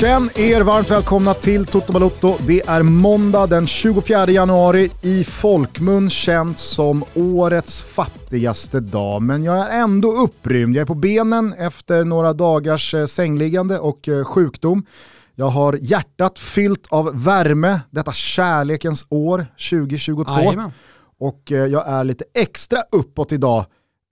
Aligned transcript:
Känn 0.00 0.30
er 0.36 0.60
varmt 0.60 0.90
välkomna 0.90 1.34
till 1.34 1.66
Toto 1.66 1.92
Balotto. 1.92 2.36
Det 2.46 2.68
är 2.68 2.82
måndag 2.82 3.46
den 3.46 3.66
24 3.66 4.30
januari, 4.30 4.90
i 5.02 5.24
folkmun 5.24 6.10
känt 6.10 6.58
som 6.58 7.04
årets 7.14 7.82
fattigaste 7.82 8.80
dag. 8.80 9.22
Men 9.22 9.44
jag 9.44 9.58
är 9.58 9.80
ändå 9.80 10.12
upprymd. 10.12 10.76
Jag 10.76 10.82
är 10.82 10.86
på 10.86 10.94
benen 10.94 11.52
efter 11.52 12.04
några 12.04 12.32
dagars 12.32 12.94
eh, 12.94 13.06
sängliggande 13.06 13.78
och 13.78 14.08
eh, 14.08 14.24
sjukdom. 14.24 14.86
Jag 15.34 15.48
har 15.48 15.78
hjärtat 15.80 16.38
fyllt 16.38 16.86
av 16.88 17.24
värme, 17.24 17.80
detta 17.90 18.12
kärlekens 18.12 19.06
år 19.08 19.46
2022. 19.70 20.34
Jajamän. 20.34 20.72
Och 21.18 21.52
eh, 21.52 21.66
jag 21.66 21.88
är 21.88 22.04
lite 22.04 22.24
extra 22.34 22.78
uppåt 22.92 23.32
idag 23.32 23.64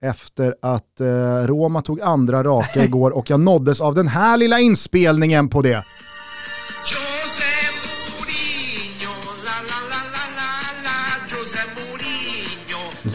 efter 0.05 0.55
att 0.61 1.01
eh, 1.01 1.07
Roma 1.47 1.81
tog 1.81 2.01
andra 2.01 2.43
raka 2.43 2.83
igår 2.83 3.11
och 3.11 3.29
jag 3.29 3.39
nåddes 3.39 3.81
av 3.81 3.95
den 3.95 4.07
här 4.07 4.37
lilla 4.37 4.59
inspelningen 4.59 5.49
på 5.49 5.61
det. 5.61 5.83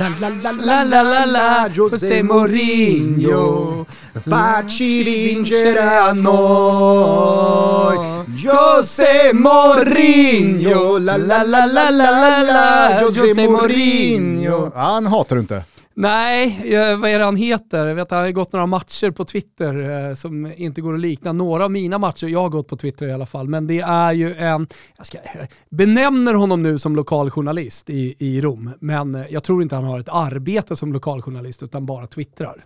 La 0.01 0.09
la 0.21 0.29
la 0.29 0.53
la 0.53 0.85
la 0.85 1.03
la 1.03 1.25
la, 1.27 1.69
José 1.69 2.23
Mourinho 2.23 3.85
Facci 4.13 5.03
vincere 5.03 5.99
a 5.99 6.13
noi 6.13 7.99
José 8.43 9.33
Mourinho 9.33 10.99
La 10.99 11.17
la 11.17 11.43
la 11.43 11.65
la 11.65 11.91
la 11.91 11.91
la 11.91 12.43
la 12.43 12.99
José 13.01 13.35
Mourinho 13.49 14.71
Han 14.75 15.07
hatar 15.07 15.37
du 15.37 15.41
inte. 15.41 15.65
Nej, 16.01 16.75
eh, 16.75 16.99
vad 16.99 17.11
är 17.11 17.19
det 17.19 17.25
han 17.25 17.37
heter? 17.37 17.87
Jag 17.87 17.95
vet 17.95 18.11
han 18.11 18.21
har 18.21 18.31
gått 18.31 18.53
några 18.53 18.67
matcher 18.67 19.11
på 19.11 19.25
Twitter 19.25 20.09
eh, 20.09 20.15
som 20.15 20.53
inte 20.57 20.81
går 20.81 20.95
att 20.95 21.01
likna. 21.01 21.33
Några 21.33 21.65
av 21.65 21.71
mina 21.71 21.99
matcher, 21.99 22.27
jag 22.27 22.41
har 22.41 22.49
gått 22.49 22.69
på 22.69 22.77
Twitter 22.77 23.09
i 23.09 23.13
alla 23.13 23.27
fall, 23.27 23.49
men 23.49 23.67
det 23.67 23.81
är 23.81 24.13
ju 24.13 24.35
en, 24.35 24.67
jag 24.97 25.07
ska, 25.07 25.19
jag 25.35 25.49
benämner 25.71 26.35
honom 26.35 26.63
nu 26.63 26.79
som 26.79 26.97
lokaljournalist 26.97 27.91
i, 27.91 28.15
i 28.19 28.41
Rom, 28.41 28.71
men 28.81 29.15
eh, 29.15 29.27
jag 29.31 29.45
tror 29.45 29.63
inte 29.63 29.75
han 29.75 29.85
har 29.85 29.99
ett 29.99 30.09
arbete 30.09 30.77
som 30.77 30.93
lokaljournalist 30.93 31.63
utan 31.63 31.87
bara 31.87 32.07
twittrar. 32.07 32.65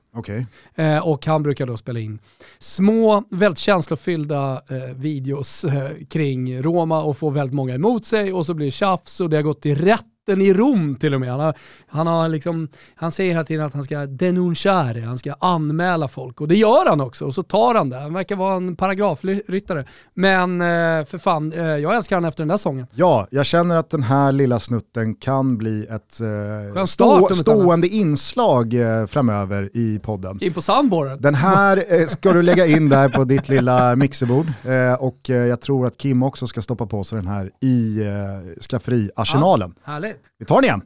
Eh, 0.74 1.08
och 1.08 1.26
han 1.26 1.42
brukar 1.42 1.66
då 1.66 1.76
spela 1.76 2.00
in 2.00 2.18
små, 2.58 3.24
väldigt 3.30 3.58
känslofyllda 3.58 4.62
eh, 4.68 4.94
videos 4.96 5.64
eh, 5.64 5.90
kring 6.08 6.62
Roma 6.62 7.02
och 7.02 7.18
få 7.18 7.30
väldigt 7.30 7.54
många 7.54 7.74
emot 7.74 8.04
sig 8.04 8.32
och 8.32 8.46
så 8.46 8.54
blir 8.54 8.66
det 8.66 8.70
tjafs 8.70 9.20
och 9.20 9.30
det 9.30 9.36
har 9.36 9.42
gått 9.42 9.62
till 9.62 9.76
rätten 10.28 10.42
i 10.42 10.52
Rom 10.52 10.96
till 10.96 11.14
och 11.14 11.20
med. 11.20 11.30
Han, 11.30 11.40
har, 11.40 11.54
han, 11.86 12.06
har 12.06 12.28
liksom, 12.28 12.68
han 12.94 13.10
säger 13.10 13.30
hela 13.30 13.44
tiden 13.44 13.66
att 13.66 13.74
han 13.74 13.82
ska 13.82 14.06
denunciare, 14.06 15.00
han 15.00 15.18
ska 15.18 15.34
anmäla 15.40 16.08
folk 16.08 16.40
och 16.40 16.48
det 16.48 16.54
gör 16.54 16.88
han 16.88 17.00
också 17.00 17.24
och 17.24 17.34
så 17.34 17.42
tar 17.42 17.74
han 17.74 17.90
det. 17.90 17.96
Han 17.96 18.14
verkar 18.14 18.36
vara 18.36 18.56
en 18.56 18.76
paragrafryttare. 18.76 19.84
Men 20.14 20.60
eh, 20.60 21.04
för 21.04 21.18
fan, 21.18 21.52
eh, 21.52 21.64
jag 21.64 21.96
älskar 21.96 22.16
han 22.16 22.24
efter 22.24 22.42
den 22.42 22.48
där 22.48 22.56
sången. 22.56 22.86
Ja, 22.94 23.26
jag 23.30 23.46
känner 23.46 23.76
att 23.76 23.90
den 23.90 24.02
här 24.02 24.32
lilla 24.32 24.60
snutten 24.60 25.14
kan 25.14 25.58
bli 25.58 25.86
ett 25.86 26.20
eh, 26.74 26.84
stå, 26.84 27.34
stående 27.34 27.88
inslag 27.88 28.74
eh, 28.74 29.06
framöver 29.06 29.70
i 29.74 29.98
podden. 29.98 30.38
In 30.40 30.52
på 30.52 30.60
soundboarden. 30.60 31.20
Den 31.20 31.34
här 31.34 31.84
eh, 31.88 32.06
ska 32.06 32.32
du 32.32 32.42
lägga 32.42 32.66
in 32.66 32.88
där 32.88 33.08
på 33.08 33.24
ditt 33.24 33.48
lilla 33.48 33.96
mixerbord 33.96 34.46
eh, 34.64 34.94
och 34.94 35.20
jag 35.28 35.60
tror 35.60 35.86
att 35.86 35.96
Kim 35.96 36.22
också 36.22 36.46
ska 36.46 36.62
stoppa 36.62 36.86
på 36.86 37.04
sig 37.04 37.16
den 37.16 37.28
här 37.28 37.50
i 37.60 38.00
skafferiarsenalen. 38.60 39.74
Härligt. 39.84 40.13
Vi 40.38 40.46
tar 40.46 40.60
den 40.60 40.64
igen. 40.64 40.82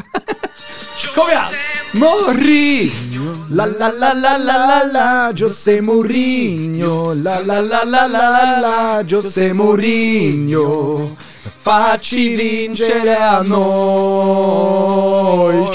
Kom 1.14 1.28
igen! 1.28 1.50
Mourinho! 1.92 3.46
La 3.50 3.66
la 3.66 3.88
la 3.88 4.12
la 4.12 4.36
la 4.38 4.56
la 4.66 4.84
la 4.92 5.32
José 5.32 5.80
Mourinho 5.80 7.14
La 7.14 7.40
la 7.40 7.60
la 7.60 7.84
la 7.84 8.06
la 8.06 8.60
la 8.60 9.02
José 9.10 9.52
Mourinho 9.52 11.16
Facci 11.62 12.36
vincere 12.36 13.16
a 13.16 13.42
noi 13.42 13.66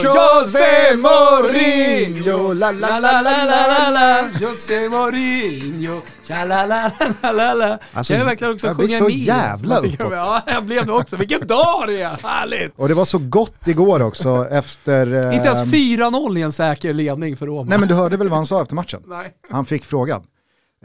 José 0.03 0.95
Mourinho 0.97 2.53
La 2.53 2.71
la 2.71 2.99
la 2.99 3.21
la 3.21 3.43
la 3.43 3.67
la 3.67 3.89
la 3.89 4.29
José 4.41 4.89
Mourinho, 4.89 6.01
tja-la-la-la-la-la. 6.27 7.79
Alltså, 7.93 8.13
Kan 8.13 8.19
jag 8.19 8.25
verkligen 8.25 8.53
också 8.53 8.67
jag 8.67 8.75
sjunga 8.77 8.97
så 8.97 9.03
med? 9.03 9.13
jävla 9.13 9.77
uppåt. 9.77 9.97
Ja, 10.11 10.41
jag 10.47 10.63
blev 10.63 10.85
det 10.85 10.91
också. 10.93 11.17
Vilken 11.17 11.47
dag 11.47 11.83
det 11.87 12.01
är! 12.01 12.09
Härligt! 12.27 12.73
Och 12.77 12.87
det 12.87 12.93
var 12.93 13.05
så 13.05 13.17
gott 13.17 13.67
igår 13.67 14.01
också 14.01 14.47
efter... 14.51 15.13
eh, 15.29 15.35
Inte 15.35 15.47
ens 15.47 15.61
4-0 15.61 16.37
i 16.37 16.41
en 16.41 16.51
säker 16.51 16.93
ledning 16.93 17.37
för 17.37 17.45
Roma. 17.45 17.69
Nej 17.69 17.79
men 17.79 17.87
du 17.87 17.93
hörde 17.95 18.17
väl 18.17 18.29
vad 18.29 18.37
han 18.37 18.45
sa 18.45 18.61
efter 18.61 18.75
matchen? 18.75 19.01
Nej. 19.07 19.33
Han 19.51 19.65
fick 19.65 19.85
frågan. 19.85 20.23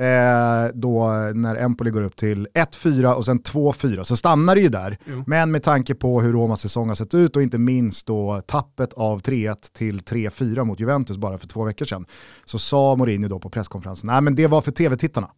Eh, 0.01 0.71
då 0.75 1.09
när 1.35 1.57
Empoli 1.57 1.91
går 1.91 2.03
upp 2.03 2.17
till 2.17 2.49
1-4 2.55 3.13
och 3.13 3.25
sen 3.25 3.41
2-4 3.41 4.03
så 4.03 4.17
stannar 4.17 4.55
det 4.55 4.61
ju 4.61 4.69
där. 4.69 4.99
Jo. 5.05 5.25
Men 5.27 5.51
med 5.51 5.63
tanke 5.63 5.95
på 5.95 6.21
hur 6.21 6.33
Romas 6.33 6.61
säsong 6.61 6.89
har 6.89 6.95
sett 6.95 7.15
ut 7.15 7.37
och 7.37 7.43
inte 7.43 7.59
minst 7.59 8.07
då 8.07 8.43
tappet 8.47 8.93
av 8.93 9.21
3-1 9.21 9.57
till 9.73 10.01
3-4 10.01 10.65
mot 10.65 10.81
Juventus 10.81 11.17
bara 11.17 11.39
för 11.39 11.47
två 11.47 11.65
veckor 11.65 11.87
sedan 11.87 12.07
så 12.45 12.59
sa 12.59 12.97
Mourinho 12.97 13.29
då 13.29 13.39
på 13.39 13.51
presskonferensen, 13.51 14.07
nej 14.07 14.21
men 14.21 14.35
det 14.35 14.47
var 14.47 14.61
för 14.61 14.73
tv-tittarna. 14.73 15.31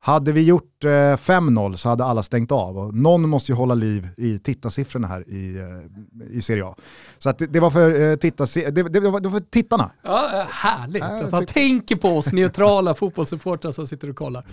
Hade 0.00 0.32
vi 0.32 0.42
gjort 0.44 0.84
eh, 0.84 0.88
5-0 0.88 1.76
så 1.76 1.88
hade 1.88 2.04
alla 2.04 2.22
stängt 2.22 2.52
av 2.52 2.78
och 2.78 2.94
någon 2.94 3.28
måste 3.28 3.52
ju 3.52 3.56
hålla 3.56 3.74
liv 3.74 4.08
i 4.16 4.38
tittarsiffrorna 4.38 5.06
här 5.08 5.28
i, 5.28 5.58
eh, 5.58 6.36
i 6.36 6.42
Serie 6.42 6.64
A. 6.64 6.74
Så 7.18 7.32
det, 7.32 7.46
det, 7.46 7.60
var 7.60 7.70
för, 7.70 7.90
eh, 7.90 8.16
tittarsi- 8.16 8.70
det, 8.70 8.82
det, 8.82 9.00
var, 9.00 9.20
det 9.20 9.28
var 9.28 9.40
för 9.40 9.46
tittarna. 9.50 9.90
Ja, 10.02 10.40
eh, 10.40 10.46
härligt 10.50 11.02
jag 11.02 11.24
att 11.24 11.32
han 11.32 11.46
tänker 11.46 11.96
på 11.96 12.08
oss 12.08 12.26
neutrala 12.32 12.94
fotbollssupportrar 12.94 13.70
som 13.70 13.86
sitter 13.86 14.10
och 14.10 14.16
kollar. 14.16 14.44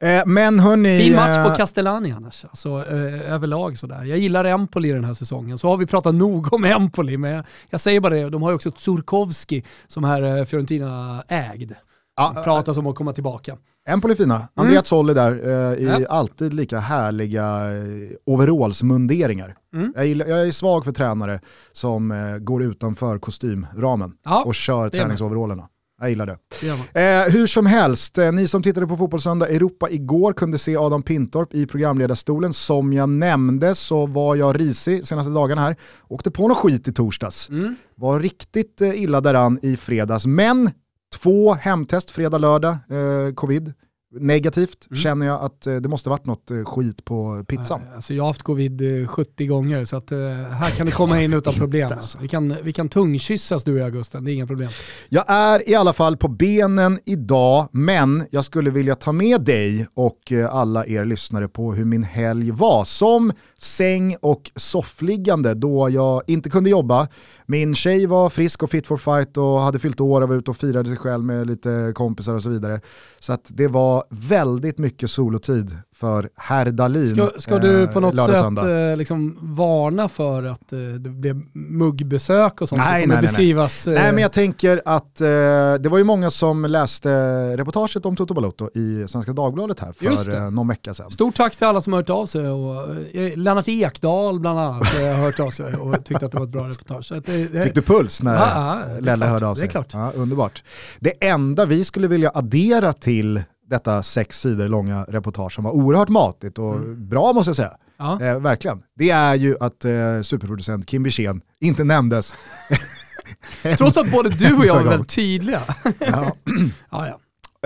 Eh, 0.00 0.22
men 0.26 0.60
hörni... 0.60 0.98
Fin 1.00 1.14
match 1.14 1.44
på 1.46 1.50
eh, 1.52 1.56
Castellani 1.56 2.12
annars, 2.12 2.44
alltså, 2.44 2.68
eh, 2.68 3.32
överlag 3.32 3.78
sådär. 3.78 4.04
Jag 4.04 4.18
gillar 4.18 4.44
Empoli 4.44 4.92
den 4.92 5.04
här 5.04 5.14
säsongen. 5.14 5.58
Så 5.58 5.68
har 5.68 5.76
vi 5.76 5.86
pratat 5.86 6.14
nog 6.14 6.52
om 6.52 6.64
Empoli, 6.64 7.16
men 7.16 7.30
jag, 7.30 7.44
jag 7.70 7.80
säger 7.80 8.00
bara 8.00 8.14
det, 8.14 8.30
de 8.30 8.42
har 8.42 8.50
ju 8.50 8.54
också 8.54 8.70
Tsurkovski 8.70 9.64
som 9.86 10.04
här 10.04 10.38
eh, 10.38 10.44
Fiorentina 10.44 11.22
ägd. 11.28 11.72
Det 12.34 12.42
pratas 12.44 12.76
om 12.78 12.86
att 12.86 12.94
komma 12.96 13.12
tillbaka. 13.12 13.56
Empoli 13.88 14.14
fina. 14.16 14.48
Andrea 14.54 14.82
Zolli 14.82 15.14
där 15.14 15.32
eh, 15.72 15.78
i 15.78 15.84
Ja. 15.84 16.06
alltid 16.08 16.54
lika 16.54 16.78
härliga 16.78 17.44
eh, 17.76 18.10
overallsmunderingar. 18.26 19.54
Mm. 19.74 19.92
Jag, 19.96 20.06
jag 20.28 20.46
är 20.46 20.50
svag 20.50 20.84
för 20.84 20.92
tränare 20.92 21.40
som 21.72 22.10
eh, 22.10 22.38
går 22.38 22.62
utanför 22.62 23.18
kostymramen 23.18 24.12
Ja, 24.24 24.42
och 24.44 24.54
kör 24.54 24.88
träningsoverallerna. 24.88 25.68
Jag 26.00 26.10
gillar 26.10 26.26
det. 26.26 26.38
Det. 26.92 27.00
Eh, 27.26 27.32
hur 27.32 27.46
som 27.46 27.66
helst, 27.66 28.18
eh, 28.18 28.32
ni 28.32 28.48
som 28.48 28.62
tittade 28.62 28.86
på 28.86 28.96
Fotbollssöndag 28.96 29.48
Europa 29.48 29.90
igår 29.90 30.32
kunde 30.32 30.58
se 30.58 30.76
Adam 30.76 31.02
Pintorp 31.02 31.54
i 31.54 31.66
programledarstolen. 31.66 32.52
Som 32.52 32.92
jag 32.92 33.08
nämnde 33.08 33.74
så 33.74 34.06
var 34.06 34.36
jag 34.36 34.60
risig 34.60 35.06
senaste 35.06 35.32
dagarna 35.32 35.60
här. 35.60 35.76
Åkte 36.08 36.30
på 36.30 36.48
något 36.48 36.56
skit 36.58 36.88
i 36.88 36.92
torsdags. 36.92 37.48
Mm. 37.50 37.74
Var 37.94 38.20
riktigt 38.20 38.80
eh, 38.80 39.02
illa 39.02 39.20
däran 39.20 39.58
i 39.62 39.76
fredags, 39.76 40.26
men 40.26 40.70
två 41.14 41.52
hemtest 41.54 42.10
fredag, 42.10 42.38
lördag, 42.38 42.72
eh, 42.72 43.34
covid. 43.34 43.72
Negativt 44.20 44.86
Mm. 44.90 45.00
känner 45.02 45.26
jag 45.26 45.40
att 45.42 45.66
eh, 45.66 45.74
det 45.76 45.88
måste 45.88 46.08
varit 46.08 46.26
något 46.26 46.50
eh, 46.50 46.64
skit 46.64 47.04
på 47.04 47.44
pizzan. 47.48 47.80
Eh, 47.82 47.94
Alltså 47.94 48.14
jag 48.14 48.22
har 48.22 48.28
haft 48.28 48.42
covid 48.42 49.02
eh, 49.02 49.06
70 49.08 49.46
gånger 49.46 49.84
så 49.84 49.96
att 49.96 50.12
eh, 50.12 50.18
här 50.50 50.70
kan 50.70 50.86
det 50.86 50.92
komma 50.92 51.22
in 51.22 51.32
utan 51.32 51.54
problem. 51.54 51.88
Alltså. 51.92 52.18
Vi, 52.20 52.28
kan, 52.28 52.56
vi 52.62 52.72
kan 52.72 52.88
tungkyssas 52.88 53.64
du 53.64 53.72
och 53.72 53.78
jag 53.78 53.92
Gusten, 53.92 54.24
det 54.24 54.30
är 54.30 54.34
inga 54.34 54.46
problem. 54.46 54.68
Jag 55.08 55.24
är 55.30 55.70
i 55.70 55.74
alla 55.74 55.92
fall 55.92 56.16
på 56.16 56.28
benen 56.28 56.98
idag, 57.04 57.68
men 57.72 58.24
jag 58.30 58.44
skulle 58.44 58.70
vilja 58.70 58.94
ta 58.94 59.12
med 59.12 59.40
dig 59.40 59.86
och 59.94 60.32
eh, 60.32 60.54
alla 60.54 60.86
er 60.86 61.04
lyssnare 61.04 61.48
på 61.48 61.72
hur 61.74 61.84
min 61.84 62.02
helg 62.04 62.50
var. 62.50 62.84
Som 62.84 63.32
säng 63.58 64.16
och 64.20 64.50
soffliggande 64.56 65.54
då 65.54 65.90
jag 65.90 66.22
inte 66.26 66.50
kunde 66.50 66.70
jobba. 66.70 67.08
Min 67.50 67.74
tjej 67.74 68.06
var 68.06 68.28
frisk 68.28 68.62
och 68.62 68.70
fit 68.70 68.86
for 68.86 68.96
fight 68.96 69.36
och 69.36 69.60
hade 69.60 69.78
fyllt 69.78 70.00
år 70.00 70.20
och 70.20 70.28
var 70.28 70.36
ute 70.36 70.50
och 70.50 70.56
firade 70.56 70.88
sig 70.88 70.98
själv 70.98 71.24
med 71.24 71.46
lite 71.46 71.92
kompisar 71.94 72.34
och 72.34 72.42
så 72.42 72.50
vidare. 72.50 72.80
Så 73.18 73.32
att 73.32 73.44
det 73.48 73.68
var 73.68 74.04
väldigt 74.10 74.78
mycket 74.78 75.10
solotid 75.10 75.76
för 76.00 76.28
herr 76.36 76.70
Dahlin. 76.70 77.14
Ska, 77.16 77.40
ska 77.40 77.58
du 77.58 77.82
eh, 77.82 77.90
på 77.92 78.00
något 78.00 78.16
sätt 78.16 78.58
eh, 78.58 78.96
liksom 78.96 79.38
varna 79.42 80.08
för 80.08 80.42
att 80.44 80.72
eh, 80.72 80.78
det 80.78 81.10
blev 81.10 81.42
muggbesök 81.52 82.60
och 82.60 82.68
sånt 82.68 82.78
Nej, 82.78 82.86
som 82.86 82.92
kommer 82.92 82.98
nej, 82.98 83.06
nej, 83.06 83.16
nej. 83.16 83.22
beskrivas? 83.22 83.88
eh, 83.88 83.94
Nej 83.94 84.12
men 84.12 84.22
jag 84.22 84.32
tänker 84.32 84.82
att 84.84 85.14
det 85.80 85.88
var 85.90 85.98
ju 85.98 86.04
många 86.04 86.30
som 86.30 86.64
läste 86.64 87.10
reportaget 87.56 88.06
om 88.06 88.16
Toto 88.16 88.34
Balotto 88.34 88.70
i 88.74 89.04
Svenska 89.08 89.32
Dagbladet 89.32 89.80
här 89.80 89.92
för 89.92 90.34
eh, 90.34 90.50
någon 90.50 90.68
vecka 90.68 90.94
sedan. 90.94 91.10
Stort 91.10 91.34
tack 91.34 91.56
till 91.56 91.66
alla 91.66 91.80
som 91.80 91.92
har 91.92 92.00
hört 92.00 92.10
av 92.10 92.26
sig. 92.26 92.48
Och, 92.48 92.86
Lennart 93.36 93.68
Ekdal 93.68 94.40
bland 94.40 94.58
annat 94.58 94.88
har 94.88 95.14
hört 95.14 95.40
av 95.40 95.50
sig 95.50 95.74
och 95.74 96.04
tyckte 96.04 96.26
att 96.26 96.32
det 96.32 96.38
var 96.38 96.44
ett 96.44 96.50
bra 96.52 96.68
reportage. 96.68 97.12
Att 97.12 97.26
Fick 97.64 97.74
du 97.74 97.82
puls 97.82 98.22
när 98.22 99.00
Lelle 99.00 99.26
hörde 99.26 99.46
av 99.46 99.54
det 99.54 99.58
är 99.58 99.60
sig? 99.60 99.68
klart. 99.68 99.88
Ja, 99.92 100.12
underbart. 100.16 100.62
Det 101.00 101.26
enda 101.28 101.66
vi 101.66 101.84
skulle 101.84 102.08
vilja 102.08 102.30
addera 102.34 102.92
till 102.92 103.42
detta 103.68 104.02
sex 104.02 104.40
sidor 104.40 104.68
långa 104.68 105.04
reportage 105.04 105.52
som 105.52 105.64
var 105.64 105.70
oerhört 105.70 106.08
matigt 106.08 106.58
och 106.58 106.80
bra 106.96 107.32
måste 107.32 107.48
jag 107.48 107.56
säga. 107.56 107.76
ja. 107.96 108.22
Eh, 108.22 108.40
verkligen. 108.40 108.82
Det 108.96 109.10
är 109.10 109.34
ju 109.34 109.56
att 109.60 109.84
eh, 109.84 110.20
superproducent 110.22 110.86
Kim 110.86 111.02
Wirsén 111.02 111.40
inte 111.60 111.84
nämndes. 111.84 112.34
Trots 113.78 113.96
att 113.96 114.10
både 114.10 114.28
du 114.28 114.56
och 114.56 114.66
jag 114.66 114.76
gång. 114.76 114.88
väldigt 114.90 115.08
tydliga. 115.08 115.62
Ja. 115.98 116.36
ja, 116.90 117.08
ja. 117.08 117.18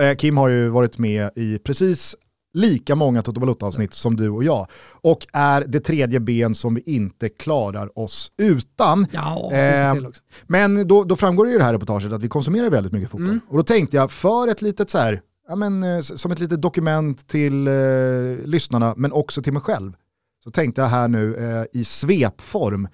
Eh, 0.03 0.15
Kim 0.15 0.37
har 0.37 0.47
ju 0.47 0.69
varit 0.69 0.97
med 0.97 1.29
i 1.35 1.59
precis 1.59 2.15
lika 2.53 2.95
många 2.95 3.21
Toto 3.21 3.39
Balotto-avsnitt 3.39 3.93
som 3.93 4.15
du 4.15 4.29
och 4.29 4.43
jag. 4.43 4.67
Och 4.91 5.27
är 5.33 5.65
det 5.67 5.79
tredje 5.79 6.19
ben 6.19 6.55
som 6.55 6.75
vi 6.75 6.81
inte 6.81 7.29
klarar 7.29 7.99
oss 7.99 8.31
utan. 8.37 9.07
Ja, 9.11 9.51
Eh. 9.53 9.95
Men 10.43 10.87
då, 10.87 11.03
då 11.03 11.15
framgår 11.15 11.45
det 11.45 11.49
ju 11.49 11.55
i 11.55 11.59
det 11.59 11.65
här 11.65 11.73
reportaget 11.73 12.13
att 12.13 12.23
vi 12.23 12.27
konsumerar 12.27 12.69
väldigt 12.69 12.93
mycket 12.93 13.09
fotboll. 13.09 13.29
Mm. 13.29 13.41
Och 13.49 13.57
då 13.57 13.63
tänkte 13.63 13.97
jag, 13.97 14.11
för 14.11 14.47
ett 14.47 14.61
litet 14.61 14.89
så 14.89 14.97
här, 14.97 15.21
ja 15.47 15.55
men, 15.55 15.83
eh, 15.83 15.99
som 15.99 16.31
ett 16.31 16.39
litet 16.39 16.61
dokument 16.61 17.27
till 17.27 17.67
eh, 17.67 17.73
lyssnarna, 18.45 18.93
men 18.97 19.11
också 19.11 19.41
till 19.41 19.53
mig 19.53 19.61
själv, 19.61 19.93
så 20.43 20.51
tänkte 20.51 20.81
jag 20.81 20.87
här 20.87 21.07
nu 21.07 21.35
eh, 21.35 21.79
i 21.79 21.83
svepform 21.83 22.87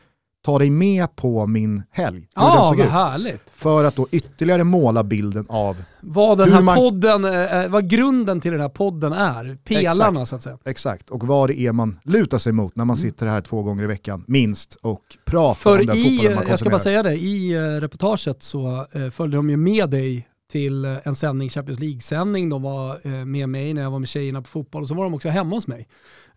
ta 0.46 0.60
dig 0.60 0.70
med 0.70 1.16
på 1.16 1.48
min 1.48 1.84
helg. 1.92 2.18
Hur 2.36 2.44
den 2.44 2.54
Ja, 2.56 2.62
såg 2.70 2.78
vad 2.78 2.86
ut. 2.88 2.92
härligt. 2.92 3.50
För 3.56 3.84
att 3.84 3.96
då 3.96 4.08
ytterligare 4.12 4.64
måla 4.64 5.04
bilden 5.04 5.46
av, 5.50 5.78
Vad 6.02 6.38
den 6.38 6.52
här 6.52 6.62
man- 6.62 6.76
podden, 6.76 7.26
eh, 7.26 7.68
vad 7.70 7.90
grunden 7.90 8.42
till 8.42 8.52
den 8.52 8.62
här 8.62 8.70
podden 8.70 9.14
är. 9.14 9.58
Pelarna 9.64 10.10
Exakt. 10.22 10.28
så 10.30 10.36
att 10.36 10.44
säga. 10.44 10.58
exakt, 10.66 11.10
och 11.10 11.24
vad 11.28 11.50
det 11.50 11.60
är 11.60 11.72
man 11.72 12.00
lutar 12.04 12.38
sig 12.38 12.54
mot 12.54 12.76
när 12.76 12.86
man 12.86 12.98
sitter 12.98 13.28
här 13.28 13.42
två 13.42 13.64
gånger 13.64 13.84
i 13.84 13.88
veckan, 13.88 14.24
minst, 14.28 14.76
och 14.82 15.02
pratar 15.26 15.72
Mm. 15.72 15.78
För 15.78 15.80
om 15.80 15.86
den 15.86 15.98
i, 15.98 16.04
fotbollen 16.18 16.36
man 16.36 16.48
jag 16.50 16.60
ska 16.60 16.66
bara 16.70 16.72
konsumerar. 16.72 16.78
säga 16.78 17.04
det, 17.04 17.16
i 17.16 17.54
eh, 17.54 17.60
reportaget 17.82 18.44
så 18.44 18.86
eh, 18.92 19.10
följde 19.10 19.38
de 19.38 19.50
ju 19.50 19.58
med 19.58 19.90
dig 19.90 20.29
till 20.50 20.86
eh, 20.86 20.98
en 21.04 21.16
sändning, 21.16 21.50
Champions 21.50 21.80
League-sändning. 21.80 22.50
De 22.50 22.62
var 22.62 23.08
eh, 23.08 23.26
med 23.26 23.50
mig 23.50 23.74
när 23.74 23.82
jag 23.82 23.92
var 23.92 24.00
med 24.00 24.10
tjejerna 24.10 24.42
på 24.42 24.48
fotboll 24.48 24.82
och 24.82 24.88
så 24.88 24.94
var 24.96 25.04
de 25.04 25.14
också 25.14 25.30
hemma 25.30 25.56
hos 25.56 25.68
mig. 25.68 25.88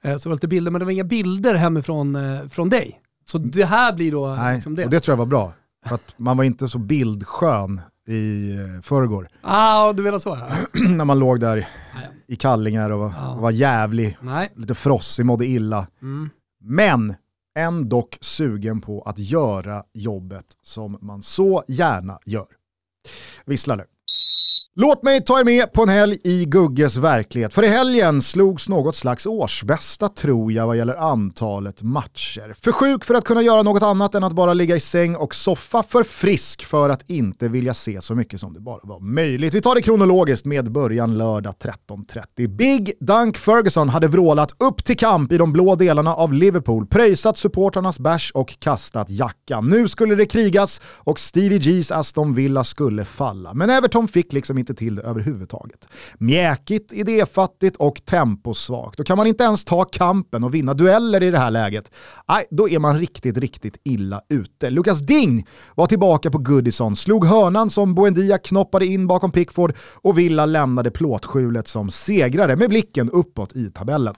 Eh, 0.01 0.17
så 0.17 0.23
det 0.23 0.29
var 0.29 0.37
lite 0.37 0.49
bilder, 0.49 0.71
men 0.71 0.79
det 0.79 0.85
var 0.85 0.93
inga 0.93 1.05
bilder 1.05 1.55
hemifrån 1.55 2.19
från 2.51 2.69
dig. 2.69 3.01
Så 3.31 3.39
det 3.39 3.65
här 3.65 3.93
blir 3.93 4.13
då 4.13 4.35
Nej, 4.35 4.55
liksom 4.55 4.75
det. 4.75 4.85
och 4.85 4.91
det 4.91 5.01
tror 5.01 5.13
jag 5.13 5.19
var 5.19 5.27
bra. 5.27 5.53
För 5.87 5.95
att 5.95 6.15
man 6.17 6.37
var 6.37 6.45
inte 6.45 6.69
så 6.69 6.79
bildskön 6.79 7.81
i 8.09 8.53
förrgår. 8.83 9.29
Ah, 9.41 9.93
du 9.93 10.03
menar 10.03 10.19
så 10.19 10.39
ja. 10.41 10.81
när 10.89 11.05
man 11.05 11.19
låg 11.19 11.41
där 11.41 11.69
i 12.27 12.37
kallingar 12.37 12.91
och 12.91 12.99
var, 12.99 13.35
och 13.35 13.43
var 13.43 13.51
jävlig, 13.51 14.19
Nej. 14.21 14.53
lite 14.57 14.75
frossig, 14.75 15.27
mådde 15.27 15.47
illa. 15.47 15.87
Mm. 16.03 16.31
Men 16.61 17.15
ändå 17.59 18.09
sugen 18.21 18.81
på 18.81 19.03
att 19.03 19.19
göra 19.19 19.85
jobbet 19.93 20.47
som 20.63 20.99
man 21.01 21.23
så 21.23 21.65
gärna 21.69 22.19
gör. 22.25 22.47
Visslar 23.45 23.77
nu. 23.77 23.85
Låt 24.75 25.03
mig 25.03 25.25
ta 25.25 25.41
er 25.41 25.45
med 25.45 25.73
på 25.73 25.83
en 25.83 25.89
helg 25.89 26.19
i 26.25 26.45
Gugges 26.45 26.97
verklighet. 26.97 27.55
För 27.55 27.63
i 27.63 27.67
helgen 27.67 28.23
slogs 28.23 28.69
något 28.69 28.97
slags 28.97 29.27
årsbästa 29.27 30.09
tror 30.09 30.53
jag 30.53 30.67
vad 30.67 30.77
gäller 30.77 30.95
antalet 30.95 31.83
matcher. 31.83 32.55
För 32.61 32.73
sjuk 32.73 33.05
för 33.05 33.15
att 33.15 33.25
kunna 33.25 33.43
göra 33.43 33.63
något 33.63 33.83
annat 33.83 34.15
än 34.15 34.25
att 34.25 34.33
bara 34.33 34.55
ligga 34.55 34.77
i 34.77 34.81
säng 34.81 35.17
och 35.17 35.35
soffa. 35.35 35.83
För 35.83 36.03
frisk 36.03 36.65
för 36.65 36.89
att 36.89 37.11
inte 37.11 37.49
vilja 37.49 37.75
se 37.75 38.01
så 38.01 38.15
mycket 38.15 38.41
som 38.41 38.53
det 38.53 38.61
bara 38.61 38.81
var 38.83 39.01
möjligt. 39.01 39.55
Vi 39.55 39.61
tar 39.61 39.75
det 39.75 39.83
kronologiskt 39.83 40.47
med 40.47 40.73
början 40.73 41.19
lördag 41.19 41.55
13.30. 41.89 42.57
Big 42.57 42.93
Dunk 43.01 43.39
Ferguson 43.39 43.89
hade 43.89 44.09
vrålat 44.09 44.63
upp 44.63 44.85
till 44.85 44.97
kamp 44.97 45.33
i 45.33 45.39
de 45.39 45.53
blå 45.53 45.75
delarna 45.75 46.15
av 46.15 46.33
Liverpool, 46.33 46.87
pröjsat 46.87 47.37
supportrarnas 47.37 47.99
bärs 47.99 48.33
och 48.35 48.61
kastat 48.61 49.11
jackan. 49.11 49.69
Nu 49.69 49.89
skulle 49.89 50.15
det 50.15 50.27
krigas 50.27 50.81
och 50.85 51.19
Stevie 51.19 51.59
G's 51.59 51.95
Aston 51.95 52.35
Villa 52.35 52.65
skulle 52.65 53.05
falla. 53.05 53.55
Men 53.55 53.71
Everton 53.71 54.09
fick 54.09 54.33
liksom 54.33 54.62
inte 54.63 54.75
till 54.75 54.95
det 54.95 55.03
överhuvudtaget. 55.03 55.89
Mjäkigt, 56.19 56.93
idéfattigt 56.93 57.77
och 57.77 58.05
temposvagt. 58.05 58.99
Då 58.99 59.05
kan 59.05 59.17
man 59.17 59.27
inte 59.27 59.45
ens 59.45 59.65
ta 59.65 59.85
kampen 59.85 60.45
och 60.45 60.55
vinna 60.55 60.75
dueller 60.75 61.23
i 61.23 61.31
det 61.31 61.39
här 61.39 61.51
läget. 61.51 61.93
Nej, 62.29 62.45
då 62.51 62.69
är 62.69 62.79
man 62.79 62.99
riktigt, 62.99 63.37
riktigt 63.39 63.77
illa 63.85 64.21
ute. 64.29 64.71
Lukas 64.71 65.01
Ding 65.01 65.47
var 65.75 65.87
tillbaka 65.87 66.31
på 66.31 66.39
Goodison, 66.39 66.97
slog 66.97 67.25
hörnan 67.25 67.71
som 67.71 67.95
Boendia 67.95 68.39
knoppade 68.39 68.87
in 68.87 69.07
bakom 69.07 69.31
Pickford 69.31 69.75
och 69.79 70.19
Villa 70.19 70.47
lämnade 70.47 70.91
plåtskjulet 70.91 71.69
som 71.69 71.91
segrare 71.91 72.57
med 72.57 72.69
blicken 72.69 73.11
uppåt 73.11 73.57
i 73.57 73.71
tabellen. 73.71 74.15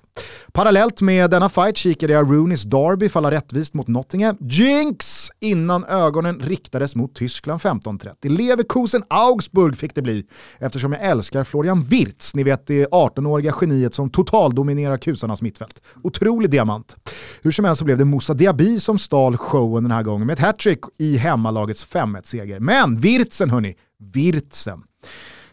Parallellt 0.53 1.01
med 1.01 1.31
denna 1.31 1.49
fight 1.49 1.77
kikade 1.77 2.13
jag 2.13 2.33
Rooneys 2.33 2.63
Derby 2.63 3.09
falla 3.09 3.31
rättvist 3.31 3.75
mot 3.75 3.89
Nottingham. 3.89 4.37
Jinx! 4.41 5.29
Innan 5.41 5.85
ögonen 5.85 6.41
riktades 6.41 6.95
mot 6.95 7.15
Tyskland 7.15 7.61
15.30. 7.61 8.29
Leverkusen 8.29 9.03
Augsburg 9.09 9.77
fick 9.77 9.95
det 9.95 10.03
bli, 10.03 10.27
eftersom 10.59 10.93
jag 10.93 11.03
älskar 11.03 11.45
Florian 11.45 11.83
Wirtz, 11.83 12.35
ni 12.35 12.43
vet 12.43 12.67
det 12.67 12.87
18-åriga 12.87 13.55
geniet 13.61 13.95
som 13.95 14.11
totaldominerar 14.11 14.97
kusarnas 14.97 15.43
mittfält. 15.43 15.83
Otrolig 16.03 16.51
diamant. 16.51 16.97
Hur 17.43 17.51
som 17.51 17.65
helst 17.65 17.79
så 17.79 17.85
blev 17.85 17.99
det 17.99 18.05
Moussa 18.05 18.35
Diaby 18.35 18.81
som 18.81 18.99
stal 18.99 19.37
showen 19.37 19.83
den 19.83 19.93
här 19.93 20.03
gången 20.03 20.27
med 20.27 20.35
ett 20.35 20.45
hattrick 20.45 20.81
i 20.99 21.17
hemmalagets 21.17 21.87
5-1-seger. 21.87 22.61
Men 22.61 23.01
Wirtzen 23.01 23.51
hörni, 23.51 23.75
Wirtzen. 23.99 24.83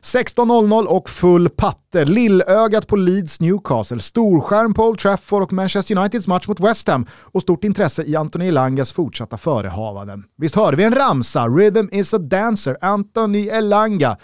16.00 0.02 0.86
och 0.86 1.10
full 1.10 1.50
patte. 1.50 2.06
Lillögat 2.06 2.88
på 2.88 2.96
Leeds 2.96 3.40
Newcastle, 3.40 4.00
storskärm 4.00 4.74
på 4.74 4.84
Old 4.84 5.00
Trafford 5.00 5.44
och 5.44 5.54
Manchester 5.54 5.98
Uniteds 5.98 6.28
match 6.28 6.48
mot 6.48 6.60
West 6.60 6.88
Ham 6.88 7.06
och 7.12 7.42
stort 7.42 7.64
intresse 7.64 8.04
i 8.04 8.16
Anthony 8.16 8.48
Elangas 8.48 8.94
fortsatta 8.94 9.38
förehavanden. 9.38 10.24
Visst 10.38 10.56
hörde 10.56 10.78
vi 10.78 10.84
en 10.84 10.96
ramsa? 10.96 11.48
Rhythm 11.48 11.88
is 11.92 12.14
a 12.14 12.18
dancer, 12.18 12.78
Anthony 12.82 13.48
Elanga. 13.48 14.18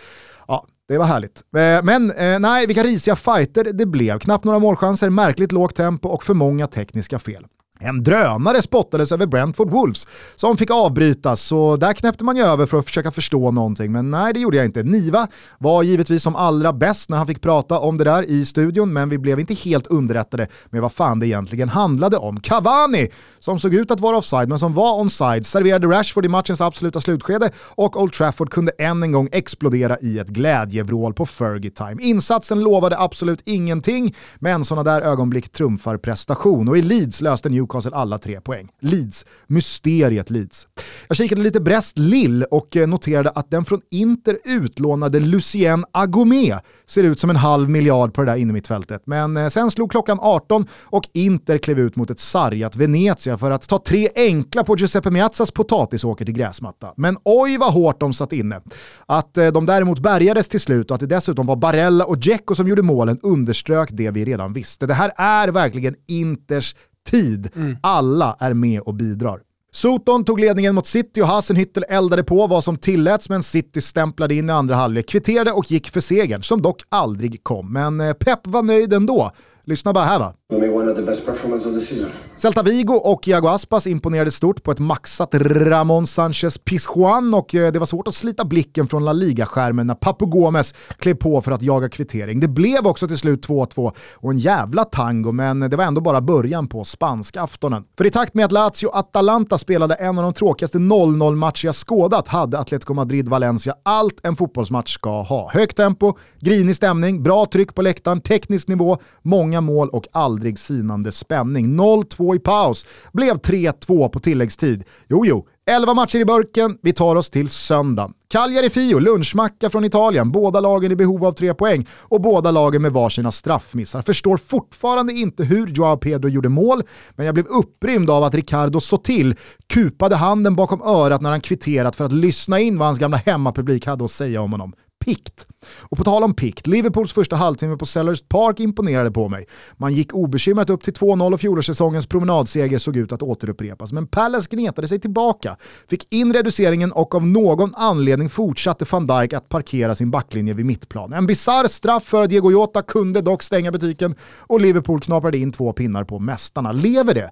Det 0.88 0.98
var 0.98 1.06
härligt. 1.06 1.44
Eh, 1.58 1.84
men 1.84 2.12
eh, 2.12 2.40
nej, 2.40 2.68
vilka 2.68 2.84
risiga 2.84 3.16
fighter 3.16 3.64
det 3.64 3.86
blev. 3.86 4.20
Knappt 4.20 4.46
några 4.46 4.60
målchanser, 4.60 5.10
märkligt 5.10 5.52
lågt 5.52 5.76
tempo 5.76 6.10
och 6.10 6.24
för 6.24 6.34
många 6.34 6.68
tekniska 6.68 7.20
fel. 7.20 7.46
En 7.80 8.04
drönare 8.04 8.62
spottades 8.62 9.12
över 9.12 9.26
Brentford 9.26 9.70
Wolves 9.70 10.08
som 10.36 10.58
fick 10.58 10.72
avbrytas, 10.72 11.42
så 11.42 11.76
där 11.76 11.94
knäppte 11.94 12.24
man 12.24 12.36
ju 12.36 12.44
över 12.44 12.66
för 12.66 12.80
att 12.80 12.86
försöka 12.86 13.12
förstå 13.12 13.52
någonting, 13.52 13.92
men 13.92 14.12
nej 14.12 14.34
det 14.34 14.40
gjorde 14.40 14.58
jag 14.58 14.66
inte. 14.66 14.84
Niva 14.84 15.28
var 15.58 15.84
givetvis 15.84 16.24
som 16.24 16.36
allra 16.36 16.74
bäst 16.74 17.10
när 17.10 17.18
han 17.18 17.28
fick 17.28 17.42
prata 17.42 17.80
om 17.80 17.98
det 17.98 18.04
där 18.04 18.24
i 18.24 18.46
studion, 18.46 18.94
men 18.94 19.10
vi 19.10 19.18
blev 19.18 19.40
inte 19.40 19.54
helt 19.54 19.88
underrättade 19.88 20.48
med 20.70 20.82
vad 20.82 20.92
fan 20.92 21.20
det 21.20 21.28
egentligen 21.28 21.70
handlade 21.70 22.18
om. 22.18 22.40
Cavani, 22.40 23.10
som 23.40 23.60
såg 23.60 23.74
ut 23.74 23.92
att 23.92 24.00
vara 24.00 24.18
offside 24.18 24.50
men 24.50 24.60
som 24.60 24.74
var 24.74 25.02
onside, 25.02 25.46
serverade 25.46 25.88
Rashford 25.88 26.26
i 26.26 26.30
matchens 26.30 26.62
absoluta 26.62 27.02
slutskede 27.02 27.52
och 27.58 28.02
Old 28.02 28.14
Trafford 28.14 28.50
kunde 28.50 28.72
än 28.78 29.04
en 29.04 29.12
gång 29.12 29.30
explodera 29.32 29.98
i 30.00 30.20
ett 30.20 30.28
glädjevrål 30.28 31.14
på 31.14 31.26
Fergie 31.26 31.72
Time. 31.72 32.04
Insatsen 32.04 32.60
lovade 32.60 33.00
absolut 33.00 33.42
ingenting, 33.46 34.16
men 34.40 34.66
sådana 34.66 34.92
där 34.92 35.02
ögonblick 35.02 35.52
trumfar 35.52 35.98
prestation 35.98 36.68
och 36.70 36.78
i 36.78 36.82
Leeds 36.82 37.22
löste 37.22 37.50
New 37.50 37.67
Newcastle 37.68 37.96
alla 37.96 38.18
tre 38.18 38.42
poäng. 38.42 38.70
Leeds, 38.80 39.26
mysteriet 39.48 40.30
Leeds. 40.30 40.68
Jag 41.08 41.18
kikade 41.18 41.42
lite 41.42 41.60
Brest-Lill 41.60 42.44
och 42.44 42.76
eh, 42.76 42.88
noterade 42.88 43.30
att 43.30 43.52
den 43.52 43.66
från 43.66 43.82
Inter 43.92 44.38
utlånade 44.46 45.20
Lucien 45.20 45.86
Agomé 45.92 46.60
ser 46.86 47.04
ut 47.04 47.20
som 47.20 47.30
en 47.30 47.36
halv 47.36 47.70
miljard 47.70 48.14
på 48.14 48.22
det 48.22 48.32
där 48.32 48.38
innermittfältet. 48.38 49.02
Men 49.06 49.38
eh, 49.38 49.50
sen 49.50 49.72
slog 49.72 49.92
klockan 49.92 50.20
18 50.22 50.68
och 50.74 51.04
Inter 51.14 51.58
klev 51.58 51.80
ut 51.80 51.96
mot 51.96 52.10
ett 52.10 52.20
sargat 52.20 52.76
Venezia 52.76 53.38
för 53.38 53.52
att 53.52 53.68
ta 53.68 53.80
tre 53.80 54.10
enkla 54.16 54.64
på 54.64 54.76
Giuseppe 54.78 55.12
Meazzas 55.12 55.52
potatisåker 55.52 56.26
till 56.26 56.34
gräsmatta. 56.34 56.94
Men 56.98 57.18
oj 57.24 57.58
vad 57.58 57.74
hårt 57.74 58.00
de 58.00 58.14
satt 58.14 58.34
inne. 58.34 58.62
Att 59.06 59.38
eh, 59.38 59.48
de 59.48 59.66
däremot 59.66 60.00
bärgades 60.00 60.50
till 60.50 60.60
slut 60.60 60.92
och 60.92 60.96
att 60.96 61.02
det 61.02 61.08
dessutom 61.08 61.46
var 61.46 61.56
Barella 61.56 62.06
och 62.06 62.18
Dzeko 62.18 62.56
som 62.56 62.68
gjorde 62.68 62.82
målen 62.82 63.20
underströk 63.24 63.90
det 63.92 64.12
vi 64.12 64.26
redan 64.26 64.54
visste. 64.54 64.88
Det 64.88 64.94
här 64.94 65.12
är 65.18 65.48
verkligen 65.48 65.96
Inters 66.08 66.76
tid. 67.08 67.50
Alla 67.82 68.38
är 68.40 68.54
med 68.54 68.82
och 68.82 68.94
bidrar. 68.94 69.40
Soton 69.72 70.26
tog 70.26 70.40
ledningen 70.40 70.76
mot 70.76 70.88
City 70.88 71.22
och 71.22 71.28
Hasenhüttel 71.28 71.84
eldade 71.90 72.24
på 72.24 72.48
vad 72.48 72.64
som 72.64 72.78
tilläts 72.78 73.30
men 73.30 73.44
City 73.44 73.82
stämplade 73.82 74.36
in 74.36 74.50
i 74.50 74.54
andra 74.54 74.76
halvlek, 74.76 75.08
kvitterade 75.08 75.52
och 75.52 75.72
gick 75.72 75.90
för 75.90 76.02
segern 76.02 76.44
som 76.44 76.62
dock 76.62 76.82
aldrig 76.90 77.44
kom. 77.44 77.74
Men 77.74 78.02
eh, 78.02 78.14
Pep 78.14 78.40
var 78.44 78.64
nöjd 78.64 78.94
ändå. 78.94 79.32
Lyssna 79.66 79.94
bara 79.94 80.06
här 80.06 80.20
va. 80.20 80.34
We 80.50 80.70
one 80.70 80.92
of 80.92 80.96
the 80.96 81.04
best 81.04 81.28
of 81.28 81.64
the 81.64 81.82
season. 81.82 82.10
Celta 82.38 82.64
Vigo 82.64 82.94
och 82.94 83.28
Iago 83.28 83.48
Aspas 83.48 83.88
imponerade 83.88 84.32
stort 84.32 84.64
på 84.64 84.72
ett 84.72 84.80
maxat 84.80 85.30
Ramon 85.34 86.08
Sanchez 86.08 86.58
Pizjuan 86.58 87.34
och 87.34 87.56
eh, 87.56 87.72
det 87.72 87.80
var 87.80 87.86
svårt 87.86 88.08
att 88.08 88.16
slita 88.16 88.46
blicken 88.46 88.88
från 88.88 89.06
La 89.06 89.14
Liga-skärmen 89.14 89.88
när 89.88 89.96
Papu 89.96 90.26
Gomes 90.26 90.74
klev 90.98 91.14
på 91.14 91.42
för 91.42 91.52
att 91.52 91.62
jaga 91.62 91.90
kvittering. 91.90 92.40
Det 92.40 92.48
blev 92.48 92.88
också 92.88 93.08
till 93.08 93.18
slut 93.18 93.48
2-2 93.48 93.92
och 94.14 94.32
en 94.32 94.38
jävla 94.38 94.84
tango, 94.84 95.32
men 95.32 95.60
det 95.60 95.76
var 95.76 95.84
ändå 95.84 96.02
bara 96.02 96.22
början 96.22 96.68
på 96.68 96.84
spanska 96.84 97.42
aftonen. 97.42 97.84
För 97.98 98.06
i 98.06 98.12
takt 98.12 98.34
med 98.34 98.46
att 98.46 98.52
Lazio-Atalanta 98.52 99.58
spelade 99.58 99.96
en 99.96 100.18
av 100.18 100.24
de 100.24 100.34
tråkigaste 100.34 100.78
0-0-matcher 100.78 101.66
jag 101.66 101.76
skådat 101.76 102.28
hade 102.28 102.60
Atletico 102.60 102.94
Madrid-Valencia 102.94 103.74
allt 103.84 104.20
en 104.24 104.36
fotbollsmatch 104.36 104.94
ska 104.94 105.22
ha. 105.22 105.52
Högt 105.54 105.78
tempo, 105.78 106.14
grinig 106.40 106.76
stämning, 106.76 107.24
bra 107.24 107.46
tryck 107.46 107.76
på 107.76 107.82
läktaren, 107.82 108.22
teknisk 108.22 108.68
nivå, 108.68 108.98
många 109.22 109.62
mål 109.62 109.90
och 109.90 110.08
aldrig 110.38 110.60
sinande 110.60 111.12
spänning. 111.12 111.80
0-2 111.80 112.36
i 112.36 112.40
paus, 112.40 112.86
blev 113.14 113.38
3-2 113.38 114.10
på 114.10 114.20
tilläggstid. 114.20 114.84
Jo, 115.10 115.26
jo, 115.26 115.48
11 115.70 115.94
matcher 115.94 116.20
i 116.20 116.26
burken, 116.26 116.78
vi 116.82 116.94
tar 116.94 117.16
oss 117.16 117.30
till 117.30 117.50
söndag. 117.50 118.12
Cagliari-Fio, 118.28 119.00
lunchmacka 119.00 119.70
från 119.70 119.86
Italien, 119.86 120.32
båda 120.32 120.60
lagen 120.60 120.92
i 120.92 120.96
behov 120.96 121.26
av 121.26 121.32
tre 121.32 121.54
poäng 121.54 121.88
och 122.00 122.22
båda 122.22 122.52
lagen 122.52 122.82
med 122.82 122.92
varsina 122.92 123.32
straffmissar. 123.32 124.02
Förstår 124.02 124.38
fortfarande 124.38 125.14
inte 125.14 125.44
hur 125.44 125.68
Joao 125.68 125.98
Pedro 125.98 126.30
gjorde 126.30 126.50
mål, 126.50 126.84
men 127.16 127.26
jag 127.26 127.36
blev 127.36 127.48
upprymd 127.48 128.10
av 128.10 128.24
att 128.24 128.36
Ricardo 128.36 128.80
Sotil 128.80 129.36
kupade 129.68 130.16
handen 130.16 130.56
bakom 130.56 130.82
örat 130.82 131.22
när 131.22 131.30
han 131.30 131.42
kvitterat 131.42 131.96
för 131.96 132.06
att 132.06 132.14
lyssna 132.14 132.60
in 132.60 132.78
vad 132.78 132.88
hans 132.88 133.00
gamla 133.00 133.18
hemmapublik 133.18 133.86
hade 133.86 134.06
att 134.06 134.12
säga 134.12 134.42
om 134.42 134.52
honom 134.52 134.74
pikt. 135.06 135.48
Och 135.80 135.98
på 135.98 136.04
tal 136.04 136.24
om 136.24 136.34
pikt, 136.34 136.68
Liverpools 136.68 137.14
första 137.14 137.36
halvtimme 137.36 137.78
på 137.78 137.86
Sellers 137.86 138.22
Park 138.22 138.60
imponerade 138.60 139.12
på 139.12 139.30
mig. 139.30 139.48
Man 139.78 139.94
gick 139.94 140.14
obekymrat 140.14 140.70
upp 140.70 140.84
till 140.84 140.94
2-0 140.94 141.34
och 141.34 141.40
fjolårssäsongens 141.40 142.08
promenadseger 142.08 142.78
såg 142.78 142.98
ut 142.98 143.12
att 143.12 143.22
återupprepas. 143.22 143.92
Men 143.92 144.08
Palace 144.08 144.48
gnetade 144.52 144.88
sig 144.88 145.00
tillbaka, 145.00 145.58
fick 145.90 146.14
in 146.14 146.34
reduceringen 146.34 146.92
och 146.92 147.16
av 147.16 147.28
någon 147.28 147.76
anledning 147.76 148.30
fortsatte 148.30 148.86
van 148.92 149.08
Dijk 149.08 149.34
att 149.34 149.50
parkera 149.50 149.96
sin 149.96 150.12
backlinje 150.12 150.54
vid 150.54 150.66
mittplan. 150.66 151.14
En 151.14 151.28
bizarr 151.28 151.68
straff 151.68 152.04
för 152.04 152.28
Diego 152.28 152.52
Jota 152.52 152.82
kunde 152.82 153.22
dock 153.22 153.44
stänga 153.44 153.72
butiken 153.72 154.16
och 154.38 154.62
Liverpool 154.62 155.02
knaprade 155.02 155.38
in 155.38 155.52
två 155.52 155.74
pinnar 155.74 156.04
på 156.04 156.20
mästarna. 156.20 156.72
Lever 156.72 157.14
det? 157.14 157.32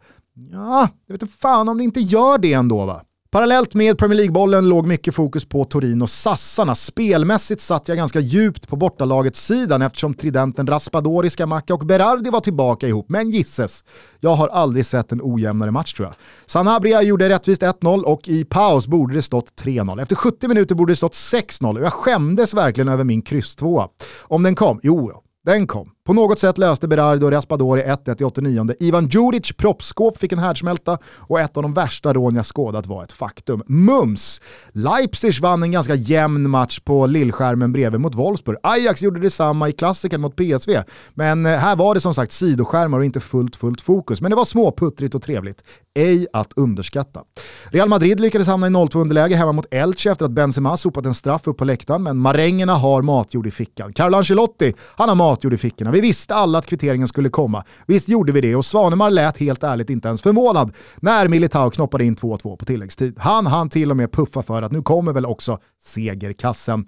Ja, 0.52 0.90
jag 1.08 1.14
vet 1.14 1.22
inte 1.22 1.34
fan 1.36 1.70
om 1.70 1.78
det 1.78 1.84
inte 1.84 2.00
gör 2.00 2.38
det 2.38 2.54
ändå 2.54 2.86
va? 2.86 3.02
Parallellt 3.36 3.74
med 3.74 3.98
Premier 3.98 4.18
League-bollen 4.18 4.70
låg 4.70 4.88
mycket 4.88 5.16
fokus 5.16 5.46
på 5.46 5.66
Torino 5.66 6.08
sassarna. 6.08 6.76
Spelmässigt 6.76 7.62
satt 7.62 7.88
jag 7.88 7.98
ganska 7.98 8.20
djupt 8.20 8.68
på 8.68 8.76
bortalagets 8.76 9.46
sidan 9.46 9.82
eftersom 9.82 10.14
tridenten 10.14 10.68
Raspadori, 10.68 11.30
Scamacca 11.30 11.74
och 11.74 11.86
Berardi 11.86 12.30
var 12.30 12.40
tillbaka 12.40 12.88
ihop. 12.88 13.10
Men 13.10 13.30
gisses, 13.30 13.84
jag 14.20 14.36
har 14.36 14.48
aldrig 14.48 14.86
sett 14.86 15.12
en 15.12 15.20
ojämnare 15.24 15.72
match 15.72 15.94
tror 15.94 16.08
jag. 16.08 16.16
Sanabria 16.46 17.02
gjorde 17.02 17.30
rättvist 17.30 17.62
1-0 17.62 18.02
och 18.02 18.28
i 18.28 18.44
paus 18.44 18.88
borde 18.88 19.14
det 19.14 19.22
stått 19.22 19.62
3-0. 19.64 20.02
Efter 20.02 20.16
70 20.16 20.48
minuter 20.48 20.76
borde 20.76 20.92
det 20.92 20.98
stått 20.98 21.14
6-0 21.14 21.78
och 21.78 21.86
jag 21.86 21.94
skämdes 21.94 22.54
verkligen 22.54 22.88
över 22.88 23.04
min 23.04 23.22
kryss 23.22 23.56
2 23.56 23.90
Om 24.22 24.44
den 24.44 24.56
kom? 24.56 24.80
Jo, 24.84 25.12
den 25.46 25.68
kom. 25.68 25.95
På 26.06 26.14
något 26.14 26.40
sätt 26.40 26.58
löste 26.58 26.88
Berardo 26.88 27.30
Raspadori 27.30 27.84
1-1 27.84 28.22
i 28.22 28.24
89. 28.24 28.74
Ivan 28.80 29.08
Djuric 29.08 29.54
proppskåp 29.58 30.18
fick 30.18 30.32
en 30.32 30.40
härdsmälta 30.40 30.98
och 31.18 31.40
ett 31.40 31.58
av 31.58 31.64
de 31.64 31.74
värsta 31.74 32.14
rån 32.14 32.36
jag 32.36 32.46
skådat 32.46 32.86
var 32.86 33.04
ett 33.04 33.12
faktum. 33.12 33.64
Mums! 33.68 34.42
Leipzig 34.72 35.42
vann 35.42 35.64
en 35.64 35.72
ganska 35.72 35.96
jämn 35.96 36.50
match 36.50 36.80
på 36.80 37.06
lillskärmen 37.06 37.72
bredvid 37.72 38.02
mot 38.02 38.16
Wolfsburg. 38.16 38.58
Ajax 38.64 39.02
gjorde 39.02 39.20
detsamma 39.20 39.70
i 39.70 39.72
klassikern 39.72 40.22
mot 40.22 40.36
PSV. 40.36 40.84
Men 41.14 41.46
eh, 41.46 41.58
här 41.58 41.76
var 41.76 41.94
det 41.94 42.02
som 42.02 42.14
sagt 42.14 42.32
sidoskärmar 42.32 42.98
och 42.98 43.06
inte 43.06 43.20
fullt 43.20 43.56
fullt 43.56 43.82
fokus. 43.82 44.22
Men 44.22 44.30
det 44.30 44.36
var 44.36 44.46
småputtrigt 44.46 45.16
och 45.16 45.22
trevligt. 45.22 45.64
Ej 45.94 46.28
att 46.34 46.54
underskatta. 46.56 47.22
Real 47.66 47.90
Madrid 47.90 48.20
lyckades 48.20 48.48
hamna 48.48 48.68
i 48.68 48.70
0-2 48.70 49.02
underläge 49.02 49.36
hemma 49.36 49.52
mot 49.52 49.74
Elche 49.74 50.12
efter 50.12 50.26
att 50.26 50.32
Benzema 50.32 50.78
sopat 50.78 51.06
en 51.06 51.14
straff 51.14 51.48
upp 51.48 51.58
på 51.58 51.66
läktaren, 51.66 52.04
men 52.04 52.18
marängerna 52.18 52.76
har 52.76 53.02
matjord 53.02 53.48
i 53.48 53.52
fickan. 53.52 53.94
Carlo 53.94 54.18
Ancelotti, 54.18 54.74
han 54.96 55.10
har 55.10 55.16
matjord 55.16 55.54
i 55.54 55.58
fickorna. 55.58 55.95
Vi 55.96 56.02
visste 56.02 56.36
alla 56.36 56.58
att 56.58 56.66
kvitteringen 56.66 57.08
skulle 57.08 57.30
komma. 57.30 57.64
Visst 57.88 58.10
gjorde 58.10 58.32
vi 58.32 58.42
det 58.42 58.56
och 58.56 58.66
Svanemar 58.66 59.10
lät 59.10 59.38
helt 59.38 59.64
ärligt 59.64 59.90
inte 59.90 60.08
ens 60.08 60.22
förvånad 60.22 60.76
när 60.96 61.28
Militao 61.28 61.70
knoppade 61.70 62.06
in 62.06 62.16
2-2 62.16 62.58
på 62.58 62.66
tilläggstid. 62.66 63.16
Han 63.20 63.48
hann 63.48 63.70
till 63.70 63.92
och 63.92 63.98
med 63.98 64.12
puffa 64.12 64.44
för 64.44 64.62
att 64.62 64.72
nu 64.72 64.82
kommer 64.82 65.14
väl 65.14 65.26
också 65.26 65.60
segerkassen. 65.84 66.86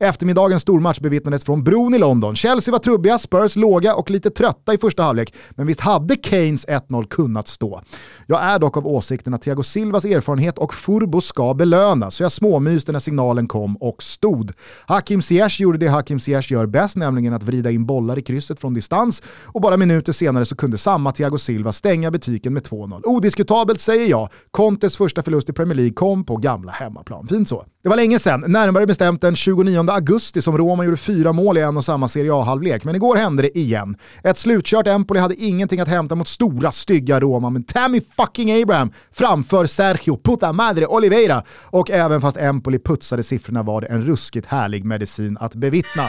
Eftermiddagens 0.00 0.62
stormatch 0.62 1.00
bevittnades 1.00 1.44
från 1.44 1.64
bron 1.64 1.94
i 1.94 1.98
London. 1.98 2.36
Chelsea 2.36 2.72
var 2.72 2.78
trubbiga, 2.78 3.18
Spurs 3.18 3.56
låga 3.56 3.94
och 3.94 4.10
lite 4.10 4.30
trötta 4.30 4.74
i 4.74 4.78
första 4.78 5.02
halvlek, 5.02 5.34
men 5.50 5.66
visst 5.66 5.80
hade 5.80 6.16
Keynes 6.22 6.66
1-0 6.66 7.06
kunnat 7.06 7.48
stå. 7.48 7.80
Jag 8.26 8.42
är 8.42 8.58
dock 8.58 8.76
av 8.76 8.86
åsikten 8.86 9.34
att 9.34 9.42
Thiago 9.42 9.62
Silvas 9.62 10.04
erfarenhet 10.04 10.58
och 10.58 10.74
furbo 10.74 11.20
ska 11.20 11.54
belönas, 11.54 12.14
så 12.14 12.22
jag 12.22 12.32
småmyste 12.32 12.92
när 12.92 12.98
signalen 12.98 13.48
kom 13.48 13.76
och 13.76 14.02
stod. 14.02 14.52
Hakim 14.86 15.22
Ziyech 15.22 15.60
gjorde 15.60 15.78
det 15.78 15.88
Hakim 15.88 16.20
Ziyech 16.20 16.50
gör 16.50 16.66
bäst, 16.66 16.96
nämligen 16.96 17.32
att 17.32 17.42
vrida 17.42 17.70
in 17.70 17.86
bollar 17.86 18.18
i 18.18 18.22
kryss 18.22 18.45
krysset 18.46 18.60
från 18.60 18.74
distans 18.74 19.22
och 19.44 19.60
bara 19.60 19.76
minuter 19.76 20.12
senare 20.12 20.44
så 20.44 20.56
kunde 20.56 20.78
samma 20.78 21.12
Thiago 21.12 21.38
Silva 21.38 21.72
stänga 21.72 22.10
butiken 22.10 22.54
med 22.54 22.62
2-0. 22.62 23.02
Odiskutabelt 23.04 23.80
säger 23.80 24.10
jag, 24.10 24.28
Contes 24.50 24.96
första 24.96 25.22
förlust 25.22 25.48
i 25.48 25.52
Premier 25.52 25.74
League 25.74 25.92
kom 25.92 26.24
på 26.24 26.36
gamla 26.36 26.72
hemmaplan. 26.72 27.28
Fint 27.28 27.48
så. 27.48 27.64
Det 27.82 27.88
var 27.88 27.96
länge 27.96 28.18
sedan, 28.18 28.44
närmare 28.46 28.86
bestämt 28.86 29.20
den 29.20 29.36
29 29.36 29.90
augusti 29.90 30.42
som 30.42 30.58
Roma 30.58 30.84
gjorde 30.84 30.96
fyra 30.96 31.32
mål 31.32 31.58
i 31.58 31.60
en 31.60 31.76
och 31.76 31.84
samma 31.84 32.08
Serie 32.08 32.34
A-halvlek, 32.34 32.84
men 32.84 32.94
igår 32.94 33.16
hände 33.16 33.42
det 33.42 33.58
igen. 33.58 33.96
Ett 34.24 34.38
slutkört 34.38 34.86
Empoli 34.86 35.20
hade 35.20 35.34
ingenting 35.34 35.80
att 35.80 35.88
hämta 35.88 36.14
mot 36.14 36.28
stora, 36.28 36.72
stygga 36.72 37.20
Roma, 37.20 37.50
men 37.50 37.62
Tammy 37.64 38.00
fucking 38.16 38.62
Abraham 38.62 38.90
framför 39.12 39.66
Sergio 39.66 40.20
Puta 40.24 40.52
Madre 40.52 40.86
Oliveira. 40.86 41.42
Och 41.64 41.90
även 41.90 42.20
fast 42.20 42.36
Empoli 42.36 42.78
putsade 42.78 43.22
siffrorna 43.22 43.62
var 43.62 43.80
det 43.80 43.86
en 43.86 44.04
ruskigt 44.04 44.46
härlig 44.46 44.84
medicin 44.84 45.36
att 45.40 45.54
bevittna. 45.54 46.02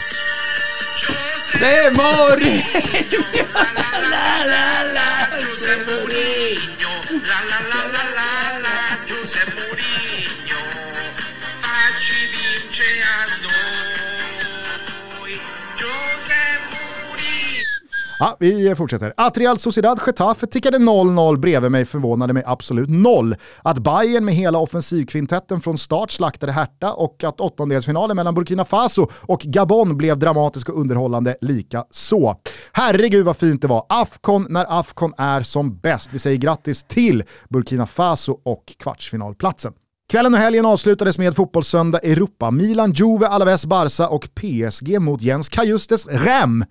Det 1.60 1.66
är 1.66 1.92
Mori! 1.92 2.66
José 3.12 3.44
Ja, 18.20 18.38
vi 18.40 18.76
fortsätter. 18.76 19.14
Att 19.18 19.38
Real 19.38 19.60
Sociedad 19.60 20.00
Getafe 20.06 20.48
tickade 20.48 20.78
0-0 20.78 21.38
bredvid 21.38 21.72
mig 21.72 21.86
förvånade 21.86 22.34
mig 22.34 22.44
absolut 22.46 22.90
noll. 22.90 23.36
Att 23.62 23.80
Bayern 23.80 24.26
med 24.26 24.34
hela 24.34 24.60
offensivkvintetten 24.60 25.62
från 25.62 25.78
start 25.78 26.12
slaktade 26.12 26.52
Hertha 26.52 26.94
och 26.94 27.24
att 27.24 27.40
åttondelsfinalen 27.40 28.16
mellan 28.16 28.36
Burkina 28.36 28.66
Faso 28.66 29.08
och 29.22 29.40
Gabon 29.40 29.98
blev 29.98 30.20
dramatisk 30.20 30.70
och 30.70 30.80
underhållande 30.80 31.38
lika 31.42 31.86
så. 31.92 32.36
Herregud 32.72 33.26
vad 33.26 33.38
fint 33.38 33.62
det 33.62 33.68
var. 33.68 33.86
Afcon 33.90 34.48
när 34.50 34.80
Afcon 34.80 35.14
är 35.18 35.42
som 35.42 35.78
bäst. 35.78 36.14
Vi 36.14 36.20
säger 36.20 36.38
grattis 36.38 36.84
till 36.84 37.24
Burkina 37.50 37.86
Faso 37.86 38.40
och 38.44 38.64
kvartsfinalplatsen. 38.80 39.74
Kvällen 40.10 40.34
och 40.34 40.40
helgen 40.40 40.66
avslutades 40.66 41.18
med 41.18 41.36
Fotbollssöndag 41.36 42.00
Europa. 42.00 42.52
Milan, 42.52 42.92
Juve, 42.92 43.28
Alaves, 43.28 43.66
Barca 43.66 44.10
och 44.10 44.30
PSG 44.36 45.00
mot 45.00 45.22
Jens 45.22 45.50
Kajustes 45.50 46.08
Rem. 46.08 46.66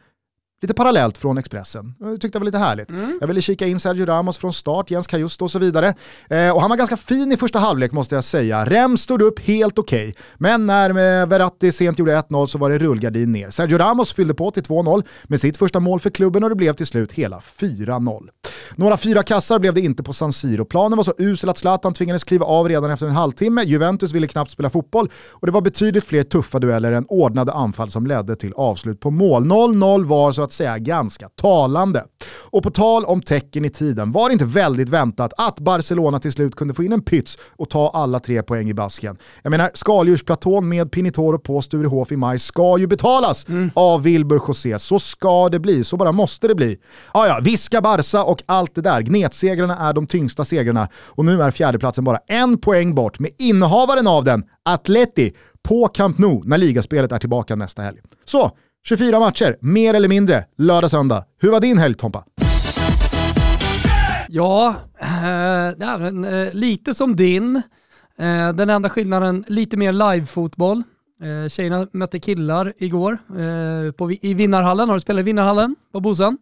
Lite 0.67 0.75
parallellt 0.75 1.19
från 1.19 1.39
Expressen. 1.39 1.95
Jag 2.01 2.21
tyckte 2.21 2.39
det 2.39 2.41
var 2.41 2.45
lite 2.45 2.59
härligt. 2.59 2.89
Jag 3.21 3.27
ville 3.27 3.43
kika 3.43 3.67
in 3.67 3.81
Sergio 3.81 4.07
Ramos 4.07 4.39
från 4.39 4.53
start, 4.53 4.91
Jens 4.91 5.07
Cajusto 5.07 5.45
och 5.45 5.51
så 5.51 5.59
vidare. 5.59 5.95
Eh, 6.31 6.51
och 6.51 6.61
han 6.61 6.71
var 6.71 6.77
ganska 6.77 6.97
fin 6.97 7.33
i 7.33 7.37
första 7.37 7.59
halvlek 7.59 7.93
måste 7.93 8.15
jag 8.15 8.25
säga. 8.25 8.65
Rem 8.65 8.97
stod 8.97 9.23
upp 9.23 9.41
helt 9.41 9.79
okej. 9.79 10.15
Men 10.37 10.67
när 10.67 10.93
med 10.93 11.29
Verratti 11.29 11.73
sent 11.73 11.99
gjorde 11.99 12.19
1-0 12.19 12.47
så 12.47 12.59
var 12.59 12.71
det 12.71 12.79
rullgardin 12.79 13.33
ner. 13.33 13.51
Sergio 13.51 13.79
Ramos 13.79 14.13
fyllde 14.13 14.35
på 14.35 14.51
till 14.51 14.63
2-0 14.63 15.03
med 15.25 15.41
sitt 15.41 15.57
första 15.57 15.81
mål 15.81 16.01
för 16.01 16.11
klubben 16.11 16.43
och 16.43 16.49
det 16.51 16.57
blev 16.57 16.73
till 16.73 16.87
slut 16.87 17.13
hela 17.13 17.41
4-0. 17.59 18.29
Några 18.75 18.97
fyra 18.97 19.23
kassar 19.23 19.59
blev 19.59 19.75
det 19.75 19.81
inte 19.81 20.03
på 20.03 20.13
San 20.13 20.33
Siro. 20.33 20.65
Planen 20.65 20.97
var 20.97 21.05
så 21.05 21.15
usel 21.19 21.49
att 21.51 21.59
Zlatan 21.59 21.95
tvingades 21.95 22.25
kliva 22.25 22.47
av 22.47 22.69
redan 22.69 22.91
efter 22.91 23.07
en 23.07 23.13
halvtimme. 23.13 23.63
Juventus 23.63 24.13
ville 24.13 24.27
knappt 24.27 24.51
spela 24.51 24.71
fotboll 24.71 25.11
och 25.31 25.47
det 25.47 25.53
var 25.53 25.61
betydligt 25.61 26.05
fler 26.05 26.23
tuffa 26.23 26.59
dueller 26.59 26.93
än 26.93 27.07
ordnade 27.09 27.53
anfall 27.53 27.91
som 27.91 28.07
ledde 28.07 28.37
till 28.37 28.53
avslut 28.57 29.01
på 29.01 29.11
mål. 29.11 29.45
0-0 29.45 30.05
var 30.05 30.33
så 30.33 30.43
att 30.43 30.53
säga 30.57 30.79
ganska 30.79 31.29
talande. 31.29 32.05
Och 32.51 32.63
på 32.63 32.71
tal 32.71 33.05
om 33.05 33.23
tecken 33.23 33.65
i 33.65 33.71
tiden, 33.71 34.13
var 34.13 34.29
det 34.29 34.33
inte 34.33 34.45
väldigt 34.45 34.89
väntat 34.89 35.33
att 35.37 35.61
Barcelona 35.61 36.19
till 36.19 36.33
slut 36.33 36.55
kunde 36.55 36.75
få 36.75 36.83
in 36.83 36.93
en 36.93 37.03
pyts 37.03 37.39
och 37.57 37.71
ta 37.71 37.91
alla 37.91 38.21
tre 38.21 38.43
poäng 38.43 38.71
i 38.71 38.75
basken? 38.75 39.17
Jag 39.43 39.51
menar, 39.51 39.71
skaldjursplatån 39.75 40.69
med 40.69 40.93
Pinitoro 40.93 41.39
på 41.39 41.63
Sturehof 41.63 42.13
i 42.13 42.17
maj 42.17 42.39
ska 42.39 42.79
ju 42.79 42.87
betalas 42.87 43.47
av 43.75 44.03
Wilbur 44.03 44.41
José. 44.49 44.79
Så 44.79 44.99
ska 44.99 45.49
det 45.49 45.59
bli, 45.59 45.85
så 45.85 45.97
bara 45.97 46.13
måste 46.13 46.49
det 46.49 46.55
bli. 46.55 46.79
Ja, 47.15 47.27
ja, 47.27 47.41
viska 47.43 47.81
Barca 47.81 48.25
och 48.25 48.43
allt 48.47 48.75
det 48.75 48.81
där. 48.81 49.03
Gnetsegrarna 49.03 49.79
är 49.79 49.93
de 49.93 50.07
tyngsta 50.07 50.45
segrarna 50.45 50.89
och 50.95 51.25
nu 51.25 51.43
är 51.43 51.51
fjärdeplatsen 51.51 52.05
bara 52.05 52.19
en 52.27 52.59
poäng 52.59 52.95
bort 52.95 53.19
med 53.19 53.31
innehavaren 53.39 54.07
av 54.07 54.25
den, 54.25 54.45
Atleti, 54.63 55.33
på 55.63 55.89
Camp 55.89 56.19
Nou 56.19 56.43
när 56.45 56.59
ligaspelet 56.59 57.13
är 57.13 57.19
tillbaka 57.19 57.57
nästa 57.57 57.83
helg. 57.83 57.99
Så, 58.25 58.51
24 58.89 59.19
matcher, 59.21 59.57
mer 59.61 59.95
eller 59.95 60.09
mindre, 60.09 60.45
lördag-söndag. 60.57 61.25
Hur 61.41 61.51
var 61.51 61.61
din 61.61 61.79
helg 61.79 61.95
Tompa? 61.95 62.25
Ja, 64.29 64.75
eh, 65.01 65.69
eh, 65.69 66.55
lite 66.55 66.95
som 66.95 67.17
din. 67.17 67.57
Eh, 68.19 68.53
den 68.53 68.71
enda 68.71 68.91
skillnaden, 68.91 69.45
lite 69.49 69.77
mer 69.77 69.93
live-fotboll. 69.93 70.83
Eh, 71.23 71.49
tjejerna 71.49 71.89
mötte 71.93 72.21
killar 72.21 72.73
igår 72.79 73.13
eh, 73.13 73.93
på, 73.93 74.13
i 74.13 74.35
Vinnarhallen. 74.35 74.89
Har 74.89 74.97
du 74.97 75.01
spelat 75.01 75.21
i 75.21 75.23
Vinnarhallen 75.23 75.77
på 75.93 76.01
Bosön? 76.01 76.39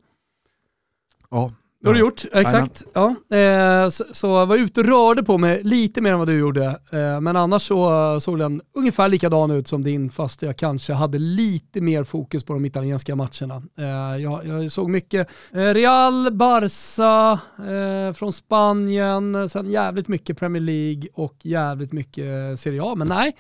Ja. 1.31 1.53
Det 1.85 1.89
har 1.89 1.95
du 1.95 2.01
gjort, 2.01 2.25
exakt. 2.33 2.83
Ja. 2.95 3.15
Eh, 3.39 3.89
så, 3.89 4.05
så 4.13 4.27
jag 4.27 4.47
var 4.47 4.57
ute 4.57 4.81
och 4.81 4.87
rörde 4.87 5.23
på 5.23 5.39
mig 5.39 5.63
lite 5.63 6.01
mer 6.01 6.13
än 6.13 6.19
vad 6.19 6.29
du 6.29 6.39
gjorde. 6.39 6.67
Eh, 6.67 7.21
men 7.21 7.37
annars 7.37 7.63
så 7.63 8.21
såg 8.21 8.39
den 8.39 8.61
ungefär 8.75 9.09
likadan 9.09 9.51
ut 9.51 9.69
som 9.69 9.83
din, 9.83 10.11
fast 10.11 10.43
jag 10.43 10.57
kanske 10.57 10.93
hade 10.93 11.19
lite 11.19 11.81
mer 11.81 12.05
fokus 12.05 12.45
på 12.45 12.53
de 12.53 12.65
italienska 12.65 13.17
matcherna. 13.17 13.63
Eh, 13.79 14.23
jag, 14.23 14.47
jag 14.47 14.73
såg 14.73 14.91
mycket 14.91 15.29
eh, 15.53 15.59
Real, 15.59 16.33
Barca 16.33 17.41
eh, 17.59 18.13
från 18.15 18.33
Spanien, 18.33 19.49
sen 19.49 19.71
jävligt 19.71 20.09
mycket 20.09 20.39
Premier 20.39 20.63
League 20.63 21.09
och 21.15 21.37
jävligt 21.43 21.93
mycket 21.93 22.61
Serie 22.61 22.83
A. 22.83 22.95
Men 22.97 23.09
nej, 23.09 23.37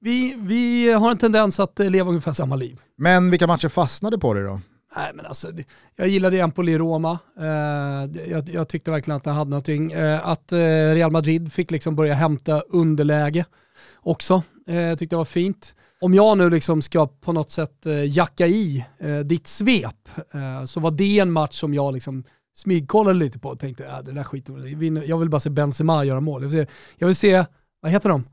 vi, 0.00 0.36
vi 0.38 0.92
har 0.92 1.10
en 1.10 1.18
tendens 1.18 1.60
att 1.60 1.80
eh, 1.80 1.90
leva 1.90 2.08
ungefär 2.08 2.32
samma 2.32 2.56
liv. 2.56 2.80
Men 2.96 3.30
vilka 3.30 3.46
matcher 3.46 3.68
fastnade 3.68 4.18
på 4.18 4.34
dig 4.34 4.44
då? 4.44 4.60
Nej 4.96 5.12
men 5.14 5.26
alltså, 5.26 5.52
jag 5.96 6.08
gillade 6.08 6.36
Empoli-Roma. 6.36 7.18
Eh, 7.38 8.22
jag, 8.30 8.48
jag 8.48 8.68
tyckte 8.68 8.90
verkligen 8.90 9.16
att 9.16 9.26
han 9.26 9.36
hade 9.36 9.50
någonting. 9.50 9.92
Eh, 9.92 10.28
att 10.28 10.52
eh, 10.52 10.58
Real 10.94 11.10
Madrid 11.10 11.52
fick 11.52 11.70
liksom 11.70 11.96
börja 11.96 12.14
hämta 12.14 12.60
underläge 12.60 13.44
också. 13.96 14.42
Eh, 14.66 14.80
jag 14.80 14.98
tyckte 14.98 15.16
det 15.16 15.18
var 15.18 15.24
fint. 15.24 15.74
om 16.00 16.14
jag 16.14 16.38
nu 16.38 16.50
liksom 16.50 16.82
ska 16.82 17.06
på 17.06 17.32
något 17.32 17.50
sätt 17.50 17.86
eh, 17.86 18.16
jacka 18.16 18.46
i 18.46 18.84
eh, 18.98 19.18
ditt 19.18 19.46
svep, 19.46 20.08
så 20.66 20.80
var 20.80 20.90
det 20.90 21.18
en 21.18 21.32
match 21.32 21.60
som 21.60 21.74
jag 21.74 21.94
liksom 21.94 22.24
smygkollade 22.58 23.18
lite 23.18 23.38
på 23.38 23.48
och 23.48 23.60
tänkte, 23.60 23.86
äh, 23.86 24.02
det 24.02 24.12
där 24.12 24.24
skiter 24.24 25.06
jag 25.08 25.18
vill 25.18 25.28
bara 25.28 25.40
se 25.40 25.50
Benzema 25.50 26.04
göra 26.04 26.20
mål. 26.20 26.42
Jag 26.42 26.48
vill 26.48 26.66
se, 26.66 26.72
jag 26.96 27.06
vill 27.06 27.16
se 27.16 27.44
vad 27.80 27.92
heter 27.92 28.08
de? 28.08 28.24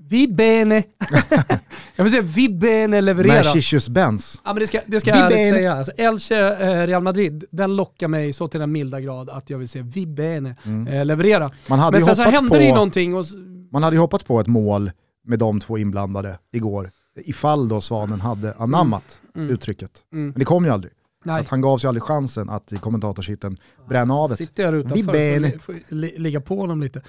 Vi 0.00 0.28
bene. 0.28 0.82
jag 1.96 2.04
vill 2.04 2.10
säga 2.12 2.22
vi 2.22 2.48
bene 2.48 3.00
leverera. 3.00 3.32
Mercedes 3.54 3.88
Benz. 3.88 4.40
Ja, 4.44 4.52
men 4.52 4.60
det 4.60 4.66
ska, 4.66 4.80
det 4.86 5.00
ska 5.00 5.10
jag 5.10 5.18
ärligt 5.32 5.54
säga. 5.56 5.72
Alltså, 5.74 5.92
Elche, 5.96 6.34
eh, 6.60 6.86
Real 6.86 7.02
Madrid, 7.02 7.44
den 7.50 7.76
lockar 7.76 8.08
mig 8.08 8.32
så 8.32 8.48
till 8.48 8.60
den 8.60 8.72
milda 8.72 9.00
grad 9.00 9.30
att 9.30 9.50
jag 9.50 9.58
vill 9.58 9.68
se 9.68 9.82
vi 9.82 10.06
bene 10.06 10.54
eh, 10.90 11.04
leverera. 11.04 11.48
Man 11.68 11.78
hade 11.78 11.94
Men 11.98 12.02
sen 12.06 12.16
så 12.16 12.22
hände 12.22 12.58
det 12.58 12.64
ju 12.64 12.70
på- 12.70 12.74
någonting 12.74 13.14
och 13.14 13.24
Man 13.72 13.82
hade 13.82 13.96
ju 13.96 14.00
hoppats 14.00 14.24
på 14.24 14.40
ett 14.40 14.46
mål 14.46 14.90
med 15.24 15.38
de 15.38 15.60
två 15.60 15.78
inblandade 15.78 16.38
igår. 16.52 16.90
Ifall 17.24 17.68
då 17.68 17.80
Svanen 17.80 18.20
hade 18.20 18.54
anammat 18.54 19.20
uttrycket. 19.34 19.90
Mm. 20.12 20.24
Men 20.28 20.38
det 20.38 20.44
kom 20.44 20.64
ju 20.64 20.70
aldrig. 20.70 20.92
Så 21.28 21.32
nej. 21.32 21.40
att 21.40 21.48
han 21.48 21.60
gav 21.60 21.78
sig 21.78 21.88
aldrig 21.88 22.02
chansen 22.02 22.50
att 22.50 22.72
i 22.72 22.76
kommentatorshitten 22.76 23.56
bränna 23.88 24.14
av 24.14 24.30
det. 24.30 24.36
Sitter 24.36 24.62
jag 24.62 24.74
utanför 24.74 25.50
får, 25.50 25.58
får 25.58 25.94
li- 25.94 26.18
ligga 26.18 26.40
på 26.40 26.56
honom 26.56 26.80
lite. 26.80 27.02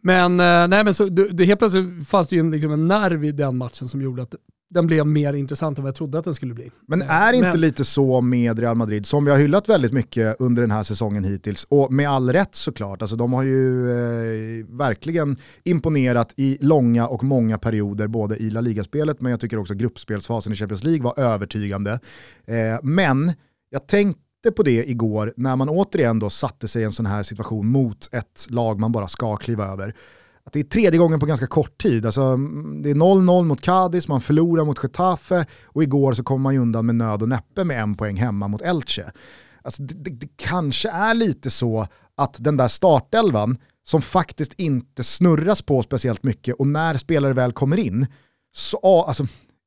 Men, 0.00 0.40
eh, 0.40 0.68
nej, 0.68 0.84
men 0.84 0.94
så, 0.94 1.04
det, 1.08 1.28
det, 1.28 1.44
helt 1.44 1.58
plötsligt 1.58 2.08
fanns 2.08 2.28
det 2.28 2.36
ju 2.36 2.40
en, 2.40 2.50
liksom 2.50 2.72
en 2.72 2.88
nerv 2.88 3.24
i 3.24 3.32
den 3.32 3.56
matchen 3.56 3.88
som 3.88 4.02
gjorde 4.02 4.22
att 4.22 4.34
den 4.70 4.86
blev 4.86 5.06
mer 5.06 5.32
intressant 5.32 5.78
än 5.78 5.84
vad 5.84 5.88
jag 5.88 5.94
trodde 5.96 6.18
att 6.18 6.24
den 6.24 6.34
skulle 6.34 6.54
bli. 6.54 6.70
Men 6.86 7.02
är 7.02 7.32
det 7.32 7.36
inte 7.38 7.48
men- 7.50 7.60
lite 7.60 7.84
så 7.84 8.20
med 8.20 8.58
Real 8.58 8.76
Madrid, 8.76 9.06
som 9.06 9.24
vi 9.24 9.30
har 9.30 9.38
hyllat 9.38 9.68
väldigt 9.68 9.92
mycket 9.92 10.36
under 10.38 10.62
den 10.62 10.70
här 10.70 10.82
säsongen 10.82 11.24
hittills, 11.24 11.66
och 11.68 11.92
med 11.92 12.08
all 12.10 12.32
rätt 12.32 12.54
såklart, 12.54 13.02
alltså 13.02 13.16
de 13.16 13.32
har 13.32 13.42
ju 13.42 13.90
eh, 13.90 14.66
verkligen 14.68 15.36
imponerat 15.64 16.32
i 16.36 16.58
långa 16.60 17.08
och 17.08 17.24
många 17.24 17.58
perioder, 17.58 18.06
både 18.06 18.36
i 18.36 18.50
La 18.50 18.60
Liga-spelet, 18.60 19.20
men 19.20 19.30
jag 19.30 19.40
tycker 19.40 19.58
också 19.58 19.74
gruppspelsfasen 19.74 20.52
i 20.52 20.56
Champions 20.56 20.84
League 20.84 21.02
var 21.02 21.18
övertygande. 21.20 22.00
Eh, 22.46 22.54
men 22.82 23.32
jag 23.70 23.86
tänkte 23.86 24.52
på 24.56 24.62
det 24.62 24.90
igår, 24.90 25.34
när 25.36 25.56
man 25.56 25.68
återigen 25.68 26.18
då 26.18 26.30
satte 26.30 26.68
sig 26.68 26.82
i 26.82 26.84
en 26.84 26.92
sån 26.92 27.06
här 27.06 27.22
situation 27.22 27.66
mot 27.66 28.08
ett 28.12 28.46
lag 28.50 28.80
man 28.80 28.92
bara 28.92 29.08
ska 29.08 29.36
kliva 29.36 29.66
över. 29.66 29.94
Att 30.44 30.52
det 30.52 30.60
är 30.60 30.64
tredje 30.64 30.98
gången 30.98 31.20
på 31.20 31.26
ganska 31.26 31.46
kort 31.46 31.78
tid. 31.78 32.06
Alltså, 32.06 32.22
mm, 32.22 32.82
det 32.82 32.90
är 32.90 32.94
0-0 32.94 33.44
mot 33.44 33.60
Cadiz, 33.60 34.08
man 34.08 34.20
förlorar 34.20 34.64
mot 34.64 34.82
Getafe 34.82 35.46
och 35.64 35.82
igår 35.82 36.12
så 36.12 36.22
kommer 36.22 36.42
man 36.42 36.54
ju 36.54 36.60
undan 36.60 36.86
med 36.86 36.94
nöd 36.94 37.22
och 37.22 37.28
näppe 37.28 37.64
med 37.64 37.82
en 37.82 37.94
poäng 37.94 38.16
hemma 38.16 38.48
mot 38.48 38.62
Elche. 38.62 39.12
Alltså, 39.62 39.82
det, 39.82 39.94
det, 39.94 40.10
det 40.10 40.28
kanske 40.36 40.90
är 40.90 41.14
lite 41.14 41.50
så 41.50 41.86
att 42.14 42.36
den 42.44 42.56
där 42.56 42.68
startelvan 42.68 43.58
som 43.84 44.02
faktiskt 44.02 44.52
inte 44.56 45.04
snurras 45.04 45.62
på 45.62 45.82
speciellt 45.82 46.22
mycket 46.22 46.54
och 46.54 46.66
när 46.66 46.96
spelare 46.96 47.32
väl 47.32 47.52
kommer 47.52 47.76
in, 47.76 48.06
så, 48.52 49.02
alltså, 49.02 49.26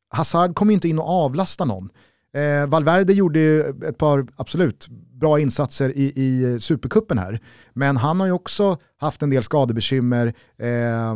Hazard 0.09 0.55
kommer 0.55 0.71
ju 0.71 0.75
inte 0.75 0.89
in 0.89 0.99
och 0.99 1.09
avlasta 1.09 1.65
någon. 1.65 1.89
Eh, 2.33 2.67
Valverde 2.67 3.13
gjorde 3.13 3.39
ju 3.39 3.69
ett 3.85 3.97
par, 3.97 4.27
absolut, 4.35 4.87
bra 5.13 5.39
insatser 5.39 5.97
i, 5.97 6.13
i 6.15 6.59
Supercupen 6.59 7.17
här. 7.17 7.39
Men 7.73 7.97
han 7.97 8.19
har 8.19 8.27
ju 8.27 8.33
också 8.33 8.77
haft 8.97 9.21
en 9.21 9.29
del 9.29 9.43
skadebekymmer. 9.43 10.33
Eh, 10.57 11.15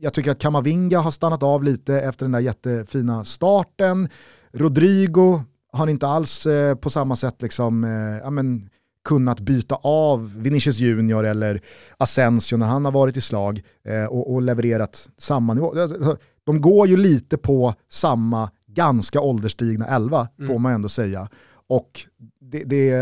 jag 0.00 0.12
tycker 0.12 0.30
att 0.30 0.38
Kamavinga 0.38 0.98
har 0.98 1.10
stannat 1.10 1.42
av 1.42 1.64
lite 1.64 2.00
efter 2.00 2.24
den 2.24 2.32
där 2.32 2.40
jättefina 2.40 3.24
starten. 3.24 4.08
Rodrigo 4.52 5.40
har 5.72 5.86
inte 5.86 6.06
alls 6.06 6.46
eh, 6.46 6.74
på 6.74 6.90
samma 6.90 7.16
sätt 7.16 7.42
liksom, 7.42 7.84
eh, 7.84 8.18
ja, 8.24 8.30
men, 8.30 8.68
kunnat 9.04 9.40
byta 9.40 9.74
av 9.82 10.32
Vinicius 10.36 10.78
Junior 10.78 11.26
eller 11.26 11.60
Asensio 11.96 12.56
när 12.56 12.66
han 12.66 12.84
har 12.84 12.92
varit 12.92 13.16
i 13.16 13.20
slag 13.20 13.62
eh, 13.84 14.04
och, 14.04 14.32
och 14.34 14.42
levererat 14.42 15.08
samma 15.18 15.54
nivå. 15.54 15.80
Alltså, 15.80 16.16
de 16.44 16.60
går 16.60 16.88
ju 16.88 16.96
lite 16.96 17.38
på 17.38 17.74
samma 17.90 18.50
ganska 18.74 19.20
ålderstigna 19.20 19.86
elva 19.86 20.28
får 20.46 20.58
man 20.58 20.72
ändå 20.72 20.88
säga. 20.88 21.28
Och 21.68 22.00
det, 22.40 22.64
det, 22.64 22.94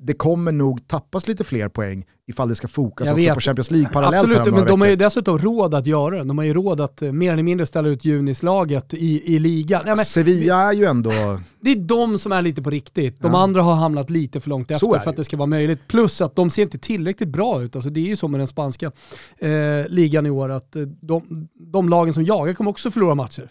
det 0.00 0.12
kommer 0.12 0.52
nog 0.52 0.88
tappas 0.88 1.28
lite 1.28 1.44
fler 1.44 1.68
poäng 1.68 2.04
ifall 2.26 2.48
det 2.48 2.54
ska 2.54 2.68
fokas 2.68 3.10
också 3.10 3.34
på 3.34 3.40
Champions 3.40 3.70
League 3.70 3.88
parallellt 3.92 4.28
Absolut, 4.28 4.54
men 4.54 4.66
de 4.66 4.80
har 4.80 4.88
ju 4.88 4.96
dessutom 4.96 5.38
råd 5.38 5.74
att 5.74 5.86
göra 5.86 6.18
det. 6.18 6.24
De 6.24 6.38
har 6.38 6.44
ju 6.44 6.54
råd 6.54 6.80
att 6.80 7.02
eh, 7.02 7.12
mer 7.12 7.32
eller 7.32 7.42
mindre 7.42 7.66
ställa 7.66 7.88
ut 7.88 8.04
junislaget 8.04 8.94
i, 8.94 9.34
i 9.34 9.38
ligan. 9.38 9.82
Nej, 9.84 9.96
men 9.96 10.04
Sevilla 10.04 10.62
är 10.62 10.72
ju 10.72 10.84
ändå... 10.84 11.10
det 11.60 11.70
är 11.70 11.76
de 11.76 12.18
som 12.18 12.32
är 12.32 12.42
lite 12.42 12.62
på 12.62 12.70
riktigt. 12.70 13.20
De 13.20 13.32
Ja. 13.32 13.42
andra 13.42 13.62
har 13.62 13.74
hamnat 13.74 14.10
lite 14.10 14.40
för 14.40 14.48
långt 14.48 14.70
efter 14.70 14.98
för 14.98 15.10
att 15.10 15.16
det 15.16 15.24
ska 15.24 15.36
vara 15.36 15.46
möjligt. 15.46 15.88
Plus 15.88 16.20
att 16.20 16.36
de 16.36 16.50
ser 16.50 16.62
inte 16.62 16.78
tillräckligt 16.78 17.28
bra 17.28 17.62
ut. 17.62 17.76
Alltså 17.76 17.90
det 17.90 18.00
är 18.00 18.06
ju 18.06 18.16
så 18.16 18.28
med 18.28 18.40
den 18.40 18.46
spanska 18.46 18.92
eh, 19.38 19.50
ligan 19.88 20.26
i 20.26 20.30
år 20.30 20.48
att 20.48 20.76
eh, 20.76 20.82
de, 20.82 21.48
de 21.54 21.88
lagen 21.88 22.14
som 22.14 22.24
jagar 22.24 22.54
kommer 22.54 22.70
också 22.70 22.90
förlora 22.90 23.14
matcher. 23.14 23.50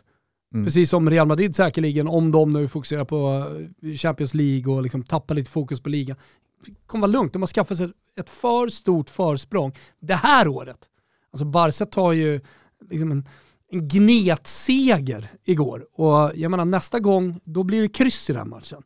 Mm. 0.54 0.66
Precis 0.66 0.90
som 0.90 1.10
Real 1.10 1.28
Madrid 1.28 1.56
säkerligen, 1.56 2.08
om 2.08 2.32
de 2.32 2.54
nu 2.54 2.68
fokuserar 2.68 3.06
på 3.06 3.46
eh, 3.82 3.94
Champions 3.96 4.34
League 4.34 4.74
och 4.74 4.84
liksom 4.84 5.04
tappar 5.04 5.36
lite 5.36 5.52
fokus 5.52 5.82
på 5.82 5.90
ligan. 5.90 6.18
Det 6.66 6.72
kommer 6.86 7.02
vara 7.02 7.12
lugnt, 7.12 7.34
de 7.34 7.42
har 7.42 7.48
skaffat 7.48 7.78
sig 7.78 7.90
ett 8.20 8.30
för 8.30 8.68
stort 8.68 9.10
försprång 9.10 9.76
det 10.00 10.16
här 10.16 10.48
året. 10.48 10.78
Alltså 11.32 11.46
Barca 11.46 11.86
tar 11.86 12.12
ju 12.12 12.42
liksom 12.90 13.12
en, 13.12 13.28
en 13.72 13.88
gnetseger 13.88 15.32
igår 15.44 15.88
och 15.94 16.32
jag 16.36 16.52
menar 16.52 16.66
nästa 16.66 17.00
gång, 17.00 17.40
då 17.44 17.64
blir 17.64 17.82
det 17.82 17.90
kryss 17.90 18.30
i 18.30 18.34
den 18.34 18.50
matchen. 18.50 18.84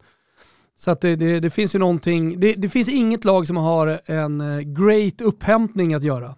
Så 0.75 0.91
att 0.91 1.01
det, 1.01 1.15
det, 1.15 1.39
det 1.39 1.49
finns 1.49 1.75
ju 1.75 1.79
någonting, 1.79 2.39
det, 2.39 2.53
det 2.53 2.69
finns 2.69 2.89
inget 2.89 3.25
lag 3.25 3.47
som 3.47 3.57
har 3.57 4.01
en 4.05 4.41
eh, 4.41 4.59
great 4.59 5.21
upphämtning 5.21 5.93
att 5.93 6.03
göra. 6.03 6.35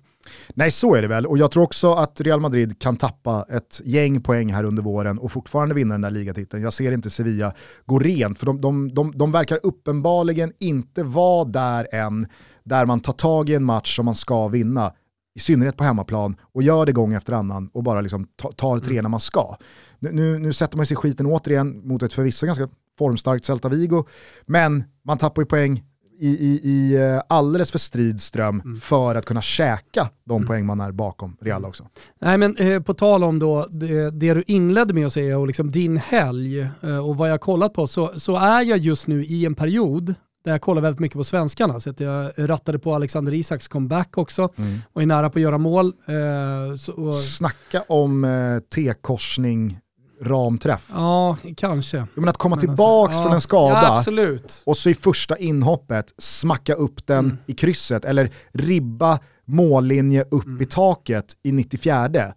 Nej 0.54 0.72
så 0.72 0.96
är 0.96 1.02
det 1.02 1.08
väl, 1.08 1.26
och 1.26 1.38
jag 1.38 1.52
tror 1.52 1.64
också 1.64 1.94
att 1.94 2.22
Real 2.22 2.40
Madrid 2.40 2.80
kan 2.80 2.98
tappa 2.98 3.46
ett 3.50 3.82
gäng 3.86 4.22
poäng 4.22 4.54
här 4.54 4.64
under 4.64 4.84
våren 4.84 5.20
och 5.20 5.32
fortfarande 5.32 5.76
vinna 5.76 5.94
den 5.94 6.02
där 6.02 6.12
ligatiteln. 6.12 6.64
Jag 6.64 6.74
ser 6.74 6.92
inte 6.92 7.10
Sevilla 7.10 7.54
gå 7.86 8.00
rent, 8.00 8.40
för 8.40 8.46
de, 8.46 8.62
de, 8.62 8.94
de, 8.94 9.18
de 9.18 9.32
verkar 9.32 9.60
uppenbarligen 9.64 10.54
inte 10.60 11.04
vara 11.04 11.46
där 11.46 11.88
än, 11.92 12.28
där 12.64 12.86
man 12.86 13.00
tar 13.00 13.14
tag 13.14 13.50
i 13.50 13.56
en 13.56 13.64
match 13.64 13.96
som 13.96 14.06
man 14.06 14.16
ska 14.16 14.48
vinna, 14.48 14.94
i 15.36 15.40
synnerhet 15.40 15.78
på 15.78 15.84
hemmaplan, 15.84 16.36
och 16.54 16.64
gör 16.64 16.86
det 16.86 16.92
gång 16.92 17.14
efter 17.14 17.34
annan 17.34 17.70
och 17.74 17.84
bara 17.84 18.02
liksom 18.02 18.28
ta- 18.36 18.52
tar 18.52 18.80
tre 18.80 19.02
när 19.02 19.10
man 19.10 19.20
ska. 19.20 19.56
Nu, 20.00 20.12
nu, 20.12 20.40
nu 20.40 20.54
sätter 20.54 20.78
man 20.78 20.86
sig 20.86 20.94
i 20.94 20.98
skiten 20.98 21.26
återigen 21.26 21.88
mot 21.88 22.04
ett 22.04 22.14
förvisso 22.14 22.46
ganska 22.46 22.70
formstarkt 22.98 23.46
Celta 23.46 23.70
Vigo, 23.70 24.04
men 24.46 24.84
man 25.04 25.18
tappar 25.18 25.42
ju 25.42 25.46
poäng 25.46 25.84
i, 26.20 26.28
i, 26.28 26.60
i 26.64 26.96
eh, 26.96 27.22
alldeles 27.30 27.72
för 27.72 27.80
strid 27.80 28.22
ström 28.22 28.80
för 28.82 29.16
att 29.16 29.26
kunna 29.26 29.42
käka 29.42 30.10
de 30.26 30.46
poäng 30.46 30.66
man 30.66 30.80
är 30.80 30.92
bakom 30.92 31.38
Real 31.42 31.66
också. 31.66 31.88
Nej 32.22 32.38
men 32.38 32.58
eh, 32.58 32.82
på 32.82 32.94
tal 32.94 33.24
om 33.24 33.40
då 33.40 33.68
det, 33.70 34.12
det 34.12 34.34
du 34.34 34.44
inledde 34.48 34.94
med 34.94 35.06
att 35.06 35.14
säga 35.14 35.38
och 35.38 35.48
liksom 35.48 35.72
din 35.72 35.98
helg 35.98 36.60
eh, 36.60 37.08
och 37.08 37.18
vad 37.18 37.28
jag 37.28 37.34
har 37.34 37.38
kollat 37.38 37.74
på 37.74 37.88
så, 37.88 38.20
så 38.20 38.36
är 38.36 38.62
jag 38.62 38.78
just 38.78 39.08
nu 39.08 39.26
i 39.26 39.46
en 39.46 39.56
period 39.56 40.16
där 40.46 40.52
jag 40.52 40.62
kollar 40.62 40.82
väldigt 40.82 41.00
mycket 41.00 41.18
på 41.18 41.24
svenskarna. 41.24 41.80
Så 41.80 41.90
att 41.90 42.00
jag 42.00 42.32
rattade 42.38 42.80
på 42.80 42.96
Alexander 42.96 43.34
Isaks 43.34 43.68
comeback 43.68 44.18
också 44.18 44.50
och 44.94 45.02
är 45.02 45.06
nära 45.06 45.30
på 45.30 45.40
att 45.40 45.44
göra 45.44 45.58
mål. 45.58 45.94
Eh, 46.06 46.76
så, 46.78 46.92
och, 46.92 47.16
Snacka 47.16 47.84
om 47.88 48.24
eh, 48.24 48.60
T-korsning 48.60 49.80
ramträff. 50.22 50.90
ja, 50.94 51.38
kanske. 51.58 52.08
Men 52.16 52.30
att 52.30 52.38
komma 52.38 52.56
Men 52.56 52.58
alltså, 52.60 52.68
tillbaks 52.68 53.16
ja. 53.16 53.22
från 53.24 53.34
en 53.34 53.42
skada 53.42 54.04
Ja, 54.16 54.38
och 54.66 54.78
så 54.78 54.90
i 54.90 54.94
första 54.94 55.38
inhoppet 55.38 56.14
smacka 56.18 56.74
upp 56.74 57.08
den 57.08 57.26
Mm. 57.26 57.38
i 57.46 57.54
krysset 57.54 58.06
eller 58.06 58.30
ribba 58.54 59.20
mållinje 59.46 60.24
upp 60.32 60.46
Mm. 60.46 60.62
i 60.62 60.66
taket 60.66 61.26
i 61.44 61.52
94 61.52 62.34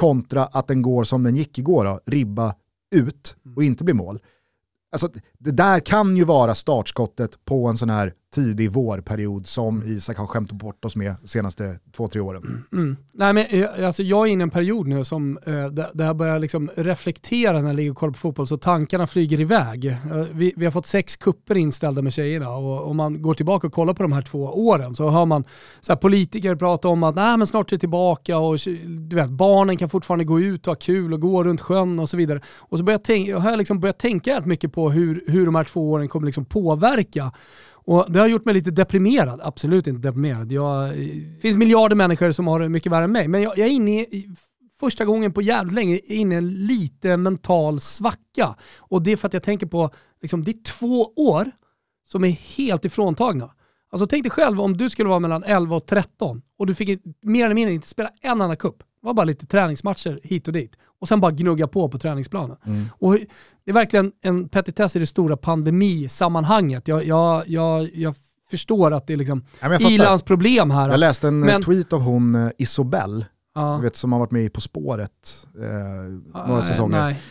kontra 0.00 0.44
att 0.44 0.68
den 0.68 0.82
går 0.82 1.04
som 1.04 1.22
den 1.22 1.36
gick 1.36 1.58
igår 1.58 1.84
då, 1.84 2.00
ribba 2.06 2.54
ut 2.94 3.36
Mm. 3.44 3.56
och 3.56 3.64
inte 3.64 3.84
bli 3.84 3.94
mål. 3.94 4.18
Alltså, 4.92 5.08
det 5.38 5.50
där 5.50 5.80
kan 5.80 6.16
ju 6.16 6.24
vara 6.24 6.54
startskottet 6.54 7.44
på 7.44 7.66
en 7.68 7.76
sån 7.76 7.90
här 7.90 8.12
tidig 8.34 8.72
vårperiod 8.72 9.46
som 9.46 9.82
Isak 9.86 10.16
har 10.16 10.26
skämt 10.26 10.52
bort 10.52 10.84
oss 10.84 10.96
med 10.96 11.14
de 11.22 11.28
senaste 11.28 11.78
två, 11.96 12.08
tre 12.08 12.20
åren. 12.20 12.64
Mm. 12.72 12.96
Nej, 13.14 13.32
men, 13.32 13.46
eh, 13.50 13.86
alltså, 13.86 14.02
jag 14.02 14.28
är 14.28 14.32
inne 14.32 14.42
i 14.42 14.42
en 14.42 14.50
period 14.50 14.86
nu 14.86 15.04
som, 15.04 15.38
eh, 15.46 15.66
där, 15.66 15.90
där 15.94 16.06
jag 16.06 16.16
börjar 16.16 16.38
liksom 16.38 16.70
reflektera 16.76 17.60
när 17.60 17.68
jag 17.68 17.76
ligger 17.76 17.90
och 17.90 17.96
kollar 17.96 18.12
på 18.12 18.18
fotboll 18.18 18.46
så 18.46 18.56
tankarna 18.56 19.06
flyger 19.06 19.40
iväg. 19.40 19.86
Eh, 19.86 19.96
vi, 20.32 20.52
vi 20.56 20.64
har 20.64 20.72
fått 20.72 20.86
sex 20.86 21.16
kupper 21.16 21.56
inställda 21.56 22.02
med 22.02 22.12
tjejerna 22.12 22.50
och 22.50 22.90
om 22.90 22.96
man 22.96 23.22
går 23.22 23.34
tillbaka 23.34 23.66
och 23.66 23.72
kollar 23.72 23.94
på 23.94 24.02
de 24.02 24.12
här 24.12 24.22
två 24.22 24.38
åren 24.38 24.94
så 24.94 25.10
hör 25.10 25.24
man 25.24 25.44
så 25.80 25.92
här, 25.92 25.96
politiker 25.96 26.54
prata 26.54 26.88
om 26.88 27.02
att 27.02 27.14
Nej, 27.14 27.36
men 27.36 27.46
snart 27.46 27.72
är 27.72 27.76
det 27.76 27.80
tillbaka 27.80 28.38
och 28.38 28.58
du 28.86 29.16
vet, 29.16 29.30
barnen 29.30 29.76
kan 29.76 29.88
fortfarande 29.88 30.24
gå 30.24 30.40
ut 30.40 30.66
och 30.66 30.70
ha 30.70 30.78
kul 30.78 31.12
och 31.12 31.20
gå 31.20 31.44
runt 31.44 31.60
sjön 31.60 31.98
och 31.98 32.08
så 32.10 32.16
vidare. 32.16 32.40
Och 32.58 32.78
så 32.78 32.84
börjar 32.84 32.98
jag 32.98 33.04
tänka, 33.04 33.38
har 33.38 33.50
jag 33.50 33.58
liksom 33.58 33.80
börjat 33.80 33.98
tänka 33.98 34.36
rätt 34.36 34.46
mycket 34.46 34.72
på 34.72 34.90
hur, 34.90 35.24
hur 35.26 35.46
de 35.46 35.54
här 35.54 35.64
två 35.64 35.90
åren 35.90 36.08
kommer 36.08 36.26
liksom 36.26 36.44
påverka 36.44 37.32
och 37.88 38.12
det 38.12 38.20
har 38.20 38.26
gjort 38.26 38.44
mig 38.44 38.54
lite 38.54 38.70
deprimerad. 38.70 39.40
Absolut 39.42 39.86
inte 39.86 40.08
deprimerad. 40.08 40.52
Jag, 40.52 40.90
det 40.90 41.40
finns 41.40 41.56
miljarder 41.56 41.96
människor 41.96 42.32
som 42.32 42.46
har 42.46 42.60
det 42.60 42.68
mycket 42.68 42.92
värre 42.92 43.04
än 43.04 43.12
mig. 43.12 43.28
Men 43.28 43.42
jag, 43.42 43.58
jag 43.58 43.66
är 43.66 43.70
inne 43.70 44.00
i, 44.00 44.28
första 44.80 45.04
gången 45.04 45.32
på 45.32 45.42
jävligt 45.42 45.74
länge 45.74 45.98
inne 46.04 46.34
i 46.34 46.38
en 46.38 46.66
lite 46.66 47.16
mental 47.16 47.80
svacka. 47.80 48.56
Och 48.78 49.02
det 49.02 49.12
är 49.12 49.16
för 49.16 49.26
att 49.26 49.34
jag 49.34 49.42
tänker 49.42 49.66
på, 49.66 49.90
liksom, 50.22 50.44
det 50.44 50.50
är 50.50 50.62
två 50.62 51.12
år 51.16 51.50
som 52.08 52.24
är 52.24 52.30
helt 52.30 52.84
ifråntagna. 52.84 53.54
Alltså 53.90 54.06
tänk 54.06 54.24
dig 54.24 54.30
själv 54.30 54.60
om 54.60 54.76
du 54.76 54.90
skulle 54.90 55.08
vara 55.08 55.20
mellan 55.20 55.44
11 55.44 55.76
och 55.76 55.86
13 55.86 56.42
och 56.58 56.66
du 56.66 56.74
fick 56.74 57.00
mer 57.22 57.44
eller 57.44 57.54
mindre 57.54 57.74
inte 57.74 57.88
spela 57.88 58.10
en 58.20 58.40
annan 58.40 58.56
kupp. 58.56 58.82
Det 59.00 59.06
var 59.06 59.14
bara 59.14 59.24
lite 59.24 59.46
träningsmatcher 59.46 60.20
hit 60.22 60.46
och 60.46 60.52
dit. 60.52 60.76
Och 61.00 61.08
sen 61.08 61.20
bara 61.20 61.30
gnugga 61.32 61.66
på 61.68 61.88
på 61.88 61.98
träningsplanen. 61.98 62.56
Mm. 62.66 62.84
Och 62.92 63.12
det 63.64 63.70
är 63.70 63.72
verkligen 63.72 64.12
en 64.22 64.48
petitess 64.48 64.96
i 64.96 64.98
det 64.98 65.06
stora 65.06 65.36
pandemisammanhanget. 65.36 66.88
Jag, 66.88 67.04
jag, 67.04 67.42
jag, 67.48 67.88
jag 67.94 68.14
förstår 68.50 68.90
att 68.92 69.06
det 69.06 69.12
är 69.12 69.16
liksom 69.16 69.44
Ja. 69.60 69.78
Ilans 69.80 70.22
problem 70.22 70.70
här. 70.70 70.88
Jag 70.90 71.00
läste 71.00 71.28
en 71.28 71.42
eh, 71.42 71.46
Men- 71.46 71.62
tweet 71.62 71.92
av 71.92 72.00
hon 72.00 72.34
eh, 72.34 72.50
Isobel, 72.58 73.24
ja. 73.54 73.76
vet, 73.78 73.96
som 73.96 74.12
har 74.12 74.18
varit 74.18 74.30
med 74.30 74.44
i 74.44 74.48
På 74.50 74.60
spåret 74.60 75.46
eh, 75.58 75.68
några 76.34 76.54
Nej, 76.54 76.62
säsonger. 76.62 77.00
Nej. 77.00 77.22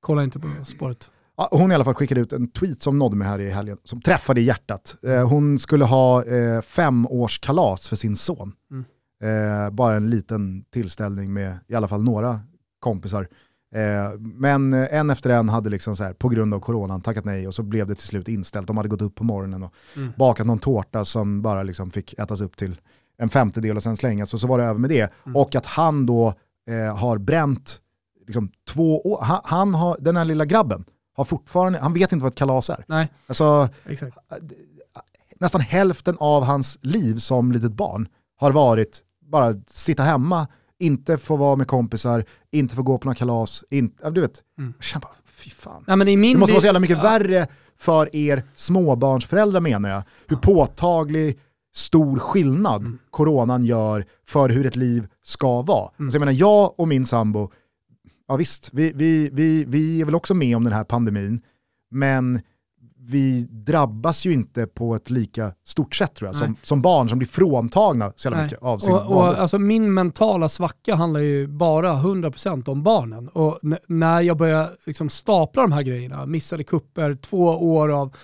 Kolla 0.00 0.24
inte 0.24 0.38
på 0.38 0.48
spåret. 0.66 1.10
Ja, 1.36 1.48
hon 1.50 1.72
i 1.72 1.74
alla 1.74 1.84
fall 1.84 1.94
skickade 1.94 2.20
ut 2.20 2.32
en 2.32 2.48
tweet 2.50 2.82
som 2.82 2.98
nådde 2.98 3.16
mig 3.16 3.28
här 3.28 3.38
i 3.38 3.50
helgen, 3.50 3.78
som 3.84 4.00
träffade 4.00 4.40
i 4.40 4.44
hjärtat. 4.44 4.96
Eh, 5.06 5.28
hon 5.28 5.58
skulle 5.58 5.84
ha 5.84 6.24
eh, 6.24 6.60
femårskalas 6.60 7.88
för 7.88 7.96
sin 7.96 8.16
son. 8.16 8.52
Mm. 8.70 8.84
Eh, 9.22 9.70
bara 9.70 9.96
en 9.96 10.10
liten 10.10 10.64
tillställning 10.70 11.32
med 11.32 11.58
i 11.66 11.74
alla 11.74 11.88
fall 11.88 12.02
några 12.02 12.40
kompisar. 12.80 13.28
Eh, 13.74 14.18
men 14.18 14.72
eh, 14.74 14.94
en 14.94 15.10
efter 15.10 15.30
en 15.30 15.48
hade 15.48 15.70
liksom 15.70 15.96
så 15.96 16.04
här, 16.04 16.12
på 16.12 16.28
grund 16.28 16.54
av 16.54 16.60
coronan 16.60 17.00
tackat 17.00 17.24
nej 17.24 17.46
och 17.48 17.54
så 17.54 17.62
blev 17.62 17.86
det 17.86 17.94
till 17.94 18.06
slut 18.06 18.28
inställt. 18.28 18.66
De 18.66 18.76
hade 18.76 18.88
gått 18.88 19.02
upp 19.02 19.14
på 19.14 19.24
morgonen 19.24 19.62
och 19.62 19.72
Mm. 19.96 20.12
bakat 20.16 20.46
någon 20.46 20.58
tårta 20.58 21.04
som 21.04 21.42
bara 21.42 21.62
liksom 21.62 21.90
fick 21.90 22.14
ätas 22.18 22.40
upp 22.40 22.56
till 22.56 22.80
en 23.18 23.28
femtedel 23.28 23.76
och 23.76 23.82
sen 23.82 23.96
slängas 23.96 24.34
och 24.34 24.40
så 24.40 24.46
var 24.46 24.58
det 24.58 24.64
över 24.64 24.78
med 24.80 24.90
det. 24.90 25.12
Mm. 25.24 25.36
Och 25.36 25.54
att 25.54 25.66
han 25.66 26.06
då 26.06 26.34
eh, 26.70 26.96
har 26.96 27.18
bränt 27.18 27.80
liksom, 28.26 28.50
två 28.68 29.00
år, 29.12 29.22
han, 29.22 29.40
han 29.44 29.74
har, 29.74 29.96
den 30.00 30.16
här 30.16 30.24
lilla 30.24 30.44
grabben 30.44 30.84
har 31.16 31.24
fortfarande, 31.24 31.78
han 31.78 31.92
vet 31.92 32.12
inte 32.12 32.22
vad 32.22 32.32
ett 32.32 32.38
kalas 32.38 32.70
är. 32.70 32.84
Nej, 32.88 33.12
Alltså, 33.26 33.68
exakt. 33.84 34.16
nästan 35.40 35.60
hälften 35.60 36.16
av 36.20 36.44
hans 36.44 36.78
liv 36.82 37.16
som 37.18 37.52
litet 37.52 37.72
barn 37.72 38.08
har 38.36 38.52
varit 38.52 39.02
bara 39.26 39.54
sitta 39.66 40.02
hemma, 40.02 40.48
inte 40.78 41.18
få 41.18 41.36
vara 41.36 41.56
med 41.56 41.66
kompisar, 41.66 42.24
inte 42.50 42.74
få 42.74 42.82
gå 42.82 42.98
på 42.98 43.04
några 43.06 43.14
kalas, 43.14 43.64
inte, 43.70 43.96
ja, 44.02 44.10
du 44.10 44.20
vet. 44.20 44.42
Mm. 44.58 44.74
Jag 44.76 44.84
känner 44.84 45.02
bara, 45.02 45.12
fy 45.26 45.50
fan. 45.50 45.84
Min 45.98 46.22
Det 46.22 46.38
måste 46.38 46.52
vara 46.52 46.60
så 46.60 46.66
jävla 46.66 46.80
mycket 46.80 46.96
Ja. 46.96 47.02
värre 47.02 47.46
för 47.78 48.16
er 48.16 48.42
småbarnsföräldrar 48.54 49.60
menar 49.60 49.88
jag. 49.88 50.02
Hur 50.26 50.36
påtaglig, 50.36 51.38
stor 51.74 52.18
skillnad 52.18 52.80
Mm. 52.82 52.98
coronan 53.10 53.64
gör 53.64 54.04
för 54.26 54.48
hur 54.48 54.66
ett 54.66 54.76
liv 54.76 55.06
ska 55.22 55.62
vara. 55.62 55.90
Mm. 55.98 56.06
Alltså 56.08 56.16
jag 56.16 56.20
menar, 56.20 56.32
jag 56.32 56.80
och 56.80 56.88
min 56.88 57.06
sambo, 57.06 57.50
ja 58.28 58.36
visst, 58.36 58.70
vi, 58.72 58.92
vi, 58.94 59.30
vi, 59.32 59.64
vi 59.64 60.00
är 60.00 60.04
väl 60.04 60.14
också 60.14 60.34
med 60.34 60.56
om 60.56 60.64
den 60.64 60.72
här 60.72 60.84
pandemin, 60.84 61.40
men 61.90 62.40
vi 63.08 63.46
drabbas 63.50 64.26
ju 64.26 64.32
inte 64.32 64.66
på 64.66 64.94
ett 64.94 65.10
lika 65.10 65.52
stort 65.64 65.94
sätt 65.94 66.14
tror 66.14 66.28
jag, 66.28 66.36
som, 66.36 66.56
som 66.62 66.82
barn 66.82 67.08
som 67.08 67.18
blir 67.18 67.28
fråntagna 67.28 68.12
så 68.16 68.28
jävla 68.28 68.42
mycket 68.42 68.62
av 68.62 68.78
sin 68.78 68.92
Och, 68.92 69.16
och, 69.16 69.38
alltså, 69.38 69.58
min 69.58 69.94
mentala 69.94 70.48
svacka 70.48 70.94
handlar 70.94 71.20
ju 71.20 71.46
bara 71.46 71.92
100% 71.92 72.68
om 72.68 72.82
barnen. 72.82 73.28
Och 73.28 73.58
när 73.86 74.20
jag 74.20 74.36
började 74.36 74.70
liksom 74.84 75.08
stapla 75.08 75.62
de 75.62 75.72
här 75.72 75.82
grejerna, 75.82 76.26
missade 76.26 76.64
kupper, 76.64 77.14
två 77.14 77.44
år 77.46 77.88
av 77.88 78.16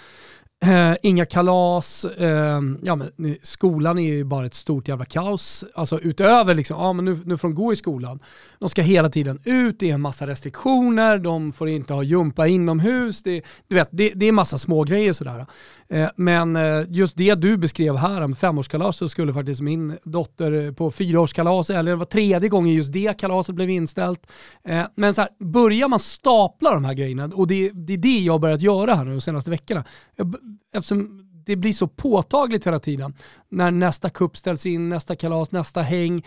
eh, 0.62 0.94
inga 1.03 1.27
kalas, 1.27 2.05
eh, 2.05 2.61
ja, 2.83 2.96
men, 2.96 3.37
skolan 3.42 3.98
är 3.98 4.12
ju 4.12 4.25
bara 4.25 4.46
ett 4.46 4.55
stort 4.55 4.88
jävla 4.88 5.05
kaos. 5.05 5.64
Alltså 5.75 6.01
utöver 6.01 6.55
liksom, 6.55 6.77
ja 6.81 6.92
men 6.92 7.05
nu, 7.05 7.18
nu 7.25 7.37
får 7.37 7.48
de 7.48 7.55
gå 7.55 7.72
i 7.72 7.77
skolan. 7.77 8.20
De 8.59 8.68
ska 8.68 8.83
hela 8.83 9.09
tiden 9.09 9.40
ut, 9.44 9.81
det 9.81 9.90
är 9.90 9.94
en 9.94 10.01
massa 10.01 10.27
restriktioner, 10.27 11.18
de 11.18 11.53
får 11.53 11.68
inte 11.68 11.94
ha 11.94 12.03
jumpa 12.03 12.46
inomhus, 12.46 13.22
det, 13.22 13.42
du 13.68 13.75
vet, 13.75 13.88
det, 13.90 14.12
det 14.14 14.27
är 14.27 14.33
massa 14.33 14.59
smågrejer 14.59 15.12
sådär. 15.12 15.46
Eh, 15.88 16.09
men 16.16 16.57
eh, 16.57 16.85
just 16.88 17.16
det 17.16 17.35
du 17.35 17.57
beskrev 17.57 17.96
här 17.96 18.27
med 18.27 18.38
femårskalas 18.38 18.96
så 18.96 19.09
skulle 19.09 19.33
faktiskt 19.33 19.61
min 19.61 19.98
dotter 20.05 20.72
på 20.72 20.90
fyraårskalas, 20.90 21.70
eller 21.70 21.90
det 21.90 21.96
var 21.96 22.05
tredje 22.05 22.48
gången 22.48 22.75
just 22.75 22.92
det 22.92 23.18
kalaset 23.18 23.55
blev 23.55 23.70
inställt. 23.70 24.27
Eh, 24.64 24.85
men 24.94 25.14
så 25.14 25.20
här, 25.20 25.31
börjar 25.38 25.88
man 25.88 25.98
stapla 25.98 26.75
de 26.75 26.85
här 26.85 26.94
grejerna, 26.94 27.31
och 27.35 27.46
det, 27.46 27.70
det 27.70 27.92
är 27.92 27.98
det 27.98 28.18
jag 28.18 28.33
har 28.33 28.38
börjat 28.38 28.61
göra 28.61 28.94
här 28.94 29.05
nu 29.05 29.11
de 29.11 29.20
senaste 29.20 29.51
veckorna, 29.51 29.85
Jag 30.16 30.35
eftersom 30.74 31.28
det 31.46 31.56
blir 31.56 31.72
så 31.72 31.86
påtagligt 31.86 32.66
hela 32.66 32.78
tiden, 32.78 33.14
när 33.48 33.70
nästa 33.70 34.10
kupp 34.10 34.36
ställs 34.36 34.66
in, 34.66 34.88
nästa 34.88 35.16
kalas, 35.16 35.52
nästa 35.52 35.82
häng 35.82 36.22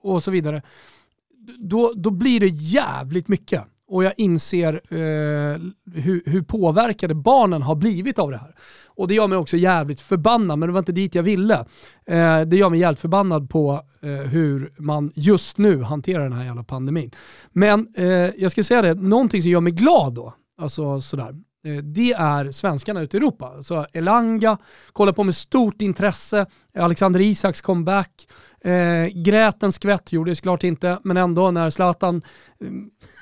och 0.00 0.22
så 0.22 0.30
vidare, 0.30 0.62
då, 1.58 1.92
då 1.96 2.10
blir 2.10 2.40
det 2.40 2.48
jävligt 2.48 3.28
mycket. 3.28 3.64
Och 3.86 4.04
jag 4.04 4.12
inser 4.16 4.72
eh, 4.74 5.58
hur, 5.94 6.22
hur 6.26 6.42
påverkade 6.42 7.14
barnen 7.14 7.62
har 7.62 7.74
blivit 7.74 8.18
av 8.18 8.30
det 8.30 8.36
här. 8.36 8.54
Och 8.86 9.08
det 9.08 9.14
gör 9.14 9.28
mig 9.28 9.38
också 9.38 9.56
jävligt 9.56 10.00
förbannad, 10.00 10.58
men 10.58 10.68
det 10.68 10.72
var 10.72 10.78
inte 10.78 10.92
dit 10.92 11.14
jag 11.14 11.22
ville. 11.22 11.54
Eh, 12.06 12.40
det 12.40 12.56
gör 12.56 12.70
mig 12.70 12.80
jävligt 12.80 13.00
förbannad 13.00 13.50
på 13.50 13.80
eh, 14.02 14.10
hur 14.10 14.72
man 14.78 15.12
just 15.14 15.58
nu 15.58 15.82
hanterar 15.82 16.22
den 16.22 16.32
här 16.32 16.44
jävla 16.44 16.64
pandemin. 16.64 17.10
Men 17.52 17.88
eh, 17.96 18.06
jag 18.06 18.52
ska 18.52 18.64
säga 18.64 18.82
det, 18.82 18.94
någonting 18.94 19.42
som 19.42 19.50
gör 19.50 19.60
mig 19.60 19.72
glad 19.72 20.14
då, 20.14 20.34
alltså 20.58 21.00
sådär, 21.00 21.34
det 21.82 22.12
är 22.12 22.52
svenskarna 22.52 23.00
ute 23.00 23.16
i 23.16 23.18
Europa. 23.18 23.62
Så 23.62 23.86
Elanga 23.92 24.58
kollar 24.92 25.12
på 25.12 25.24
med 25.24 25.34
stort 25.34 25.82
intresse, 25.82 26.46
Alexander 26.78 27.20
Isaks 27.20 27.60
comeback, 27.60 28.26
Eh, 28.66 29.06
grät 29.14 29.62
en 29.62 29.72
skvätt, 29.72 30.12
gjorde 30.12 30.30
det 30.30 30.36
såklart 30.36 30.64
inte, 30.64 30.98
men 31.04 31.16
ändå 31.16 31.50
när 31.50 31.70
Zlatan 31.70 32.22
eh, 32.60 32.68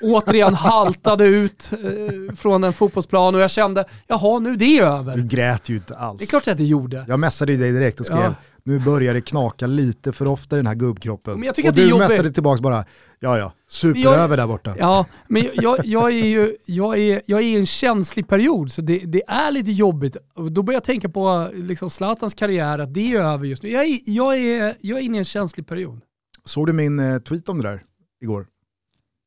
återigen 0.01 0.53
haltade 0.53 1.25
ut 1.25 1.69
eh, 1.73 2.35
från 2.35 2.63
en 2.63 2.73
fotbollsplan 2.73 3.35
och 3.35 3.41
jag 3.41 3.51
kände, 3.51 3.85
jaha 4.07 4.39
nu 4.39 4.49
är 4.49 4.55
det 4.57 4.65
Du 4.65 4.81
över. 4.83 5.17
grät 5.17 5.69
ju 5.69 5.75
inte 5.75 5.95
alls. 5.97 6.19
Det 6.19 6.25
är 6.25 6.27
klart 6.27 6.47
att 6.47 6.57
det 6.57 6.63
gjorde. 6.63 7.05
Jag 7.07 7.19
messade 7.19 7.51
ju 7.51 7.57
dig 7.57 7.71
direkt 7.71 7.99
och 7.99 8.05
skrev, 8.05 8.19
Ja. 8.19 8.33
Nu 8.65 8.79
börjar 8.79 9.13
det 9.13 9.21
knaka 9.21 9.67
lite 9.67 10.13
för 10.13 10.27
ofta 10.27 10.55
i 10.55 10.59
den 10.59 10.67
här 10.67 10.75
gubbkroppen. 10.75 11.33
Men 11.33 11.43
jag 11.43 11.55
tycker 11.55 11.69
och 11.69 11.71
att 11.71 11.75
du 11.75 11.89
jobbigt. 11.89 12.07
messade 12.09 12.31
tillbaka 12.31 12.61
bara, 12.61 12.85
ja 13.19 13.37
ja, 13.37 13.53
superöver 13.67 14.37
där 14.37 14.47
borta. 14.47 14.75
Ja, 14.79 15.05
men 15.27 15.43
jag, 15.53 15.77
jag, 15.83 16.09
är 16.09 16.25
ju 16.25 16.55
jag 16.65 16.99
är, 16.99 17.21
jag 17.25 17.39
är 17.39 17.45
i 17.45 17.55
en 17.55 17.65
känslig 17.65 18.27
period 18.27 18.71
så 18.71 18.81
det, 18.81 18.97
det 18.97 19.21
är 19.27 19.51
lite 19.51 19.71
jobbigt. 19.71 20.17
Och 20.33 20.51
Då 20.51 20.63
börjar 20.63 20.75
jag 20.75 20.83
tänka 20.83 21.09
på 21.09 21.49
liksom 21.53 21.89
Zlatans 21.89 22.33
karriär, 22.33 22.79
att 22.79 22.93
det 22.93 23.13
är 23.13 23.19
över 23.19 23.45
just 23.45 23.63
nu. 23.63 23.69
Jag 23.69 23.85
är, 23.85 23.99
jag 24.05 24.37
är, 24.37 24.77
jag 24.81 24.99
är 24.99 25.03
inne 25.03 25.17
i 25.17 25.19
en 25.19 25.25
känslig 25.25 25.67
period. 25.67 26.01
Såg 26.45 26.67
du 26.67 26.73
min 26.73 26.99
eh, 26.99 27.19
tweet 27.19 27.49
om 27.49 27.61
det 27.61 27.69
där 27.69 27.83
igår? 28.21 28.47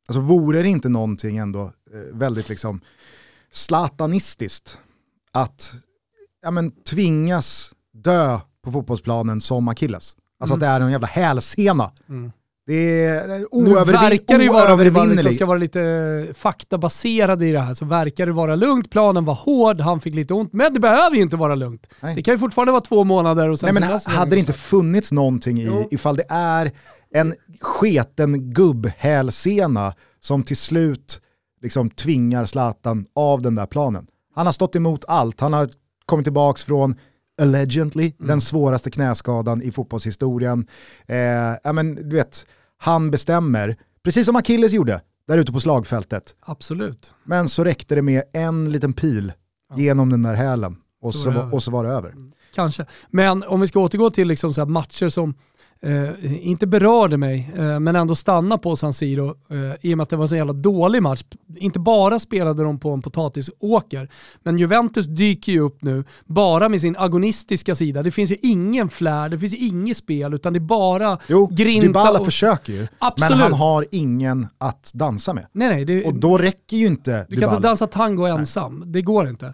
Alltså 0.09 0.21
vore 0.21 0.63
det 0.63 0.69
inte 0.69 0.89
någonting 0.89 1.37
ändå 1.37 1.73
eh, 1.93 2.17
väldigt 2.19 2.49
liksom 2.49 2.81
slatanistiskt 3.51 4.79
att 5.33 5.75
ja, 6.43 6.51
men, 6.51 6.71
tvingas 6.71 7.75
dö 7.93 8.41
på 8.67 8.73
fotbollsplanen 8.73 9.41
som 9.41 9.69
Achilles? 9.69 10.17
Alltså 10.41 10.55
att 10.55 10.61
det 10.61 10.67
är 10.67 10.81
en 10.81 10.91
jävla 10.91 11.07
hälsena. 11.07 11.91
Mm. 12.09 12.33
Det 12.67 13.05
är 13.05 13.45
oövervin- 13.55 13.93
verkar 13.93 14.39
det 14.39 14.49
vara, 14.49 14.53
bara 14.67 14.77
liksom 14.77 14.97
oövervinnerlig. 14.97 15.35
ska 15.35 15.47
vara 15.47 15.59
lite 15.59 16.27
faktabaserade 16.35 17.47
i 17.47 17.53
det 17.53 17.61
här, 17.61 17.75
så 17.75 17.85
verkar 17.85 18.27
det 18.27 18.33
vara 18.33 18.57
lugnt. 18.57 18.91
Planen 18.91 19.25
var 19.25 19.35
hård, 19.35 19.81
han 19.81 20.01
fick 20.01 20.15
lite 20.15 20.35
ont, 20.35 20.53
men 20.53 20.75
det 20.75 20.81
behöver 20.81 21.17
ju 21.17 21.23
inte 21.23 21.37
vara 21.37 21.55
lugnt. 21.55 21.89
Nej. 22.01 22.15
Det 22.15 22.23
kan 22.23 22.35
ju 22.35 22.39
fortfarande 22.39 22.73
vara 22.73 22.81
två 22.83 23.05
månader 23.05 23.49
och 23.49 23.59
sen 23.61 23.67
Nej, 23.67 23.81
men 23.81 23.83
ha- 23.91 24.01
hade 24.07 24.31
det 24.31 24.39
inte 24.39 24.53
funnits 24.53 25.13
någonting 25.13 25.61
i 25.61 25.65
Jo. 25.65 25.89
ifall 25.91 26.17
det 26.17 26.27
är 26.29 26.71
en 27.15 27.35
sketen 27.61 28.53
gubbhälsena 28.53 29.95
som 30.21 30.43
till 30.43 30.57
slut 30.57 31.21
liksom 31.63 31.91
tvingar 31.91 32.45
Zlatan 32.45 33.07
av 33.15 33.43
den 33.43 33.55
där 33.55 33.67
planen. 33.67 34.07
Han 34.35 34.47
har 34.47 34.53
stått 34.53 34.77
emot 34.77 35.05
allt, 35.09 35.41
han 35.41 35.53
har 35.53 35.69
kommit 36.07 36.25
tillbaka 36.25 36.59
från 36.67 36.95
allegedly, 37.43 38.13
Mm. 38.19 38.29
den 38.29 38.41
svåraste 38.41 38.91
knäskadan 38.91 39.63
i 39.63 39.71
fotbollshistorien. 39.73 40.67
Eh, 41.07 41.17
ja, 41.65 41.73
men, 41.73 41.95
du 41.95 42.17
vet, 42.17 42.47
han 42.79 43.11
bestämmer, 43.11 43.77
precis 44.05 44.27
som 44.27 44.37
Achilles 44.37 44.73
gjorde, 44.73 45.01
där 45.29 45.39
ute 45.39 45.53
på 45.53 45.61
slagfältet. 45.61 46.35
Absolut. 46.41 47.15
Men 47.25 47.49
så 47.49 47.65
räckte 47.65 47.95
det 47.95 48.03
med 48.03 48.23
en 48.33 48.73
liten 48.73 48.93
pil 48.93 49.33
genom 49.77 50.11
den 50.11 50.23
där 50.23 50.35
hälen 50.35 50.77
och 51.01 51.15
Så 51.15 51.23
så, 51.23 51.31
var 51.31 51.55
och 51.55 51.63
så 51.63 51.71
var 51.71 51.85
det 51.85 51.91
över. 51.91 52.15
Kanske. 52.55 52.87
Men 53.11 53.43
om 53.43 53.61
vi 53.61 53.67
ska 53.67 53.81
återgå 53.81 54.11
till 54.11 54.29
liksom 54.29 54.55
så 54.55 54.67
matcher 54.67 55.09
som 55.09 55.35
eh, 55.87 56.47
inte 56.49 56.67
berörde 56.67 57.17
mig, 57.17 57.51
eh, 57.57 57.81
men 57.81 57.97
ändå 57.97 58.15
stanna 58.15 58.59
på 58.59 58.77
San 58.77 58.93
Siro 58.93 59.29
eh, 59.51 59.57
i 59.91 59.95
och 59.95 59.99
med 59.99 60.03
att 60.03 60.11
det 60.11 60.17
var 60.17 60.25
en 60.25 60.29
så 60.29 60.37
jävla 60.37 60.53
dålig 60.53 61.03
match. 61.03 61.23
Inte 61.57 61.79
bara 61.79 62.19
spelade 62.19 62.63
de 62.63 62.79
på 62.79 62.91
en 62.91 63.03
potatisåker, 63.03 64.09
men 64.43 64.59
Juventus 64.59 65.07
dyker 65.07 65.53
ju 65.53 65.61
upp 65.61 65.83
nu 65.83 66.05
bara 66.25 66.69
med 66.69 66.81
sin 66.81 66.97
agonistiska 66.99 67.75
sida. 67.75 68.03
Det 68.03 68.11
finns 68.11 68.31
ju 68.31 68.37
ingen 68.43 68.89
flär, 68.89 69.29
det 69.29 69.39
finns 69.39 69.53
ju 69.53 69.57
inget 69.67 69.97
spel, 69.97 70.35
utan 70.35 70.53
det 70.53 70.59
är 70.59 70.61
bara 70.61 71.19
Jo, 71.29 71.47
grinta 71.53 71.87
Dybala 71.87 72.19
och- 72.21 72.25
försöker 72.25 72.73
ju, 72.73 72.87
Absolut. 72.99 73.31
men 73.31 73.39
han 73.41 73.53
har 73.53 73.87
ingen 73.91 74.47
att 74.59 74.91
dansa 74.95 75.35
med. 75.35 75.47
Nej, 75.53 75.69
nej, 75.69 75.85
det, 75.85 76.05
Och 76.05 76.15
då 76.15 76.39
räcker 76.39 76.77
ju 76.77 76.87
inte 76.87 77.11
Du 77.11 77.17
kan 77.17 77.23
inte 77.29 77.37
Dybala. 77.37 77.61
dansa 77.61 77.87
tango 77.87 78.25
ensam, 78.27 78.83
det 78.87 79.03
går 79.03 79.29
inte. 79.29 79.47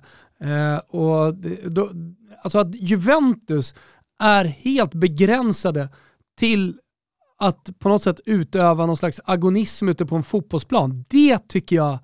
Eh, 0.45 0.77
och 1.01 1.35
det, 1.35 1.57
då, 1.71 1.91
alltså 2.43 2.59
att 2.59 2.75
Juventus 2.75 3.75
är 4.23 4.45
helt 4.45 4.95
begränsade 4.95 5.89
till 6.39 6.79
att 7.39 7.71
på 7.79 7.89
något 7.89 8.03
sätt 8.03 8.21
utöva 8.27 8.87
någon 8.87 8.97
slags 8.97 9.21
agonism 9.25 9.89
ute 9.89 10.07
på 10.07 10.17
en 10.17 10.23
fotbollsplan. 10.23 11.05
Det 11.09 11.49
tycker 11.49 11.77
jag 11.77 11.99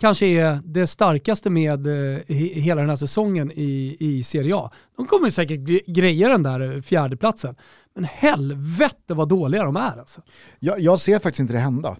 kanske 0.00 0.26
är 0.26 0.60
det 0.64 0.86
starkaste 0.86 1.50
med 1.50 1.86
eh, 1.86 1.90
he- 2.20 2.54
hela 2.60 2.80
den 2.80 2.88
här 2.88 2.96
säsongen 2.96 3.52
i, 3.54 3.96
i 4.00 4.22
Serie 4.24 4.56
A. 4.56 4.70
De 4.96 5.06
kommer 5.06 5.30
säkert 5.30 5.60
gre- 5.60 5.92
greja 5.92 6.28
den 6.28 6.42
där 6.42 6.74
eh, 6.76 6.82
fjärdeplatsen. 6.82 7.56
Men 7.94 8.04
helvete 8.04 9.14
vad 9.14 9.28
dåliga 9.28 9.64
de 9.64 9.76
är 9.76 9.98
alltså. 9.98 10.20
Jag, 10.58 10.80
jag 10.80 10.98
ser 11.00 11.18
faktiskt 11.18 11.40
inte 11.40 11.52
det 11.52 11.58
hända. 11.58 11.96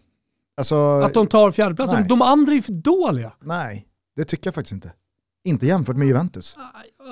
Alltså, 0.56 1.00
Att 1.00 1.14
de 1.14 1.26
tar 1.26 1.50
fjärdeplatsen. 1.50 1.98
Nej. 2.00 2.08
De 2.08 2.22
andra 2.22 2.54
är 2.54 2.60
för 2.60 2.72
dåliga. 2.72 3.32
Nej, 3.40 3.86
det 4.16 4.24
tycker 4.24 4.46
jag 4.46 4.54
faktiskt 4.54 4.72
inte. 4.72 4.92
Inte 5.44 5.66
jämfört 5.66 5.96
med 5.96 6.08
Juventus. 6.08 6.56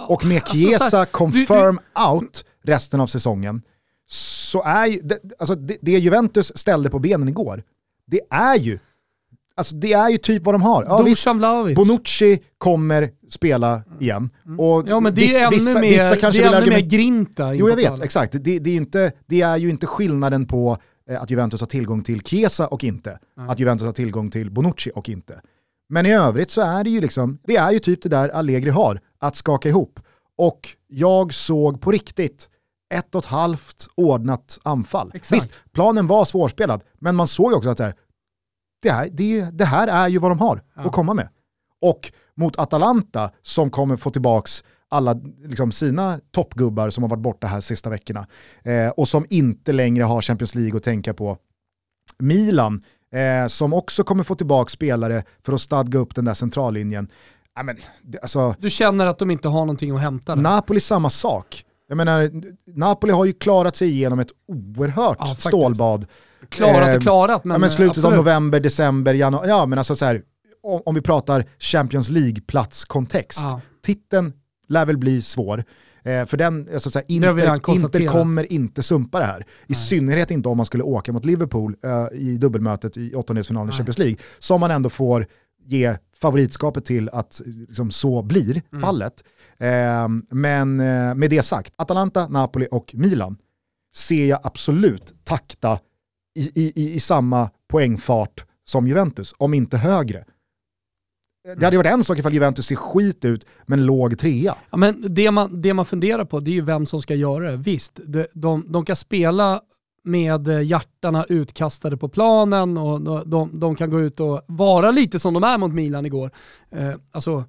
Och 0.08 0.24
med 0.24 0.36
Alltså, 0.42 0.56
så 0.56 0.62
Chiesa 0.68 0.98
här, 0.98 1.04
confirm 1.04 1.78
out 2.12 2.44
resten 2.62 3.00
av 3.00 3.06
säsongen, 3.06 3.62
så 4.06 4.62
är 4.62 4.86
ju, 4.86 5.00
det, 5.00 5.18
alltså 5.38 5.54
det, 5.54 5.76
det 5.80 5.90
Juventus 5.90 6.52
ställde 6.54 6.90
på 6.90 6.98
benen 6.98 7.28
igår, 7.28 7.62
det 8.06 8.20
är 8.30 8.56
ju, 8.56 8.78
alltså 9.56 9.74
det 9.74 9.92
är 9.92 10.08
ju 10.08 10.18
typ 10.18 10.44
vad 10.44 10.54
de 10.54 10.62
har. 10.62 10.84
Ja, 10.84 11.02
visst. 11.02 11.26
Bonucci 11.74 12.38
kommer 12.58 13.10
spela 13.28 13.82
igen. 14.00 14.30
Och 14.58 14.80
Mm. 14.80 14.90
Ja 14.90 15.00
men 15.00 15.14
det 15.14 15.36
är 15.36 15.46
ännu 15.46 15.56
vissa, 15.56 15.80
mer, 15.80 15.88
vissa 15.90 16.16
kanske 16.16 16.42
det 16.42 16.48
är 16.48 16.62
ännu 16.62 16.70
mer 16.70 16.80
grinta 16.80 17.54
in 17.54 17.60
Jo 17.60 17.68
jag 17.68 17.76
vet, 17.76 18.00
exakt. 18.00 18.32
Det, 18.32 18.58
det, 18.58 18.70
är 18.70 18.76
inte, 18.76 19.12
det 19.26 19.40
är 19.40 19.56
ju 19.56 19.70
inte 19.70 19.86
skillnaden 19.86 20.46
på 20.46 20.78
eh, 21.10 21.22
att 21.22 21.30
Juventus 21.30 21.60
har 21.60 21.66
tillgång 21.66 22.02
till 22.02 22.20
Chiesa 22.20 22.66
och 22.66 22.84
inte. 22.84 23.18
Att 23.48 23.60
Juventus 23.60 23.86
har 23.86 23.92
tillgång 23.92 24.30
till 24.30 24.50
Bonucci 24.50 24.90
och 24.94 25.08
inte. 25.08 25.40
Men 25.88 26.06
i 26.06 26.14
övrigt 26.14 26.50
så 26.50 26.60
är 26.60 26.84
det 26.84 26.90
ju 26.90 27.00
liksom, 27.00 27.38
det 27.44 27.56
är 27.56 27.70
ju 27.70 27.78
typ 27.78 28.02
det 28.02 28.08
där 28.08 28.28
Allegri 28.28 28.70
har, 28.70 29.00
att 29.18 29.36
skaka 29.36 29.68
ihop. 29.68 30.00
Och 30.38 30.68
jag 30.88 31.34
såg 31.34 31.80
på 31.80 31.90
riktigt 31.90 32.50
ett 32.94 33.14
och 33.14 33.24
ett 33.24 33.30
halvt 33.30 33.88
ordnat 33.94 34.58
anfall. 34.62 35.10
Exakt. 35.14 35.36
Visst, 35.42 35.50
planen 35.72 36.06
var 36.06 36.24
svårspelad, 36.24 36.82
men 36.98 37.16
man 37.16 37.28
såg 37.28 37.52
också 37.52 37.70
att 37.70 37.78
det 37.78 37.84
här, 37.84 37.94
det 38.82 38.90
här, 38.90 39.08
det, 39.12 39.50
det 39.50 39.64
här 39.64 39.88
är 39.88 40.08
ju 40.08 40.18
vad 40.18 40.30
de 40.30 40.38
har 40.38 40.62
att 40.74 40.92
komma 40.92 41.14
med. 41.14 41.28
Och 41.80 42.12
mot 42.34 42.58
Atalanta 42.58 43.30
som 43.42 43.70
kommer 43.70 43.96
få 43.96 44.10
tillbaks 44.10 44.64
alla 44.88 45.20
liksom, 45.44 45.72
sina 45.72 46.20
toppgubbar 46.30 46.90
som 46.90 47.02
har 47.02 47.10
varit 47.10 47.22
borta 47.22 47.46
här 47.46 47.60
sista 47.60 47.90
veckorna 47.90 48.26
eh, 48.62 48.88
och 48.88 49.08
som 49.08 49.26
inte 49.30 49.72
längre 49.72 50.04
har 50.04 50.22
Champions 50.22 50.54
League 50.54 50.76
att 50.76 50.82
tänka 50.82 51.14
på. 51.14 51.38
Milan 52.18 52.82
eh, 53.12 53.46
som 53.46 53.72
också 53.72 54.04
kommer 54.04 54.24
få 54.24 54.34
tillbaka 54.34 54.68
spelare 54.68 55.24
för 55.42 55.52
att 55.52 55.60
stadga 55.60 55.98
upp 55.98 56.14
den 56.14 56.24
där 56.24 56.34
centrallinjen. 56.34 57.08
Ja, 57.54 57.62
men, 57.62 57.76
det, 58.02 58.18
alltså, 58.20 58.54
Du 58.58 58.70
känner 58.70 59.06
att 59.06 59.18
de 59.18 59.30
inte 59.30 59.48
har 59.48 59.60
någonting 59.60 59.90
att 59.90 60.00
hämta 60.00 60.34
där. 60.34 60.42
Napoli 60.42 60.80
samma 60.80 61.10
sak. 61.10 61.64
Jag 61.88 61.96
menar, 61.96 62.30
Napoli 62.76 63.12
har 63.12 63.24
ju 63.24 63.32
klarat 63.32 63.76
sig 63.76 63.88
igenom 63.90 64.18
ett 64.18 64.30
oerhört 64.48 65.16
Ja, 65.20 65.26
stålbad. 65.38 66.06
Klarat 66.48 66.88
Eh, 66.88 66.96
och 66.96 67.02
klarat 67.02 67.44
men, 67.44 67.54
ja, 67.54 67.58
men 67.58 67.70
slutet 67.70 67.90
absolut. 67.90 68.10
av 68.12 68.16
november, 68.16 68.60
december, 68.60 69.14
januari. 69.14 69.48
Ja 69.48 69.66
men 69.66 69.78
alltså 69.78 69.96
så 69.96 70.04
här, 70.04 70.22
om, 70.62 70.82
om 70.86 70.94
vi 70.94 71.00
pratar 71.00 71.44
Champions 71.58 72.08
League-platskontext. 72.10 73.38
Ja. 73.42 73.60
Titeln 73.82 74.32
lär 74.68 74.86
väl 74.86 74.98
bli 74.98 75.22
svår. 75.22 75.64
Eh, 76.02 76.26
för 76.26 76.36
den, 76.36 76.68
alltså 76.74 76.90
så 76.90 76.98
här, 76.98 77.06
Inter, 77.08 77.70
Inter 77.74 78.06
kommer 78.06 78.52
inte 78.52 78.82
sumpa 78.82 79.18
det 79.18 79.24
här. 79.24 79.46
I 79.66 79.74
synnerhet 79.74 80.30
inte 80.30 80.48
om 80.48 80.56
man 80.56 80.66
skulle 80.66 80.82
åka 80.82 81.12
mot 81.12 81.24
Liverpool 81.24 81.76
eh, 81.84 82.18
i 82.20 82.36
dubbelmötet 82.36 82.96
i 82.96 83.14
åttondelsfinalen 83.14 83.68
i 83.68 83.70
Nej. 83.70 83.76
Champions 83.76 83.98
League. 83.98 84.16
Som 84.38 84.60
man 84.60 84.70
ändå 84.70 84.90
får 84.90 85.26
ge 85.64 85.96
favoritskapet 86.20 86.84
till 86.84 87.08
att 87.12 87.42
liksom, 87.44 87.90
så 87.90 88.22
blir 88.22 88.62
Mm. 88.72 88.82
fallet. 88.82 89.24
Eh, 89.58 90.08
men 90.30 90.80
eh, 90.80 91.14
med 91.14 91.30
det 91.30 91.42
sagt, 91.42 91.74
Atalanta, 91.76 92.28
Napoli 92.28 92.68
och 92.70 92.94
Milan 92.94 93.36
ser 93.96 94.26
jag 94.26 94.40
absolut 94.42 95.14
takta 95.24 95.78
i, 96.34 96.50
i, 96.54 96.94
i, 96.94 97.00
samma 97.00 97.50
poängfart 97.68 98.44
som 98.64 98.88
Juventus, 98.88 99.34
om 99.38 99.54
inte 99.54 99.76
högre. 99.76 100.24
Det 101.56 101.64
hade 101.64 101.76
ju 101.76 101.82
varit 101.82 101.92
en 101.92 102.04
sak 102.04 102.18
ifall 102.18 102.34
Juventus 102.34 102.66
ser 102.66 102.76
skit 102.76 103.24
ut 103.24 103.46
men 103.66 103.86
låg 103.86 104.18
trea. 104.18 104.56
Ja, 104.70 104.76
men 104.76 105.14
det, 105.14 105.30
man, 105.30 105.60
det 105.60 105.74
man 105.74 105.86
funderar 105.86 106.24
på 106.24 106.40
det 106.40 106.50
är 106.50 106.54
ju 106.54 106.60
vem 106.60 106.86
som 106.86 107.02
ska 107.02 107.14
göra 107.14 107.50
det. 107.50 107.56
Visst, 107.56 108.00
de, 108.06 108.26
de, 108.32 108.72
de 108.72 108.84
kan 108.84 108.96
spela 108.96 109.60
med 110.04 110.48
hjärtarna 110.48 111.24
utkastade 111.28 111.96
på 111.96 112.08
planen 112.08 112.78
och 112.78 113.00
de, 113.00 113.30
de, 113.30 113.60
de 113.60 113.76
kan 113.76 113.90
gå 113.90 114.00
ut 114.00 114.20
och 114.20 114.40
vara 114.46 114.90
lite 114.90 115.18
som 115.18 115.34
de 115.34 115.44
är 115.44 115.58
mot 115.58 115.72
Milan 115.72 116.06
igår. 116.06 116.30
Eh, 116.70 116.94
alltså, 117.10 117.44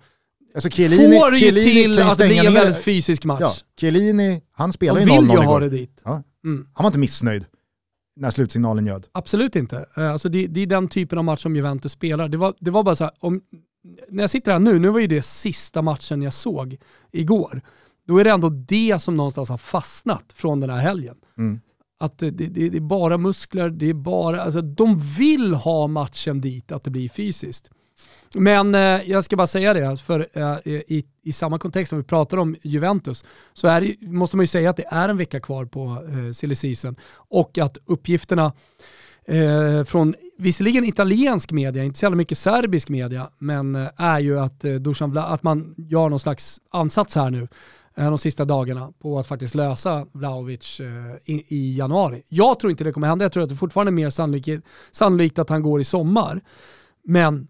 Alltså 0.57 0.69
Chiellini, 0.69 1.19
får 1.19 1.33
ju 1.33 1.39
Chiellini 1.39 1.71
till 1.71 1.93
ju 1.93 2.01
att 2.01 2.09
det 2.09 2.13
stänga 2.25 2.41
blir 2.41 2.47
en 2.47 2.53
väldigt 2.53 2.83
fysisk 2.83 3.25
match. 3.25 3.41
Ja, 3.41 3.53
Chiellini, 3.79 4.41
han 4.51 4.73
spelar 4.73 4.99
ju 4.99 5.05
0-0 5.05 5.21
vill 5.21 5.29
ju 5.29 5.37
ha 5.37 5.59
det 5.59 5.69
dit. 5.69 6.01
Ja. 6.05 6.23
Mm. 6.45 6.67
Han 6.73 6.83
var 6.83 6.87
inte 6.87 6.99
missnöjd 6.99 7.45
när 8.15 8.29
slutsignalen 8.29 8.85
ljöd. 8.85 9.07
Absolut 9.11 9.55
inte. 9.55 9.85
Eh, 9.97 10.11
Alltså 10.11 10.29
det, 10.29 10.47
det 10.47 10.61
är 10.61 10.67
den 10.67 10.87
typen 10.87 11.17
av 11.17 11.23
match 11.23 11.41
som 11.41 11.55
Juventus 11.55 11.91
spelar. 11.91 12.29
Det 12.29 12.37
var, 12.37 12.53
det 12.59 12.71
var 12.71 12.83
bara 12.83 12.95
så 12.95 13.03
här, 13.03 13.13
om, 13.19 13.41
när 14.09 14.23
jag 14.23 14.29
sitter 14.29 14.51
här 14.51 14.59
nu, 14.59 14.79
nu 14.79 14.89
var 14.89 14.99
ju 14.99 15.07
det 15.07 15.21
sista 15.21 15.81
matchen 15.81 16.21
jag 16.21 16.33
såg 16.33 16.77
igår. 17.11 17.61
Då 18.07 18.17
är 18.17 18.23
det 18.23 18.29
ändå 18.31 18.49
det 18.49 18.99
som 18.99 19.17
någonstans 19.17 19.49
har 19.49 19.57
fastnat 19.57 20.33
från 20.33 20.59
den 20.59 20.69
här 20.69 20.79
helgen. 20.79 21.15
Mm. 21.37 21.59
Att 21.99 22.19
det, 22.19 22.31
det, 22.31 22.47
det 22.47 22.77
är 22.77 22.81
bara 22.81 23.17
muskler, 23.17 23.69
det 23.69 23.89
är 23.89 23.93
bara, 23.93 24.41
alltså 24.41 24.61
de 24.61 24.99
vill 24.99 25.53
ha 25.53 25.87
matchen 25.87 26.41
dit, 26.41 26.71
att 26.71 26.83
det 26.83 26.89
blir 26.89 27.09
fysiskt. 27.09 27.69
Men 28.35 28.75
eh, 28.75 28.81
jag 29.11 29.23
ska 29.23 29.35
bara 29.35 29.47
säga 29.47 29.73
det, 29.73 29.97
för 29.97 30.27
eh, 30.33 30.57
i, 30.67 31.05
i 31.23 31.33
samma 31.33 31.59
kontext 31.59 31.89
som 31.89 31.97
vi 31.97 32.03
pratar 32.03 32.37
om 32.37 32.55
Juventus, 32.61 33.25
så 33.53 33.67
är 33.67 33.81
det, 33.81 33.95
måste 34.01 34.37
man 34.37 34.43
ju 34.43 34.47
säga 34.47 34.69
att 34.69 34.77
det 34.77 34.85
är 34.89 35.09
en 35.09 35.17
vecka 35.17 35.39
kvar 35.39 35.65
på 35.65 36.05
eh, 36.09 36.31
silly 36.31 36.55
season 36.55 36.95
och 37.29 37.57
att 37.57 37.77
uppgifterna 37.85 38.53
eh, 39.25 39.83
från 39.83 40.15
visserligen 40.37 40.83
italiensk 40.83 41.51
media, 41.51 41.83
inte 41.83 41.99
så 41.99 42.05
jävla 42.05 42.15
mycket 42.15 42.37
serbisk 42.37 42.89
media, 42.89 43.29
men 43.37 43.75
eh, 43.75 43.87
är 43.97 44.19
ju 44.19 44.39
att, 44.39 44.65
eh, 44.65 44.73
Dusan 44.73 45.11
Vla, 45.11 45.23
att 45.23 45.43
man 45.43 45.75
gör 45.77 46.09
någon 46.09 46.19
slags 46.19 46.59
ansats 46.71 47.15
här 47.15 47.29
nu 47.29 47.47
eh, 47.97 48.09
de 48.09 48.17
sista 48.17 48.45
dagarna 48.45 48.91
på 48.99 49.19
att 49.19 49.27
faktiskt 49.27 49.55
lösa 49.55 50.05
Vlahovic 50.11 50.79
eh, 50.79 50.87
i, 51.25 51.45
i 51.47 51.77
januari. 51.77 52.23
Jag 52.29 52.59
tror 52.59 52.71
inte 52.71 52.83
det 52.83 52.93
kommer 52.93 53.07
hända, 53.07 53.25
jag 53.25 53.31
tror 53.31 53.43
att 53.43 53.49
det 53.49 53.55
fortfarande 53.55 53.89
är 53.89 53.93
mer 53.93 54.09
sannolikt, 54.09 54.65
sannolikt 54.91 55.39
att 55.39 55.49
han 55.49 55.61
går 55.61 55.81
i 55.81 55.83
sommar. 55.83 56.41
Men 57.03 57.47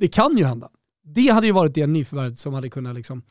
det 0.00 0.08
kan 0.08 0.36
ju 0.36 0.44
hända. 0.44 0.68
Det 1.04 1.28
hade 1.28 1.46
ju 1.46 1.52
varit 1.52 1.74
det 1.74 1.86
nyförvärvet 1.86 2.38
som 2.38 2.54
hade 2.54 2.68
kunnat 2.68 2.94
liksom, 2.94 3.22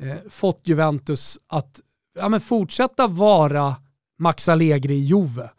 eh, 0.00 0.16
fått 0.28 0.60
Juventus 0.64 1.38
att 1.46 1.80
ja, 2.18 2.40
fortsätta 2.40 3.06
vara 3.06 3.76
Max 4.18 4.48
Allegri 4.48 4.94
i 4.94 5.04
Juve 5.04 5.50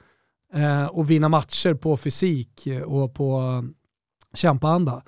eh, 0.54 0.86
och 0.86 1.10
vinna 1.10 1.30
matcher 1.30 1.74
på 1.74 1.98
fysik 1.98 2.68
eh, 2.68 2.82
och 2.82 3.14
på 3.14 3.40
eh, 3.40 4.38
kämpaanda. 4.38 5.04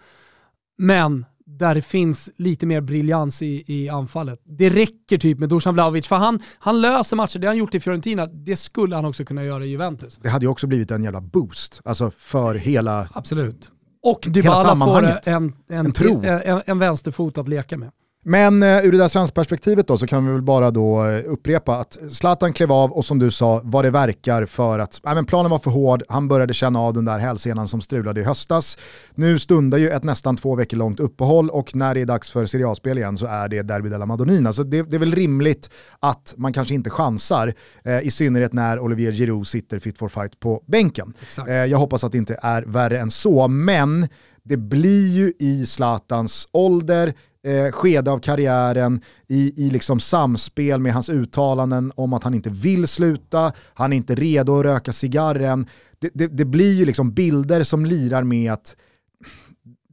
Men 0.78 1.26
där 1.45 1.76
det 1.76 1.82
finns 1.82 2.30
lite 2.36 2.65
mer 2.65 2.82
briljans 2.82 3.41
i, 3.41 3.63
i 3.67 3.89
anfallet. 3.89 4.41
Det 4.43 4.69
räcker 4.69 5.17
typ 5.17 5.39
med 5.39 5.50
Dusan 5.50 5.74
Vlahovic, 5.74 6.08
för 6.08 6.15
han, 6.15 6.39
han 6.60 6.82
löser 6.82 7.15
matcher, 7.15 7.39
det 7.39 7.47
han 7.47 7.58
gjort 7.58 7.76
i 7.76 7.80
Fiorentina, 7.80 8.26
det 8.26 8.56
skulle 8.56 8.95
han 8.95 9.06
också 9.06 9.26
kunna 9.26 9.43
göra 9.43 9.65
i 9.65 9.69
Juventus. 9.69 10.19
Det 10.21 10.30
hade 10.30 10.45
ju 10.45 10.50
också 10.50 10.67
blivit 10.67 10.91
en 10.91 11.04
jävla 11.04 11.21
boost, 11.21 11.82
alltså 11.86 12.12
för 12.12 12.56
hela... 12.56 13.10
Absolut. 13.13 13.71
Och 14.04 14.28
Dybala 14.30 14.76
får 14.76 15.04
en, 15.04 15.54
en, 15.70 15.94
En 15.94 16.26
en, 16.26 16.62
en 16.66 16.80
vänsterfot 16.80 17.38
att 17.38 17.48
leka 17.48 17.78
med. 17.78 17.92
Men 18.24 18.64
eh, 18.64 18.86
ur 18.86 18.92
det 18.92 18.98
där 18.98 19.08
svenska 19.08 19.34
perspektivet 19.34 19.88
då 19.88 19.98
så 19.98 20.08
kan 20.08 20.26
vi 20.26 20.32
väl 20.32 20.42
bara 20.42 20.72
då 20.72 21.06
eh, 21.06 21.24
upprepa 21.26 21.76
att 21.76 22.00
Zlatan 22.10 22.54
klev 22.54 22.72
av 22.72 22.92
och 22.92 23.06
som 23.06 23.20
du 23.20 23.32
sa, 23.32 23.62
vad 23.64 23.86
det 23.86 23.90
verkar 23.90 24.46
för 24.46 24.80
att 24.80 25.00
nej, 25.04 25.16
men 25.16 25.26
planen 25.26 25.52
var 25.52 25.60
för 25.60 25.72
hård, 25.72 26.04
han 26.10 26.28
började 26.28 26.54
känna 26.54 26.80
av 26.80 26.94
den 26.94 27.06
där 27.06 27.20
hälsenan 27.20 27.68
som 27.68 27.82
strulade 27.82 28.22
i 28.22 28.24
höstas. 28.24 28.78
Nu 29.16 29.40
stundar 29.40 29.78
ju 29.78 29.90
ett 29.90 30.04
nästan 30.04 30.38
två 30.38 30.56
veckor 30.56 30.78
långt 30.78 31.00
uppehåll 31.00 31.50
och 31.50 31.76
när 31.76 31.94
det 31.94 32.02
är 32.02 32.06
dags 32.06 32.32
för 32.32 32.46
Serie 32.46 32.68
A-spel 32.68 32.98
igen 32.98 33.18
så 33.18 33.26
är 33.26 33.48
det 33.48 33.62
Derby 33.62 33.90
della 33.90 34.06
Madonnina. 34.06 34.54
Så 34.54 34.64
det, 34.64 34.84
det 34.84 34.98
är 34.98 35.00
väl 35.00 35.16
rimligt 35.16 35.70
att 36.00 36.34
man 36.38 36.54
kanske 36.54 36.74
inte 36.74 36.90
chansar, 36.90 37.54
eh, 37.84 38.02
i 38.02 38.12
synnerhet 38.12 38.54
när 38.54 38.80
Olivier 38.80 39.12
Giroud 39.12 39.48
sitter 39.48 39.80
fit 39.80 39.98
for 39.98 40.10
fight 40.10 40.40
på 40.40 40.64
bänken. 40.68 41.14
Eh, 41.48 41.54
jag 41.54 41.78
hoppas 41.78 42.04
att 42.04 42.12
det 42.12 42.18
inte 42.18 42.40
är 42.42 42.62
värre 42.62 43.00
än 43.00 43.12
så, 43.12 43.48
men 43.48 44.08
det 44.44 44.58
blir 44.58 45.08
ju 45.08 45.34
i 45.40 45.66
Zlatans 45.66 46.48
ålder, 46.52 47.14
eh, 47.43 47.71
skede 47.71 48.12
av 48.12 48.19
karriären, 48.19 49.01
i, 49.27 49.65
i 49.65 49.69
liksom 49.69 49.99
samspel 49.99 50.80
med 50.80 50.93
hans 50.93 51.10
uttalanden 51.10 51.91
om 51.95 52.13
att 52.13 52.23
han 52.23 52.34
inte 52.34 52.49
vill 52.49 52.88
sluta, 52.88 53.54
han 53.73 53.93
är 53.93 53.97
inte 53.97 54.15
redo 54.15 54.60
att 54.60 54.65
röka 54.65 54.91
cigarren. 54.91 55.67
Det, 55.99 56.12
det, 56.13 56.27
det 56.27 56.45
blir 56.45 56.73
ju 56.73 56.86
liksom 56.86 57.13
bilder 57.13 57.63
som 57.63 57.86
lirar 57.86 58.23
med 58.23 58.51
att 58.51 58.75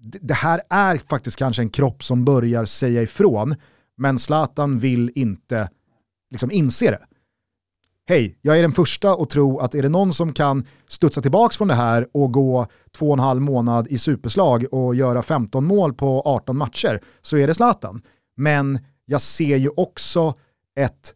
det, 0.00 0.34
här 0.34 0.60
är 0.70 0.96
faktiskt 0.96 1.36
kanske 1.36 1.62
en 1.62 1.70
kropp 1.70 2.04
som 2.04 2.24
börjar 2.24 2.64
säga 2.64 3.02
ifrån, 3.02 3.54
men 3.96 4.18
Zlatan 4.18 4.78
vill 4.78 5.12
inte 5.14 5.70
liksom 6.30 6.50
inse 6.50 6.90
det. 6.90 7.00
Hej, 8.10 8.38
jag 8.42 8.58
är 8.58 8.62
den 8.62 8.72
första 8.72 9.12
att 9.12 9.30
tro 9.30 9.58
att 9.58 9.74
är 9.74 9.82
det 9.82 9.88
någon 9.88 10.12
som 10.12 10.32
kan 10.32 10.66
studsa 10.86 11.22
tillbaka 11.22 11.56
från 11.56 11.68
det 11.68 11.74
här 11.74 12.08
och 12.12 12.32
gå 12.32 12.66
två 12.92 13.06
och 13.06 13.12
en 13.12 13.18
halv 13.18 13.42
månad 13.42 13.86
i 13.90 13.98
superslag 13.98 14.66
och 14.72 14.94
göra 14.94 15.22
15 15.22 15.64
mål 15.64 15.94
på 15.94 16.22
18 16.24 16.56
matcher 16.56 17.00
så 17.20 17.36
är 17.36 17.46
det 17.46 17.54
Zlatan. 17.54 18.02
Men 18.36 18.78
jag 19.04 19.22
ser 19.22 19.56
ju 19.56 19.68
också 19.76 20.34
ett 20.80 21.14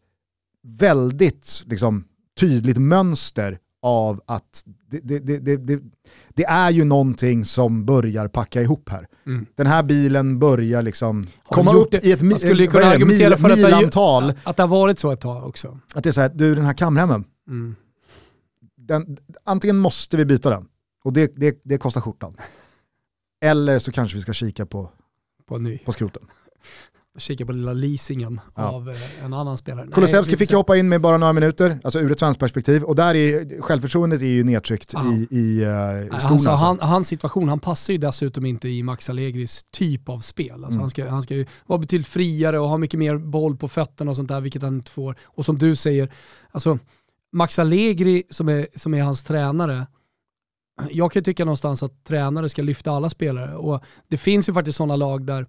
väldigt 0.62 1.62
liksom, 1.66 2.04
tydligt 2.40 2.78
mönster 2.78 3.58
av 3.82 4.20
att 4.26 4.64
det, 4.90 5.00
det, 5.00 5.18
det, 5.18 5.38
det, 5.38 5.56
det, 5.56 5.82
det 6.28 6.44
är 6.44 6.70
ju 6.70 6.84
någonting 6.84 7.44
som 7.44 7.84
börjar 7.84 8.28
packa 8.28 8.62
ihop 8.62 8.88
här. 8.88 9.06
Mm. 9.26 9.46
Den 9.54 9.66
här 9.66 9.82
bilen 9.82 10.38
börjar 10.38 10.82
liksom 10.82 11.26
Har 11.42 11.56
komma 11.56 11.72
upp 11.72 11.90
det? 11.90 12.04
i 12.04 12.12
ett 12.12 12.22
skulle 12.40 12.66
kunna 12.66 12.80
det? 12.80 12.86
argumentera 12.90 13.28
mil, 13.28 13.38
för 13.38 13.50
att 13.50 13.56
det. 13.56 14.36
Att 14.44 14.56
det 14.56 14.62
har 14.62 14.68
varit 14.68 14.98
så 14.98 15.10
ett 15.10 15.20
tag 15.20 15.46
också. 15.46 15.78
Att 15.94 16.04
det 16.04 16.10
är 16.10 16.12
så 16.12 16.20
här, 16.20 16.28
du 16.34 16.54
den 16.54 16.64
här 16.64 16.74
kamremmen, 16.74 17.24
Mm. 17.48 17.76
den, 18.76 19.16
antingen 19.44 19.76
måste 19.78 20.16
vi 20.16 20.24
byta 20.24 20.50
den 20.50 20.68
och 21.04 21.12
det, 21.12 21.32
det, 21.36 21.60
det 21.64 21.78
kostar 21.78 22.00
skjortan. 22.00 22.36
Eller 23.44 23.78
så 23.78 23.92
kanske 23.92 24.16
vi 24.16 24.22
ska 24.22 24.32
kika 24.32 24.66
på, 24.66 24.90
På 25.48 25.58
ny. 25.58 25.78
på 25.78 25.92
skroten. 25.92 26.22
Kika 27.18 27.46
på 27.46 27.52
lilla 27.52 27.72
leasingen 27.72 28.40
Ja. 28.56 28.62
av 28.62 28.90
eh, 28.90 29.24
en 29.24 29.34
annan 29.34 29.58
spelare. 29.58 29.88
Kulusevski 29.92 30.36
fick 30.36 30.52
hoppa 30.52 30.76
in 30.76 30.88
med 30.88 31.00
bara 31.00 31.16
några 31.18 31.32
minuter, 31.32 31.78
alltså 31.84 32.00
ur 32.00 32.12
ett 32.12 32.18
svenskt 32.18 32.40
perspektiv. 32.40 32.82
Och 32.82 32.96
där 32.96 33.14
är 33.14 33.60
självförtroendet 33.62 34.22
är 34.22 34.26
ju 34.26 34.44
nedtryckt 34.44 34.90
Ja. 34.92 35.12
i, 35.12 35.26
i, 35.30 35.64
uh, 35.64 35.68
Nej, 35.68 36.08
skorna. 36.10 36.32
Alltså. 36.34 36.50
han, 36.50 36.78
hans 36.80 37.08
situation, 37.08 37.48
han 37.48 37.60
passar 37.60 37.92
ju 37.92 37.98
dessutom 37.98 38.46
inte 38.46 38.68
i 38.68 38.82
Max 38.82 39.10
Allegris 39.10 39.64
typ 39.70 40.08
av 40.08 40.20
spel. 40.20 40.52
Alltså 40.52 40.66
Mm. 40.68 40.80
han, 40.80 40.90
ska, 40.90 41.08
han 41.08 41.22
ska 41.22 41.34
ju 41.34 41.46
vara 41.66 41.78
betydligt 41.78 42.06
friare 42.08 42.58
och 42.58 42.68
ha 42.68 42.78
mycket 42.78 42.98
mer 42.98 43.16
boll 43.18 43.56
på 43.56 43.68
fötterna 43.68 44.10
och 44.10 44.16
sånt 44.16 44.28
där, 44.28 44.40
vilket 44.40 44.62
han 44.62 44.74
inte 44.74 44.90
får. 44.90 45.16
Och 45.24 45.44
som 45.44 45.58
du 45.58 45.76
säger, 45.76 46.12
alltså 46.50 46.78
Max 47.32 47.58
Allegri 47.58 48.22
som 48.30 48.48
är, 48.48 48.66
som 48.76 48.94
är 48.94 49.02
hans 49.02 49.24
tränare, 49.24 49.86
jag 50.90 51.12
kan 51.12 51.20
ju 51.20 51.24
tycka 51.24 51.44
någonstans 51.44 51.82
att 51.82 52.04
tränare 52.04 52.48
ska 52.48 52.62
lyfta 52.62 52.90
alla 52.90 53.10
spelare. 53.10 53.56
Och 53.56 53.82
det 54.08 54.16
finns 54.16 54.48
ju 54.48 54.52
faktiskt 54.52 54.76
sådana 54.78 54.96
lag 54.96 55.26
där, 55.26 55.46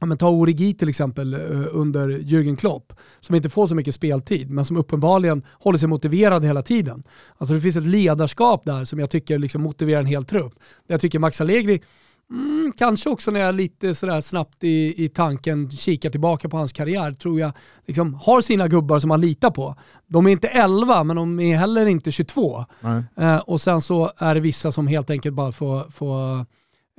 ja, 0.00 0.06
men 0.06 0.18
ta 0.18 0.28
Origi 0.28 0.74
till 0.74 0.88
exempel 0.88 1.34
eh, 1.34 1.66
under 1.72 2.08
Jürgen 2.08 2.56
Klopp, 2.56 2.92
som 3.20 3.34
inte 3.34 3.48
får 3.48 3.66
så 3.66 3.74
mycket 3.74 3.94
speltid, 3.94 4.50
men 4.50 4.64
som 4.64 4.76
uppenbarligen 4.76 5.42
håller 5.52 5.78
sig 5.78 5.88
motiverad 5.88 6.44
hela 6.44 6.62
tiden. 6.62 7.02
Alltså 7.38 7.54
det 7.54 7.60
finns 7.60 7.76
ett 7.76 7.86
ledarskap 7.86 8.64
där 8.64 8.84
som 8.84 8.98
jag 8.98 9.10
tycker 9.10 9.38
liksom 9.38 9.62
motiverar 9.62 10.00
en 10.00 10.06
hel 10.06 10.24
trupp. 10.24 10.52
Jag 10.86 11.00
tycker 11.00 11.18
Max 11.18 11.40
Allegri, 11.40 11.82
mm, 12.30 12.72
kanske 12.76 13.10
också 13.10 13.30
när 13.30 13.40
jag 13.40 13.54
lite 13.54 13.94
sådär 13.94 14.20
snabbt 14.20 14.64
i, 14.64 15.04
i 15.04 15.08
tanken 15.08 15.70
kikar 15.70 16.10
tillbaka 16.10 16.48
på 16.48 16.56
hans 16.56 16.72
karriär, 16.72 17.12
tror 17.12 17.40
jag 17.40 17.52
liksom 17.86 18.14
har 18.14 18.40
sina 18.40 18.68
gubbar 18.68 18.98
som 18.98 19.10
han 19.10 19.20
litar 19.20 19.50
på. 19.50 19.76
De 20.06 20.26
är 20.26 20.30
inte 20.30 20.48
11, 20.48 21.04
men 21.04 21.16
de 21.16 21.40
är 21.40 21.56
heller 21.56 21.86
inte 21.86 22.12
22. 22.12 22.64
Nej. 22.80 23.02
Eh, 23.16 23.36
och 23.36 23.60
sen 23.60 23.80
så 23.80 24.12
är 24.18 24.34
det 24.34 24.40
vissa 24.40 24.72
som 24.72 24.86
helt 24.86 25.10
enkelt 25.10 25.34
bara 25.34 25.52
får, 25.52 25.90
får 25.90 26.46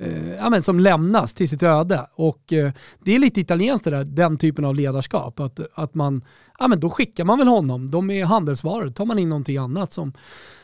eh, 0.02 0.34
ja, 0.34 0.50
men 0.50 0.62
som 0.62 0.80
lämnas 0.80 1.34
till 1.34 1.48
sitt 1.48 1.62
öde. 1.62 2.06
Och 2.14 2.52
eh, 2.52 2.72
det 3.00 3.14
är 3.14 3.18
lite 3.18 3.40
italienskt 3.40 3.84
det 3.84 3.90
där, 3.90 4.04
den 4.04 4.38
typen 4.38 4.64
av 4.64 4.74
ledarskap. 4.74 5.40
Att, 5.40 5.60
att 5.74 5.94
man, 5.94 6.24
ja 6.58 6.68
men 6.68 6.80
då 6.80 6.90
skickar 6.90 7.24
man 7.24 7.38
väl 7.38 7.48
honom, 7.48 7.90
de 7.90 8.10
är 8.10 8.24
handelsvaror, 8.24 8.88
tar 8.88 9.04
man 9.04 9.18
in 9.18 9.28
någonting 9.28 9.56
annat 9.56 9.92
som, 9.92 10.12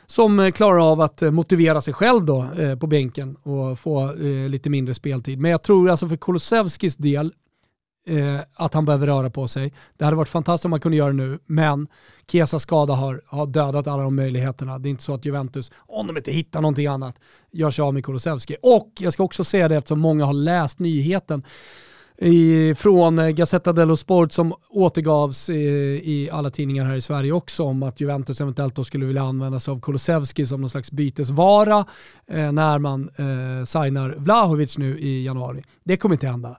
som 0.06 0.40
eh, 0.40 0.50
klarar 0.50 0.92
av 0.92 1.00
att 1.00 1.22
eh, 1.22 1.30
motivera 1.30 1.80
sig 1.80 1.94
själv 1.94 2.24
då 2.24 2.46
eh, 2.58 2.78
på 2.78 2.86
bänken 2.86 3.36
och 3.36 3.78
få 3.78 4.04
eh, 4.04 4.48
lite 4.48 4.70
mindre 4.70 4.94
speltid. 4.94 5.38
Men 5.38 5.50
jag 5.50 5.62
tror 5.62 5.90
alltså 5.90 6.08
för 6.08 6.16
Kulusevskis 6.16 6.96
del, 6.96 7.32
eh, 8.08 8.40
att 8.54 8.74
han 8.74 8.84
behöver 8.84 9.06
röra 9.06 9.30
på 9.30 9.48
sig. 9.48 9.72
Det 9.96 10.04
hade 10.04 10.16
varit 10.16 10.28
fantastiskt 10.28 10.64
om 10.64 10.70
man 10.70 10.80
kunde 10.80 10.96
göra 10.96 11.08
det 11.08 11.16
nu, 11.16 11.38
men 11.46 11.88
Kesas 12.30 12.62
skada 12.62 12.94
har, 12.94 13.22
har 13.26 13.46
dödat 13.46 13.86
alla 13.86 14.02
de 14.02 14.16
möjligheterna. 14.16 14.78
Det 14.78 14.88
är 14.88 14.90
inte 14.90 15.02
så 15.02 15.14
att 15.14 15.24
Juventus, 15.24 15.70
om 15.76 16.06
de 16.06 16.16
inte 16.16 16.32
hittar 16.32 16.60
någonting 16.60 16.86
annat, 16.86 17.16
gör 17.50 17.70
sig 17.70 17.82
av 17.82 17.94
med 17.94 18.04
Kulusevski. 18.04 18.56
Och 18.62 18.92
jag 18.98 19.12
ska 19.12 19.22
också 19.22 19.44
säga 19.44 19.68
det 19.68 19.76
eftersom 19.76 20.00
många 20.00 20.24
har 20.24 20.32
läst 20.32 20.78
nyheten 20.78 21.42
i, 22.20 22.74
från 22.74 23.18
eh, 23.18 23.28
Gazzetta 23.28 23.72
dello 23.72 23.96
Sport 23.96 24.32
som 24.32 24.54
återgavs 24.68 25.50
i, 25.50 25.54
i 26.04 26.30
alla 26.32 26.50
tidningar 26.50 26.84
här 26.84 26.96
i 26.96 27.00
Sverige 27.00 27.32
också 27.32 27.62
om 27.64 27.82
att 27.82 28.00
Juventus 28.00 28.40
eventuellt 28.40 28.74
då 28.74 28.84
skulle 28.84 29.06
vilja 29.06 29.22
använda 29.22 29.60
sig 29.60 29.72
av 29.72 29.80
Kulusevski 29.80 30.46
som 30.46 30.60
någon 30.60 30.70
slags 30.70 30.92
bytesvara 30.92 31.86
eh, 32.26 32.52
när 32.52 32.78
man 32.78 33.10
eh, 33.16 33.64
signar 33.64 34.14
Vlahovic 34.18 34.78
nu 34.78 34.98
i 34.98 35.24
januari. 35.24 35.64
Det 35.84 35.96
kommer 35.96 36.14
inte 36.14 36.26
hända. 36.26 36.58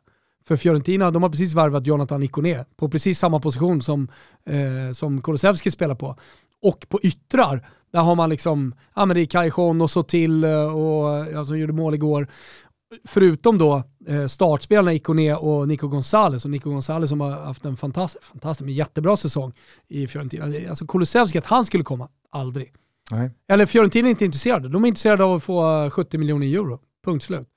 För 0.49 0.55
Fiorentina, 0.55 1.11
de 1.11 1.23
har 1.23 1.29
precis 1.29 1.53
värvat 1.53 1.87
Jonathan 1.87 2.23
Ikoné 2.23 2.65
på 2.75 2.89
precis 2.89 3.19
samma 3.19 3.39
position 3.39 3.81
som, 3.81 4.07
eh, 4.45 4.91
som 4.93 5.21
Kulusevski 5.21 5.71
spelar 5.71 5.95
på. 5.95 6.15
Och 6.61 6.85
på 6.89 6.99
yttrar, 7.01 7.67
där 7.91 7.99
har 7.99 8.15
man 8.15 8.29
liksom, 8.29 8.75
ja 8.95 9.05
men 9.05 9.15
det 9.15 9.21
är 9.21 9.25
Cajon 9.25 9.81
och 9.81 9.91
Sotil 9.91 10.43
eh, 10.43 10.75
och 10.75 11.27
ja, 11.33 11.43
som 11.43 11.59
gjorde 11.59 11.73
mål 11.73 11.93
igår. 11.93 12.27
Förutom 13.07 13.57
då 13.57 13.83
eh, 14.07 14.27
startspelarna 14.27 14.93
Ikoné 14.93 15.33
och 15.33 15.67
Nico 15.67 15.87
Gonzales 15.87 16.45
och 16.45 16.51
Nico 16.51 16.69
Gonzales 16.69 17.09
som 17.09 17.21
har 17.21 17.31
haft 17.31 17.65
en 17.65 17.77
fantastisk, 17.77 18.23
fantastisk 18.23 18.65
men 18.65 18.73
jättebra 18.73 19.17
säsong 19.17 19.53
i 19.87 20.07
Fiorentina. 20.07 20.45
Alltså 20.69 20.87
Kulusevski, 20.87 21.37
att 21.37 21.45
han 21.45 21.65
skulle 21.65 21.83
komma, 21.83 22.07
aldrig. 22.29 22.73
Nej. 23.11 23.31
Eller 23.47 23.65
Fiorentina 23.65 24.07
är 24.07 24.11
inte 24.11 24.25
intresserade. 24.25 24.69
De 24.69 24.83
är 24.83 24.87
intresserade 24.87 25.23
av 25.23 25.35
att 25.35 25.43
få 25.43 25.83
eh, 25.83 25.89
70 25.89 26.17
miljoner 26.17 26.47
euro. 26.47 26.79
Punkt 27.05 27.23
slut. 27.23 27.47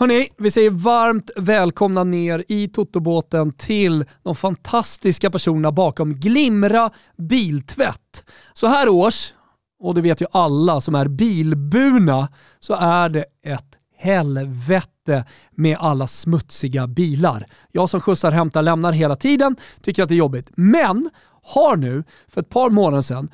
Hörni, 0.00 0.28
vi 0.36 0.50
säger 0.50 0.70
varmt 0.70 1.30
välkomna 1.36 2.04
ner 2.04 2.44
i 2.48 2.68
Totobåten 2.68 3.52
till 3.52 4.04
de 4.22 4.36
fantastiska 4.36 5.30
personerna 5.30 5.72
bakom 5.72 6.14
Glimra 6.14 6.90
Biltvätt. 7.16 8.24
Så 8.52 8.66
här 8.66 8.88
års, 8.88 9.32
och 9.80 9.94
det 9.94 10.00
vet 10.00 10.20
ju 10.20 10.26
alla 10.32 10.80
som 10.80 10.94
är 10.94 11.08
bilburna, 11.08 12.28
så 12.60 12.74
är 12.74 13.08
det 13.08 13.24
ett 13.44 13.78
helvete 13.96 15.24
med 15.50 15.76
alla 15.80 16.06
smutsiga 16.06 16.86
bilar. 16.86 17.46
Jag 17.72 17.90
som 17.90 18.00
skjutsar, 18.00 18.30
hämtar, 18.30 18.62
lämnar 18.62 18.92
hela 18.92 19.16
tiden 19.16 19.56
tycker 19.82 20.02
att 20.02 20.08
det 20.08 20.14
är 20.14 20.16
jobbigt. 20.16 20.50
Men 20.54 21.10
har 21.42 21.76
nu 21.76 22.04
för 22.28 22.40
ett 22.40 22.48
par 22.48 22.70
månader 22.70 23.02
sedan 23.02 23.30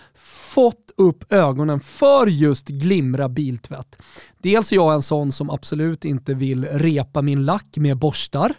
fått 0.54 0.90
upp 0.96 1.32
ögonen 1.32 1.80
för 1.80 2.26
just 2.26 2.68
Glimra 2.68 3.28
biltvätt. 3.28 3.98
Dels 4.38 4.72
är 4.72 4.76
jag 4.76 4.94
en 4.94 5.02
sån 5.02 5.32
som 5.32 5.50
absolut 5.50 6.04
inte 6.04 6.34
vill 6.34 6.64
repa 6.64 7.22
min 7.22 7.44
lack 7.44 7.76
med 7.76 7.98
borstar, 7.98 8.54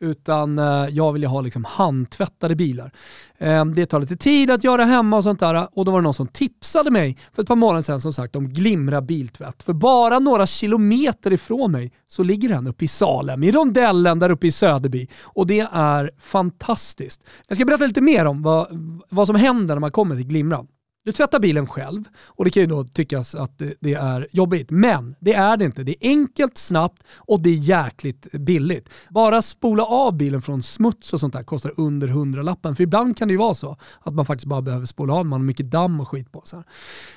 utan 0.00 0.58
eh, 0.58 0.86
jag 0.90 1.12
vill 1.12 1.22
ju 1.22 1.28
ha 1.28 1.40
liksom 1.40 1.64
handtvättade 1.64 2.56
bilar. 2.56 2.92
Ehm, 3.38 3.74
det 3.74 3.86
tar 3.86 4.00
lite 4.00 4.16
tid 4.16 4.50
att 4.50 4.64
göra 4.64 4.84
hemma 4.84 5.16
och 5.16 5.22
sånt 5.22 5.40
där 5.40 5.68
och 5.72 5.84
då 5.84 5.92
var 5.92 5.98
det 5.98 6.04
någon 6.04 6.14
som 6.14 6.28
tipsade 6.28 6.90
mig 6.90 7.18
för 7.32 7.42
ett 7.42 7.48
par 7.48 7.56
månader 7.56 7.82
sedan 7.82 8.00
som 8.00 8.12
sagt 8.12 8.36
om 8.36 8.48
Glimra 8.48 9.00
biltvätt. 9.00 9.62
För 9.62 9.72
bara 9.72 10.18
några 10.18 10.46
kilometer 10.46 11.32
ifrån 11.32 11.72
mig 11.72 11.92
så 12.08 12.22
ligger 12.22 12.48
den 12.48 12.66
uppe 12.66 12.84
i 12.84 12.88
Salem, 12.88 13.42
i 13.42 13.52
rondellen 13.52 14.18
där 14.18 14.30
uppe 14.30 14.46
i 14.46 14.52
Söderby 14.52 15.08
och 15.22 15.46
det 15.46 15.68
är 15.72 16.10
fantastiskt. 16.18 17.24
Jag 17.48 17.56
ska 17.56 17.64
berätta 17.64 17.86
lite 17.86 18.00
mer 18.00 18.24
om 18.24 18.42
vad, 18.42 18.66
vad 19.08 19.26
som 19.26 19.36
händer 19.36 19.74
när 19.74 19.80
man 19.80 19.92
kommer 19.92 20.16
till 20.16 20.26
Glimra. 20.26 20.66
Du 21.06 21.12
tvättar 21.12 21.40
bilen 21.40 21.66
själv 21.66 22.04
och 22.26 22.44
det 22.44 22.50
kan 22.50 22.60
ju 22.60 22.66
då 22.66 22.84
tyckas 22.84 23.34
att 23.34 23.62
det, 23.80 23.94
är 23.94 24.28
jobbigt. 24.32 24.70
Men 24.70 25.14
det 25.20 25.34
är 25.34 25.56
det 25.56 25.64
inte. 25.64 25.82
Det 25.82 26.06
är 26.06 26.08
enkelt, 26.08 26.58
snabbt 26.58 27.02
och 27.16 27.40
det 27.40 27.50
är 27.50 27.54
jäkligt 27.54 28.32
billigt. 28.32 28.88
Bara 29.10 29.42
spola 29.42 29.84
av 29.84 30.16
bilen 30.16 30.42
från 30.42 30.62
smuts 30.62 31.12
och 31.12 31.20
sånt 31.20 31.32
där 31.32 31.42
kostar 31.42 31.72
under 31.76 32.08
100 32.08 32.42
lappen. 32.42 32.76
För 32.76 32.82
ibland 32.82 33.16
kan 33.16 33.28
det 33.28 33.32
ju 33.32 33.38
vara 33.38 33.54
så 33.54 33.76
att 34.00 34.14
man 34.14 34.26
faktiskt 34.26 34.46
bara 34.46 34.62
behöver 34.62 34.86
spola 34.86 35.14
av, 35.14 35.26
man 35.26 35.40
har 35.40 35.46
mycket 35.46 35.70
damm 35.70 36.00
och 36.00 36.08
skit 36.08 36.32
på 36.32 36.40
sig. 36.40 36.62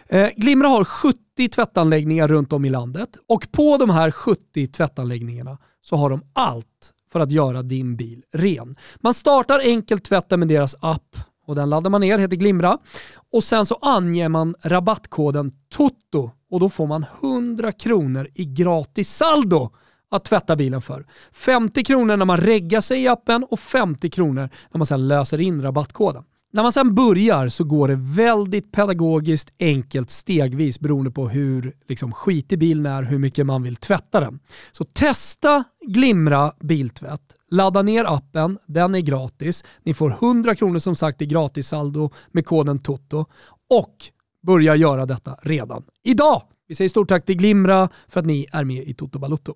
Eh, 0.08 0.30
Glimra 0.36 0.68
har 0.68 0.86
70 0.86 1.50
tvättanläggningar 1.52 2.28
runt 2.28 2.54
om 2.54 2.66
i 2.66 2.70
landet 2.70 3.10
och 3.28 3.48
på 3.52 3.78
de 3.78 3.90
här 3.90 4.12
70 4.12 4.68
tvättanläggningarna 4.68 5.58
så 5.82 5.96
har 5.96 6.10
de 6.10 6.22
allt 6.34 6.94
för 7.12 7.20
att 7.20 7.32
göra 7.32 7.62
din 7.62 7.96
bil 7.96 8.24
ren. 8.34 8.76
Man 9.00 9.14
startar 9.14 9.60
enkelt 9.60 10.04
tvätten 10.04 10.40
med 10.40 10.48
deras 10.48 10.76
app 10.80 11.18
och 11.50 11.56
den 11.56 11.70
laddar 11.70 11.90
man 11.90 12.02
ner, 12.02 12.18
heter 12.18 12.36
Glimra. 12.36 12.78
Och 13.32 13.44
sen 13.44 13.66
så 13.66 13.78
anger 13.82 14.30
man 14.30 14.56
rabattkoden 14.62 15.52
TOTO 15.70 16.32
och 16.52 16.60
då 16.60 16.70
får 16.70 16.88
man 16.88 17.06
100 17.22 17.72
kronor 17.72 18.28
i 18.36 18.46
gratis 18.46 19.16
saldo 19.16 19.70
att 20.12 20.26
tvätta 20.26 20.56
bilen 20.56 20.82
för. 20.82 21.06
50 21.32 21.84
kronor 21.84 22.18
när 22.18 22.26
man 22.26 22.38
reggar 22.38 22.82
sig 22.82 23.04
i 23.04 23.08
appen 23.08 23.44
och 23.44 23.60
50 23.60 24.10
kronor 24.10 24.50
när 24.72 24.78
man 24.78 24.86
sen 24.86 25.08
löser 25.08 25.42
in 25.42 25.62
rabattkoden. 25.62 26.24
När 26.52 26.64
man 26.64 26.72
sen 26.72 26.96
börjar 26.96 27.50
så 27.50 27.64
går 27.64 27.88
det 27.88 27.96
väldigt 27.96 28.72
pedagogiskt 28.72 29.54
enkelt 29.60 30.10
stegvis 30.10 30.80
beroende 30.80 31.12
på 31.12 31.30
hur 31.30 31.76
liksom, 31.88 32.14
skitig 32.14 32.60
bilen 32.60 32.86
är, 32.86 33.04
hur 33.04 33.18
mycket 33.18 33.46
man 33.46 33.64
vill 33.64 33.76
tvätta 33.76 34.20
den. 34.20 34.40
Så 34.72 34.84
testa 34.84 35.64
Glimra 35.88 36.54
biltvätt. 36.60 37.22
Ladda 37.52 37.82
ner 37.82 38.06
appen, 38.06 38.58
den 38.66 38.96
är 38.96 39.00
gratis. 39.00 39.64
Ni 39.84 39.94
får 39.94 40.12
100 40.12 40.56
kronor 40.56 40.80
som 40.80 40.96
sagt 40.96 41.22
i 41.22 41.26
gratissaldo 41.26 42.10
med 42.32 42.46
koden 42.46 42.80
TOTO 42.80 43.26
och 43.70 43.96
börja 44.48 44.76
göra 44.76 45.06
detta 45.06 45.38
redan 45.42 45.84
idag. 46.04 46.42
Vi 46.68 46.76
säger 46.76 46.90
stort 46.90 47.10
tack 47.10 47.26
till 47.26 47.38
Glimra 47.38 47.90
för 48.08 48.20
att 48.20 48.26
ni 48.26 48.48
är 48.52 48.64
med 48.64 48.84
i 48.84 48.94
Toto 48.94 49.20
Balutto. 49.20 49.54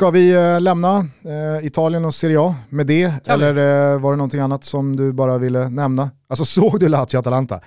Ska 0.00 0.10
vi 0.10 0.32
eh, 0.32 0.60
lämna 0.60 1.06
eh, 1.24 1.66
Italien 1.66 2.04
och 2.04 2.14
Serie 2.14 2.40
A 2.40 2.54
med 2.68 2.86
det? 2.86 3.24
Kan. 3.24 3.34
Eller 3.34 3.92
eh, 3.92 4.00
var 4.00 4.12
det 4.12 4.16
någonting 4.16 4.40
annat 4.40 4.64
som 4.64 4.96
du 4.96 5.12
bara 5.12 5.38
ville 5.38 5.68
nämna? 5.68 6.10
Alltså 6.28 6.44
såg 6.60 6.80
du 6.80 6.88
Lazio-Atalanta? 6.88 7.60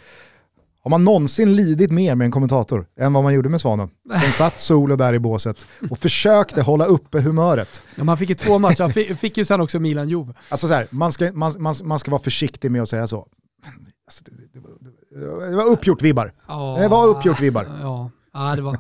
Har 0.84 0.89
man 0.89 1.03
någonsin 1.03 1.55
lidit 1.55 1.91
mer 1.91 2.15
med 2.15 2.25
en 2.25 2.31
kommentator 2.31 2.86
än 2.99 3.13
vad 3.13 3.23
man 3.23 3.34
gjorde 3.34 3.49
med 3.49 3.61
Svanen? 3.61 3.89
Som 4.21 4.31
satt 4.38 4.59
solo 4.59 4.95
där 4.95 5.13
i 5.13 5.19
båset 5.19 5.65
och 5.89 5.99
försökte 5.99 6.61
hålla 6.61 6.86
uppe 6.86 7.21
humöret. 7.21 7.84
Ja, 7.95 8.03
man 8.03 8.17
fick 8.17 8.29
ju 8.29 8.36
två 8.36 8.59
matcher, 8.59 8.81
han 8.81 8.93
fick, 8.93 9.17
fick 9.17 9.38
ju 9.38 9.45
sen 9.45 9.61
också 9.61 9.79
Milan-Juve. 9.79 10.34
Alltså 10.49 10.67
så 10.67 10.73
här, 10.73 10.88
man, 10.89 11.11
ska, 11.11 11.31
man, 11.34 11.53
man, 11.59 11.75
man 11.84 11.99
ska 11.99 12.11
vara 12.11 12.21
försiktig 12.21 12.71
med 12.71 12.81
att 12.81 12.89
säga 12.89 13.07
så. 13.07 13.27
Alltså, 14.05 14.23
det, 14.25 14.31
det, 14.31 14.59
det, 15.19 15.49
det 15.49 15.55
var 15.55 15.65
uppgjort 15.65 16.01
vibbar. 16.01 16.34
Ja, 16.47 16.77
Det 16.79 16.88
var 16.88 17.07
uppgjort 17.07 17.41
vibbar. 17.41 17.67
Ja, 17.81 18.11
ja 18.34 18.55
det, 18.55 18.61
var, 18.61 18.77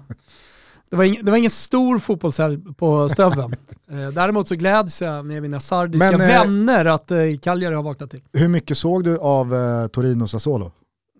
det, 0.93 0.97
var 0.97 1.03
ing, 1.03 1.19
det 1.23 1.31
var 1.31 1.37
ingen 1.37 1.49
stor 1.51 1.99
fotbollshelg 1.99 2.59
på 2.77 3.09
Stöveln. 3.09 3.55
Eh, 3.91 4.07
Däremot 4.09 4.47
så 4.47 4.55
gläds 4.55 5.01
jag 5.01 5.25
med 5.25 5.41
mina 5.41 5.59
sardiska 5.59 6.11
Men, 6.11 6.21
eh, 6.21 6.27
vänner 6.27 6.85
att 6.85 7.11
eh, 7.11 7.17
Cagliari 7.41 7.75
har 7.75 7.83
vaknat 7.83 8.11
till. 8.11 8.21
Hur 8.33 8.47
mycket 8.47 8.77
såg 8.77 9.03
du 9.03 9.17
av 9.17 9.53
eh, 9.55 9.87
Torino 9.87 10.27
Sassuolo? 10.27 10.71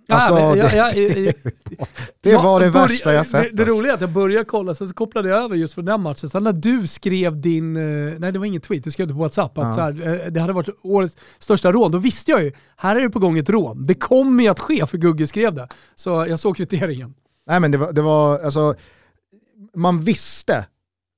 Ja, 0.08 0.16
Alltså, 0.16 0.36
det- 0.36 0.58
jag, 0.76 0.76
jag, 0.98 1.18
jag, 1.26 1.34
Det 2.22 2.36
var 2.38 2.60
det 2.60 2.66
börj- 2.70 2.72
värsta 2.88 3.14
jag 3.14 3.28
sett. 3.28 3.42
Det, 3.44 3.50
det 3.56 3.64
alltså. 3.64 3.78
roliga 3.78 3.92
är 3.92 3.96
att 3.96 4.02
jag 4.02 4.10
började 4.12 4.46
kolla, 4.46 4.74
sen 4.74 4.88
så 4.88 4.94
kopplade 4.94 5.30
jag 5.30 5.44
över 5.44 5.56
just 5.56 5.74
för 5.74 5.82
den 5.82 6.02
matchen. 6.02 6.30
Sen 6.30 6.44
när 6.44 6.54
du 6.54 6.88
skrev 6.88 7.42
din, 7.42 7.74
nej 8.20 8.32
det 8.32 8.40
var 8.40 8.46
ingen 8.46 8.62
tweet, 8.62 8.84
du 8.84 8.92
skrev 8.92 9.08
det 9.08 9.14
på 9.14 9.20
WhatsApp, 9.20 9.58
att 9.58 9.64
Ja. 9.68 9.74
så 9.74 9.82
här, 9.82 10.30
det 10.30 10.40
hade 10.40 10.54
varit 10.54 10.70
årets 10.84 11.18
största 11.40 11.72
rån. 11.72 11.92
Då 11.92 11.98
visste 11.98 12.32
jag 12.32 12.44
ju, 12.44 12.52
här 12.78 12.96
är 12.96 13.02
det 13.02 13.10
på 13.10 13.20
gång 13.20 13.38
ett 13.38 13.50
rån. 13.50 13.86
Det 13.86 13.94
kommer 13.96 14.44
ju 14.44 14.50
att 14.50 14.60
ske 14.60 14.86
för 14.86 14.98
Gugge 14.98 15.28
skrev 15.28 15.54
det. 15.54 15.68
Så 15.96 16.10
jag 16.30 16.40
såg 16.40 16.58
kvitteringen. 16.58 17.14
Nej 17.48 17.60
men 17.60 17.72
det 17.72 17.78
var, 17.78 17.92
det 17.94 18.02
var 18.02 18.40
alltså, 18.40 18.76
man 19.76 20.00
visste 20.00 20.66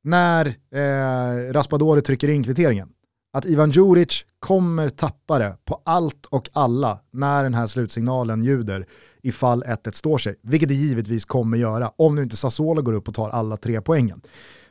när 0.03 0.45
eh, 0.71 1.53
Raspadori 1.53 2.01
trycker 2.01 2.27
in 2.27 2.43
kvitteringen 2.43 2.89
att 3.35 3.45
Ivan 3.45 3.71
Djuric 3.71 4.25
kommer 4.39 4.89
tappa 4.89 5.39
det 5.39 5.57
på 5.65 5.81
allt 5.85 6.25
och 6.25 6.49
alla 6.53 6.99
när 7.11 7.43
den 7.43 7.53
här 7.53 7.67
slutsignalen 7.67 8.43
ljuder 8.43 8.87
ifall 9.23 9.63
1-1 9.63 9.91
står 9.93 10.17
sig. 10.17 10.35
Vilket 10.41 10.69
det 10.69 10.75
givetvis 10.75 11.25
kommer 11.25 11.57
göra 11.57 11.91
om 11.95 12.15
nu 12.15 12.23
inte 12.23 12.37
Sassuolo 12.37 12.81
går 12.81 12.93
upp 12.93 13.07
och 13.07 13.15
tar 13.15 13.29
alla 13.29 13.57
tre 13.57 13.81
poängen. 13.81 14.21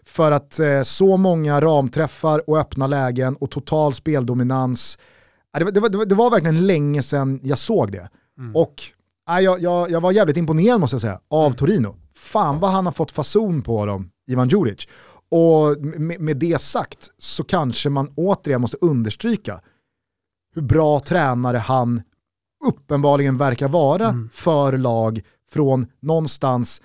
För 0.05 0.33
att 0.33 0.59
eh, 0.59 0.83
så 0.83 1.17
många 1.17 1.61
ramträffar 1.61 2.51
och 2.51 2.59
öppna 2.59 2.87
lägen 2.87 3.37
och 3.37 3.51
total 3.51 3.95
speldominans. 3.95 4.99
Det 5.59 5.65
var, 5.65 5.73
det, 5.73 5.81
var, 5.81 6.05
det, 6.07 6.15
var, 6.15 6.31
verkligen 6.31 6.67
länge 6.67 7.03
sedan 7.03 7.41
jag 7.43 7.59
såg 7.59 7.93
det. 7.93 8.09
Och 8.55 8.75
ja, 9.27 9.41
jag, 9.41 9.63
jag, 9.63 9.91
jag 9.91 10.01
var 10.01 10.13
jävligt 10.13 10.37
imponerad 10.37 10.81
måste 10.81 10.95
jag 10.95 11.01
säga 11.01 11.21
av 11.29 11.53
Torino. 11.53 11.97
Fan 12.25 12.61
vad 12.61 12.71
han 12.71 12.87
har 12.87 12.93
fått 12.93 13.11
fason 13.11 13.63
på 13.63 13.87
dem, 13.87 14.11
Ivan 14.27 14.49
Djuric. 14.49 14.89
Och 15.31 15.77
med, 15.81 16.21
med 16.21 16.37
det 16.37 16.61
sagt 16.61 17.11
så 17.19 17.45
kanske 17.45 17.91
man 17.91 18.13
återigen 18.17 18.61
måste 18.61 18.77
understryka 18.81 19.61
hur 20.55 20.63
bra 20.63 21.01
tränare 21.01 21.57
han 21.59 22.03
uppenbarligen 22.65 23.39
verkar 23.39 23.69
vara 23.69 24.19
för 24.33 24.79
lag 24.79 25.21
från 25.53 25.87
någonstans 26.03 26.83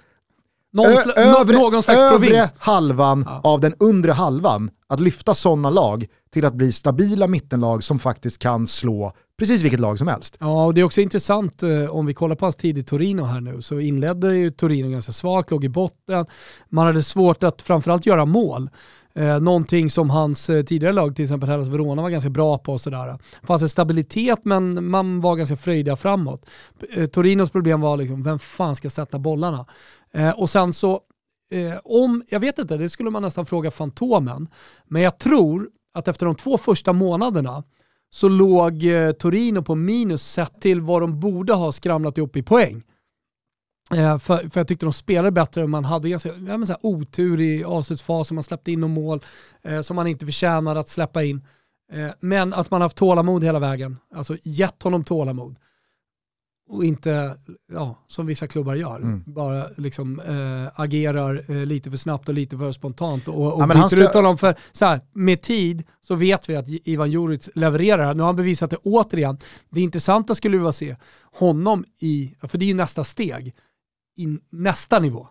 Någon, 0.74 0.98
sla, 0.98 1.14
övre, 1.14 1.58
nå, 1.58 1.70
någon 1.70 1.84
slags 1.84 2.00
övre 2.00 2.28
provins. 2.28 2.54
halvan 2.58 3.24
Ja. 3.28 3.42
av 3.44 3.60
den 3.60 3.76
undre 3.80 4.12
halvan, 4.12 4.72
att 4.88 5.00
lyfta 5.00 5.34
sådana 5.34 5.70
lag 5.70 6.06
till 6.34 6.46
att 6.46 6.54
bli 6.54 6.72
stabila 6.72 7.28
mittenlag 7.28 7.84
som 7.84 8.00
faktiskt 8.00 8.40
kan 8.40 8.68
slå 8.68 9.14
precis 9.40 9.62
vilket 9.64 9.80
lag 9.80 10.00
som 10.00 10.08
helst. 10.08 10.38
Ja, 10.40 10.66
och 10.66 10.74
det 10.74 10.82
är 10.82 10.86
också 10.86 11.02
intressant 11.02 11.64
eh, 11.64 11.96
om 11.96 12.06
vi 12.06 12.14
kollar 12.14 12.36
på 12.36 12.46
hans 12.46 12.56
tid 12.56 12.78
i 12.78 12.84
Torino 12.84 13.24
här 13.24 13.42
nu, 13.42 13.62
så 13.62 13.80
inledde 13.80 14.38
ju 14.38 14.52
Torino 14.52 14.90
ganska 14.90 15.12
svagt, 15.12 15.52
låg 15.52 15.66
i 15.66 15.70
botten. 15.70 16.26
Man 16.70 16.86
hade 16.86 17.04
svårt 17.04 17.44
att 17.44 17.62
framförallt 17.62 18.06
göra 18.06 18.26
mål. 18.26 18.70
Eh, 19.14 19.40
någonting 19.40 19.90
som 19.90 20.10
hans 20.10 20.50
eh, 20.50 20.64
tidigare 20.64 20.94
lag, 20.94 21.16
till 21.16 21.24
exempel 21.24 21.50
Hellas 21.50 21.68
Verona, 21.68 22.02
var 22.02 22.10
ganska 22.10 22.30
bra 22.30 22.58
på. 22.58 22.74
och 22.74 22.82
Sådär. 22.82 23.08
Det 23.42 23.48
fanns 23.48 23.62
en 23.62 23.70
stabilitet 23.70 24.40
men 24.44 24.90
man 24.90 25.22
var 25.22 25.36
ganska 25.36 25.58
fröjdiga 25.58 25.96
framåt. 25.96 26.46
Eh, 26.96 27.06
Torinos 27.06 27.52
problem 27.52 27.82
var 27.82 27.98
liksom, 27.98 28.24
vem 28.24 28.40
fan 28.40 28.76
ska 28.76 28.90
sätta 28.90 29.20
bollarna? 29.20 29.66
Eh, 30.14 30.30
och 30.30 30.50
sen 30.50 30.74
så, 30.74 31.00
eh, 31.52 31.80
om, 31.84 32.24
jag 32.30 32.40
vet 32.40 32.60
inte, 32.60 32.78
det 32.78 32.90
skulle 32.90 33.10
man 33.10 33.22
nästan 33.22 33.46
fråga 33.46 33.72
Fantomen, 33.72 34.48
men 34.86 35.02
jag 35.02 35.18
tror 35.20 35.70
att 35.94 36.08
efter 36.08 36.26
de 36.26 36.36
två 36.36 36.58
första 36.58 36.94
månaderna 36.94 37.64
så 38.10 38.30
låg 38.30 38.84
eh, 38.84 39.12
Torino 39.12 39.62
på 39.62 39.76
minus 39.76 40.24
sett 40.24 40.62
till 40.62 40.82
vad 40.82 41.02
de 41.02 41.20
borde 41.20 41.54
ha 41.54 41.72
skramlat 41.72 42.18
ihop 42.18 42.36
i 42.36 42.44
poäng. 42.44 42.84
Eh, 43.96 44.18
för, 44.18 44.38
för 44.38 44.60
jag 44.60 44.68
tyckte 44.68 44.86
de 44.86 44.94
spelade 44.94 45.32
bättre, 45.32 45.68
man 45.68 45.86
hade 45.86 46.10
ganska 46.10 46.30
ja, 46.30 46.66
så 46.66 46.72
här, 46.74 46.80
otur 46.82 47.42
i 47.42 47.64
avslutsfasen, 47.64 48.36
man 48.36 48.44
släppte 48.44 48.72
in 48.72 48.80
några 48.80 48.94
mål 48.94 49.24
eh, 49.64 49.82
som 49.82 49.96
man 49.96 50.08
inte 50.08 50.26
förtjänade 50.26 50.80
att 50.80 50.90
släppa 50.90 51.24
in. 51.24 51.42
Eh, 51.92 52.10
men 52.20 52.54
att 52.54 52.72
man 52.72 52.82
haft 52.82 52.98
tålamod 52.98 53.44
hela 53.44 53.60
vägen, 53.60 53.98
alltså 54.16 54.38
gett 54.44 54.84
honom 54.84 55.04
tålamod. 55.04 55.56
Och 56.72 56.86
inte, 56.86 57.36
ja, 57.74 57.96
som 58.08 58.26
vissa 58.26 58.48
klubbar 58.48 58.76
gör, 58.76 58.96
Mm. 58.98 59.24
bara 59.28 59.66
liksom 59.78 60.20
äh, 60.20 60.80
agerar 60.82 61.44
eh, 61.52 61.66
lite 61.66 61.90
för 61.90 61.98
snabbt 61.98 62.28
och 62.30 62.34
lite 62.36 62.58
för 62.58 62.72
spontant 62.72 63.28
och, 63.28 63.54
och 63.54 63.62
Ja, 63.62 63.68
byter 63.68 63.88
ska- 63.88 64.04
ut 64.04 64.14
honom 64.14 64.38
för, 64.38 64.56
så 64.72 64.86
här, 64.86 65.02
med 65.14 65.42
tid 65.42 65.84
så 66.02 66.16
vet 66.16 66.50
vi 66.50 66.56
att 66.56 66.66
Ivan 66.68 67.12
Juric 67.12 67.50
levererar. 67.56 68.14
Nu 68.14 68.20
har 68.20 68.28
han 68.28 68.36
bevisat 68.36 68.70
det 68.70 68.78
återigen. 68.78 69.38
Det 69.70 69.82
intressanta 69.82 70.36
skulle 70.36 70.58
vara 70.58 70.70
att 70.70 70.76
se 70.76 70.96
honom 71.34 71.86
i, 72.02 72.36
för 72.42 72.58
det 72.58 72.66
är 72.66 72.68
ju 72.68 72.74
nästa 72.74 73.04
steg, 73.04 73.56
i 74.18 74.28
nästa 74.50 75.00
nivå. 75.00 75.28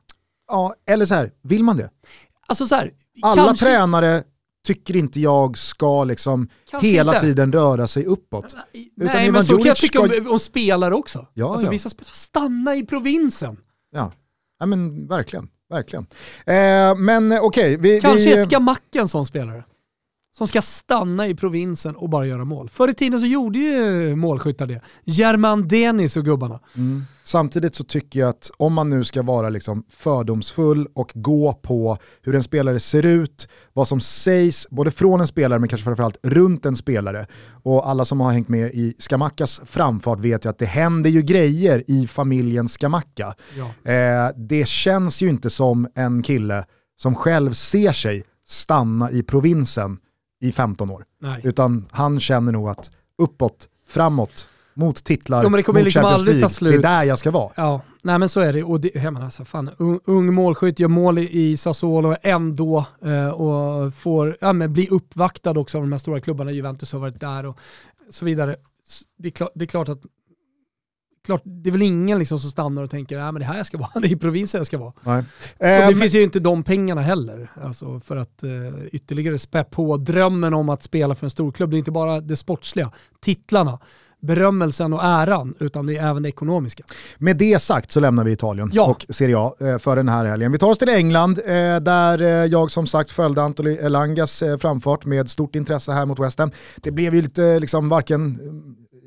Ja, 0.48 0.74
eller 0.86 1.06
så 1.06 1.14
här, 1.14 1.30
vill 1.42 1.64
man 1.64 1.76
det? 1.76 1.90
Alltså 2.46 2.66
så 2.66 2.74
här, 2.74 2.90
Alla 3.22 3.44
kanske, 3.46 3.64
tränare 3.64 4.22
tycker 4.74 4.96
inte 4.96 5.20
jag 5.20 5.58
ska 5.58 6.04
liksom 6.04 6.48
kanske 6.70 6.88
hela 6.88 7.12
inte. 7.12 7.26
tiden 7.26 7.52
röra 7.52 7.86
sig 7.86 8.04
uppåt. 8.04 8.56
Nej 8.96 9.26
Ivan 9.26 9.32
men 9.32 9.44
så 9.44 9.56
kan 9.56 9.66
jag 9.66 9.76
tycka 9.76 10.06
ska- 10.08 10.20
om, 10.20 10.30
om 10.30 10.38
spelare 10.38 10.94
också. 10.94 11.26
Ja, 11.34 11.50
alltså 11.50 11.66
ja. 11.66 11.70
vissa 11.70 11.90
spelare, 11.90 12.14
stanna 12.14 12.76
i 12.76 12.86
provinsen. 12.86 13.56
Ja, 13.92 14.12
ja 14.60 14.66
men 14.66 15.08
verkligen. 15.08 15.48
verkligen. 15.70 16.06
Eh, 16.46 16.94
men 16.94 17.32
okej, 17.40 17.76
vi... 17.76 18.00
Kanske 18.00 18.18
vi, 18.18 18.32
är 18.40 18.46
Skamacka 18.46 19.00
en 19.00 19.08
sån 19.08 19.26
spelare. 19.26 19.64
Som 20.38 20.46
ska 20.46 20.62
stanna 20.62 21.26
i 21.26 21.34
provinsen 21.34 21.96
och 21.96 22.08
bara 22.08 22.26
göra 22.26 22.44
mål. 22.44 22.68
Förr 22.68 22.88
i 22.88 22.94
tiden 22.94 23.20
så 23.20 23.26
gjorde 23.26 23.58
ju 23.58 24.16
målskyttar 24.16 24.66
det. 24.66 24.80
German 25.04 25.68
Denis 25.68 26.16
och 26.16 26.24
gubbarna. 26.24 26.60
Mm. 26.76 27.04
Samtidigt 27.24 27.74
så 27.74 27.84
tycker 27.84 28.20
jag 28.20 28.28
att 28.28 28.50
om 28.56 28.72
man 28.72 28.90
nu 28.90 29.04
ska 29.04 29.22
vara 29.22 29.48
liksom 29.48 29.84
fördomsfull 29.90 30.88
och 30.94 31.12
gå 31.14 31.52
på 31.52 31.98
hur 32.22 32.34
en 32.34 32.42
spelare 32.42 32.80
ser 32.80 33.06
ut, 33.06 33.48
vad 33.72 33.88
som 33.88 34.00
sägs 34.00 34.66
både 34.70 34.90
från 34.90 35.20
en 35.20 35.26
spelare 35.26 35.58
men 35.58 35.68
kanske 35.68 35.84
framförallt 35.84 36.18
runt 36.22 36.66
en 36.66 36.76
spelare. 36.76 37.26
Och 37.62 37.88
alla 37.88 38.04
som 38.04 38.20
har 38.20 38.32
hängt 38.32 38.48
med 38.48 38.70
i 38.74 38.94
Skamackas 38.98 39.60
framfart 39.66 40.20
vet 40.20 40.44
ju 40.44 40.48
att 40.48 40.58
det 40.58 40.66
händer 40.66 41.10
ju 41.10 41.22
grejer 41.22 41.84
i 41.86 42.06
familjen 42.06 42.68
Skamacka. 42.68 43.34
Ja. 43.56 43.92
Eh, 43.92 44.30
det 44.36 44.68
känns 44.68 45.22
ju 45.22 45.28
inte 45.28 45.50
som 45.50 45.88
en 45.94 46.22
kille 46.22 46.64
som 46.96 47.14
själv 47.14 47.52
ser 47.52 47.92
sig 47.92 48.24
stanna 48.48 49.10
i 49.10 49.22
provinsen 49.22 49.98
i 50.40 50.52
15 50.52 50.90
år. 50.90 51.04
Nej. 51.20 51.40
Utan 51.44 51.86
han 51.90 52.20
känner 52.20 52.52
nog 52.52 52.68
att 52.68 52.90
uppåt, 53.18 53.68
framåt, 53.86 54.48
mot 54.74 55.04
titlar, 55.04 55.42
Jo, 55.42 55.48
men 55.48 55.56
det 55.56 55.62
kommer 55.62 55.80
mot 55.80 55.84
liksom 55.84 56.02
Champions 56.02 56.20
aldrig 56.20 56.34
ta 56.36 56.38
League. 56.38 56.48
slut. 56.48 56.82
Det 56.82 56.88
är 56.88 56.92
där 56.98 57.04
jag 57.04 57.18
ska 57.18 57.30
vara. 57.30 57.52
Ja, 57.56 57.80
nej 58.02 58.18
men 58.18 58.28
så 58.28 58.40
är 58.40 58.52
det. 58.52 58.62
Och 58.62 58.80
det, 58.80 58.94
jag 58.94 59.12
menar, 59.12 59.24
alltså, 59.24 59.44
fan, 59.44 59.70
ung, 59.78 60.00
ung 60.04 60.34
målskytt 60.34 60.78
gör 60.80 60.88
mål 60.88 61.18
i, 61.18 61.56
Sassuolo 61.56 62.16
ändå 62.22 62.84
eh, 63.04 63.28
och 63.28 63.94
får, 63.94 64.36
ja, 64.40 64.52
men 64.52 64.72
bli 64.72 64.88
uppvaktad 64.88 65.50
också 65.58 65.78
av 65.78 65.82
de 65.84 65.92
här 65.92 65.98
stora 65.98 66.20
klubbarna. 66.20 66.50
Juventus 66.52 66.92
har 66.92 67.00
varit 67.00 67.20
där 67.20 67.46
och 67.46 67.58
så 68.10 68.24
vidare. 68.24 68.56
Det 69.18 69.28
är, 69.28 69.32
klart, 69.32 69.50
det 69.54 69.64
är 69.64 69.66
klart 69.66 69.88
att 69.88 70.00
Klart, 71.24 71.42
det 71.44 71.70
är 71.70 71.72
väl 71.72 71.82
ingen 71.82 72.18
liksom 72.18 72.38
som 72.38 72.50
stannar 72.50 72.82
och 72.82 72.90
tänker 72.90 73.18
att 73.18 73.34
det 73.34 73.40
är 73.40 73.44
här 73.44 73.56
jag 73.56 73.66
ska 73.66 73.78
vara, 73.78 73.90
det 74.02 74.12
är 74.12 74.16
provinsen 74.16 74.58
jag 74.58 74.66
ska 74.66 74.78
vara. 74.78 74.92
Nej. 75.02 75.18
Och 75.18 75.24
det 75.58 75.66
Ehm, 75.66 76.00
finns 76.00 76.14
ju 76.14 76.22
inte 76.22 76.40
de 76.40 76.62
pengarna 76.62 77.02
heller, 77.02 77.50
alltså 77.62 78.00
för 78.00 78.16
att 78.16 78.42
eh, 78.42 78.50
ytterligare 78.92 79.38
spä 79.38 79.64
på 79.64 79.96
drömmen 79.96 80.54
om 80.54 80.68
att 80.68 80.82
spela 80.82 81.14
för 81.14 81.26
en 81.26 81.30
storklubb. 81.30 81.70
Det 81.70 81.76
är 81.76 81.78
inte 81.78 81.90
bara 81.90 82.20
det 82.20 82.36
sportsliga, 82.36 82.90
titlarna, 83.20 83.78
berömmelsen 84.20 84.92
och 84.92 85.04
äran, 85.04 85.54
utan 85.58 85.86
det 85.86 85.96
är 85.96 86.06
även 86.10 86.22
det 86.22 86.28
ekonomiska. 86.28 86.84
Med 87.18 87.36
det 87.36 87.62
sagt 87.62 87.90
så 87.90 88.00
lämnar 88.00 88.24
vi 88.24 88.32
Italien 88.32 88.70
Ja. 88.72 88.86
och 88.86 89.06
Serie 89.14 89.38
A 89.38 89.54
eh, 89.60 89.78
för 89.78 89.96
den 89.96 90.08
här 90.08 90.24
helgen. 90.24 90.52
Vi 90.52 90.58
tar 90.58 90.68
oss 90.70 90.78
till 90.78 90.88
England 90.88 91.38
eh, 91.38 91.76
där 91.80 92.46
jag 92.46 92.70
som 92.70 92.86
sagt 92.86 93.10
följde 93.10 93.42
Antoli 93.42 93.76
Elangas 93.76 94.42
framfart 94.60 95.04
med 95.04 95.30
stort 95.30 95.54
intresse 95.56 95.92
här 95.92 96.06
mot 96.06 96.18
West 96.18 96.38
Ham. 96.38 96.50
Det 96.76 96.90
blev 96.90 97.14
ju 97.14 97.22
lite 97.22 97.60
liksom 97.60 97.88
varken 97.88 98.40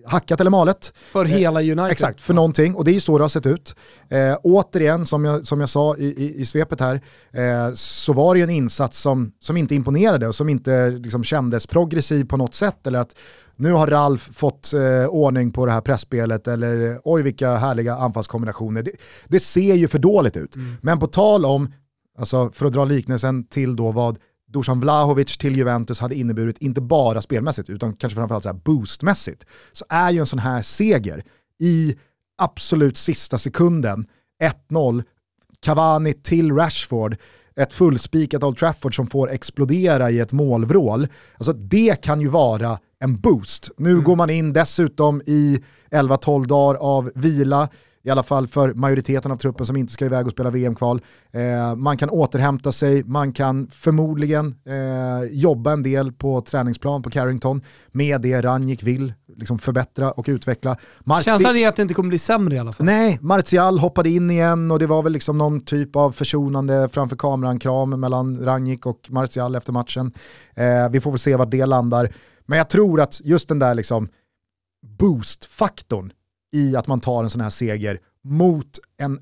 hackat 0.06 0.40
eller 0.40 0.52
malet. 0.52 0.94
För 1.12 1.26
hela 1.26 1.60
United. 1.62 1.92
Exakt, 1.92 2.22
för 2.22 2.34
någonting. 2.34 2.76
Och 2.76 2.86
det 2.86 2.92
är 2.92 2.94
ju 2.94 3.00
så 3.00 3.18
det 3.18 3.24
har 3.24 3.30
sett 3.30 3.46
ut. 3.46 3.76
Eh, 4.10 4.38
återigen, 4.44 5.06
som 5.06 5.26
jag, 5.26 5.48
som 5.48 5.60
jag 5.60 5.70
sa 5.70 5.98
i, 5.98 6.06
i, 6.06 6.42
i 6.42 6.46
svepet 6.46 6.80
här, 6.80 7.02
eh, 7.32 7.74
så 7.74 8.14
var 8.14 8.34
det 8.34 8.40
ju 8.40 8.44
en 8.44 8.50
insats 8.50 9.00
som, 9.00 9.32
som 9.40 9.58
inte 9.58 9.76
imponerade 9.76 10.28
och 10.28 10.36
som 10.36 10.50
inte 10.50 10.90
liksom, 10.90 11.24
kändes 11.24 11.68
progressiv 11.68 12.26
på 12.26 12.38
något 12.38 12.54
sätt. 12.54 12.88
Eller 12.88 13.00
att 13.00 13.16
nu 13.56 13.72
har 13.72 13.88
Ralf 13.88 14.30
fått 14.34 14.74
eh, 14.74 15.06
ordning 15.10 15.52
på 15.52 15.66
det 15.66 15.72
här 15.72 15.82
pressspelet 15.82 16.48
eller 16.48 16.92
eh, 16.92 16.98
oj 17.04 17.22
vilka 17.22 17.56
härliga 17.56 17.96
anfallskombinationer. 17.96 18.84
Det, 18.84 18.92
det 19.28 19.40
ser 19.40 19.76
ju 19.76 19.88
för 19.88 20.00
dåligt 20.00 20.38
ut. 20.38 20.56
Men 20.82 21.00
på 21.00 21.08
tal 21.08 21.46
om, 21.46 21.74
alltså 22.18 22.52
för 22.54 22.66
att 22.66 22.74
dra 22.74 22.86
liknelsen 22.86 23.44
till 23.44 23.76
då 23.76 23.92
vad 23.92 24.18
Dusan 24.52 24.80
Vlahovic 24.80 25.38
till 25.38 25.58
Juventus 25.58 26.00
hade 26.00 26.16
inneburit, 26.16 26.58
inte 26.58 26.82
bara 26.82 27.22
spelmässigt 27.22 27.70
utan 27.70 27.94
kanske 27.94 28.16
framförallt 28.16 28.44
så 28.44 28.50
här 28.50 28.60
boostmässigt, 28.66 29.46
så 29.72 29.86
är 29.90 30.12
ju 30.12 30.20
en 30.20 30.26
sån 30.26 30.40
här 30.40 30.62
seger 30.62 31.24
i 31.60 31.96
absolut 32.38 32.98
sista 32.98 33.38
sekunden, 33.38 34.06
1-0, 34.70 35.04
Cavani 35.60 36.14
till 36.14 36.52
Rashford, 36.52 37.16
ett 37.56 37.74
fullspikat 37.74 38.44
Old 38.44 38.58
Trafford 38.58 38.96
som 38.96 39.08
får 39.08 39.32
explodera 39.32 40.12
i 40.12 40.20
ett 40.20 40.32
målvrål. 40.32 41.08
Alltså 41.38 41.54
det 41.54 42.02
kan 42.02 42.22
ju 42.22 42.28
vara 42.28 42.80
en 43.00 43.20
boost. 43.20 43.70
Nu 43.78 44.02
går 44.02 44.16
man 44.16 44.30
in 44.30 44.54
dessutom 44.54 45.22
i 45.26 45.60
11-12 45.92 46.46
dagar 46.46 46.80
av 46.80 47.12
vila, 47.16 47.70
i 48.04 48.10
alla 48.10 48.24
fall 48.24 48.48
för 48.48 48.74
majoriteten 48.74 49.32
av 49.32 49.38
truppen 49.38 49.66
som 49.66 49.76
inte 49.78 49.94
ska 49.94 50.06
iväg 50.06 50.26
och 50.26 50.32
spela 50.32 50.50
VM-kval. 50.50 51.02
Eh, 51.32 51.76
man 51.76 51.98
kan 51.98 52.10
återhämta 52.10 52.72
sig, 52.72 53.04
man 53.04 53.34
kan 53.34 53.68
förmodligen 53.68 54.56
eh, 54.66 55.30
jobba 55.32 55.74
en 55.74 55.84
del 55.84 56.12
på 56.12 56.42
träningsplan 56.42 57.02
på 57.04 57.10
Carrington 57.10 57.62
med 57.92 58.22
det 58.22 58.42
Ranjik 58.42 58.84
vill 58.84 59.14
liksom 59.38 59.60
förbättra 59.60 60.12
och 60.12 60.26
utveckla. 60.28 60.78
Marci- 61.00 61.24
Känslan 61.24 61.56
är 61.58 61.68
att 61.68 61.76
det 61.76 61.82
inte 61.82 61.94
kommer 61.94 62.10
bli 62.10 62.18
sämre 62.20 62.56
i 62.56 62.60
alla 62.60 62.72
fall. 62.72 62.86
Nej, 62.86 63.18
Martial 63.22 63.80
hoppade 63.80 64.10
in 64.10 64.32
igen 64.32 64.72
och 64.72 64.80
det 64.80 64.88
var 64.88 65.04
väl 65.04 65.14
liksom 65.14 65.38
någon 65.38 65.62
typ 65.66 65.96
av 65.96 66.12
försonande 66.12 66.90
framför 66.92 67.16
kameran-kram 67.16 68.00
mellan 68.00 68.38
Rangnick 68.46 68.86
och 68.86 69.00
Martial 69.10 69.56
efter 69.56 69.74
matchen. 69.74 70.14
Eh, 70.56 70.90
vi 70.92 71.02
får 71.02 71.12
väl 71.12 71.20
se 71.20 71.36
var 71.36 71.46
det 71.46 71.66
landar. 71.66 72.10
Men 72.46 72.58
jag 72.58 72.70
tror 72.70 73.02
att 73.02 73.22
just 73.24 73.48
den 73.48 73.60
där 73.60 73.76
liksom 73.76 74.08
boost-faktorn 75.00 76.12
i 76.52 76.76
att 76.76 76.88
man 76.88 77.00
tar 77.00 77.24
en 77.24 77.30
sån 77.30 77.42
här 77.42 77.50
seger 77.50 78.00
mot 78.24 78.80
en 78.98 79.20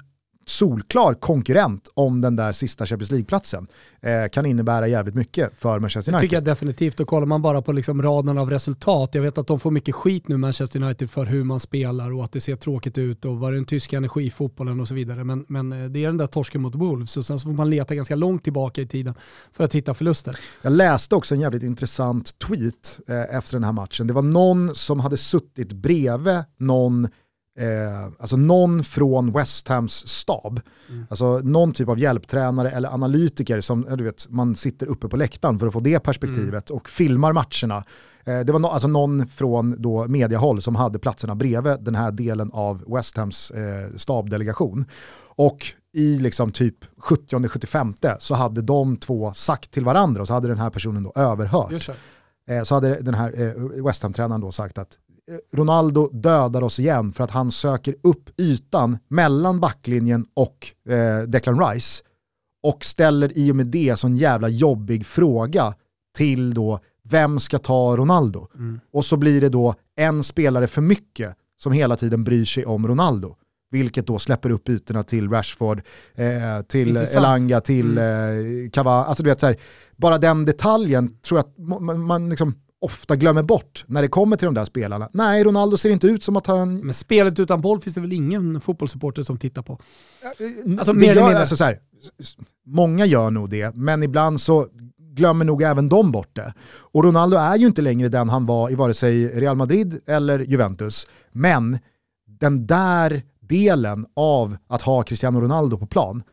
solklar 0.49 1.13
konkurrent 1.13 1.89
om 1.93 2.21
den 2.21 2.35
där 2.35 2.51
sista 2.51 2.85
Champions 2.85 3.11
League-platsen 3.11 3.67
eh, 4.01 4.29
kan 4.31 4.45
innebära 4.45 4.87
jävligt 4.87 5.15
mycket 5.15 5.51
för 5.57 5.79
Manchester 5.79 6.11
Det 6.11 6.15
United. 6.15 6.29
tycker 6.29 6.35
jag 6.35 6.43
definitivt. 6.43 6.99
Och 6.99 7.07
kollar 7.07 7.25
man 7.25 7.41
bara 7.41 7.61
på 7.61 7.71
liksom 7.71 8.01
raden 8.01 8.37
av 8.37 8.49
resultat, 8.49 9.15
jag 9.15 9.21
vet 9.21 9.37
att 9.37 9.47
de 9.47 9.59
får 9.59 9.71
mycket 9.71 9.95
skit 9.95 10.27
nu 10.27 10.37
Manchester 10.37 10.83
United 10.83 11.09
för 11.11 11.25
hur 11.25 11.43
man 11.43 11.59
spelar 11.59 12.11
och 12.11 12.23
att 12.23 12.31
det 12.31 12.41
ser 12.41 12.55
tråkigt 12.55 12.97
ut 12.97 13.25
och 13.25 13.37
vad 13.39 13.51
är 13.51 13.55
den 13.55 13.65
tyska 13.65 13.97
energifotbollen 13.97 14.79
och 14.79 14.87
så 14.87 14.93
vidare. 14.93 15.23
Men, 15.23 15.45
men 15.47 15.71
eh, 15.71 15.89
det 15.89 16.03
är 16.03 16.07
den 16.07 16.17
där 16.17 16.27
torsken 16.27 16.61
mot 16.61 16.75
Wolves 16.75 17.17
och 17.17 17.25
sen 17.25 17.39
så 17.39 17.43
får 17.43 17.53
man 17.53 17.69
leta 17.69 17.95
ganska 17.95 18.15
långt 18.15 18.43
tillbaka 18.43 18.81
i 18.81 18.87
tiden 18.87 19.13
för 19.53 19.63
att 19.63 19.75
hitta 19.75 19.93
förluster. 19.93 20.35
Jag 20.61 20.73
läste 20.73 21.15
också 21.15 21.35
en 21.35 21.41
jävligt 21.41 21.63
intressant 21.63 22.39
tweet 22.39 22.99
eh, 23.07 23.35
efter 23.37 23.53
den 23.55 23.63
här 23.63 23.71
matchen. 23.71 24.07
Det 24.07 24.13
var 24.13 24.21
någon 24.21 24.75
som 24.75 24.99
hade 24.99 25.17
suttit 25.17 25.73
bredvid 25.73 26.43
någon, 26.57 27.07
eh, 27.59 28.05
alltså 28.19 28.37
någon 28.37 28.83
från 28.83 29.31
West 29.31 29.67
Hams 29.67 30.07
stab. 30.07 30.61
Alltså 31.09 31.39
någon 31.39 31.71
typ 31.71 31.89
av 31.89 31.99
hjälptränare 31.99 32.71
eller 32.71 32.93
analytiker 32.93 33.61
som 33.61 33.87
du 33.97 34.03
vet, 34.03 34.29
man 34.29 34.55
sitter 34.55 34.87
uppe 34.87 35.07
på 35.07 35.17
läktaren 35.17 35.59
för 35.59 35.67
att 35.67 35.73
få 35.73 35.79
det 35.79 35.99
perspektivet 35.99 36.69
och 36.69 36.89
filmar 36.89 37.33
matcherna. 37.33 37.83
Eh, 38.23 38.39
det 38.39 38.51
var 38.51 38.59
no, 38.59 38.67
alltså 38.67 38.87
någon 38.87 39.27
från 39.27 39.81
då 39.81 40.07
mediahåll 40.07 40.61
som 40.61 40.75
hade 40.75 40.99
platserna 40.99 41.35
bredvid 41.35 41.77
den 41.79 41.95
här 41.95 42.11
delen 42.11 42.49
av 42.53 42.83
West 42.87 43.17
Hams 43.17 43.51
eh, 43.51 43.95
stabdelegation. 43.95 44.85
Och 45.21 45.65
i 45.93 46.19
liksom 46.19 46.51
typ 46.51 46.75
70-75 47.01 48.17
så 48.19 48.35
hade 48.35 48.61
de 48.61 48.97
två 48.97 49.33
sagt 49.33 49.71
till 49.71 49.85
varandra 49.85 50.21
och 50.21 50.27
så 50.27 50.33
hade 50.33 50.47
den 50.47 50.57
här 50.57 50.69
personen 50.69 51.03
då 51.03 51.11
överhört. 51.15 51.89
Eh, 52.47 52.63
så 52.63 52.75
hade 52.75 53.01
den 53.01 53.13
här 53.13 53.41
eh, 53.41 53.83
West 53.85 54.03
Ham-tränaren 54.03 54.41
då 54.41 54.51
sagt 54.51 54.77
att 54.77 54.97
Ronaldo 55.53 56.09
dödar 56.13 56.61
oss 56.61 56.79
igen 56.79 57.11
för 57.11 57.23
att 57.23 57.31
han 57.31 57.51
söker 57.51 57.95
upp 58.03 58.29
ytan 58.39 58.97
mellan 59.07 59.59
backlinjen 59.59 60.25
och 60.33 60.67
eh, 60.93 61.23
Declan 61.27 61.59
Rice 61.59 62.03
och 62.63 62.85
ställer 62.85 63.37
i 63.37 63.51
och 63.51 63.55
med 63.55 63.67
det 63.67 63.99
sån 63.99 64.15
jävla 64.15 64.49
jobbig 64.49 65.05
fråga 65.05 65.73
till 66.17 66.53
då 66.53 66.79
vem 67.03 67.39
ska 67.39 67.57
ta 67.57 67.97
Ronaldo? 67.97 68.47
Och 68.93 69.05
så 69.05 69.17
blir 69.17 69.41
det 69.41 69.49
då 69.49 69.75
en 69.95 70.23
spelare 70.23 70.67
för 70.67 70.81
mycket 70.81 71.35
som 71.57 71.71
hela 71.71 71.95
tiden 71.95 72.23
bryr 72.23 72.45
sig 72.45 72.65
om 72.65 72.87
Ronaldo. 72.87 73.35
Vilket 73.71 74.07
då 74.07 74.19
släpper 74.19 74.49
upp 74.49 74.69
ytorna 74.69 75.03
till 75.03 75.29
Rashford, 75.29 75.81
eh, 76.15 76.61
till 76.67 76.89
Intressant. 76.89 77.17
Elanga, 77.25 77.61
till 77.61 77.97
eh, 77.97 78.03
Cavani. 78.73 79.05
Alltså 79.07 79.23
du 79.23 79.29
vet 79.29 79.39
så 79.39 79.45
här, 79.47 79.55
bara 79.95 80.17
den 80.17 80.45
detaljen 80.45 81.17
tror 81.21 81.37
jag 81.37 81.45
att 81.45 81.57
ma- 81.57 81.79
man, 81.79 81.99
man 81.99 82.29
liksom 82.29 82.55
ofta 82.81 83.15
glömmer 83.15 83.43
bort 83.43 83.85
när 83.87 84.01
det 84.01 84.07
kommer 84.07 84.37
till 84.37 84.45
de 84.45 84.53
där 84.53 84.65
spelarna. 84.65 85.09
Nej, 85.13 85.43
Ronaldo 85.43 85.77
ser 85.77 85.89
inte 85.89 86.07
ut 86.07 86.23
som 86.23 86.37
att 86.37 86.47
han... 86.47 86.77
Men 86.77 86.93
spelet 86.93 87.39
utan 87.39 87.61
boll 87.61 87.81
finns 87.81 87.93
det 87.93 88.01
väl 88.01 88.13
ingen 88.13 88.61
fotbollssupporter 88.61 89.23
som 89.23 89.37
tittar 89.37 89.61
på? 89.61 89.79
Alltså, 90.77 90.93
det 90.93 90.99
mer 90.99 91.15
gör, 91.15 91.33
alltså 91.33 91.55
så 91.55 91.63
här, 91.63 91.79
många 92.65 93.05
gör 93.05 93.31
nog 93.31 93.49
det, 93.49 93.75
men 93.75 94.03
ibland 94.03 94.41
så 94.41 94.67
glömmer 94.97 95.45
nog 95.45 95.61
även 95.61 95.89
de 95.89 96.11
bort 96.11 96.35
det. 96.35 96.53
Och 96.69 97.03
Ronaldo 97.03 97.37
är 97.37 97.55
ju 97.55 97.67
inte 97.67 97.81
längre 97.81 98.09
den 98.09 98.29
han 98.29 98.45
var 98.45 98.69
i 98.69 98.75
vare 98.75 98.93
sig 98.93 99.27
Real 99.27 99.55
Madrid 99.55 100.01
eller 100.05 100.39
Juventus. 100.39 101.07
Men 101.31 101.79
den 102.39 102.67
där 102.67 103.21
delen 103.39 104.05
av 104.15 104.57
att 104.67 104.81
ha 104.81 105.03
Cristiano 105.03 105.41
Ronaldo 105.41 105.77
på 105.77 105.85
plan 105.85 106.23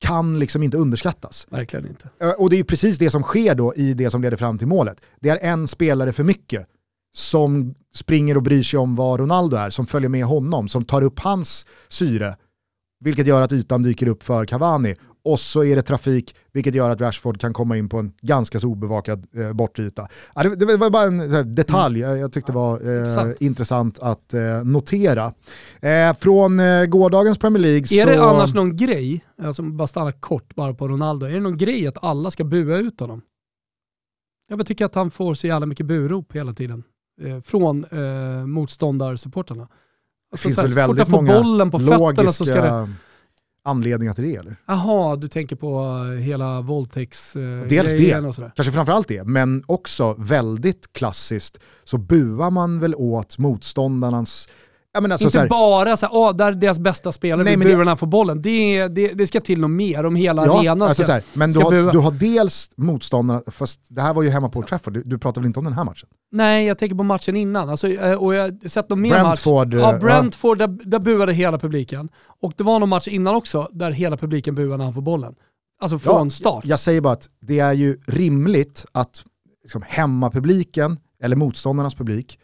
kan 0.00 0.38
liksom 0.38 0.62
inte 0.62 0.76
underskattas. 0.76 1.46
Verkligen 1.50 1.86
inte. 1.86 2.08
Eh, 2.20 2.30
Och 2.30 2.50
det 2.50 2.56
är 2.56 2.58
ju 2.58 2.64
precis 2.64 2.98
det 2.98 3.10
som 3.10 3.22
sker 3.22 3.54
då 3.54 3.74
i 3.74 3.94
det 3.94 4.10
som 4.10 4.22
leder 4.22 4.36
fram 4.36 4.58
till 4.58 4.66
målet. 4.66 5.00
Det 5.20 5.28
är 5.28 5.38
en 5.52 5.68
spelare 5.68 6.12
för 6.12 6.24
mycket 6.24 6.66
som 7.16 7.74
springer 7.94 8.36
och 8.36 8.42
bryr 8.42 8.62
sig 8.62 8.78
om 8.78 8.96
vad 8.96 9.20
Ronaldo 9.20 9.56
är, 9.56 9.70
som 9.70 9.86
följer 9.86 10.08
med 10.08 10.24
honom, 10.24 10.68
som 10.68 10.84
tar 10.84 11.02
upp 11.02 11.20
hans 11.20 11.66
syre, 11.88 12.36
vilket 13.00 13.26
gör 13.26 13.42
att 13.42 13.52
ytan 13.52 13.82
dyker 13.82 14.06
upp 14.08 14.22
för 14.22 14.46
Cavani. 14.46 14.94
Och 15.26 15.40
så 15.40 15.64
är 15.64 15.76
det 15.76 15.82
trafik, 15.82 16.36
vilket 16.52 16.74
gör 16.74 16.90
att 16.90 17.00
Rashford 17.00 17.40
kan 17.40 17.52
komma 17.52 17.76
in 17.76 17.88
på 17.88 17.98
en 17.98 18.12
ganska 18.20 18.60
så 18.60 18.68
obevakad 18.68 19.26
eh, 19.34 19.52
bortyta. 19.52 20.08
Ja, 20.34 20.42
det, 20.42 20.56
det 20.56 20.76
var 20.76 20.90
bara 20.90 21.02
en 21.02 21.30
här, 21.30 21.44
detalj 21.44 22.00
jag, 22.00 22.18
jag 22.18 22.32
tyckte 22.32 22.52
var 22.52 22.80
eh, 22.80 22.98
Intressant. 22.98 23.40
intressant 23.40 23.98
att 23.98 24.34
eh, 24.34 24.64
notera. 24.64 25.32
Eh, 25.80 26.16
från 26.16 26.60
eh, 26.60 26.84
gårdagens 26.86 27.38
Premier 27.38 27.62
League 27.62 27.80
Är 27.80 28.04
så... 28.04 28.10
det 28.10 28.22
annars 28.24 28.54
någon 28.54 28.76
grej, 28.76 29.24
alltså 29.42 29.62
bara 29.62 29.86
stanna 29.86 30.12
kort 30.12 30.54
bara 30.54 30.74
på 30.74 30.88
Ronaldo, 30.88 31.26
är 31.26 31.32
det 31.32 31.40
någon 31.40 31.58
grej 31.58 31.86
att 31.86 32.04
alla 32.04 32.30
ska 32.30 32.44
bua 32.44 32.76
ut 32.76 33.00
honom? 33.00 33.22
Jag 34.48 34.66
tycker 34.66 34.84
att 34.84 34.94
han 34.94 35.10
får 35.10 35.34
så 35.34 35.46
jävla 35.46 35.66
mycket 35.66 35.86
burop 35.86 36.32
hela 36.32 36.52
tiden. 36.52 36.84
Eh, 37.22 37.40
från 37.40 37.84
eh, 37.84 38.46
motståndarsupportrarna. 38.46 39.62
Det 39.62 39.68
Alltså, 40.32 40.48
finns 40.48 40.56
så 40.56 40.62
väl 40.62 40.70
så 40.70 40.74
fort 40.74 40.78
väldigt 40.82 40.98
jag 40.98 41.08
får 41.08 41.22
många 41.22 41.42
bollen 41.42 41.70
på 41.70 41.78
fötterna 41.78 42.32
så 42.32 42.44
ska 42.44 42.54
det... 42.54 42.88
anledningar 43.66 44.14
till 44.14 44.24
det 44.24 44.36
eller? 44.36 44.56
Jaha, 44.66 45.16
du 45.16 45.28
tänker 45.28 45.56
på 45.56 45.80
eh, 46.14 46.20
hela 46.20 46.60
våldtäkts... 46.60 47.36
Eh, 47.36 47.62
Dels 47.68 47.92
grejen 47.92 48.22
det, 48.22 48.28
och 48.28 48.34
sådär. 48.34 48.52
kanske 48.56 48.72
framförallt 48.72 49.08
det, 49.08 49.24
men 49.24 49.62
också 49.66 50.14
väldigt 50.18 50.92
klassiskt 50.92 51.58
så 51.84 51.98
buar 51.98 52.50
man 52.50 52.80
väl 52.80 52.94
åt 52.94 53.38
motståndarnas... 53.38 54.48
Jag 54.96 55.02
menar, 55.02 55.14
alltså, 55.14 55.26
Inte 55.26 55.32
så 55.36 55.40
här, 55.40 55.48
bara 55.48 55.96
såhär, 55.96 56.14
åh, 56.16 56.36
där 56.36 56.46
är 56.46 56.52
deras 56.52 56.78
bästa 56.78 57.12
spelare, 57.12 57.44
Nej, 57.44 57.52
vi 57.52 57.56
men 57.56 57.66
det- 57.66 57.72
burar 57.72 57.84
när 57.84 57.90
han 57.90 57.98
får 57.98 58.06
bollen. 58.06 58.42
Det, 58.42 58.88
det, 58.88 59.08
det 59.12 59.26
ska 59.26 59.40
till 59.40 59.60
något 59.60 59.70
mer 59.70 60.06
om 60.06 60.16
hela 60.16 60.46
ja, 60.46 60.58
arenan 60.58 60.82
alltså, 60.82 60.94
ska, 61.02 61.06
så 61.06 61.12
här, 61.12 61.22
men 61.34 61.50
du 61.50 61.60
har, 61.60 61.92
du 61.92 61.98
har 61.98 62.10
dels 62.10 62.70
motståndarna, 62.76 63.42
fast 63.46 63.80
det 63.88 64.02
här 64.02 64.14
var 64.14 64.22
ju 64.22 64.30
hemma 64.30 64.48
på 64.48 64.62
Trafford, 64.62 64.92
du, 64.92 65.02
du 65.02 65.18
pratar 65.18 65.40
väl 65.40 65.46
inte 65.46 65.58
om 65.58 65.64
den 65.64 65.74
här 65.74 65.84
matchen? 65.84 66.08
Nej, 66.32 66.66
jag 66.66 66.78
tänker 66.78 66.96
på 66.96 67.02
matchen 67.02 67.36
innan. 67.36 67.68
Alltså, 67.68 67.88
eh, 67.88 68.12
och 68.12 68.34
jag 68.34 68.42
har 68.42 68.68
sett 68.68 68.88
någon 68.88 69.00
mer 69.00 69.10
Brentford, 69.10 69.74
match. 69.74 69.82
Ja, 69.82 69.92
eh, 69.94 70.00
Brentford, 70.00 70.58
där, 70.58 70.68
där 70.68 70.98
buade 70.98 71.32
hela 71.32 71.58
publiken. 71.58 72.08
Och 72.42 72.52
det 72.56 72.64
var 72.64 72.80
någon 72.80 72.88
match 72.88 73.08
innan 73.08 73.34
också, 73.34 73.68
där 73.72 73.90
hela 73.90 74.16
publiken 74.16 74.54
buade 74.54 74.76
när 74.76 74.84
han 74.84 74.94
får 74.94 75.02
bollen. 75.02 75.34
Alltså 75.82 75.98
från 75.98 76.26
Ja, 76.26 76.30
start. 76.30 76.64
Jag 76.66 76.78
säger 76.78 77.00
bara 77.00 77.12
att 77.12 77.28
det 77.40 77.58
är 77.58 77.72
ju 77.72 78.00
rimligt 78.06 78.86
att 78.92 79.24
liksom, 79.62 79.82
hemmapubliken, 79.86 80.98
eller 81.22 81.36
motståndarnas 81.36 81.94
publik, 81.94 82.38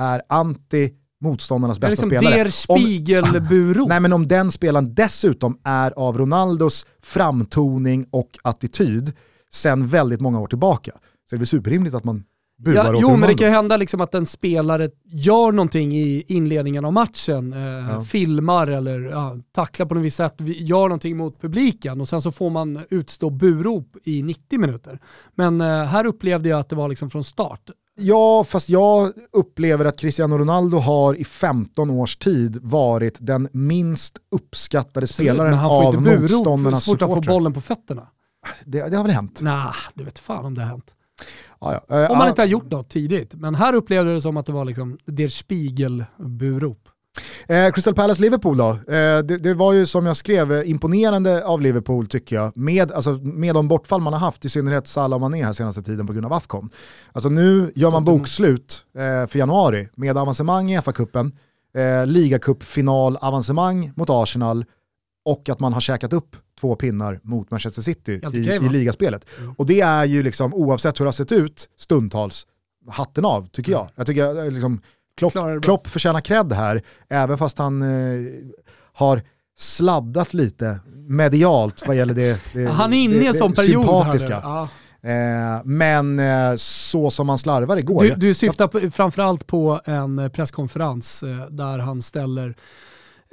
är 0.00 0.22
anti 0.28 0.90
motståndarnas 1.24 1.78
bästa 1.78 1.90
liksom 1.90 2.10
spelare. 2.10 2.34
Der 2.34 2.44
Om- 2.68 2.78
Spiegel-buro. 2.78 3.86
Nej 3.88 4.00
men 4.00 4.12
om 4.12 4.28
den 4.28 4.50
spelaren 4.50 4.94
dessutom 4.94 5.58
är 5.64 5.90
av 5.90 6.18
Ronaldos 6.18 6.86
framtoning 7.02 8.06
och 8.10 8.38
attityd 8.44 9.12
sen 9.52 9.86
väldigt 9.86 10.20
många 10.20 10.40
år 10.40 10.46
tillbaka 10.46 10.92
så 11.30 11.34
är 11.34 11.36
det 11.36 11.40
väl 11.40 11.46
superrimligt 11.46 11.94
att 11.94 12.04
man 12.04 12.24
buar 12.58 12.74
Ja, 12.84 12.90
åt 12.94 12.98
jo, 13.00 13.08
men 13.08 13.20
det 13.20 13.24
Ronaldo. 13.26 13.38
kan 13.38 13.48
ju 13.48 13.54
hända 13.54 13.76
liksom 13.76 14.00
att 14.00 14.14
en 14.14 14.26
spelare 14.26 14.90
gör 15.04 15.52
någonting 15.52 15.92
i 15.96 16.24
inledningen 16.28 16.84
av 16.84 16.92
matchen, 16.92 17.52
eh, 17.52 18.02
filmar 18.02 18.66
eller 18.66 19.00
ja, 19.00 19.36
tacklar 19.52 19.86
på 19.86 19.94
något 19.94 20.04
visst 20.04 20.16
sätt, 20.16 20.34
gör 20.38 20.82
någonting 20.88 21.16
mot 21.16 21.40
publiken 21.40 22.00
och 22.00 22.08
sen 22.08 22.20
så 22.22 22.32
får 22.32 22.50
man 22.50 22.80
utstå 22.90 23.30
burop 23.30 23.96
i 24.04 24.22
90 24.22 24.58
minuter. 24.60 24.98
Men 25.34 25.60
eh, 25.60 25.66
här 25.84 26.06
upplevde 26.06 26.48
jag 26.48 26.60
att 26.60 26.68
det 26.68 26.76
var 26.76 26.88
liksom 26.88 27.10
från 27.10 27.24
start. 27.24 27.60
Ja, 27.96 28.44
fast 28.44 28.68
jag 28.68 29.12
upplever 29.32 29.84
att 29.84 29.98
Cristiano 29.98 30.38
Ronaldo 30.38 30.76
har 30.76 31.14
i 31.14 31.24
15 31.24 31.90
års 31.90 32.16
tid 32.16 32.58
varit 32.62 33.16
den 33.20 33.48
minst 33.52 34.18
uppskattade 34.30 35.06
spelaren 35.06 35.54
han 35.54 35.68
får 35.70 35.86
av 35.86 36.02
motståndarnas 36.02 36.84
så 36.84 36.90
fort 36.90 37.00
han 37.00 37.08
får 37.08 37.14
supportrar. 37.16 37.34
bollen 37.34 37.52
på 37.52 37.60
fötterna. 37.60 38.08
Det, 38.64 38.88
det 38.88 38.96
har 38.96 39.04
väl 39.04 39.12
hänt? 39.12 39.40
Nah, 39.40 39.74
du 39.94 40.04
vet 40.04 40.18
fan 40.18 40.44
om 40.44 40.54
det 40.54 40.62
har 40.62 40.68
hänt. 40.68 40.94
Ja, 41.60 41.82
ja. 41.88 42.02
Eh, 42.04 42.10
Om 42.10 42.18
man 42.18 42.28
inte 42.28 42.42
har 42.42 42.46
gjort 42.46 42.70
något 42.70 42.88
tidigt. 42.90 43.34
Men 43.34 43.54
här 43.54 43.72
upplevde 43.74 44.10
jag 44.10 44.16
det 44.16 44.22
som 44.22 44.36
att 44.36 44.46
det 44.46 44.52
var 44.52 44.64
liksom 44.64 44.98
Der 45.06 45.28
Spiegel-burop. 45.28 46.88
Eh, 47.48 47.72
Crystal 47.72 47.94
Palace-Liverpool 47.94 48.56
då? 48.56 48.68
Eh, 48.70 49.18
det, 49.18 49.38
det 49.38 49.54
var 49.54 49.72
ju 49.72 49.86
som 49.86 50.06
jag 50.06 50.16
skrev 50.16 50.52
eh, 50.52 50.70
imponerande 50.70 51.44
av 51.44 51.60
Liverpool 51.60 52.06
tycker 52.06 52.36
jag. 52.36 52.56
Med, 52.56 52.92
alltså, 52.92 53.10
med 53.12 53.54
de 53.54 53.68
bortfall 53.68 54.00
man 54.00 54.12
har 54.12 54.20
haft, 54.20 54.44
i 54.44 54.48
synnerhet 54.48 54.86
Salah 54.86 55.16
och 55.16 55.20
Mané 55.20 55.44
här 55.44 55.52
senaste 55.52 55.82
tiden 55.82 56.06
på 56.06 56.12
grund 56.12 56.26
av 56.26 56.32
Afcon. 56.32 56.70
Alltså 57.12 57.28
nu 57.28 57.72
gör 57.74 57.90
man 57.90 58.04
bokslut 58.04 58.84
eh, 58.94 59.26
för 59.26 59.38
januari 59.38 59.88
med 59.94 60.18
avancemang 60.18 60.72
i 60.72 60.78
FA-cupen, 60.78 61.32
eh, 61.74 62.06
ligacup-final-avancemang 62.06 63.92
mot 63.96 64.10
Arsenal 64.10 64.64
och 65.24 65.48
att 65.48 65.60
man 65.60 65.72
har 65.72 65.80
käkat 65.80 66.12
upp 66.12 66.36
två 66.60 66.76
pinnar 66.76 67.20
mot 67.22 67.50
Manchester 67.50 67.82
City 67.82 68.20
i, 68.32 68.38
i 68.38 68.68
ligaspelet. 68.68 69.24
Mm. 69.38 69.54
Och 69.58 69.66
det 69.66 69.80
är 69.80 70.04
ju 70.04 70.22
liksom, 70.22 70.54
oavsett 70.54 71.00
hur 71.00 71.04
det 71.04 71.08
har 71.08 71.12
sett 71.12 71.32
ut, 71.32 71.68
stundtals, 71.76 72.46
hatten 72.88 73.24
av 73.24 73.46
tycker 73.46 73.72
jag. 73.72 73.88
Jag 73.94 74.06
tycker 74.06 74.44
eh, 74.44 74.50
liksom, 74.50 74.80
Klopp. 75.16 75.62
Klopp 75.62 75.86
förtjänar 75.86 76.20
cred 76.20 76.52
här, 76.52 76.82
även 77.08 77.38
fast 77.38 77.58
han 77.58 77.82
eh, 77.82 78.32
har 78.92 79.22
sladdat 79.56 80.34
lite 80.34 80.80
medialt 81.08 81.82
vad 81.86 81.96
gäller 81.96 82.14
det, 82.14 82.40
det 82.52 82.66
Han 82.70 82.92
är 82.92 83.04
inne 83.04 83.24
i 83.24 83.26
en 83.26 83.34
sån 83.34 83.52
period 83.52 83.84
sympatiska. 83.84 84.40
Ja. 84.42 84.68
Eh, 85.10 85.60
men 85.64 86.18
eh, 86.18 86.54
så 86.56 87.10
som 87.10 87.28
han 87.28 87.38
slarvar 87.38 87.76
igår. 87.76 88.02
Du, 88.02 88.14
du 88.14 88.34
syftar 88.34 88.68
på, 88.68 88.90
framförallt 88.90 89.46
på 89.46 89.80
en 89.84 90.30
presskonferens 90.30 91.22
eh, 91.22 91.46
där 91.50 91.78
han 91.78 92.02
ställer 92.02 92.56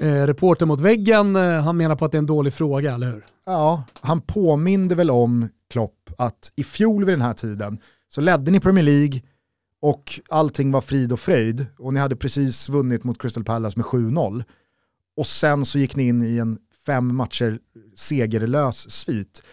eh, 0.02 0.14
reporter 0.14 0.66
mot 0.66 0.80
väggen. 0.80 1.36
Han 1.36 1.78
menar 1.78 1.96
på 1.96 2.06
att 2.06 2.12
det 2.12 2.16
är 2.16 2.20
en 2.20 2.26
dålig 2.26 2.54
fråga, 2.54 2.94
eller 2.94 3.08
hur? 3.08 3.26
Ja, 3.46 3.84
han 4.02 4.22
påminde 4.22 4.96
väl 4.96 5.12
om 5.12 5.50
Klopp 5.70 6.10
att 6.18 6.52
i 6.56 6.64
fjol 6.64 7.06
vid 7.06 7.14
den 7.14 7.22
här 7.22 7.34
tiden 7.34 7.80
så 8.10 8.22
ledde 8.22 8.52
ni 8.52 8.60
Premier 8.60 8.86
League 8.86 9.22
och 9.82 10.20
allting 10.30 10.72
var 10.72 10.82
frid 10.82 11.12
och 11.12 11.20
fröjd 11.20 11.66
och 11.80 11.94
ni 11.94 12.00
hade 12.00 12.16
precis 12.16 12.70
vunnit 12.70 13.04
mot 13.04 13.22
Crystal 13.22 13.44
Palace 13.44 13.80
med 13.80 13.86
7-0 13.86 14.44
och 15.18 15.28
sen 15.28 15.66
så 15.66 15.80
gick 15.80 15.96
ni 15.96 16.08
in 16.08 16.24
i 16.24 16.38
en 16.38 16.58
fem 16.86 17.16
matcher 17.16 17.60
segerlös 17.96 18.90
svit 18.92 19.44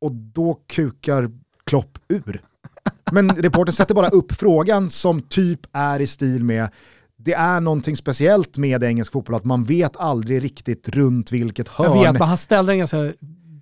och 0.00 0.12
då 0.12 0.60
kukar 0.66 1.30
Klopp 1.64 1.98
ur. 2.08 2.42
Men 3.12 3.30
reportern 3.36 3.72
sätter 3.72 3.94
bara 3.94 4.08
upp 4.08 4.32
frågan 4.32 4.90
som 4.90 5.20
typ 5.20 5.60
är 5.72 6.00
i 6.00 6.06
stil 6.06 6.44
med 6.44 6.68
det 7.16 7.32
är 7.32 7.60
någonting 7.60 7.96
speciellt 7.96 8.58
med 8.58 8.82
engelsk 8.84 9.12
fotboll 9.12 9.34
att 9.34 9.44
man 9.44 9.64
vet 9.64 9.96
aldrig 9.96 10.44
riktigt 10.44 10.88
runt 10.88 11.32
vilket 11.32 11.68
hörn 11.68 11.98
Jag 11.98 12.12
vet, 12.12 12.18
men 12.18 12.28
han 12.28 12.36
ställde 12.36 12.72
den 12.72 12.78
ganska 12.78 13.12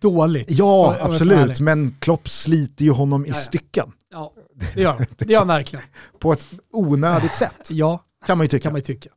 dåligt. 0.01 0.51
Ja, 0.51 0.97
absolut. 1.01 1.61
Men 1.61 1.95
Klopp 1.99 2.29
sliter 2.29 2.85
ju 2.85 2.91
honom 2.91 3.27
i 3.27 3.29
Ja, 3.29 3.35
ja. 3.35 3.41
stycken. 3.41 3.93
Ja, 4.11 4.33
det 4.75 4.81
gör 4.81 4.93
han. 4.93 5.07
Det 5.19 5.33
gör 5.33 5.39
han 5.39 5.49
verkligen. 5.49 5.85
På 6.19 6.33
ett 6.33 6.47
onödigt 6.73 7.35
sätt, 7.35 7.69
Ja, 7.71 8.05
kan 8.27 8.39
man 8.39 8.45
ju 8.45 8.49
tycka. 8.49 8.63
kan 8.63 8.73
man 8.73 8.79
ju 8.79 8.85
tycka. 8.85 9.11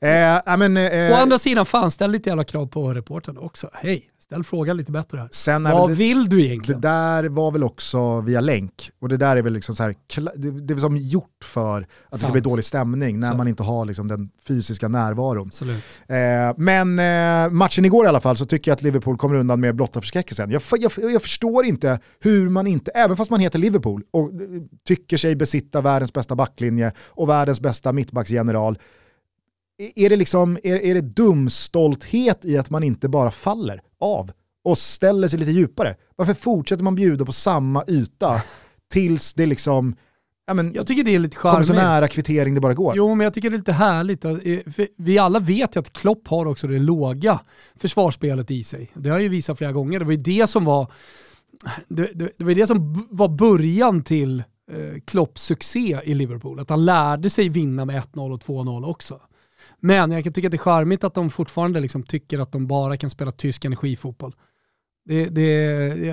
Eh, 0.00 0.56
men, 0.56 0.76
eh, 0.76 1.12
Å 1.12 1.14
andra 1.14 1.38
sidan, 1.38 1.66
fan 1.66 1.90
ställ 1.90 2.10
lite 2.10 2.30
jävla 2.30 2.44
krav 2.44 2.66
på 2.66 2.92
reportern 2.92 3.38
också. 3.38 3.70
Hej, 3.72 4.08
ställ 4.18 4.44
frågan 4.44 4.76
lite 4.76 4.92
bättre 4.92 5.18
här. 5.18 5.28
sen 5.32 5.62
Vad 5.62 5.90
det, 5.90 5.94
vill 5.94 6.28
du 6.28 6.36
det 6.36 6.42
egentligen? 6.42 6.80
där 6.80 7.24
var 7.24 7.50
väl 7.52 7.64
också 7.64 8.20
via 8.20 8.40
länk. 8.40 8.90
Och 9.00 9.08
det 9.08 9.16
där 9.16 9.36
är 9.36 9.42
väl 9.42 9.52
liksom 9.52 9.74
så 9.74 9.82
här, 9.82 9.94
det, 10.36 10.50
det 10.50 10.74
är 10.74 10.78
som 10.78 10.96
gjort 10.96 11.44
för 11.44 11.80
att 11.80 11.86
det 12.10 12.18
ska 12.18 12.18
Sant. 12.18 12.32
bli 12.32 12.40
dålig 12.40 12.64
stämning 12.64 13.20
när 13.20 13.30
Så. 13.30 13.36
man 13.36 13.48
inte 13.48 13.62
har 13.62 13.84
liksom 13.84 14.08
den 14.08 14.30
fysiska 14.48 14.88
närvaron. 14.88 15.50
Eh, 16.08 16.16
men 16.56 16.98
eh, 16.98 17.50
matchen 17.50 17.84
igår 17.84 18.04
i 18.04 18.08
alla 18.08 18.20
fall 18.20 18.36
så 18.36 18.46
tycker 18.46 18.70
jag 18.70 18.76
att 18.76 18.82
Liverpool 18.82 19.16
kommer 19.16 19.34
undan 19.34 19.60
med 19.60 19.74
blotta 19.76 20.00
förskräckelsen. 20.00 20.50
Jag, 20.50 20.62
jag, 20.78 20.92
jag 21.12 21.22
förstår 21.22 21.64
inte 21.64 22.00
hur 22.20 22.48
man 22.48 22.66
inte, 22.66 22.90
även 22.90 23.16
fast 23.16 23.30
man 23.30 23.40
heter 23.40 23.58
Liverpool 23.58 24.02
och 24.10 24.28
eh, 24.28 24.38
tycker 24.86 25.16
sig 25.16 25.36
besitta 25.36 25.80
världens 25.80 26.12
bästa 26.12 26.34
backlinje 26.34 26.92
och 27.08 27.28
världens 27.28 27.60
bästa 27.60 27.92
mittbacksgeneral, 27.92 28.78
är- 29.96 30.10
det, 30.10 30.16
liksom, 30.16 30.58
är, 30.62 30.76
är 30.76 30.94
det 30.94 31.00
dumstolthet 31.00 32.44
i 32.44 32.58
att 32.58 32.70
man 32.70 32.82
inte 32.82 33.08
bara 33.08 33.30
faller 33.30 33.82
av 34.00 34.30
och 34.64 34.78
ställer 34.78 35.28
sig 35.28 35.38
lite 35.38 35.50
djupare? 35.52 35.96
Varför 36.16 36.34
fortsätter 36.34 36.84
man 36.84 36.94
bjuda 36.94 37.24
på 37.24 37.32
samma 37.32 37.84
yta 37.88 38.42
tills 38.92 39.34
det 39.34 39.46
liksom, 39.46 39.96
ja 40.46 40.54
men, 40.54 40.74
Jag 40.74 40.86
tycker 40.86 41.04
det 41.04 41.14
är 41.14 41.18
lite 41.18 41.36
kommer 41.36 41.62
så 41.62 41.72
charmigt. 41.72 41.84
nära 41.84 42.08
kvittering 42.08 42.54
det 42.54 42.60
bara 42.60 42.74
går? 42.74 42.96
Jo, 42.96 43.14
men 43.14 43.24
jag 43.24 43.34
tycker 43.34 43.50
det 43.50 43.56
är 43.56 43.58
lite 43.58 43.72
härligt. 43.72 44.24
eh, 44.24 44.32
Vi 44.96 45.18
alla 45.18 45.38
vet 45.40 45.76
ju 45.76 45.80
att 45.80 45.92
Klopp 45.92 46.28
har 46.28 46.46
också 46.46 46.66
det 46.66 46.78
låga 46.78 47.40
försvarsspelet 47.76 48.50
i 48.50 48.64
sig. 48.64 48.90
Det 48.94 49.08
har 49.10 49.16
jag 49.16 49.22
ju 49.22 49.28
visat 49.28 49.58
flera 49.58 49.72
gånger. 49.72 49.98
Det 49.98 50.04
var 50.04 50.12
ju 50.12 50.18
det 50.18 50.46
som 50.46 50.64
var 50.64 50.92
det, 51.88 52.10
det, 52.14 52.28
det 52.38 52.44
var 52.44 52.54
det 52.54 52.66
som 52.66 53.06
var 53.10 53.28
början 53.28 54.02
till 54.04 54.38
eh, 54.72 55.00
Klopps 55.04 55.42
succé 55.42 56.00
i 56.04 56.14
Liverpool. 56.14 56.60
Att 56.60 56.70
han 56.70 56.84
lärde 56.84 57.30
sig 57.30 57.48
vinna 57.48 57.84
med 57.84 58.02
1-0 58.14 58.32
och 58.32 58.40
2-0 58.42 58.84
också. 58.86 59.20
Men 59.82 60.10
jag 60.10 60.24
kan 60.24 60.32
tycka 60.32 60.48
att 60.48 60.52
det 60.52 60.56
är 60.56 60.58
charmigt 60.58 61.04
att 61.04 61.14
de 61.14 61.30
fortfarande 61.30 61.80
liksom 61.80 62.02
tycker 62.02 62.38
att 62.38 62.52
de 62.52 62.66
bara 62.66 62.96
kan 62.96 63.10
spela 63.10 63.32
tysk 63.32 63.64
energifotboll. 63.64 64.34
Det, 65.04 65.24
det, 65.24 65.42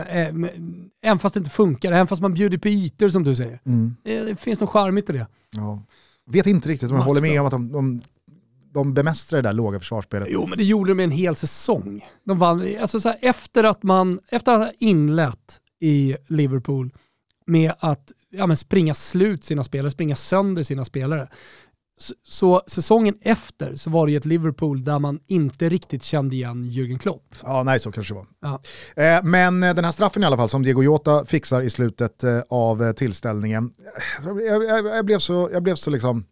är, 0.09 0.31
men- 0.31 0.89
även 1.03 1.19
fast 1.19 1.33
det 1.33 1.37
inte 1.37 1.49
funkar, 1.49 1.91
även 1.91 2.07
fast 2.07 2.21
man 2.21 2.33
bjuder 2.33 2.57
på 2.57 2.67
ytor 2.67 3.09
som 3.09 3.23
du 3.23 3.35
säger. 3.35 3.61
Mm. 3.65 3.95
Det, 4.03 4.19
det 4.21 4.35
finns 4.35 4.59
något 4.59 4.69
charmigt 4.69 5.09
i 5.09 5.13
det. 5.13 5.27
Ja. 5.51 5.83
Vet 6.25 6.47
inte 6.47 6.69
riktigt 6.69 6.91
om 6.91 6.97
jag 6.97 7.03
håller 7.03 7.21
med 7.21 7.39
om 7.39 7.45
att 7.45 7.51
de, 7.51 7.71
de, 7.71 8.01
de 8.73 8.93
bemästrar 8.93 9.41
det 9.41 9.49
där 9.49 9.53
låga 9.53 9.79
försvarsspelet. 9.79 10.27
Jo, 10.31 10.45
men 10.47 10.57
det 10.57 10.63
gjorde 10.63 10.91
de 10.91 11.03
en 11.03 11.11
hel 11.11 11.35
säsong. 11.35 12.05
De 12.23 12.39
vann, 12.39 12.67
alltså 12.81 12.99
så 12.99 13.09
här, 13.09 13.17
efter, 13.21 13.63
att 13.63 13.83
man, 13.83 14.19
efter 14.29 14.53
att 14.53 14.59
ha 14.59 14.71
inlett 14.79 15.59
i 15.79 16.15
Liverpool 16.27 16.91
med 17.45 17.73
att 17.79 18.11
ja, 18.29 18.47
men 18.47 18.57
springa 18.57 18.93
slut 18.93 19.43
sina 19.43 19.63
spelare, 19.63 19.91
springa 19.91 20.15
sönder 20.15 20.63
sina 20.63 20.85
spelare. 20.85 21.27
Så, 22.23 22.61
säsongen 22.67 23.17
efter 23.21 23.75
så 23.75 23.89
var 23.89 24.05
det 24.05 24.11
ju 24.11 24.17
ett 24.17 24.25
Liverpool 24.25 24.83
där 24.83 24.99
man 24.99 25.19
inte 25.27 25.69
riktigt 25.69 26.03
kände 26.03 26.35
igen 26.35 26.65
Jürgen 26.65 26.97
Klopp. 26.99 27.35
Ja, 27.43 27.63
nej 27.63 27.79
så 27.79 27.91
kanske 27.91 28.13
det 28.13 28.17
var. 28.17 28.27
Ja. 28.39 28.61
Eh, 29.03 29.23
men 29.23 29.63
eh, 29.63 29.75
den 29.75 29.85
här 29.85 29.91
straffen 29.91 30.23
i 30.23 30.25
alla 30.25 30.37
fall 30.37 30.49
som 30.49 30.63
Diego 30.63 30.83
Jota 30.83 31.25
fixar 31.25 31.61
i 31.61 31.69
slutet 31.69 32.23
eh, 32.23 32.41
av 32.49 32.93
tillställningen. 32.93 33.73
Jag, 34.23 34.43
jag, 34.63 34.85
jag, 34.85 35.05
blev 35.05 35.19
så, 35.19 35.49
jag 35.53 35.63
blev 35.63 35.75
så 35.75 35.89
liksom 35.89 36.25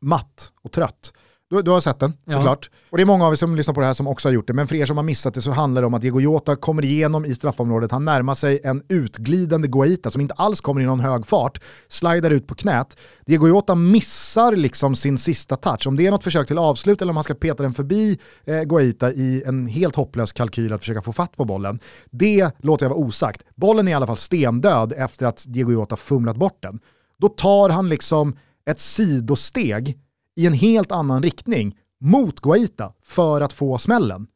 matt 0.00 0.52
och 0.62 0.72
trött. 0.72 1.12
Du, 1.50 1.62
du 1.62 1.70
har 1.70 1.80
sett 1.80 1.98
den 2.00 2.12
Ja. 2.24 2.32
såklart. 2.32 2.70
Och 2.90 2.96
det 2.96 3.02
är 3.02 3.06
många 3.06 3.26
av 3.26 3.32
er 3.32 3.36
som 3.36 3.56
lyssnar 3.56 3.74
på 3.74 3.80
det 3.80 3.86
här 3.86 3.94
som 3.94 4.06
också 4.06 4.28
har 4.28 4.32
gjort 4.32 4.46
det. 4.46 4.52
Men 4.52 4.66
för 4.66 4.76
er 4.76 4.86
som 4.86 4.96
har 4.96 5.04
missat 5.04 5.34
det 5.34 5.42
så 5.42 5.50
handlar 5.50 5.82
det 5.82 5.86
om 5.86 5.94
att 5.94 6.02
Diego 6.02 6.20
Jota 6.20 6.56
kommer 6.56 6.84
igenom 6.84 7.24
i 7.24 7.34
straffområdet. 7.34 7.90
Han 7.90 8.04
närmar 8.04 8.34
sig 8.34 8.60
en 8.64 8.82
utglidande 8.88 9.68
Guaita 9.68 10.10
som 10.10 10.20
inte 10.20 10.34
alls 10.34 10.60
kommer 10.60 10.80
i 10.80 10.84
någon 10.84 11.00
hög 11.00 11.26
fart. 11.26 11.60
Slidar 11.88 12.30
ut 12.30 12.46
på 12.46 12.54
knät. 12.54 12.96
Diego 13.26 13.48
Jota 13.48 13.74
missar 13.74 14.56
liksom 14.56 14.94
sin 14.96 15.18
sista 15.18 15.56
touch. 15.56 15.86
Om 15.86 15.96
det 15.96 16.06
är 16.06 16.10
något 16.10 16.24
försök 16.24 16.46
till 16.46 16.58
avslut 16.58 17.02
eller 17.02 17.10
om 17.10 17.16
han 17.16 17.24
ska 17.24 17.34
peta 17.34 17.62
den 17.62 17.72
förbi 17.72 18.18
eh, 18.44 18.62
Guaita 18.62 19.12
i 19.12 19.42
en 19.46 19.66
helt 19.66 19.96
hopplös 19.96 20.32
kalkyl 20.32 20.72
att 20.72 20.80
försöka 20.80 21.02
få 21.02 21.12
fatt 21.12 21.36
på 21.36 21.44
bollen. 21.44 21.80
Det 22.10 22.50
låter 22.58 22.84
jag 22.86 22.90
vara 22.90 23.00
osagt. 23.00 23.42
Bollen 23.56 23.88
är 23.88 23.92
i 23.92 23.94
alla 23.94 24.06
fall 24.06 24.16
stendöd 24.16 24.92
efter 24.96 25.26
att 25.26 25.44
Diego 25.48 25.72
Jota 25.72 25.96
fumlat 25.96 26.36
bort 26.36 26.58
den. 26.62 26.80
Då 27.18 27.28
tar 27.28 27.68
han 27.68 27.88
liksom 27.88 28.36
ett 28.70 28.80
sidosteg 28.80 29.98
i 30.36 30.46
en 30.46 30.52
helt 30.52 30.92
annan 30.92 31.22
riktning 31.22 31.78
mot 32.00 32.40
Guaita 32.40 32.92
för 33.02 33.40
att 33.40 33.52
få 33.52 33.78
smällen. 33.78 34.26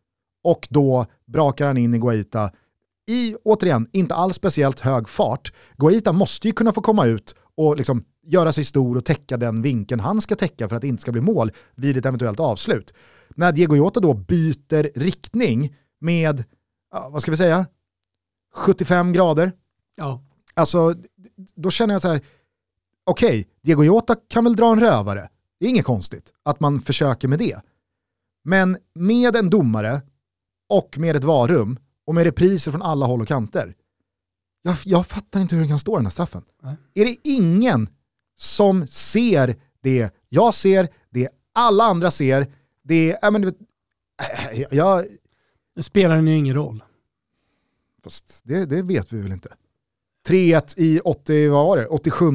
Och 0.45 0.69
då 0.71 1.07
brakar 1.27 1.67
han 1.67 1.77
in 1.77 1.95
i 1.95 1.99
Guaita 1.99 2.51
i, 3.07 3.37
återigen, 3.45 3.89
inte 3.93 4.15
alls 4.15 4.37
speciellt 4.37 4.81
hög 4.81 5.09
fart. 5.09 5.53
Guaita 5.77 6.13
måste 6.13 6.49
ju 6.49 6.53
kunna 6.53 6.73
få 6.73 6.81
komma 6.81 7.07
ut 7.07 7.35
och 7.57 7.77
liksom 7.77 8.05
göra 8.27 8.53
sig 8.53 8.65
stor 8.65 8.97
och 8.97 9.05
täcka 9.05 9.37
den 9.37 9.63
vinkeln 9.63 10.01
han 10.01 10.21
ska 10.21 10.37
täcka 10.37 10.69
för 10.69 10.77
att 10.77 10.83
det 10.83 10.89
inte 10.89 11.03
ska 11.03 11.13
bli 11.13 11.21
mål 11.21 11.53
vid 11.75 11.97
ett 11.97 12.07
eventuellt 12.07 12.41
avslut. 12.41 12.95
När 13.29 13.53
Diego 13.53 13.77
Jota 13.77 14.01
då 14.01 14.15
byter 14.15 14.99
riktning 14.99 15.77
med, 16.01 16.45
vad 17.11 17.23
ska 17.23 17.31
vi 17.31 17.37
säga, 17.37 17.67
75 18.55 19.13
grader, 19.13 19.53
Ja. 19.97 20.23
Alltså, 20.55 20.95
då 21.55 21.71
känner 21.71 21.95
jag 21.95 22.03
så 22.03 22.09
här, 22.09 22.21
okej, 23.05 23.49
Diego 23.63 23.85
Jota 23.85 24.17
kan 24.29 24.45
väl 24.45 24.57
dra 24.57 24.73
en 24.73 24.81
rövare. 24.81 25.29
Det 25.61 25.67
är 25.67 25.71
inget 25.71 25.85
konstigt 25.85 26.33
att 26.43 26.61
man 26.61 26.81
försöker 26.81 27.29
med 27.29 27.39
det. 27.39 27.61
Men 28.45 28.79
med 28.95 29.37
en 29.37 29.51
domare 29.51 30.03
och 30.69 30.99
med 30.99 31.17
ett 31.17 31.25
varum 31.25 31.79
och 32.07 32.15
med 32.15 32.25
repriser 32.25 32.71
från 32.71 32.83
alla 32.83 33.07
håll 33.07 33.21
och 33.21 33.29
kanter. 33.29 33.75
Jag, 34.63 34.77
jag 34.85 35.07
fattar 35.07 35.41
inte 35.41 35.55
hur 35.55 35.63
den 35.63 35.69
kan 35.69 35.79
stå 35.79 35.97
den 35.97 36.07
här 36.07 36.11
straffen. 36.11 36.45
Nej. 36.63 36.77
Är 36.95 37.05
det 37.05 37.17
ingen 37.25 37.89
som 38.37 38.87
ser 38.87 39.57
det 39.81 40.15
jag 40.29 40.55
ser, 40.55 40.89
det 41.11 41.29
alla 41.53 41.85
andra 41.85 42.11
ser, 42.11 42.53
det, 42.83 43.19
ja, 43.23 43.31
men, 43.31 43.41
du 43.41 43.47
vet, 43.47 43.59
äh, 44.53 44.63
jag, 44.71 45.07
Nu 45.77 45.83
spelar 45.83 46.17
den 46.17 46.27
ju 46.27 46.37
ingen 46.37 46.55
roll. 46.55 46.83
Fast 48.05 48.41
det, 48.45 48.67
det 48.67 48.83
vet 48.83 49.13
vi 49.13 49.21
väl 49.21 49.33
inte. 49.33 49.55
3-1 50.29 50.75
i 50.77 51.01
80, 51.05 51.49
vad 51.49 51.67
var 51.67 51.77
det, 51.77 51.87
87 51.87 52.27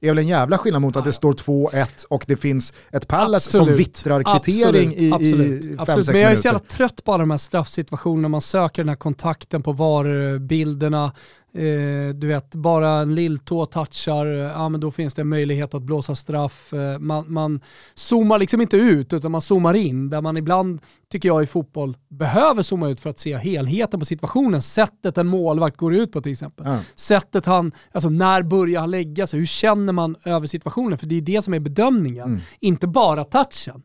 är 0.00 0.08
väl 0.08 0.18
en 0.18 0.26
jävla 0.26 0.58
skillnad 0.58 0.82
mot 0.82 0.96
att 0.96 1.04
det 1.04 1.12
står 1.12 1.32
2-1 1.32 1.86
och 2.08 2.24
det 2.26 2.36
finns 2.36 2.72
ett 2.92 3.08
Palace 3.08 3.50
som 3.50 3.74
vittrar 3.74 4.40
kvittering 4.40 4.94
i, 4.96 5.12
absolut, 5.12 5.64
i 5.64 5.68
5-6 5.68 5.80
absolut. 5.80 6.06
Men 6.06 6.20
jag 6.20 6.32
är 6.32 6.36
så 6.36 6.48
minuter. 6.48 6.48
jävla 6.48 6.58
trött 6.58 7.04
på 7.04 7.12
alla 7.12 7.22
de 7.22 7.30
här 7.30 7.38
straffsituationerna, 7.38 8.28
man 8.28 8.40
söker 8.40 8.82
den 8.82 8.88
här 8.88 8.96
kontakten 8.96 9.62
på 9.62 9.72
VAR-bilderna. 9.72 11.12
Eh, 11.54 12.14
du 12.14 12.26
vet, 12.26 12.54
bara 12.54 12.90
en 12.90 13.14
lilltå 13.14 13.66
touchar, 13.66 14.26
eh, 14.26 14.32
ja 14.38 14.68
men 14.68 14.80
då 14.80 14.90
finns 14.90 15.14
det 15.14 15.22
en 15.22 15.28
möjlighet 15.28 15.74
att 15.74 15.82
blåsa 15.82 16.14
straff. 16.14 16.72
Eh, 16.72 16.98
man, 16.98 17.32
man 17.32 17.60
zoomar 17.94 18.38
liksom 18.38 18.60
inte 18.60 18.76
ut, 18.76 19.12
utan 19.12 19.30
man 19.32 19.40
zoomar 19.40 19.74
in. 19.74 20.10
Där 20.10 20.20
man 20.20 20.36
ibland, 20.36 20.80
tycker 21.10 21.28
jag 21.28 21.42
i 21.42 21.46
fotboll, 21.46 21.96
behöver 22.08 22.62
zooma 22.62 22.88
ut 22.88 23.00
för 23.00 23.10
att 23.10 23.18
se 23.18 23.36
helheten 23.36 24.00
på 24.00 24.06
situationen. 24.06 24.62
Sättet 24.62 25.18
en 25.18 25.26
målvakt 25.26 25.76
går 25.76 25.94
ut 25.94 26.12
på 26.12 26.20
till 26.20 26.32
exempel. 26.32 26.66
Ja. 26.66 26.78
Sättet 26.94 27.46
han, 27.46 27.72
alltså 27.92 28.08
när 28.10 28.42
börjar 28.42 28.80
han 28.80 28.90
lägga 28.90 29.26
sig? 29.26 29.38
Hur 29.38 29.46
känner 29.46 29.92
man 29.92 30.16
över 30.24 30.46
situationen? 30.46 30.98
För 30.98 31.06
det 31.06 31.14
är 31.14 31.20
det 31.20 31.42
som 31.42 31.54
är 31.54 31.60
bedömningen, 31.60 32.28
Mm. 32.28 32.40
inte 32.60 32.86
bara 32.86 33.24
touchen. 33.24 33.82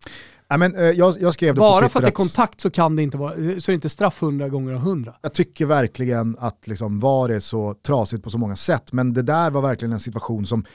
Ja, 0.50 0.58
men, 0.58 0.76
eh, 0.76 0.84
jag, 0.84 1.16
jag 1.20 1.34
skrev 1.34 1.56
det 1.56 1.60
på 1.60 1.62
Bara 1.62 1.80
Twitter 1.80 1.90
för 1.90 2.00
att 2.00 2.06
det 2.06 2.10
är 2.10 2.12
kontakt 2.12 2.62
så 2.62 2.70
kan 2.70 2.96
det 2.96 3.04
inte 3.04 3.18
vara, 3.18 3.34
så 3.34 3.42
är 3.42 3.68
det 3.68 3.74
inte 3.74 3.90
straff 3.90 4.22
hundra 4.22 4.50
gånger 4.50 4.74
av 4.74 4.80
hundra. 4.80 5.16
jag 5.22 5.34
tycker 5.34 5.66
verkligen 5.66 6.38
att 6.40 6.68
liksom 6.68 7.00
VAR 7.00 7.30
är 7.30 7.40
så 7.40 7.74
trasigt 7.74 8.24
på 8.24 8.30
så 8.30 8.38
många 8.38 8.56
sätt, 8.56 8.94
men 8.94 9.14
det 9.14 9.22
där 9.22 9.52
var 9.52 9.62
verkligen 9.62 9.92
en 9.92 10.00
situation 10.00 10.46
som 10.46 10.66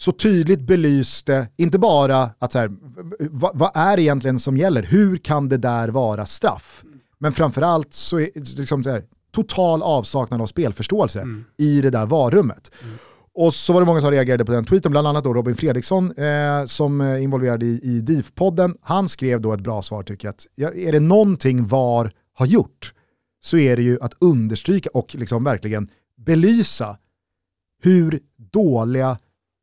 så 0.00 0.12
tydligt 0.12 0.60
belyste, 0.60 1.48
inte 1.56 1.78
bara 1.78 2.30
att 2.38 2.52
så 2.52 2.58
här, 2.58 2.70
vad, 3.18 3.58
vad 3.58 3.70
är 3.74 3.98
egentligen 3.98 4.38
som 4.38 4.56
gäller, 4.56 4.82
hur 4.82 5.16
kan 5.16 5.48
det 5.48 5.56
där 5.56 5.88
vara 5.88 6.26
straff? 6.26 6.84
Men 7.18 7.32
framförallt 7.32 7.92
så 7.92 8.20
är 8.20 8.58
liksom 8.58 8.84
så 8.84 8.90
här, 8.90 9.04
total 9.32 9.82
avsaknad 9.82 10.40
av 10.40 10.46
spelförståelse 10.46 11.26
i 11.56 11.80
det 11.80 11.90
där 11.90 12.06
varummet. 12.06 12.70
Och 13.40 13.54
så 13.54 13.72
var 13.72 13.80
det 13.80 13.86
många 13.86 14.00
som 14.00 14.10
reagerade 14.10 14.44
på 14.44 14.52
den 14.52 14.64
tweeten, 14.64 14.90
bland 14.90 15.06
annat 15.06 15.24
då 15.24 15.34
Robin 15.34 15.56
Fredriksson 15.56 16.12
eh, 16.12 16.64
som 16.64 17.00
är 17.00 17.18
involverad 17.18 17.62
i, 17.62 17.80
i 17.82 18.00
DIF-podden. 18.00 18.76
Han 18.80 19.08
skrev 19.08 19.40
då 19.40 19.52
ett 19.52 19.60
bra 19.60 19.82
svar 19.82 20.02
tycker 20.02 20.28
jag, 20.28 20.32
att 20.32 20.46
ja, 20.54 20.72
är 20.72 20.92
det 20.92 21.00
någonting 21.00 21.66
VAR 21.66 22.12
har 22.32 22.46
gjort 22.46 22.92
så 23.40 23.58
är 23.58 23.76
det 23.76 23.82
ju 23.82 23.98
att 24.00 24.14
understryka 24.20 24.90
och 24.94 25.14
liksom 25.14 25.44
verkligen 25.44 25.90
belysa 26.16 26.98
hur 27.82 28.20
dåliga 28.36 29.18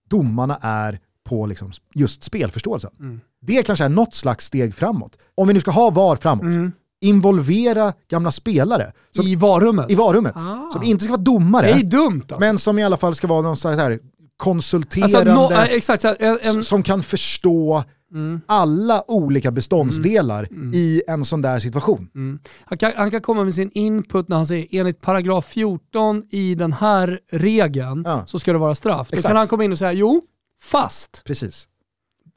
domarna 0.10 0.58
är 0.62 1.00
på 1.24 1.46
liksom 1.46 1.72
just 1.94 2.24
spelförståelsen. 2.24 2.92
Mm. 3.00 3.22
Det 3.42 3.64
kanske 3.64 3.86
är 3.86 3.90
något 3.90 4.16
slags 4.16 4.46
steg 4.46 4.76
framåt. 4.76 5.18
Om 5.36 5.48
vi 5.48 5.54
nu 5.54 5.60
ska 5.60 5.72
ha 5.72 5.90
VAR 5.90 6.16
framåt, 6.16 6.74
involvera 7.08 7.94
gamla 8.10 8.32
spelare 8.32 8.92
som, 9.16 9.26
i, 9.26 9.32
I 9.32 9.36
varummet. 9.36 9.92
varummet, 9.92 10.36
Ah. 10.36 10.70
som 10.72 10.84
inte 10.84 11.04
ska 11.04 11.12
vara 11.14 11.22
domare, 11.22 11.66
det 11.68 11.80
är 11.80 11.84
dumt 11.84 12.22
alltså. 12.22 12.40
men 12.40 12.58
som 12.58 12.80
i 12.80 12.84
alla 12.84 12.98
fall 12.98 13.16
ska 13.16 13.28
vara 13.28 13.42
någon 13.42 13.58
slags 13.58 13.78
här 13.80 14.00
konsulterande, 14.38 15.18
alltså 15.34 15.56
no, 15.56 15.62
äh, 15.62 15.64
exakt, 15.72 16.02
så 16.02 16.08
här, 16.08 16.18
en, 16.20 16.40
en, 16.44 16.60
s- 16.60 16.68
som 16.68 16.84
kan 16.84 17.04
förstå 17.04 17.84
Mm. 18.14 18.42
alla 18.46 19.04
olika 19.12 19.52
beståndsdelar 19.52 20.48
i 20.74 21.02
en 21.08 21.26
sån 21.26 21.42
där 21.42 21.60
situation. 21.60 22.08
Mm. 22.16 22.40
Han, 22.66 22.78
kan, 22.78 22.92
han 22.96 23.12
kan 23.12 23.22
komma 23.22 23.44
med 23.44 23.56
sin 23.56 23.72
input 23.74 24.28
när 24.28 24.36
han 24.36 24.46
säger 24.46 24.68
enligt 24.80 25.02
paragraf 25.02 25.46
14 25.46 26.24
i 26.32 26.56
den 26.56 26.74
här 26.74 27.20
regeln 27.32 28.04
Ja. 28.06 28.24
så 28.28 28.40
ska 28.40 28.52
det 28.54 28.58
vara 28.60 28.76
straff. 28.76 29.08
Då 29.12 29.16
Exakt. 29.18 29.30
kan 29.32 29.38
han 29.38 29.48
komma 29.48 29.64
in 29.64 29.72
och 29.72 29.78
säga 29.78 29.92
jo, 29.94 30.22
fast. 30.64 31.22
Precis. 31.26 31.68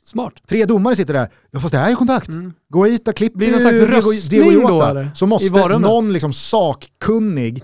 Smart. 0.09 0.33
Tre 0.49 0.65
domare 0.65 0.97
sitter 0.97 1.15
där, 1.15 1.29
ja 1.51 1.61
fast 1.61 1.73
det 1.73 1.79
här 1.79 1.91
är 1.91 1.95
kontakt. 1.95 2.31
Guaita 2.73 3.13
klipper 3.13 3.37
Mm. 3.37 3.39
Blir 3.39 3.47
det 3.47 3.53
någon 3.53 3.61
slags 3.61 3.79
Diego, 3.79 4.11
röstning 4.11 4.41
Diego 4.41 4.69
då, 4.69 4.75
Jota. 4.75 4.91
eller? 4.91 5.11
Så 5.15 5.27
måste 5.27 5.79
någon 5.79 6.13
liksom 6.13 6.33
sakkunnig 6.33 7.63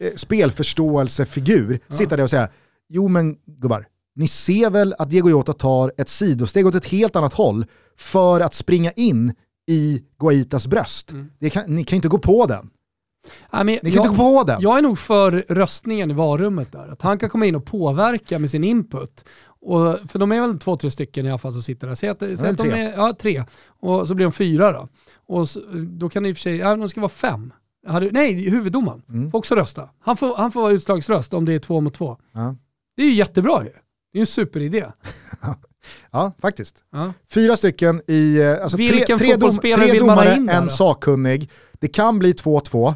eh, 0.00 0.14
spelförståelsefigur 0.16 1.78
sitta 1.88 2.16
där 2.16 2.22
och 2.24 2.30
säga, 2.30 2.48
jo 2.88 3.08
men 3.08 3.36
gubbar, 3.46 3.86
ni 4.16 4.28
ser 4.28 4.70
väl 4.70 4.94
att 4.98 5.10
Diego 5.10 5.28
Jota 5.30 5.52
tar 5.52 5.92
ett 5.96 6.08
sidosteg 6.08 6.66
åt 6.66 6.74
ett 6.74 6.86
helt 6.86 7.16
annat 7.16 7.32
håll 7.32 7.66
för 7.98 8.40
att 8.40 8.54
springa 8.54 8.90
in 8.92 9.32
i 9.68 10.02
Guaitas 10.20 10.66
bröst. 10.66 11.10
Mm. 11.10 11.50
Kan, 11.50 11.64
ni 11.66 11.84
kan 11.84 11.96
inte 11.96 12.08
gå 12.08 12.18
på 12.18 12.46
den. 12.46 12.70
Nej, 13.52 13.64
Ni 13.64 13.78
kan 13.78 13.92
jag, 13.92 14.06
inte 14.06 14.08
gå 14.08 14.38
på 14.38 14.44
den. 14.46 14.60
jag 14.60 14.78
är 14.78 14.82
nog 14.82 14.98
för 14.98 15.44
röstningen 15.48 16.10
i 16.10 16.14
varummet 16.14 16.72
där. 16.72 16.88
Att 16.92 17.02
han 17.02 17.18
kan 17.18 17.30
komma 17.30 17.46
in 17.46 17.54
och 17.54 17.64
påverka 17.64 18.38
med 18.38 18.50
sin 18.50 18.64
input. 18.64 19.24
Och, 19.64 19.98
för 20.10 20.18
de 20.18 20.32
är 20.32 20.40
väl 20.40 20.58
två, 20.58 20.76
tre 20.76 20.90
stycken 20.90 21.26
i 21.26 21.28
alla 21.28 21.38
fall 21.38 21.52
som 21.52 21.62
sitter 21.62 21.86
där. 21.86 21.94
Säg 21.94 22.08
att, 22.08 22.18
säg 22.18 22.32
att 22.32 22.40
de 22.40 22.56
tre. 22.56 22.70
är 22.82 22.92
ja, 22.92 23.14
tre. 23.18 23.44
Och 23.66 24.08
så 24.08 24.14
blir 24.14 24.26
de 24.26 24.32
fyra 24.32 24.72
då. 24.72 24.88
Och 25.26 25.48
så, 25.48 25.60
då 25.74 26.08
kan 26.08 26.22
det 26.22 26.28
i 26.28 26.32
och 26.32 26.36
för 26.36 26.40
sig, 26.42 26.56
ja, 26.56 26.76
de 26.76 26.88
ska 26.88 27.00
vara 27.00 27.08
fem. 27.08 27.52
Hade, 27.86 28.10
nej, 28.10 28.50
huvuddomaren 28.50 29.02
Mm. 29.08 29.30
får 29.30 29.38
också 29.38 29.54
rösta. 29.54 29.88
Han 30.00 30.16
får, 30.16 30.36
han 30.36 30.52
får 30.52 30.60
vara 30.62 30.72
utslagsröst 30.72 31.34
om 31.34 31.44
det 31.44 31.52
är 31.52 31.58
två 31.58 31.80
mot 31.80 31.94
två. 31.94 32.16
Ja. 32.32 32.56
Det 32.96 33.02
är 33.02 33.06
ju 33.06 33.14
jättebra 33.14 33.64
ju. 33.64 33.70
Det 33.70 34.16
är 34.16 34.18
ju 34.18 34.20
en 34.20 34.26
superidé. 34.26 34.84
ja, 36.10 36.32
faktiskt. 36.42 36.84
Ja. 36.92 37.12
Fyra 37.30 37.56
stycken 37.56 38.02
i, 38.06 38.36
eh, 38.42 38.62
alltså 38.62 38.76
tre, 38.76 38.90
Vilken 38.92 39.18
tre, 39.18 39.36
dom, 39.36 39.50
tre 39.58 39.76
man 39.76 39.88
ha 39.90 39.98
domare, 39.98 40.30
en 40.34 40.62
då? 40.64 40.68
sakkunnig. 40.68 41.50
Det 41.72 41.88
kan 41.88 42.18
bli 42.18 42.32
2-2. 42.32 42.94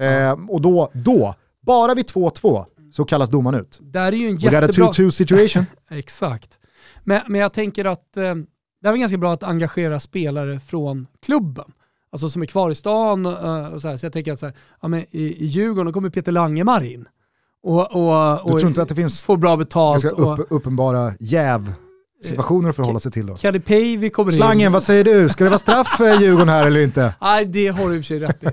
Eh, 0.00 0.32
och 0.48 0.60
då, 0.60 0.90
då, 0.92 1.34
bara 1.60 1.94
vid 1.94 2.06
2-2 2.06 2.64
så 2.98 3.04
kallas 3.04 3.30
domaren 3.30 3.60
ut. 3.60 3.78
Där 3.82 4.12
är 4.12 4.16
ju 4.16 4.28
en 4.28 4.36
We 4.36 4.46
got 4.50 4.54
a 4.54 4.60
jättebra... 4.60 4.90
2-2 4.90 5.10
situation. 5.10 5.66
Exakt. 5.90 6.58
Men, 7.04 7.20
men 7.26 7.40
jag 7.40 7.52
tänker 7.52 7.84
att 7.84 8.16
eh, 8.16 8.34
det 8.82 8.88
är 8.88 8.96
ganska 8.96 9.16
bra 9.18 9.32
att 9.32 9.42
engagera 9.42 10.00
spelare 10.00 10.60
från 10.60 11.06
klubben. 11.22 11.72
Alltså 12.12 12.30
som 12.30 12.42
är 12.42 12.46
kvar 12.46 12.70
i 12.70 12.74
stan. 12.74 13.26
eh, 13.26 13.66
och 13.66 13.82
så, 13.82 13.88
här. 13.88 13.96
så 13.96 14.06
jag 14.06 14.12
tänker 14.12 14.32
att 14.32 14.38
så 14.38 14.46
här, 14.46 14.54
ja, 14.82 14.88
men 14.88 15.00
i, 15.00 15.22
i 15.22 15.44
Djurgården 15.46 15.92
kommer 15.92 16.10
Peter 16.10 16.32
Langemar 16.32 16.84
in. 16.84 17.04
Och, 17.62 17.80
och, 17.80 18.38
Du 18.44 18.52
och 18.52 18.58
tror 18.58 18.68
inte 18.68 18.82
att 18.82 18.88
det 18.88 18.94
finns 18.94 19.22
får 19.22 19.36
bra 19.36 19.56
betalt. 19.56 20.04
och 20.04 20.40
upp, 20.40 20.46
uppenbara 20.50 21.12
jäv-situationer 21.20 22.70
att 22.70 22.76
förhålla 22.76 23.00
sig 23.00 23.12
till 23.12 23.26
då? 23.26 23.36
Kelly 23.36 23.60
Pavey 23.60 24.10
kommer 24.10 24.32
in. 24.32 24.36
Slangen, 24.36 24.72
vad 24.72 24.82
säger 24.82 25.04
du? 25.04 25.28
Ska 25.28 25.44
det 25.44 25.50
vara 25.50 25.58
straff 25.58 25.88
för 25.96 26.20
Djurgården 26.20 26.48
här 26.48 26.66
eller 26.66 26.80
inte? 26.80 27.14
Nej, 27.20 27.44
det 27.44 27.68
har 27.68 27.88
du 27.88 27.96
i 27.96 28.00
och 28.00 28.04
för 28.04 28.06
sig 28.06 28.18
rätt 28.18 28.42
i. 28.42 28.46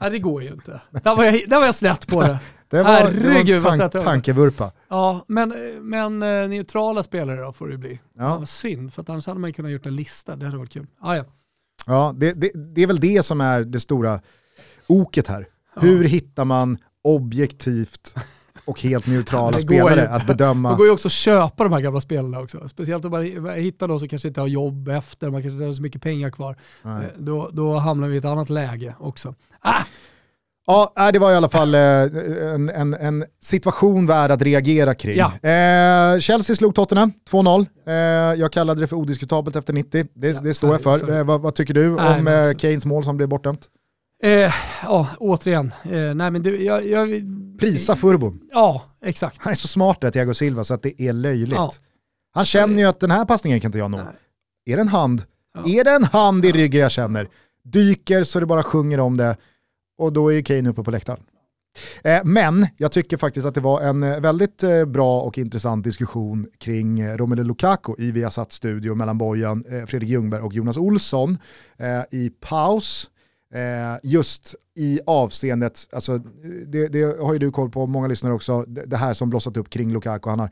Nej, 0.00 0.10
det 0.10 0.18
går 0.18 0.42
ju 0.42 0.48
inte. 0.48 0.80
Där 0.90 1.16
var 1.16 1.24
jag, 1.24 1.40
där 1.48 1.58
var 1.58 1.66
jag 1.66 1.74
snett 1.74 2.06
på 2.06 2.22
det. 2.22 2.38
Det 2.74 2.82
var, 2.82 2.90
Herregud, 2.90 3.46
det 3.46 3.58
var 3.58 3.72
en 3.72 3.90
tank, 3.90 4.04
tankevurpa. 4.04 4.72
Ja, 4.88 5.24
men, 5.28 5.54
men 5.80 6.22
eh, 6.22 6.48
neutrala 6.48 7.02
spelare 7.02 7.40
då 7.40 7.52
får 7.52 7.68
det 7.68 7.78
bli. 7.78 8.00
Ja. 8.18 8.24
Ja. 8.24 8.38
Vad 8.38 8.48
synd, 8.48 8.94
för 8.94 9.02
att 9.02 9.08
annars 9.08 9.26
hade 9.26 9.40
man 9.40 9.52
kunnat 9.52 9.72
gjort 9.72 9.86
en 9.86 9.96
lista. 9.96 10.36
Det 10.36 10.44
hade 10.46 10.58
varit 10.58 10.72
kul. 10.72 10.86
Ah, 11.00 11.16
ja. 11.16 11.24
Ja, 11.86 12.14
det, 12.16 12.32
det, 12.32 12.50
det 12.54 12.82
är 12.82 12.86
väl 12.86 13.00
det 13.00 13.22
som 13.22 13.40
är 13.40 13.60
det 13.62 13.80
stora 13.80 14.20
oket 14.86 15.28
här. 15.28 15.46
Hur 15.80 16.04
hittar 16.04 16.44
man 16.44 16.78
objektivt 17.02 18.14
och 18.64 18.80
helt 18.80 19.06
neutrala 19.06 19.50
det 19.56 19.60
spelare 19.60 20.08
att 20.08 20.26
bedöma? 20.26 20.70
Det 20.70 20.76
går 20.76 20.86
ju 20.86 20.92
också 20.92 21.08
att 21.08 21.12
köpa 21.12 21.64
de 21.64 21.72
här 21.72 21.80
gamla 21.80 22.00
spelarna 22.00 22.40
också. 22.40 22.68
Speciellt 22.68 23.04
om 23.04 23.10
man 23.10 23.54
hittar 23.54 23.88
någon 23.88 23.98
som 23.98 24.08
kanske 24.08 24.28
inte 24.28 24.40
har 24.40 24.48
jobb 24.48 24.88
efter, 24.88 25.30
man 25.30 25.42
kanske 25.42 25.54
inte 25.54 25.64
har 25.64 25.72
så 25.72 25.82
mycket 25.82 26.02
pengar 26.02 26.30
kvar. 26.30 26.56
Nej. 26.82 27.04
Eh, 27.04 27.10
Då, 27.18 27.50
då 27.52 27.76
hamnar 27.76 28.08
vi 28.08 28.14
i 28.14 28.18
ett 28.18 28.24
annat 28.24 28.50
läge 28.50 28.94
också. 28.98 29.34
Ah! 29.60 29.82
Ja, 30.66 30.92
nej, 30.96 31.12
det 31.12 31.18
var 31.18 31.32
i 31.32 31.34
alla 31.34 31.48
fall 31.48 31.74
eh, 31.74 31.80
en, 31.80 32.68
en, 32.68 32.94
en 32.94 33.24
situation 33.42 34.06
värd 34.06 34.30
att 34.30 34.42
reagera 34.42 34.94
kring. 34.94 35.16
Ja. 35.16 35.48
Eh, 35.48 36.18
Chelsea 36.18 36.56
slog 36.56 36.74
Tottenham 36.74 37.12
2-0. 37.30 37.66
Eh, 37.86 37.94
jag 38.40 38.52
kallade 38.52 38.80
det 38.80 38.86
för 38.86 38.96
odiskutabelt 38.96 39.56
efter 39.56 39.72
90. 39.72 40.06
Det, 40.14 40.28
Ja, 40.28 40.40
det 40.40 40.54
står 40.54 40.70
jag 40.72 40.82
för. 40.82 41.16
Eh, 41.18 41.24
vad, 41.24 41.40
vad 41.40 41.54
tycker 41.54 41.74
du 41.74 41.90
Nej, 41.96 42.18
om 42.18 42.24
men 42.24 42.50
eh, 42.50 42.56
Keynes 42.56 42.84
mål 42.84 43.04
som 43.04 43.16
blev 43.16 43.28
bortdömt? 43.28 43.60
Eh, 44.22 44.52
ja, 44.82 45.08
återigen. 45.18 45.72
Nej 46.14 46.30
men 46.30 46.42
det, 46.42 46.50
jag, 46.50 46.86
jag, 46.86 47.08
Prisa 47.60 47.96
Furbon. 47.96 48.40
Ja, 48.52 48.82
exakt. 49.04 49.36
Han 49.40 49.50
är 49.50 49.54
så 49.56 49.68
smart 49.68 50.00
där, 50.00 50.10
Thiago 50.10 50.34
Silva, 50.34 50.64
så 50.64 50.74
att 50.74 50.82
det 50.82 51.02
är 51.02 51.12
löjligt. 51.12 51.54
Ja. 51.54 51.72
Han 52.34 52.44
känner 52.44 52.78
ju 52.82 52.88
att 52.88 53.00
den 53.00 53.10
här 53.10 53.24
passningen 53.24 53.60
kan 53.60 53.68
inte 53.68 53.78
jag 53.78 53.90
nå. 53.90 54.00
Är 54.66 54.76
det 54.76 54.82
en 54.82 54.88
hand? 54.88 55.22
Är 55.66 55.84
det 55.84 55.90
en 55.90 56.04
hand 56.04 56.44
i 56.44 56.52
ryggen 56.52 56.80
jag 56.80 56.90
känner? 56.90 57.28
Dyker 57.64 58.24
så 58.24 58.40
det 58.40 58.46
bara 58.46 58.62
sjunger 58.62 59.00
om 59.00 59.16
det 59.16 59.36
och 59.98 60.12
då 60.12 60.28
är 60.28 60.34
ju 60.34 60.42
Kane 60.42 60.70
uppe 60.70 60.82
på 60.82 60.90
läktaren. 60.90 61.20
Eh, 62.04 62.20
men 62.24 62.66
jag 62.76 62.92
tycker 62.92 63.16
faktiskt 63.16 63.46
att 63.46 63.54
det 63.54 63.60
var 63.60 63.80
en 63.80 64.02
eh, 64.02 64.20
väldigt 64.20 64.62
eh, 64.62 64.84
bra 64.84 65.20
och 65.20 65.38
intressant 65.38 65.84
diskussion 65.84 66.46
kring 66.58 67.16
Romelu 67.16 67.44
Lukaku 67.44 67.94
i 67.98 68.10
Viasat 68.10 68.52
studio 68.52 68.94
mellan 68.94 69.18
Bojan, 69.18 69.64
Fredrik 69.86 70.10
Ljungberg 70.10 70.42
och 70.42 70.52
Jonas 70.52 70.76
Olsson 70.76 71.38
i 72.10 72.30
paus. 72.30 73.10
Just 74.02 74.54
i 74.76 75.00
avseendet, 75.06 75.88
alltså, 75.92 76.18
det, 76.66 76.88
det 76.88 77.20
har 77.20 77.32
ju 77.32 77.38
du 77.38 77.50
koll 77.50 77.70
på, 77.70 77.86
många 77.86 78.06
lyssnare 78.06 78.34
också, 78.34 78.62
det, 78.62 78.86
det 78.86 78.96
här 78.96 79.14
som 79.14 79.30
blossat 79.30 79.56
upp 79.56 79.70
kring 79.70 79.92
Lukaku. 79.92 80.30
Han 80.30 80.38
har 80.38 80.50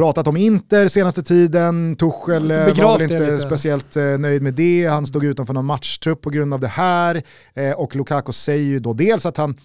pratat 0.00 0.26
om 0.26 0.36
Inter 0.36 0.88
senaste 0.88 1.22
tiden, 1.22 1.96
Tuchel 1.96 2.50
eh, 2.50 2.56
var 2.56 2.98
väl 2.98 3.12
inte 3.12 3.40
speciellt 3.40 3.96
eh, 3.96 4.18
nöjd 4.18 4.42
med 4.42 4.54
det, 4.54 4.86
han 4.86 5.06
stod 5.06 5.24
utanför 5.24 5.54
någon 5.54 5.64
matchtrupp 5.64 6.20
på 6.20 6.30
grund 6.30 6.54
av 6.54 6.60
det 6.60 6.68
här. 6.68 7.22
Eh, 7.54 7.72
och 7.72 7.96
Lukaku 7.96 8.32
säger 8.32 8.64
ju 8.64 8.78
då 8.78 8.92
dels 8.92 9.26
att 9.26 9.36
han 9.36 9.60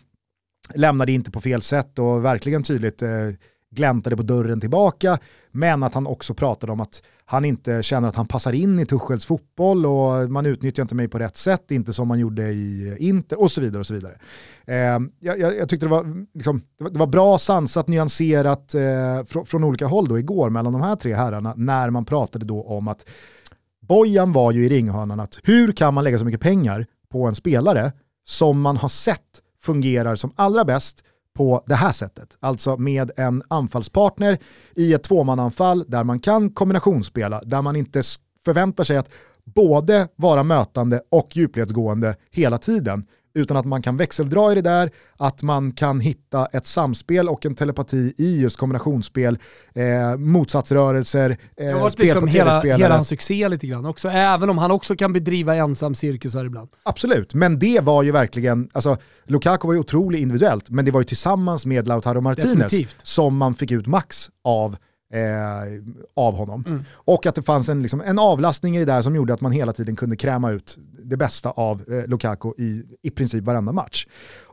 lämnade 0.73 1.11
inte 1.11 1.31
på 1.31 1.41
fel 1.41 1.61
sätt 1.61 1.99
och 1.99 2.25
verkligen 2.25 2.63
tydligt 2.63 3.03
gläntade 3.71 4.17
på 4.17 4.23
dörren 4.23 4.61
tillbaka, 4.61 5.17
men 5.51 5.83
att 5.83 5.93
han 5.93 6.07
också 6.07 6.33
pratade 6.33 6.71
om 6.71 6.79
att 6.79 7.01
han 7.27 7.45
inte 7.45 7.83
känner 7.83 8.07
att 8.07 8.15
han 8.15 8.27
passar 8.27 8.53
in 8.53 8.79
i 8.79 8.85
Tuchels 8.85 9.25
fotboll 9.25 9.85
och 9.85 10.31
man 10.31 10.45
utnyttjar 10.45 10.83
inte 10.83 10.95
mig 10.95 11.07
på 11.07 11.19
rätt 11.19 11.37
sätt, 11.37 11.71
inte 11.71 11.93
som 11.93 12.07
man 12.07 12.19
gjorde 12.19 12.51
i 12.51 12.95
Inter 12.99 13.39
och 13.39 13.51
så 13.51 13.61
vidare. 13.61 13.79
och 13.79 13.87
så 13.87 13.93
vidare. 13.93 14.13
Eh, 14.65 14.99
jag, 15.19 15.39
jag, 15.39 15.57
jag 15.57 15.69
tyckte 15.69 15.85
det 15.85 15.89
var, 15.89 16.25
liksom, 16.33 16.61
det 16.77 16.83
var, 16.83 16.91
det 16.91 16.99
var 16.99 17.07
bra, 17.07 17.37
sansat, 17.37 17.87
nyanserat 17.87 18.75
eh, 18.75 19.25
från, 19.27 19.45
från 19.45 19.63
olika 19.63 19.87
håll 19.87 20.07
då 20.07 20.19
igår 20.19 20.49
mellan 20.49 20.73
de 20.73 20.81
här 20.81 20.95
tre 20.95 21.13
herrarna 21.13 21.53
när 21.57 21.89
man 21.89 22.05
pratade 22.05 22.45
då 22.45 22.63
om 22.63 22.87
att 22.87 23.05
Bojan 23.87 24.31
var 24.31 24.51
ju 24.51 24.65
i 24.65 24.69
ringhörnan 24.69 25.19
att 25.19 25.39
hur 25.43 25.71
kan 25.71 25.93
man 25.93 26.03
lägga 26.03 26.19
så 26.19 26.25
mycket 26.25 26.41
pengar 26.41 26.85
på 27.11 27.27
en 27.27 27.35
spelare 27.35 27.91
som 28.23 28.61
man 28.61 28.77
har 28.77 28.89
sett 28.89 29.41
fungerar 29.61 30.15
som 30.15 30.31
allra 30.35 30.65
bäst 30.65 31.03
på 31.35 31.63
det 31.65 31.75
här 31.75 31.91
sättet. 31.91 32.37
Alltså 32.39 32.77
med 32.77 33.11
en 33.17 33.43
anfallspartner 33.47 34.37
i 34.75 34.93
ett 34.93 35.03
tvåmananfall 35.03 35.85
där 35.87 36.03
man 36.03 36.19
kan 36.19 36.49
kombinationsspela, 36.49 37.41
där 37.45 37.61
man 37.61 37.75
inte 37.75 38.01
förväntar 38.45 38.83
sig 38.83 38.97
att 38.97 39.09
både 39.43 40.07
vara 40.15 40.43
mötande 40.43 41.01
och 41.11 41.37
djupledsgående 41.37 42.15
hela 42.31 42.57
tiden, 42.57 43.05
utan 43.35 43.57
att 43.57 43.65
man 43.65 43.81
kan 43.81 43.97
växeldra 43.97 44.51
i 44.51 44.55
det 44.55 44.61
där, 44.61 44.91
att 45.17 45.41
man 45.41 45.71
kan 45.71 45.99
hitta 45.99 46.45
ett 46.45 46.67
samspel 46.67 47.29
och 47.29 47.45
en 47.45 47.55
telepati 47.55 48.13
i 48.17 48.41
just 48.41 48.57
kombinationsspel, 48.57 49.37
eh, 49.75 50.17
motsatsrörelser, 50.17 51.37
Det 51.57 51.71
har 51.71 51.81
eh, 51.81 51.89
spel 51.89 52.05
liksom 52.05 52.21
på 52.21 52.27
hela, 52.27 52.61
hela 52.61 52.95
hans 52.95 53.07
succé 53.07 53.49
lite 53.49 53.67
grann 53.67 53.85
också, 53.85 54.09
även 54.09 54.49
om 54.49 54.57
han 54.57 54.71
också 54.71 54.95
kan 54.95 55.13
bedriva 55.13 55.55
ensam 55.55 55.95
cirkusar 55.95 56.45
ibland. 56.45 56.69
Absolut, 56.83 57.33
men 57.33 57.59
det 57.59 57.83
var 57.83 58.03
ju 58.03 58.11
verkligen, 58.11 58.69
alltså 58.73 58.97
Lukaku 59.25 59.67
var 59.67 59.73
ju 59.73 59.79
otroligt 59.79 60.21
individuellt, 60.21 60.69
men 60.69 60.85
det 60.85 60.91
var 60.91 61.01
ju 61.01 61.05
tillsammans 61.05 61.65
med 61.65 61.87
Lautaro 61.87 62.21
Martinez 62.21 62.53
Definitivt. 62.53 62.95
som 63.03 63.37
man 63.37 63.55
fick 63.55 63.71
ut 63.71 63.87
max 63.87 64.29
av 64.43 64.77
eh, 65.13 65.83
av 66.13 66.35
honom. 66.35 66.63
Mm. 66.67 66.83
Och 66.91 67.25
att 67.25 67.35
det 67.35 67.41
fanns 67.41 67.69
en, 67.69 67.81
liksom, 67.81 68.01
en 68.01 68.19
avlastning 68.19 68.75
i 68.75 68.79
det 68.79 68.85
där 68.85 69.01
som 69.01 69.15
gjorde 69.15 69.33
att 69.33 69.41
man 69.41 69.51
hela 69.51 69.73
tiden 69.73 69.95
kunde 69.95 70.15
kräma 70.15 70.51
ut 70.51 70.77
det 71.03 71.17
bästa 71.17 71.51
av 71.51 71.83
eh, 71.89 72.07
Lukaku 72.07 72.51
i 72.57 72.83
i 73.01 73.09
princip 73.09 73.43
varenda 73.43 73.71
match. 73.71 74.07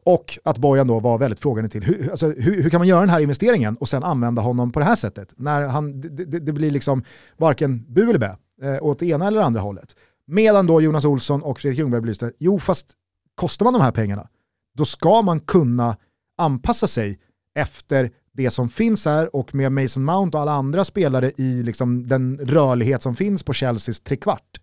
Och 0.05 0.38
att 0.44 0.59
Bojan 0.59 0.86
då 0.86 1.00
var 1.00 1.18
väldigt 1.18 1.40
frågande 1.40 1.70
till 1.70 1.82
hur, 1.82 2.11
alltså, 2.11 2.26
hur, 2.26 2.62
hur 2.62 2.70
kan 2.70 2.80
man 2.80 2.88
göra 2.88 3.00
den 3.00 3.11
här 3.11 3.20
investeringen 3.20 3.76
och 3.76 3.88
sen 3.88 4.05
använda 4.05 4.42
honom 4.42 4.72
på 4.72 4.78
det 4.78 4.84
här 4.84 4.96
sättet? 4.96 5.32
När 5.36 5.62
han, 5.62 6.00
det, 6.00 6.09
det, 6.09 6.38
det 6.38 6.53
blir 6.53 6.70
liksom 6.70 7.05
varken 7.36 7.84
bu 7.88 8.09
eller 8.09 8.18
bä, 8.18 8.36
eh, 8.62 8.82
åt 8.82 8.98
det 8.98 9.07
ena 9.07 9.26
eller 9.26 9.40
andra 9.40 9.61
hållet. 9.61 9.96
Medan 10.26 10.66
då 10.66 10.80
Jonas 10.80 11.05
Olsson 11.05 11.42
och 11.42 11.59
Fredrik 11.59 11.78
Ljungberg 11.78 12.00
belyste, 12.00 12.32
jo 12.38 12.59
fast 12.59 12.86
kostar 13.34 13.64
man 13.64 13.72
de 13.72 13.82
här 13.82 13.92
pengarna, 13.92 14.28
då 14.74 14.84
ska 14.84 15.22
man 15.22 15.40
kunna 15.40 15.96
anpassa 16.38 16.86
sig 16.86 17.18
efter 17.55 18.11
det 18.33 18.51
som 18.51 18.68
finns 18.68 19.05
här 19.05 19.37
och 19.37 19.55
med 19.55 19.72
Mason 19.72 20.05
Mount 20.05 20.37
och 20.37 20.43
alla 20.43 20.53
andra 20.53 20.85
spelare 20.85 21.33
i 21.37 21.62
liksom 21.62 22.07
den 22.07 22.39
rörlighet 22.39 23.03
som 23.03 23.16
finns 23.16 23.43
på 23.43 23.53
Chelseas 23.53 24.01
trekvart 24.01 24.61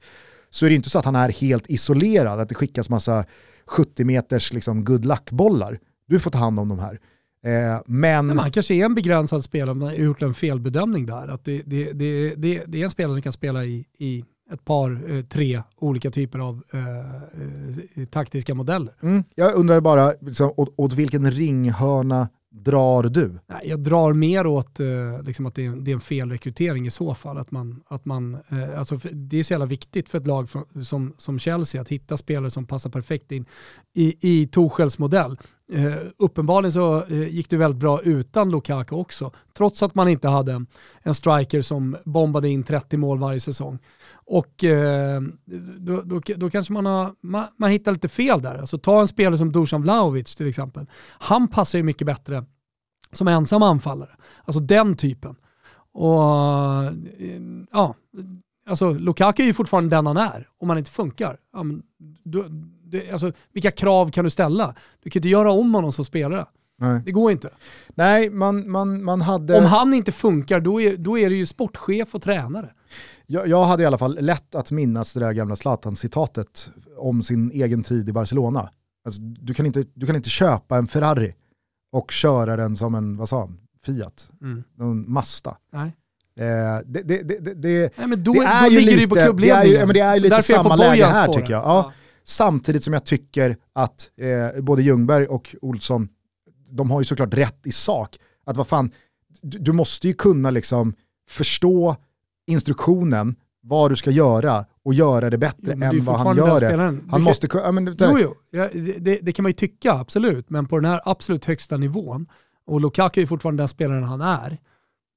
så 0.49 0.65
är 0.65 0.69
det 0.69 0.75
inte 0.75 0.89
så 0.89 0.99
att 0.99 1.05
han 1.05 1.15
är 1.15 1.29
helt 1.29 1.69
isolerad, 1.69 2.39
att 2.39 2.49
det 2.49 2.55
skickas 2.55 2.89
massa 2.89 3.25
70 3.65 4.03
meters 4.03 4.53
liksom 4.53 4.83
good 4.83 5.05
luck-bollar. 5.05 5.79
Du 6.07 6.19
får 6.19 6.31
ta 6.31 6.37
hand 6.37 6.59
om 6.59 6.69
de 6.69 6.79
här. 6.79 6.99
Eh, 7.43 7.81
men... 7.85 8.27
Men 8.27 8.39
han 8.39 8.51
kanske 8.51 8.73
är 8.73 8.85
en 8.85 8.95
begränsad 8.95 9.43
spelare, 9.43 9.75
men 9.75 9.87
har 9.87 9.95
gjort 9.95 10.21
en 10.21 10.33
felbedömning 10.33 11.05
där. 11.05 11.27
Att 11.27 11.45
det, 11.45 11.61
det, 11.65 11.93
det, 11.93 12.35
det, 12.35 12.63
det 12.67 12.79
är 12.79 12.83
en 12.83 12.89
spelare 12.89 13.13
som 13.13 13.21
kan 13.21 13.31
spela 13.31 13.65
i, 13.65 13.85
i 13.97 14.25
ett 14.51 14.65
par, 14.65 15.15
eh, 15.15 15.23
tre 15.23 15.61
olika 15.77 16.11
typer 16.11 16.39
av 16.39 16.63
eh, 16.73 18.01
eh, 18.01 18.05
taktiska 18.05 18.53
modeller. 18.53 18.93
Mm, 19.01 19.23
jag 19.35 19.55
undrar 19.55 19.81
bara, 19.81 20.13
liksom, 20.21 20.53
åt, 20.57 20.73
åt 20.77 20.93
vilken 20.93 21.31
ringhörna 21.31 22.29
drar 22.51 23.03
du? 23.03 23.39
Nej, 23.47 23.61
Jag 23.63 23.79
drar 23.79 24.13
mer 24.13 24.47
åt 24.47 24.79
eh, 24.79 24.87
liksom 25.23 25.45
att 25.45 25.55
det 25.55 25.65
är, 25.65 25.71
det 25.71 25.91
är 25.91 25.95
en 25.95 26.01
felrekrytering 26.01 26.87
i 26.87 26.91
så 26.91 27.13
fall. 27.13 27.37
Att 27.37 27.51
man, 27.51 27.83
att 27.87 28.05
man, 28.05 28.33
eh, 28.49 28.79
alltså 28.79 28.99
det 29.11 29.39
är 29.39 29.43
så 29.43 29.53
jävla 29.53 29.65
viktigt 29.65 30.09
för 30.09 30.17
ett 30.17 30.27
lag 30.27 30.49
från, 30.49 30.85
som, 30.85 31.13
som 31.17 31.39
Chelsea 31.39 31.81
att 31.81 31.89
hitta 31.89 32.17
spelare 32.17 32.51
som 32.51 32.65
passar 32.65 32.89
perfekt 32.89 33.31
in 33.31 33.45
i, 33.93 34.15
i 34.21 34.47
Torshälls 34.47 34.99
modell. 34.99 35.37
Eh, 35.71 35.95
uppenbarligen 36.17 36.71
så 36.71 37.03
eh, 37.03 37.27
gick 37.27 37.49
det 37.49 37.57
väldigt 37.57 37.79
bra 37.79 38.01
utan 38.01 38.51
Lukaku 38.51 38.95
också, 38.95 39.31
trots 39.57 39.83
att 39.83 39.95
man 39.95 40.07
inte 40.07 40.27
hade 40.27 40.53
en, 40.53 40.67
en 41.01 41.13
striker 41.13 41.61
som 41.61 41.97
bombade 42.05 42.49
in 42.49 42.63
30 42.63 42.97
mål 42.97 43.19
varje 43.19 43.39
säsong. 43.39 43.79
Och 44.31 44.63
eh, 44.63 45.21
då, 45.79 46.01
då, 46.01 46.21
då 46.35 46.49
kanske 46.49 46.73
man 46.73 46.85
har 46.85 47.13
man, 47.21 47.45
man 47.57 47.71
hittar 47.71 47.91
lite 47.91 48.07
fel 48.07 48.41
där. 48.41 48.57
Alltså 48.57 48.77
ta 48.77 48.99
en 48.99 49.07
spelare 49.07 49.37
som 49.37 49.51
Dusan 49.51 49.81
Vlahovic 49.81 50.35
till 50.35 50.47
exempel. 50.47 50.85
Han 51.19 51.47
passar 51.47 51.79
ju 51.79 51.83
mycket 51.83 52.07
bättre 52.07 52.45
som 53.11 53.27
ensam 53.27 53.63
anfallare. 53.63 54.09
Alltså 54.45 54.59
den 54.59 54.95
typen. 54.95 55.35
Och 55.91 56.23
eh, 56.83 57.41
ja, 57.71 57.95
alltså 58.67 58.93
Lukaku 58.93 59.43
är 59.43 59.47
ju 59.47 59.53
fortfarande 59.53 59.95
den 59.95 60.05
han 60.05 60.17
är. 60.17 60.47
Om 60.57 60.69
han 60.69 60.77
inte 60.77 60.91
funkar, 60.91 61.37
ja, 61.53 61.63
men, 61.63 61.83
då, 62.23 62.43
det, 62.83 63.11
alltså, 63.11 63.31
vilka 63.53 63.71
krav 63.71 64.11
kan 64.11 64.23
du 64.23 64.29
ställa? 64.29 64.75
Du 65.03 65.09
kan 65.09 65.19
inte 65.19 65.29
göra 65.29 65.51
om 65.51 65.73
honom 65.73 65.91
som 65.91 66.05
spelare. 66.05 66.45
Nej, 66.77 67.01
Det 67.05 67.11
går 67.11 67.31
inte. 67.31 67.49
Nej 67.89 68.29
man, 68.29 68.71
man, 68.71 69.03
man 69.03 69.21
hade... 69.21 69.57
Om 69.57 69.65
han 69.65 69.93
inte 69.93 70.11
funkar, 70.11 70.59
då 70.59 70.81
är, 70.81 70.97
då 70.97 71.17
är 71.17 71.29
det 71.29 71.35
ju 71.35 71.45
sportchef 71.45 72.15
och 72.15 72.21
tränare. 72.21 72.73
Jag, 73.31 73.47
jag 73.47 73.65
hade 73.65 73.83
i 73.83 73.85
alla 73.85 73.97
fall 73.97 74.17
lätt 74.21 74.55
att 74.55 74.71
minnas 74.71 75.13
det 75.13 75.19
där 75.19 75.33
gamla 75.33 75.55
Zlatan-citatet 75.55 76.69
om 76.97 77.23
sin 77.23 77.51
egen 77.51 77.83
tid 77.83 78.09
i 78.09 78.13
Barcelona. 78.13 78.69
Alltså, 79.05 79.21
du, 79.21 79.53
kan 79.53 79.65
inte, 79.65 79.83
du 79.93 80.05
kan 80.05 80.15
inte 80.15 80.29
köpa 80.29 80.77
en 80.77 80.87
Ferrari 80.87 81.35
och 81.91 82.11
köra 82.11 82.55
den 82.55 82.75
som 82.77 82.95
en, 82.95 83.17
vad 83.17 83.29
sa 83.29 83.39
han, 83.39 83.57
Fiat, 83.85 84.31
en 84.79 85.11
Mazda. 85.11 85.57
Nej. 85.73 85.91
Eh, 86.39 86.45
det, 86.85 87.01
det, 87.03 87.23
det, 87.23 87.53
det, 87.53 87.97
Nej, 87.97 88.07
men 88.07 88.23
då, 88.23 88.33
det 88.33 88.39
då 88.39 88.45
är 88.45 88.69
ju 88.69 88.79
lite, 88.79 89.01
ju 89.01 89.07
på 89.07 89.15
det 89.15 89.21
är 89.21 89.25
klubbledningen. 89.25 89.67
ju, 89.67 89.73
ja, 89.73 89.85
men 89.85 89.93
det 89.93 89.99
är 89.99 90.13
ju 90.15 90.19
Så 90.19 90.23
lite 90.23 90.41
samma 90.43 90.75
läge 90.75 91.05
här 91.05 91.23
spår. 91.23 91.33
tycker 91.33 91.53
jag. 91.53 91.63
Ja. 91.63 91.91
Samtidigt 92.23 92.83
som 92.83 92.93
jag 92.93 93.03
tycker 93.05 93.57
att 93.73 94.09
eh, 94.17 94.61
både 94.61 94.81
Ljungberg 94.83 95.27
och 95.27 95.55
Olsson, 95.61 96.09
de 96.69 96.91
har 96.91 96.99
ju 97.01 97.05
såklart 97.05 97.33
rätt 97.33 97.59
i 97.65 97.71
sak. 97.71 98.17
Att 98.45 98.57
vad 98.57 98.67
fan, 98.67 98.91
du, 99.41 99.57
du 99.59 99.71
måste 99.71 100.07
ju 100.07 100.13
kunna 100.13 100.51
liksom 100.51 100.93
förstå 101.29 101.95
instruktionen, 102.49 103.35
vad 103.61 103.91
du 103.91 103.95
ska 103.95 104.11
göra 104.11 104.65
och 104.83 104.93
göra 104.93 105.29
det 105.29 105.37
bättre 105.37 105.73
Jo, 105.77 105.83
än 105.83 106.05
vad 106.05 106.19
han 106.19 106.37
gör 106.37 106.59
det. 106.59 106.77
Han 106.77 107.09
kan- 107.09 107.21
måste 107.21 107.47
kunna, 107.47 107.63
ja, 107.63 107.71
men, 107.71 107.95
Jo, 107.99 108.17
jo. 108.19 108.35
Ja, 108.51 108.69
det, 108.99 109.19
det 109.21 109.31
kan 109.31 109.43
man 109.43 109.49
ju 109.49 109.53
tycka, 109.53 109.93
absolut. 109.93 110.49
Men 110.49 110.67
på 110.67 110.75
den 110.75 110.85
här 110.85 111.01
absolut 111.05 111.45
högsta 111.45 111.77
nivån, 111.77 112.27
och 112.65 112.81
Lukaku 112.81 113.21
är 113.21 113.25
fortfarande 113.25 113.61
den 113.61 113.67
spelaren 113.67 114.03
han 114.03 114.21
är, 114.21 114.57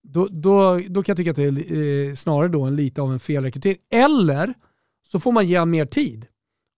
då, 0.02 0.28
då, 0.30 0.80
då 0.88 1.02
kan 1.02 1.12
jag 1.12 1.16
tycka 1.16 1.30
att 1.30 1.36
det 1.36 1.44
är 1.44 2.08
eh, 2.08 2.14
snarare 2.14 2.48
då 2.48 2.62
en 2.62 2.76
lite 2.76 3.02
av 3.02 3.12
en 3.12 3.20
felrekrytering. 3.20 3.78
Eller 3.90 4.54
så 5.08 5.20
får 5.20 5.32
man 5.32 5.46
ge 5.46 5.58
honom 5.58 5.70
mer 5.70 5.86
tid 5.86 6.26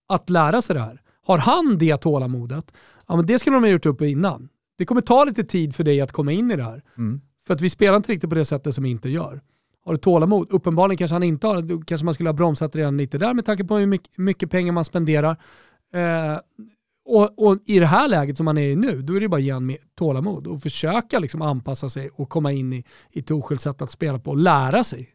att 0.09 0.31
lära 0.31 0.63
sig 0.63 0.75
det 0.75 0.83
här. 0.83 1.01
Har 1.27 1.39
han 1.39 1.79
det 1.79 1.97
tålamodet, 1.97 2.73
ja 3.09 3.17
men 3.17 3.27
det 3.27 3.39
skulle 3.39 3.57
de 3.57 3.63
ha 3.63 3.71
gjort 3.71 3.87
upp 3.87 4.03
innan. 4.03 4.49
Det 4.79 4.85
kommer 4.85 5.01
ta 5.01 5.25
lite 5.25 5.45
tid 5.45 5.75
för 5.77 5.85
dig 5.85 6.01
att 6.01 6.13
komma 6.13 6.33
in 6.33 6.51
i 6.51 6.57
det 6.57 6.63
här. 6.65 6.83
Mm. 6.99 7.21
För 7.47 7.55
att 7.55 7.61
vi 7.61 7.71
spelar 7.71 7.97
inte 7.97 8.13
riktigt 8.13 8.31
på 8.31 8.37
det 8.37 8.45
sättet 8.45 8.75
som 8.75 8.85
inte 8.85 9.09
gör. 9.09 9.41
Har 9.85 9.93
du 9.93 9.99
tålamod? 9.99 10.51
Uppenbarligen 10.51 10.99
kanske 10.99 11.15
han 11.15 11.23
inte 11.23 11.47
har 11.47 11.57
det. 11.57 11.63
Då 11.63 11.81
kanske 11.81 12.05
man 12.05 12.15
skulle 12.15 12.29
ha 12.29 12.35
bromsat 12.35 12.77
redan 12.77 12.97
lite 12.97 13.19
där 13.19 13.35
med 13.35 13.45
tanke 13.45 13.65
på 13.65 13.77
hur 13.77 13.87
mycket, 13.87 14.19
mycket 14.19 14.51
pengar 14.51 14.73
man 14.73 14.85
spenderar. 14.85 15.37
Eh, 15.95 16.39
och, 17.07 17.49
och 17.49 17.59
i 17.67 17.79
det 17.79 17.87
här 17.87 18.09
läget 18.09 18.37
som 18.37 18.45
man 18.45 18.59
är 18.59 18.69
i 18.69 18.77
nu, 18.77 19.03
då 19.03 19.17
är 19.17 19.21
det 19.21 19.29
bara 19.29 19.37
att 19.37 19.43
ge 19.43 19.53
honom 19.53 19.77
tålamod 19.99 20.47
och 20.47 20.63
försöka 20.63 21.19
liksom 21.19 21.43
anpassa 21.43 21.89
sig 21.89 22.11
och 22.15 22.29
komma 22.29 22.53
in 22.53 22.73
i, 22.73 22.85
i 23.11 23.23
Torshälls 23.23 23.63
sätt 23.63 23.83
att 23.83 23.91
spela 23.91 24.19
på 24.19 24.31
och 24.31 24.37
lära 24.37 24.85
sig. 24.85 25.11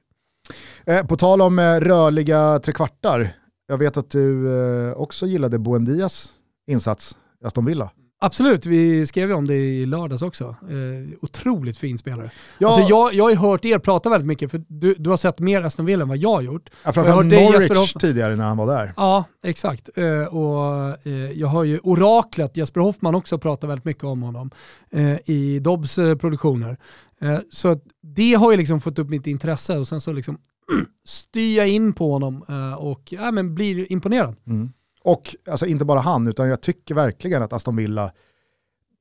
Eh, 0.85 1.05
på 1.05 1.17
tal 1.17 1.41
om 1.41 1.59
eh, 1.59 1.75
rörliga 1.75 2.59
trekvartar, 2.59 3.35
jag 3.67 3.77
vet 3.77 3.97
att 3.97 4.09
du 4.09 4.53
eh, 4.53 4.93
också 4.93 5.25
gillade 5.25 5.59
Buendias 5.59 6.33
insats 6.67 7.17
i 7.41 7.45
Aston 7.45 7.65
Villa. 7.65 7.91
Absolut, 8.21 8.65
vi 8.65 9.05
skrev 9.05 9.29
ju 9.29 9.35
om 9.35 9.47
det 9.47 9.55
i 9.55 9.85
lördags 9.85 10.21
också. 10.21 10.43
Eh, 10.61 11.17
otroligt 11.21 11.77
fin 11.77 11.97
spelare. 11.97 12.31
Ja, 12.57 12.67
Alltså 12.67 12.89
jag, 12.89 13.13
jag 13.13 13.23
har 13.23 13.29
ju 13.29 13.35
hört 13.35 13.65
er 13.65 13.79
prata 13.79 14.09
väldigt 14.09 14.27
mycket, 14.27 14.51
för 14.51 14.61
du, 14.67 14.95
du 14.97 15.09
har 15.09 15.17
sett 15.17 15.39
mer 15.39 15.63
Aston 15.63 15.85
Villa 15.85 16.01
än 16.01 16.07
vad 16.09 16.17
jag 16.17 16.33
har 16.33 16.41
gjort. 16.41 16.69
ja, 16.71 16.77
jag 16.85 16.93
framförallt 16.95 17.31
Jesper 17.31 17.51
Norwich 17.51 17.69
Hoffman. 17.77 17.99
tidigare 17.99 18.35
när 18.35 18.43
han 18.45 18.57
var 18.57 18.67
där. 18.67 18.93
Ja, 18.97 19.23
exakt. 19.43 19.89
Eh, 19.97 20.23
och, 20.35 20.89
eh, 21.07 21.13
jag 21.13 21.47
har 21.47 21.63
ju 21.63 21.79
oraklet 21.83 22.57
Jesper 22.57 22.81
Hoffman 22.81 23.15
också 23.15 23.37
prata 23.37 23.67
väldigt 23.67 23.85
mycket 23.85 24.03
om 24.03 24.21
honom 24.21 24.51
eh, 24.91 25.17
i 25.25 25.59
Dobbs 25.59 25.97
eh, 25.97 26.15
produktioner. 26.15 26.77
Eh, 27.21 27.39
så 27.51 27.79
det 28.01 28.33
har 28.33 28.51
ju 28.51 28.57
liksom 28.57 28.81
fått 28.81 28.99
upp 28.99 29.09
mitt 29.09 29.27
intresse 29.27 29.77
och 29.77 29.87
sen 29.87 30.01
så 30.01 30.11
liksom 30.11 30.37
styr 31.05 31.57
jag 31.57 31.67
in 31.67 31.93
på 31.93 32.11
honom 32.11 32.43
och 32.77 33.01
ja, 33.09 33.31
men 33.31 33.55
blir 33.55 33.91
imponerad. 33.91 34.35
Mm. 34.47 34.69
Och 35.03 35.35
alltså, 35.49 35.65
inte 35.65 35.85
bara 35.85 35.99
han, 35.99 36.27
utan 36.27 36.47
jag 36.49 36.61
tycker 36.61 36.95
verkligen 36.95 37.41
att 37.43 37.53
Aston 37.53 37.75
Villa, 37.75 38.11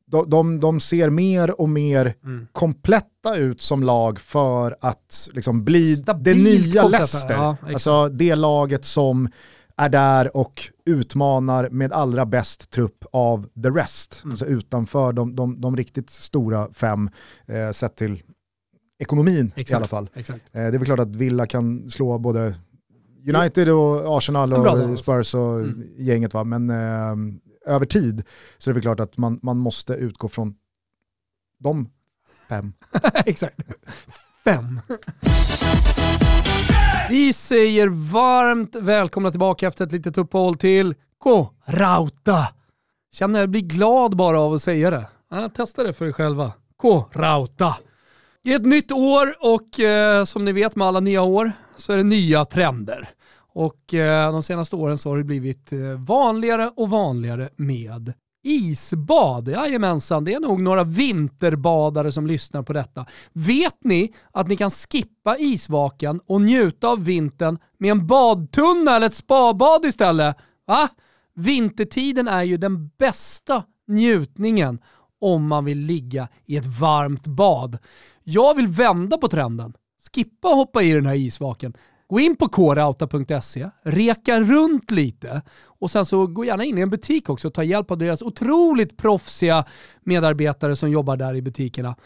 de, 0.06 0.30
de, 0.30 0.60
de 0.60 0.80
ser 0.80 1.10
mer 1.10 1.60
och 1.60 1.68
mer 1.68 2.14
Mm. 2.24 2.46
kompletta 2.52 3.36
ut 3.36 3.60
som 3.62 3.82
lag 3.82 4.20
för 4.20 4.76
att 4.80 5.28
liksom, 5.32 5.64
bli 5.64 5.96
Stabilt 5.96 6.24
det 6.24 6.42
nya 6.44 6.82
kompletta, 6.82 6.88
Leicester. 6.88 7.34
ja, 7.34 7.52
exakt. 7.52 7.72
alltså 7.72 8.08
det 8.08 8.34
laget 8.34 8.84
som 8.84 9.28
är 9.76 9.88
där 9.88 10.36
och 10.36 10.62
utmanar 10.84 11.68
med 11.70 11.92
allra 11.92 12.26
bäst 12.26 12.70
trupp 12.70 13.04
av 13.12 13.46
the 13.62 13.68
rest. 13.70 14.20
Mm. 14.24 14.32
Alltså 14.32 14.46
utanför 14.46 15.12
de, 15.12 15.36
de, 15.36 15.60
de 15.60 15.76
riktigt 15.76 16.10
stora 16.10 16.68
fem, 16.72 17.10
eh, 17.46 17.70
sett 17.70 17.96
till 17.96 18.22
ekonomin 18.98 19.52
i 19.56 19.74
alla 19.74 19.86
fall. 19.86 20.10
Exakt. 20.14 20.44
Eh, 20.52 20.60
det 20.60 20.66
är 20.66 20.70
väl 20.72 20.84
klart 20.84 20.98
att 21.00 21.16
Villa 21.16 21.46
kan 21.46 21.90
slå 21.90 22.18
både 22.18 22.54
United 23.34 23.68
och 23.68 24.16
Arsenal 24.16 24.52
och 24.52 24.66
alltså. 24.66 24.96
Spurs 24.96 25.34
och 25.34 25.60
Mm. 25.60 25.82
gänget 25.98 26.34
va, 26.34 26.44
men 26.44 26.70
eh, 26.70 27.74
över 27.74 27.86
tid 27.86 28.22
så 28.58 28.70
är 28.70 28.72
det 28.72 28.76
väl 28.76 28.82
klart 28.82 29.00
att 29.00 29.16
man, 29.16 29.40
man 29.42 29.58
måste 29.58 29.92
utgå 29.94 30.28
från 30.28 30.54
de 31.60 31.88
fem. 32.48 32.72
Exakt. 33.14 33.60
Fem. 34.44 34.80
Vi 37.10 37.32
säger 37.32 37.88
varmt 37.88 38.74
välkomna 38.76 39.30
tillbaka 39.30 39.68
efter 39.68 39.86
ett 39.86 39.92
litet 39.92 40.18
uppehåll 40.18 40.54
till 40.56 40.94
K-Rauta. 41.18 42.48
Känner 43.12 43.40
jag 43.40 43.48
blir 43.50 43.60
glad 43.62 44.16
bara 44.16 44.40
av 44.40 44.52
att 44.52 44.62
säga 44.62 44.90
det. 44.90 45.06
Ja, 45.30 45.48
testa 45.48 45.82
det 45.82 45.92
för 45.92 46.06
er 46.06 46.12
själva. 46.12 46.52
K-Rauta. 46.82 47.76
Det 48.44 48.52
är 48.52 48.56
ett 48.56 48.66
nytt 48.66 48.92
år 48.92 49.34
och 49.40 49.80
eh, 49.80 50.24
som 50.24 50.44
ni 50.44 50.52
vet 50.52 50.76
med 50.76 50.86
alla 50.88 51.00
nya 51.00 51.22
år 51.22 51.52
så 51.78 51.92
är 51.92 51.96
det 51.96 52.02
nya 52.02 52.44
trender. 52.44 53.08
Och 53.54 53.94
eh, 53.94 54.32
de 54.32 54.42
senaste 54.42 54.76
åren 54.76 54.98
så 54.98 55.08
har 55.08 55.18
det 55.18 55.24
blivit 55.24 55.72
eh, 55.72 55.78
vanligare 55.80 56.72
och 56.76 56.90
vanligare 56.90 57.48
med 57.56 58.12
isbad. 58.42 59.48
Jajamensan, 59.48 60.24
det 60.24 60.34
är 60.34 60.40
nog 60.40 60.60
några 60.60 60.84
vinterbadare 60.84 62.12
som 62.12 62.26
lyssnar 62.26 62.62
på 62.62 62.72
detta. 62.72 63.06
Vet 63.32 63.84
ni 63.84 64.14
att 64.32 64.48
ni 64.48 64.56
kan 64.56 64.70
skippa 64.70 65.36
isvaken 65.38 66.20
och 66.26 66.40
njuta 66.40 66.88
av 66.88 67.04
vintern 67.04 67.58
med 67.78 67.90
en 67.90 68.06
badtunna 68.06 68.96
eller 68.96 69.06
ett 69.06 69.14
spabad 69.14 69.84
istället? 69.84 70.36
Va? 70.66 70.88
Vintertiden 71.34 72.28
är 72.28 72.42
ju 72.42 72.56
den 72.56 72.88
bästa 72.88 73.64
njutningen 73.86 74.78
om 75.20 75.46
man 75.46 75.64
vill 75.64 75.78
ligga 75.78 76.28
i 76.46 76.56
ett 76.56 76.66
varmt 76.80 77.26
bad. 77.26 77.78
Jag 78.24 78.54
vill 78.54 78.68
vända 78.68 79.18
på 79.18 79.28
trenden. 79.28 79.72
Skippa 80.14 80.48
att 80.48 80.54
hoppa 80.54 80.82
i 80.82 80.92
den 80.92 81.06
här 81.06 81.14
isvaken. 81.14 81.74
Gå 82.08 82.20
in 82.20 82.36
på 82.36 82.48
korauta.se, 82.48 83.70
reka 83.82 84.40
runt 84.40 84.90
lite 84.90 85.42
och 85.64 85.90
sen 85.90 86.06
så 86.06 86.26
gå 86.26 86.44
gärna 86.44 86.64
in 86.64 86.78
i 86.78 86.80
en 86.80 86.90
butik 86.90 87.28
också 87.28 87.48
och 87.48 87.54
ta 87.54 87.64
hjälp 87.64 87.90
av 87.90 87.98
deras 87.98 88.22
otroligt 88.22 88.96
proffsiga 88.96 89.64
medarbetare 90.00 90.76
som 90.76 90.90
jobbar 90.90 91.16
där 91.16 91.34
i 91.34 91.42
butikerna 91.42 91.96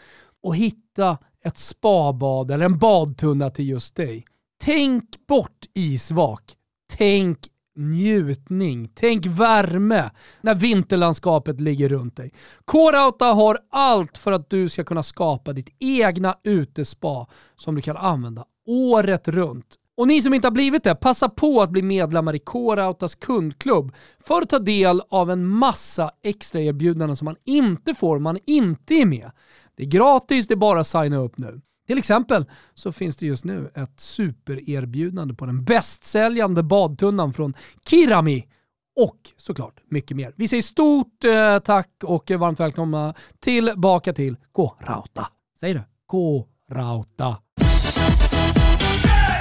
och 0.43 0.55
hitta 0.55 1.17
ett 1.45 1.57
spabad 1.57 2.51
eller 2.51 2.65
en 2.65 2.77
badtunna 2.77 3.49
till 3.49 3.69
just 3.69 3.95
dig. 3.95 4.25
Tänk 4.63 5.27
bort 5.27 5.65
isvak. 5.73 6.55
Tänk 6.97 7.39
njutning. 7.75 8.91
Tänk 8.93 9.25
värme 9.25 10.11
när 10.41 10.55
vinterlandskapet 10.55 11.61
ligger 11.61 11.89
runt 11.89 12.15
dig. 12.15 12.33
K-Rauta 12.65 13.25
har 13.25 13.59
allt 13.71 14.17
för 14.17 14.31
att 14.31 14.49
du 14.49 14.69
ska 14.69 14.83
kunna 14.83 15.03
skapa 15.03 15.53
ditt 15.53 15.75
egna 15.79 16.37
utespa 16.43 17.27
som 17.55 17.75
du 17.75 17.81
kan 17.81 17.97
använda 17.97 18.45
året 18.67 19.27
runt. 19.27 19.79
Och 19.97 20.07
ni 20.07 20.21
som 20.21 20.33
inte 20.33 20.47
har 20.47 20.51
blivit 20.51 20.83
det, 20.83 20.95
passa 20.95 21.29
på 21.29 21.61
att 21.61 21.69
bli 21.69 21.81
medlemmar 21.81 22.35
i 22.35 22.39
K-Rautas 22.39 23.15
kundklubb 23.15 23.95
för 24.19 24.41
att 24.41 24.49
ta 24.49 24.59
del 24.59 25.01
av 25.09 25.31
en 25.31 25.47
massa 25.47 26.11
extra 26.23 26.61
erbjudanden 26.61 27.17
som 27.17 27.25
man 27.25 27.35
inte 27.45 27.93
får 27.93 28.15
om 28.15 28.23
man 28.23 28.37
inte 28.45 28.93
är 28.93 29.05
med. 29.05 29.31
Det 29.75 29.83
är 29.83 29.87
gratis, 29.87 30.47
det 30.47 30.53
är 30.53 30.55
bara 30.55 30.79
att 30.79 30.87
signa 30.87 31.17
upp 31.17 31.37
nu. 31.37 31.61
Till 31.87 31.97
exempel 31.97 32.45
så 32.73 32.91
finns 32.91 33.15
det 33.17 33.25
just 33.25 33.43
nu 33.45 33.71
ett 33.75 33.99
supererbjudande 33.99 35.33
på 35.33 35.45
den 35.45 35.63
bästsäljande 35.63 36.63
badtunnan 36.63 37.33
från 37.33 37.53
Kirami 37.89 38.47
och 38.95 39.17
såklart 39.37 39.79
mycket 39.89 40.17
mer. 40.17 40.33
Vi 40.35 40.47
säger 40.47 40.61
stort 40.63 41.23
eh, 41.23 41.59
tack 41.59 41.89
och 42.03 42.31
varmt 42.31 42.59
välkomna 42.59 43.13
tillbaka 43.39 44.13
till 44.13 44.35
K-Rauta. 44.51 45.27
Säger 45.59 45.75
du? 45.75 45.81
K-Rauta. 46.07 47.37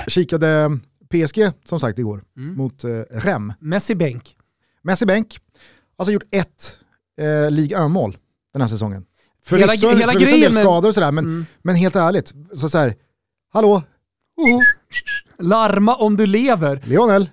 Kikade 0.08 0.78
PSG 1.10 1.50
som 1.64 1.80
sagt 1.80 1.98
igår 1.98 2.24
Mm. 2.36 2.56
mot 2.56 2.84
eh, 2.84 2.90
Rem. 3.10 3.52
Messi 3.60 3.94
bänk. 3.94 4.36
Messi 4.82 5.06
bänk, 5.06 5.38
alltså 5.96 6.12
gjort 6.12 6.22
ett 6.30 6.78
eh, 7.20 7.50
Ligue 7.50 7.78
1-mål 7.78 8.16
den 8.52 8.60
här 8.62 8.68
säsongen. 8.68 9.04
Hela- 9.50 9.66
Förvisso, 9.66 9.88
hela 9.90 10.12
förvisso 10.12 10.34
en 10.34 10.40
del 10.40 10.52
skador 10.52 10.88
och 10.88 10.94
sådär, 10.94 11.12
men, 11.12 11.24
Mm. 11.24 11.46
men 11.62 11.74
helt 11.74 11.96
ärligt, 11.96 12.32
så, 12.54 12.68
så 12.68 12.78
här, 12.78 12.94
hallå, 13.52 13.82
Oho. 14.36 14.60
Larma 15.38 15.94
om 15.96 16.16
du 16.16 16.26
lever. 16.26 16.80
Lionel, 16.84 17.30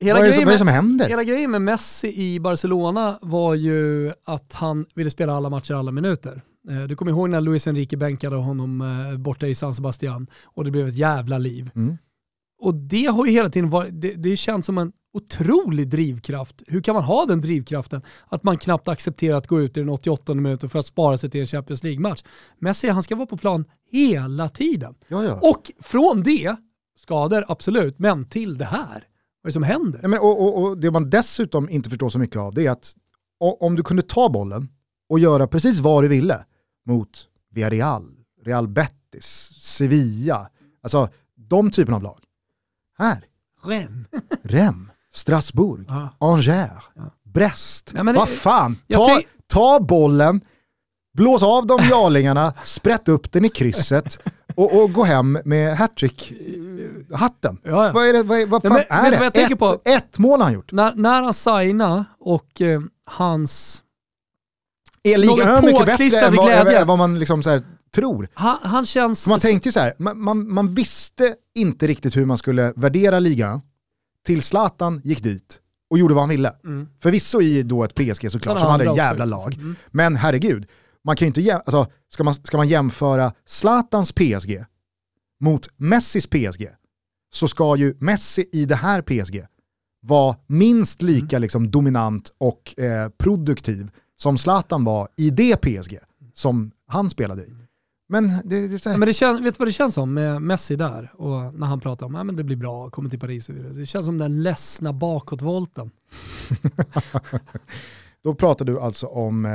Hela 0.00 0.18
vad 0.18 0.22
är, 0.24 0.28
det, 0.28 0.34
som- 0.34 0.44
vad 0.44 0.48
är 0.48 0.54
det 0.54 0.58
som 0.58 0.68
händer? 0.68 1.08
Hela 1.08 1.24
grejen 1.24 1.50
med 1.50 1.62
Messi 1.62 2.22
i 2.22 2.40
Barcelona 2.40 3.18
var 3.22 3.54
ju 3.54 4.12
att 4.24 4.52
han 4.52 4.86
ville 4.94 5.10
spela 5.10 5.32
alla 5.34 5.50
matcher 5.50 5.74
alla 5.74 5.90
minuter. 5.92 6.42
Eh, 6.70 6.82
Du 6.82 6.96
kommer 6.96 7.12
ihåg 7.12 7.30
när 7.30 7.40
Luis 7.40 7.66
Enrique 7.66 7.96
bänkade 7.98 8.36
honom 8.36 8.80
eh, 8.80 9.18
borta 9.18 9.46
i 9.46 9.54
San 9.54 9.74
Sebastian 9.74 10.26
och 10.44 10.64
det 10.64 10.70
blev 10.70 10.88
ett 10.88 10.96
jävla 10.96 11.38
liv. 11.38 11.70
Mm. 11.74 11.98
Och 12.62 12.74
det 12.74 13.04
har 13.06 13.26
ju 13.26 13.32
hela 13.32 13.50
tiden 13.50 13.70
varit, 13.70 14.00
det, 14.00 14.14
det 14.14 14.36
känns 14.36 14.66
som 14.66 14.78
en 14.78 14.92
otrolig 15.12 15.88
drivkraft. 15.88 16.62
Hur 16.66 16.80
kan 16.80 16.94
man 16.94 17.04
ha 17.04 17.26
den 17.26 17.40
drivkraften 17.40 18.02
att 18.28 18.44
man 18.44 18.58
knappt 18.58 18.88
accepterar 18.88 19.36
att 19.36 19.46
gå 19.46 19.60
ut 19.60 19.76
i 19.76 19.80
den 19.80 19.88
88 19.88 20.34
minuten 20.34 20.70
för 20.70 20.78
att 20.78 20.86
spara 20.86 21.18
sig 21.18 21.30
till 21.30 21.40
en 21.40 21.46
Champions 21.46 21.82
League-match? 21.82 22.22
Messi, 22.58 22.88
han 22.88 23.02
ska 23.02 23.16
vara 23.16 23.26
på 23.26 23.36
plan 23.36 23.64
hela 23.90 24.48
tiden. 24.48 24.94
Ja, 25.08 25.24
ja. 25.24 25.38
Och 25.42 25.70
från 25.80 26.22
det, 26.22 26.56
skador 26.98 27.44
absolut, 27.48 27.98
men 27.98 28.28
till 28.28 28.58
det 28.58 28.64
här. 28.64 29.06
Vad 29.42 29.44
är 29.44 29.48
det 29.48 29.52
som 29.52 29.62
händer? 29.62 30.00
Ja, 30.02 30.08
men, 30.08 30.18
och, 30.18 30.42
och, 30.42 30.62
och 30.62 30.78
det 30.78 30.90
man 30.90 31.10
dessutom 31.10 31.70
inte 31.70 31.90
förstår 31.90 32.08
så 32.08 32.18
mycket 32.18 32.36
av 32.36 32.54
det 32.54 32.66
är 32.66 32.70
att 32.70 32.96
om 33.38 33.76
du 33.76 33.82
kunde 33.82 34.02
ta 34.02 34.28
bollen 34.28 34.68
och 35.08 35.18
göra 35.18 35.46
precis 35.46 35.80
vad 35.80 36.04
du 36.04 36.08
ville 36.08 36.44
mot 36.86 37.28
Villarreal, 37.50 38.04
Real 38.44 38.68
Betis, 38.68 39.54
Sevilla, 39.58 40.50
alltså 40.82 41.08
de 41.34 41.70
typerna 41.70 41.96
av 41.96 42.02
lag. 42.02 42.20
Här, 42.98 43.24
Ren. 43.62 44.06
Rem, 44.42 44.89
Strasbourg, 45.12 45.84
Ja. 45.88 46.08
Angers, 46.18 46.74
Brest. 47.24 47.92
Ja, 47.94 48.02
men 48.02 48.14
vad 48.14 48.28
fan, 48.28 48.78
ta, 48.92 49.20
ta 49.46 49.80
bollen, 49.80 50.40
blås 51.12 51.42
av 51.42 51.66
de 51.66 51.78
jarlingarna, 51.82 52.54
sprätt 52.62 53.08
upp 53.08 53.32
den 53.32 53.44
i 53.44 53.48
krysset 53.48 54.18
och, 54.56 54.82
och 54.82 54.92
gå 54.92 55.04
hem 55.04 55.38
med 55.44 55.76
hattrick-hatten. 55.76 57.58
Ja, 57.62 57.86
ja. 57.86 57.92
Vad, 57.92 58.08
är 58.08 58.12
det, 58.12 58.22
vad, 58.22 58.48
vad 58.48 58.62
fan 58.62 58.72
men 58.72 58.84
är 58.88 59.10
du 59.10 59.30
det? 59.30 59.40
ett, 59.42 59.58
på? 59.58 59.80
ett 59.84 60.18
mål 60.18 60.40
har 60.40 60.44
han 60.44 60.54
gjort. 60.54 60.72
När, 60.72 60.94
när 60.94 61.22
han 61.22 61.34
signade 61.34 62.04
och 62.18 62.60
eh, 62.60 62.80
hans... 63.06 63.82
Är 65.02 65.18
ligan 65.18 65.64
mycket 65.64 65.86
bättre 65.86 66.20
än 66.20 66.36
vad, 66.36 66.68
än 66.68 66.86
vad 66.86 66.98
man 66.98 67.18
liksom 67.18 67.42
så 67.42 67.50
här 67.50 67.62
tror? 67.94 68.28
Han, 68.34 68.58
han 68.62 68.86
känns... 68.86 69.26
Man 69.26 69.40
tänkte 69.40 69.68
ju 69.68 69.72
så 69.72 69.80
här, 69.80 69.94
man, 69.98 70.20
man, 70.20 70.52
man 70.52 70.74
visste 70.74 71.34
inte 71.54 71.86
riktigt 71.86 72.16
hur 72.16 72.26
man 72.26 72.38
skulle 72.38 72.72
värdera 72.76 73.18
ligan 73.18 73.60
till 74.26 74.42
Zlatan 74.42 75.00
gick 75.04 75.22
dit 75.22 75.60
och 75.90 75.98
gjorde 75.98 76.14
vad 76.14 76.22
han 76.22 76.30
ville. 76.30 76.52
Mm. 76.64 76.88
Förvisso 77.02 77.40
i 77.40 77.62
då 77.62 77.84
ett 77.84 77.94
PSG 77.94 78.30
såklart 78.30 78.60
som 78.60 78.68
hade 78.68 78.90
ett 78.90 78.96
jävla 78.96 79.24
också, 79.24 79.30
lag. 79.30 79.48
liksom. 79.50 79.64
Mm. 79.64 79.76
Men 79.90 80.16
herregud, 80.16 80.66
man 81.04 81.16
kan 81.16 81.26
ju 81.26 81.40
inte 81.40 81.54
alltså, 81.54 81.86
ska, 82.08 82.24
man, 82.24 82.34
ska 82.34 82.56
man 82.56 82.68
jämföra 82.68 83.32
Zlatans 83.46 84.12
PSG 84.12 84.64
mot 85.40 85.68
Messis 85.76 86.26
PSG 86.26 86.68
så 87.32 87.48
ska 87.48 87.76
ju 87.76 87.96
Messi 88.00 88.48
i 88.52 88.64
det 88.64 88.74
här 88.74 89.02
PSG 89.02 89.46
vara 90.02 90.36
minst 90.46 91.02
lika 91.02 91.36
Mm. 91.36 91.42
liksom, 91.42 91.70
dominant 91.70 92.32
och 92.38 92.78
eh, 92.80 93.08
produktiv 93.08 93.90
som 94.16 94.38
Zlatan 94.38 94.84
var 94.84 95.08
i 95.16 95.30
det 95.30 95.56
PSG 95.56 95.98
som 96.34 96.70
han 96.86 97.10
spelade 97.10 97.42
i. 97.42 97.54
Men 98.10 98.32
det, 98.44 98.68
det 98.68 98.84
Ja, 98.84 98.96
men 98.96 99.06
det 99.06 99.12
känns, 99.12 99.40
vet 99.40 99.54
du 99.54 99.58
vad 99.58 99.68
det 99.68 99.72
känns 99.72 99.94
som 99.94 100.14
med 100.14 100.42
Messi 100.42 100.76
där? 100.76 101.12
Och 101.16 101.54
när 101.54 101.66
han 101.66 101.80
pratar 101.80 102.06
om 102.06 102.14
att 102.14 102.36
det 102.36 102.44
blir 102.44 102.56
bra, 102.56 102.90
kommer 102.90 103.10
till 103.10 103.20
Paris 103.20 103.48
och 103.48 103.56
vidare. 103.56 103.72
Det 103.72 103.86
känns 103.86 104.06
som 104.06 104.18
den 104.18 104.42
ledsna 104.42 104.92
bakåtvolten. 104.92 105.90
Då 108.24 108.34
pratar 108.34 108.64
du 108.64 108.80
alltså 108.80 109.06
om 109.06 109.44
eh, 109.44 109.50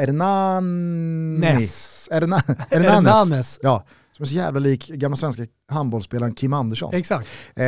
Hernanes. 0.00 1.40
Ness. 1.40 2.08
Herna, 2.12 2.36
Hernanes. 2.70 3.58
Ja, 3.62 3.84
som 4.12 4.22
är 4.22 4.26
så 4.26 4.34
jävla 4.34 4.60
lik 4.60 4.88
gamla 4.88 5.16
svenska 5.16 5.46
handbollsspelaren 5.68 6.34
Kim 6.34 6.52
Andersson. 6.52 6.94
Exakt. 6.94 7.28
eh, 7.54 7.66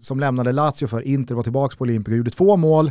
som 0.00 0.20
lämnade 0.20 0.52
Lazio 0.52 0.86
för 0.86 1.00
Inter, 1.00 1.34
var 1.34 1.42
tillbaka 1.42 1.76
på 1.76 1.82
Olympia, 1.82 2.16
gjorde 2.16 2.30
två 2.30 2.56
mål, 2.56 2.90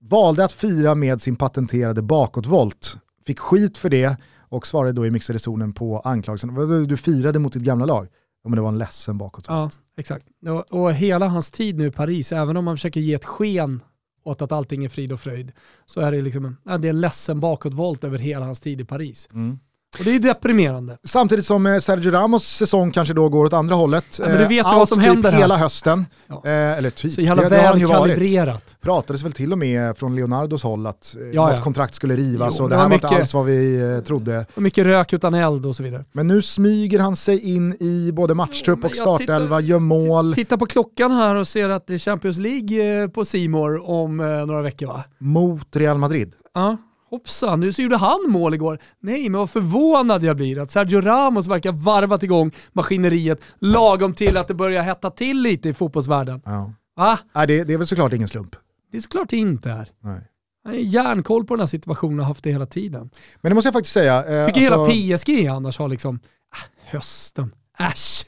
valde 0.00 0.44
att 0.44 0.52
fira 0.52 0.94
med 0.94 1.22
sin 1.22 1.36
patenterade 1.36 2.02
bakåtvolt, 2.02 2.96
fick 3.26 3.38
skit 3.38 3.78
för 3.78 3.90
det 3.90 4.16
och 4.52 4.66
svarade 4.66 4.92
då 4.92 5.06
i 5.06 5.10
mixade 5.10 5.38
zonen 5.38 5.72
på 5.72 6.00
anklagelsen. 6.00 6.54
Du 6.88 6.96
firade 6.96 7.38
mot 7.38 7.52
ditt 7.52 7.62
gamla 7.62 7.86
lag. 7.86 8.08
Ja, 8.44 8.48
men 8.48 8.56
det 8.56 8.62
var 8.62 8.68
en 8.68 8.78
ledsen 8.78 9.18
bakåtvolt. 9.18 9.74
Ja, 9.74 10.00
exakt. 10.00 10.26
Och, 10.46 10.82
och 10.82 10.92
hela 10.92 11.26
hans 11.26 11.50
tid 11.50 11.78
nu 11.78 11.86
i 11.86 11.90
Paris, 11.90 12.32
även 12.32 12.56
om 12.56 12.64
man 12.64 12.76
försöker 12.76 13.00
ge 13.00 13.14
ett 13.14 13.24
sken 13.24 13.82
åt 14.24 14.42
att 14.42 14.52
allting 14.52 14.84
är 14.84 14.88
frid 14.88 15.12
och 15.12 15.20
fröjd, 15.20 15.52
så 15.86 16.00
är 16.00 16.12
det 16.12 16.22
liksom 16.22 16.44
en, 16.44 16.80
det 16.80 16.88
är 16.88 16.90
en 16.90 17.00
ledsen 17.00 17.40
bakåtvolt 17.40 18.04
över 18.04 18.18
hela 18.18 18.44
hans 18.44 18.60
tid 18.60 18.80
i 18.80 18.84
Paris. 18.84 19.28
Mm. 19.32 19.58
Och 19.98 20.04
det 20.04 20.14
är 20.14 20.18
deprimerande. 20.18 20.98
Samtidigt 21.04 21.44
som 21.46 21.66
eh, 21.66 21.78
Sergio 21.78 22.10
Ramos 22.10 22.44
säsong 22.44 22.90
kanske 22.90 23.14
då 23.14 23.28
går 23.28 23.44
åt 23.44 23.52
andra 23.52 23.74
hållet. 23.74 24.04
Ja, 24.18 24.24
men 24.26 24.36
du 24.36 24.42
Eh, 24.42 24.48
vet 24.48 24.56
ju 24.56 24.60
allt 24.68 24.78
vad 24.78 24.88
som 24.88 24.98
typ 24.98 25.06
händer 25.06 25.32
här. 25.32 25.38
hela 25.38 25.56
hösten. 25.56 26.06
Ja. 26.26 26.42
Eh, 26.44 26.50
eller 26.78 26.90
typ, 26.90 27.12
Så 27.12 27.20
jävla 27.20 27.42
det, 27.42 27.48
det 27.48 27.56
har 27.56 27.62
han 27.64 27.72
väl 27.72 27.80
ju 27.80 27.86
varit. 27.86 28.14
kalibrerat. 28.14 28.76
pratades 28.80 29.22
väl 29.24 29.32
till 29.32 29.52
och 29.52 29.58
med 29.58 29.98
från 29.98 30.16
Leonardos 30.16 30.62
håll 30.62 30.86
att 30.86 31.16
eh, 31.20 31.26
Ja, 31.32 31.46
något 31.48 31.56
ja. 31.58 31.62
kontrakt 31.62 31.94
skulle 31.94 32.16
rivas 32.16 32.54
Jo, 32.58 32.64
och 32.64 32.70
det 32.70 32.74
det 32.74 32.78
här 32.78 32.84
var 32.84 32.88
var 32.90 32.94
inte 32.94 33.06
mycket- 33.06 33.18
alls 33.20 33.34
vad 33.34 33.44
vi 33.44 33.94
eh, 33.96 34.00
trodde. 34.04 34.46
Och 34.54 34.62
mycket 34.62 34.84
rök 34.86 35.12
utan 35.12 35.34
eld 35.34 35.66
och 35.66 35.76
så 35.76 35.82
vidare. 35.82 36.04
Men 36.12 36.26
nu 36.26 36.42
smyger 36.42 36.98
han 37.00 37.16
sig 37.16 37.54
in 37.54 37.76
i 37.80 38.10
både 38.12 38.34
matchtrupp 38.34 38.78
men 38.78 38.90
och 38.90 38.96
startelva, 38.96 39.58
tittar- 39.58 39.68
gör 39.68 39.78
mål 39.78 40.34
Titta 40.34 40.58
på 40.58 40.66
klockan 40.66 41.12
här 41.12 41.34
och 41.34 41.48
ser 41.48 41.68
att 41.68 41.86
det 41.86 41.94
är 41.94 41.98
Champions 41.98 42.38
League 42.38 43.02
eh, 43.02 43.08
på 43.08 43.24
Simor 43.24 43.90
om 43.90 44.20
eh, 44.20 44.26
några 44.26 44.62
veckor 44.62 44.86
va? 44.86 45.04
mot 45.18 45.76
Real 45.76 45.98
Madrid. 45.98 46.32
Ja. 46.54 46.76
Hoppsan, 47.12 47.60
nu 47.60 47.72
så 47.72 47.82
gjorde 47.82 47.96
han 47.96 48.18
mål 48.28 48.54
igår. 48.54 48.78
Nej, 49.00 49.28
men 49.28 49.38
vad 49.38 49.50
förvånad 49.50 50.24
jag 50.24 50.36
blir 50.36 50.58
att 50.58 50.70
Sergio 50.70 51.00
Ramos 51.00 51.46
verkar 51.46 51.72
varvat 51.72 52.22
igång 52.22 52.50
maskineriet 52.72 53.40
lagom 53.58 54.14
till 54.14 54.36
att 54.36 54.48
det 54.48 54.54
börjar 54.54 54.82
hetta 54.82 55.10
till 55.10 55.42
lite 55.42 55.68
i 55.68 55.74
fotbollsvärlden. 55.74 56.42
Ja. 56.44 56.72
Va? 56.96 57.18
Nej, 57.34 57.46
det, 57.46 57.64
det 57.64 57.72
är 57.72 57.78
väl 57.78 57.86
såklart 57.86 58.12
ingen 58.12 58.28
slump. 58.28 58.56
Det 58.90 58.96
är 58.96 59.00
såklart 59.00 59.30
det 59.30 59.36
inte 59.36 59.70
är. 59.70 59.88
Nej. 60.00 60.20
Han 60.64 60.72
har 60.72 60.80
järnkoll 60.80 61.44
på 61.46 61.54
den 61.54 61.60
här 61.60 61.66
situationen 61.66 62.20
och 62.20 62.26
haft 62.26 62.44
det 62.44 62.50
hela 62.52 62.66
tiden. 62.66 63.10
Men 63.40 63.50
det 63.50 63.54
måste 63.54 63.66
jag 63.66 63.74
faktiskt 63.74 63.94
säga. 63.94 64.40
Eh, 64.40 64.46
Tycker 64.46 64.70
alltså- 64.72 64.92
hela 64.92 65.18
PSG 65.18 65.46
annars 65.46 65.78
har 65.78 65.88
liksom, 65.88 66.18
ah, 66.50 66.66
hösten, 66.90 67.54
äsch. 67.78 68.26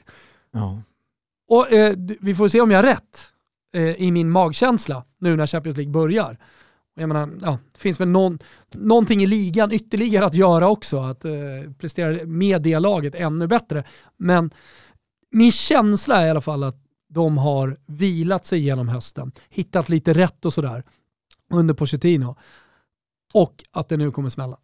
Ja. 0.53 0.82
Och 1.49 1.72
eh, 1.72 1.95
vi 2.20 2.35
får 2.35 2.49
se 2.49 2.61
om 2.61 2.70
jag 2.70 2.78
har 2.78 2.82
rätt 2.82 3.28
eh, 3.74 3.82
i 3.82 4.12
min 4.12 4.30
magkänsla 4.30 5.05
nu 5.18 5.37
när 5.37 5.47
Champions 5.47 5.76
League 5.76 5.93
börjar. 5.93 6.39
Jag 6.97 7.09
menar, 7.09 7.30
ja, 7.42 7.59
det 7.72 7.78
finns 7.80 8.01
väl 8.01 8.09
någon, 8.09 8.38
någonting 8.72 9.22
i 9.22 9.26
ligan 9.26 9.72
ytterligare 9.72 10.24
att 10.26 10.34
göra 10.34 10.68
också, 10.68 10.99
att 11.01 11.24
eh, 11.24 11.32
prestera 11.78 12.26
med 12.26 12.62
det 12.62 12.78
laget 12.78 13.14
ännu 13.14 13.47
bättre. 13.47 13.84
Men 14.16 14.51
min 15.30 15.53
känsla 15.53 16.22
är 16.22 16.26
i 16.26 16.30
alla 16.30 16.40
fall 16.40 16.64
att 16.64 16.76
de 17.09 17.38
har 17.38 17.76
vilat 17.86 18.47
sig 18.47 18.59
genom 18.61 18.88
hösten, 18.88 19.32
hittat 19.49 19.88
lite 19.88 20.12
rätt 20.12 20.45
och 20.45 20.53
sådär 20.53 20.84
under 21.51 21.74
Pochettino. 21.74 22.36
Och 23.34 23.64
att 23.72 23.88
det 23.88 23.97
nu 23.97 24.11
kommer 24.11 24.28
smälla. 24.28 24.59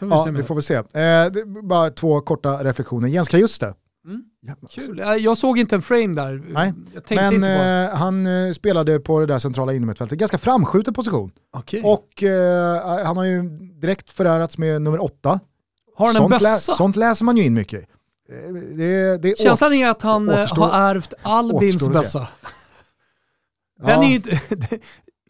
Vi 0.00 0.06
Ja, 0.08 0.24
vi 0.24 0.30
det. 0.38 0.44
får 0.44 0.54
väl 0.54 0.62
se. 0.64 0.74
Eh, 0.74 1.44
bara 1.62 1.90
två 1.90 2.20
korta 2.20 2.64
reflektioner. 2.64 3.08
Jens 3.08 3.28
Kajuste. 3.28 3.74
Jävlar. 4.46 4.68
Kul. 4.70 4.98
Jag- 5.20 5.36
såg 5.38 5.58
inte 5.58 5.74
en 5.74 5.82
frame 5.82 6.14
där. 6.14 6.42
Nej, 6.48 6.72
Men 7.10 7.44
eh, 7.44 7.94
han 7.96 8.26
eh, 8.26 8.52
spelade 8.52 9.00
på 9.00 9.20
det 9.20 9.26
där 9.26 9.38
centrala 9.38 9.72
innermittfältet, 9.72 10.18
ganska 10.18 10.38
framskjuten 10.38 10.94
position. 10.94 11.32
Okej. 11.52 11.82
Och 11.84 12.22
eh, 12.22 13.04
han 13.06 13.16
har 13.16 13.24
ju 13.24 13.42
direkt 13.58 14.10
förärats 14.10 14.58
med 14.58 14.82
nummer 14.82 15.02
åtta. 15.04 15.40
Har 15.96 16.06
han 16.06 16.16
en 16.16 16.22
sånt, 16.22 16.30
lä- 16.30 16.38
bössa? 16.38 16.72
sånt 16.74 16.96
läser 16.96 17.24
man 17.24 17.36
ju 17.36 17.42
in 17.44 17.54
mycket. 17.54 17.80
Eh, 18.28 18.52
Det, 18.76 19.22
det 19.22 19.30
är 19.30 19.42
Känslan 19.42 19.72
är 19.74 19.88
att 19.88 20.02
han 20.02 20.30
eh, 20.30 20.34
återstår- 20.36 20.56
har 20.70 20.90
ärvt 20.90 21.14
Albins 21.22 21.88
bössa. 21.88 22.28
Den 23.82 24.02
är 24.02 24.08
ju 24.08 24.14
inte... 24.14 24.40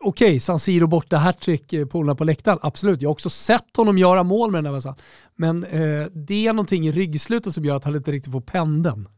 Okej, 0.07 0.41
San 0.41 0.59
Siro 0.59 0.87
borta, 0.87 1.17
hattrick, 1.17 1.73
eh, 1.73 1.87
polarna 1.87 2.15
på 2.15 2.25
läktaren. 2.25 2.59
Absolut, 2.63 3.03
jag 3.03 3.09
har 3.09 3.13
också 3.13 3.31
sett 3.31 3.77
honom 3.77 3.99
göra 3.99 4.23
mål 4.23 4.51
med 4.51 4.59
den 4.59 4.65
där 4.65 4.73
vässan. 4.73 4.95
Men 5.37 5.65
eh, 5.65 6.07
det 6.13 6.47
är 6.47 6.53
någonting 6.53 6.87
i 6.87 6.93
ryggslutet 6.93 7.55
som 7.55 7.65
gör 7.65 7.77
att 7.77 7.85
han 7.85 7.97
inte 7.97 8.13
riktigt 8.13 8.33
får 8.33 8.41
pendeln. 8.41 9.09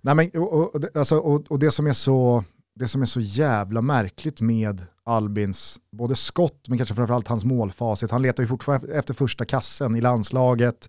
Nej, 0.00 0.14
men, 0.14 0.30
och, 0.30 0.74
och, 0.74 0.84
alltså, 0.94 1.18
och, 1.18 1.42
och 1.48 1.58
det, 1.58 1.70
som 1.70 1.86
är 1.86 1.92
så, 1.92 2.44
det 2.78 2.88
som 2.88 3.02
är 3.02 3.06
så 3.06 3.20
jävla 3.20 3.82
märkligt 3.82 4.40
med 4.40 4.86
Albins, 5.04 5.78
både 5.92 6.16
skott 6.16 6.68
men 6.68 6.78
kanske 6.78 6.94
framförallt 6.94 7.28
hans 7.28 7.44
målfacit, 7.44 8.10
han 8.10 8.22
letar 8.22 8.42
ju 8.42 8.48
fortfarande 8.48 8.94
efter 8.94 9.14
första 9.14 9.44
kassen 9.44 9.96
i 9.96 10.00
landslaget, 10.00 10.88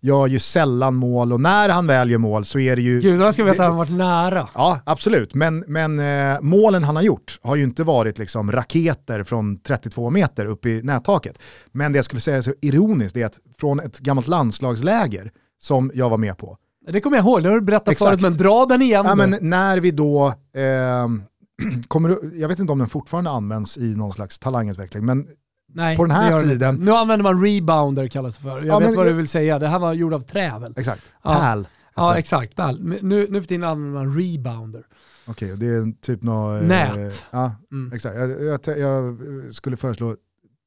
gör 0.00 0.26
ju 0.26 0.38
sällan 0.38 0.94
mål 0.94 1.32
och 1.32 1.40
när 1.40 1.68
han 1.68 1.86
väl 1.86 2.10
gör 2.10 2.18
mål 2.18 2.44
så 2.44 2.58
är 2.58 2.76
det 2.76 2.82
ju... 2.82 3.00
Gudarna 3.00 3.32
ska 3.32 3.44
veta 3.44 3.52
att 3.52 3.58
han 3.58 3.70
har 3.70 3.78
varit 3.78 3.98
nära. 3.98 4.48
Ja, 4.54 4.80
absolut. 4.86 5.34
Men, 5.34 5.64
men 5.66 5.98
eh, 5.98 6.40
målen 6.40 6.84
han 6.84 6.96
har 6.96 7.02
gjort 7.02 7.38
har 7.42 7.56
ju 7.56 7.62
inte 7.62 7.84
varit 7.84 8.18
liksom 8.18 8.52
raketer 8.52 9.22
från 9.22 9.60
32 9.60 10.10
meter 10.10 10.46
upp 10.46 10.66
i 10.66 10.82
nättaket. 10.82 11.38
Men 11.72 11.92
det 11.92 11.98
jag 11.98 12.04
skulle 12.04 12.20
säga 12.20 12.36
är 12.36 12.42
så 12.42 12.54
ironiskt 12.60 13.16
är 13.16 13.26
att 13.26 13.38
från 13.58 13.80
ett 13.80 13.98
gammalt 13.98 14.28
landslagsläger 14.28 15.32
som 15.60 15.90
jag 15.94 16.10
var 16.10 16.18
med 16.18 16.38
på, 16.38 16.56
Det 16.92 17.00
kommer 17.00 17.16
jag 17.16 17.24
ihåg, 17.26 17.42
det 17.42 17.48
har 17.48 17.56
du 17.56 17.60
berättat 17.62 17.88
Exakt. 17.88 18.08
förut, 18.10 18.20
men 18.20 18.36
dra 18.36 18.66
den 18.66 18.82
igen 18.82 19.06
Ja, 19.06 19.14
men 19.14 19.36
när 19.40 19.80
vi 19.80 19.90
då, 19.90 20.34
ehm, 20.56 21.22
kommer, 21.88 22.18
jag 22.34 22.48
vet 22.48 22.58
inte 22.58 22.72
om 22.72 22.78
den 22.78 22.88
fortfarande 22.88 23.30
används 23.30 23.78
i 23.78 23.96
någon 23.96 24.12
slags 24.12 24.38
talangutveckling, 24.38 25.04
men 25.06 25.26
Nej, 25.74 25.96
på 25.96 26.04
den 26.04 26.10
här 26.16 26.38
tiden-. 26.38 26.76
Nu 26.76 26.92
använder 26.92 27.22
man 27.22 27.44
rebounder 27.44 28.08
kallas 28.08 28.36
det 28.36 28.42
för. 28.42 28.48
Jag 28.58 28.66
Ja, 28.66 28.78
vet 28.78 28.88
men 28.88 28.96
vad 28.96 29.06
du 29.06 29.12
vill 29.12 29.28
säga, 29.28 29.58
det 29.58 29.68
här 29.68 29.78
var 29.78 29.92
gjord 29.92 30.14
av 30.14 30.20
trä 30.20 30.58
väl? 30.58 30.74
exakt, 30.76 31.02
Ja. 31.24 31.34
pärl. 31.34 31.66
Ja 31.94 32.08
heter 32.08 32.18
exakt. 32.18 32.52
Men 32.80 32.98
Nu, 33.02 33.26
nu 33.30 33.40
för 33.40 33.48
tiden 33.48 33.64
använder 33.64 34.04
man 34.04 34.20
rebounder. 34.20 34.82
Okej, 35.26 35.56
det 35.56 35.66
är 35.66 36.00
typ 36.00 36.22
något... 36.22 36.62
Nät. 36.62 37.24
ja, 37.30 37.52
Mm. 37.72 37.92
exakt. 37.94 38.16
Jag, 38.16 38.30
jag, 38.42 38.78
jag 38.78 39.18
skulle 39.50 39.76
föreslå 39.76 40.16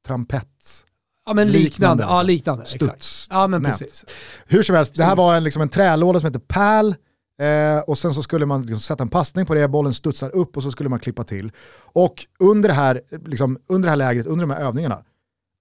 trampets, 0.06 0.84
Ja 1.26 1.34
men 1.34 1.46
Liknande, 1.46 1.64
liknande, 1.64 2.02
ja 2.02 2.22
liksom. 2.22 2.26
liknande, 2.26 2.62
exakt. 2.62 2.84
studs. 2.84 3.26
Ja 3.30 3.46
men 3.46 3.62
nät. 3.62 3.78
precis. 3.78 4.04
Hur 4.46 4.62
som 4.62 4.76
helst, 4.76 4.94
det 4.94 5.04
här 5.04 5.16
var 5.16 5.34
en, 5.34 5.44
liksom 5.44 5.62
en 5.62 5.68
trälåda 5.68 6.20
som 6.20 6.26
heter 6.26 6.40
pärl, 6.40 6.94
eh, 7.40 7.82
och 7.82 7.98
sen 7.98 8.14
så 8.14 8.22
skulle 8.22 8.46
man 8.46 8.62
liksom 8.62 8.80
sätta 8.80 9.02
en 9.02 9.08
passning 9.08 9.46
på 9.46 9.54
det, 9.54 9.68
bollen 9.68 9.94
studsar 9.94 10.30
upp 10.30 10.56
och 10.56 10.62
så 10.62 10.70
skulle 10.70 10.88
man 10.88 10.98
klippa 10.98 11.24
till. 11.24 11.52
Och 11.76 12.26
under 12.38 12.68
det 12.68 12.74
här, 12.74 13.00
liksom, 13.26 13.58
under 13.68 13.86
det 13.86 13.90
här 13.90 13.96
lägret, 13.96 14.26
under 14.26 14.46
de 14.46 14.54
här 14.54 14.60
övningarna, 14.60 15.04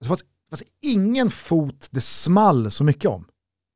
så 0.01 0.07
fanns, 0.07 0.23
fanns 0.49 0.63
ingen 0.81 1.31
fot 1.31 1.87
det 1.91 2.01
small 2.01 2.71
så 2.71 2.83
mycket 2.83 3.09
om 3.11 3.25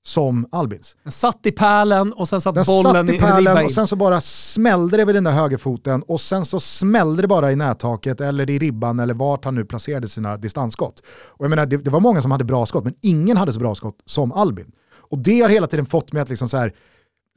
som 0.07 0.47
Albins. 0.51 0.95
Den 1.03 1.11
satt 1.11 1.45
i 1.45 1.51
pärlen 1.51 2.13
och 2.13 2.29
sen 2.29 2.41
satt 2.41 2.55
Den 2.55 2.63
bollen 2.67 3.07
satt 3.07 3.15
i 3.15 3.19
pärlen 3.19 3.57
in. 3.57 3.65
och 3.65 3.71
sen 3.71 3.87
så 3.87 3.95
bara 3.95 4.21
smällde 4.21 4.97
det 4.97 5.05
vid 5.05 5.15
den 5.15 5.23
där 5.23 5.31
högerfoten 5.31 6.03
och 6.03 6.21
sen 6.21 6.45
så 6.45 6.59
smällde 6.59 7.21
det 7.21 7.27
bara 7.27 7.51
i 7.51 7.55
nättaket 7.55 8.21
eller 8.21 8.49
i 8.49 8.59
ribban 8.59 8.99
eller 8.99 9.13
vart 9.13 9.45
han 9.45 9.55
nu 9.55 9.65
placerade 9.65 10.07
sina 10.07 10.37
distansskott. 10.37 11.01
Och 11.27 11.45
jag 11.45 11.49
menar, 11.49 11.65
det, 11.65 11.77
det 11.77 11.89
var 11.89 11.99
många 11.99 12.21
som 12.21 12.31
hade 12.31 12.43
bra 12.43 12.65
skott 12.65 12.83
men 12.83 12.93
ingen 13.01 13.37
hade 13.37 13.53
så 13.53 13.59
bra 13.59 13.75
skott 13.75 13.95
som 14.05 14.31
Albin. 14.31 14.71
Och 15.09 15.17
det 15.17 15.41
har 15.41 15.49
hela 15.49 15.67
tiden 15.67 15.85
fått 15.85 16.13
mig 16.13 16.21
att 16.21 16.29
liksom 16.29 16.49
så 16.49 16.57
här, 16.57 16.73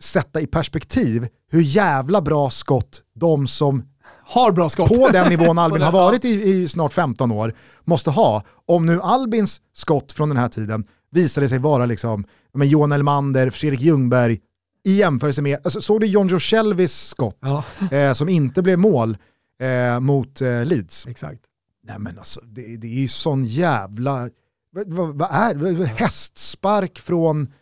sätta 0.03 0.41
i 0.41 0.47
perspektiv 0.47 1.29
hur 1.51 1.62
jävla 1.62 2.23
bra 2.23 2.51
skott 2.51 3.03
de 3.14 3.47
som 3.47 3.83
Har 4.25 4.53
bra 4.53 4.69
skott. 4.69 4.89
på 4.89 5.09
den 5.09 5.29
nivån 5.29 5.59
Albin 5.64 5.83
har 5.83 5.93
varit 5.93 6.25
i, 6.25 6.29
i 6.29 6.69
snart 6.69 6.93
15 6.93 7.33
år 7.33 7.55
måste 7.85 8.11
ha. 8.11 8.43
Om 8.66 8.87
nu 8.87 9.01
Albins 9.03 9.61
skott 9.75 10.12
från 10.12 10.29
den 10.29 10.39
här 10.39 10.49
tiden 10.49 10.85
visade 11.11 11.48
sig 11.48 11.59
vara 11.59 11.86
liksom, 11.86 12.24
men 12.54 12.68
Johan 12.68 12.92
Elmander, 12.92 13.50
Fredrik 13.50 13.80
Ljungberg, 13.80 14.40
i 14.84 14.92
jämförelse 14.92 15.42
med, 15.42 15.59
alltså, 15.64 15.80
såg 15.80 16.00
du 16.00 16.06
John 16.06 16.28
Joe 16.28 16.38
Shelbys 16.38 17.09
skott 17.09 17.38
Ja, 17.40 17.64
eh, 17.96 18.12
som 18.12 18.28
inte 18.28 18.62
blev 18.62 18.78
mål 18.78 19.16
eh, 19.61 20.00
mot 20.00 20.40
eh, 20.40 20.64
Leeds? 20.64 21.06
exakt. 21.06 21.40
Nej 21.82 21.98
men 21.98 22.18
alltså, 22.18 22.40
det, 22.40 22.76
det 22.76 22.86
är 22.86 23.00
ju 23.00 23.09
sån 23.09 23.44
jävla, 23.44 24.30
vad, 24.70 25.14
vad, 25.14 25.28
är 25.30 25.54
det? 25.54 25.86
Hästspark 25.86 26.98
från 26.98 27.52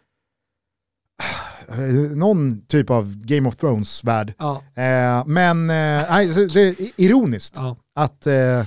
eh, 1.69 1.79
någon 2.17 2.67
typ 2.67 2.91
av 2.91 3.17
Game 3.17 3.49
of 3.49 3.57
Thrones-värld. 3.57 4.35
Ja, 4.39 4.63
Eh, 4.75 5.27
men 5.27 5.71
eh, 5.71 6.05
nej, 6.11 6.49
det 6.55 6.61
är 6.61 6.75
ironiskt 6.97 7.55
ja. 7.57 7.77
att 7.95 8.27
eh, 8.27 8.65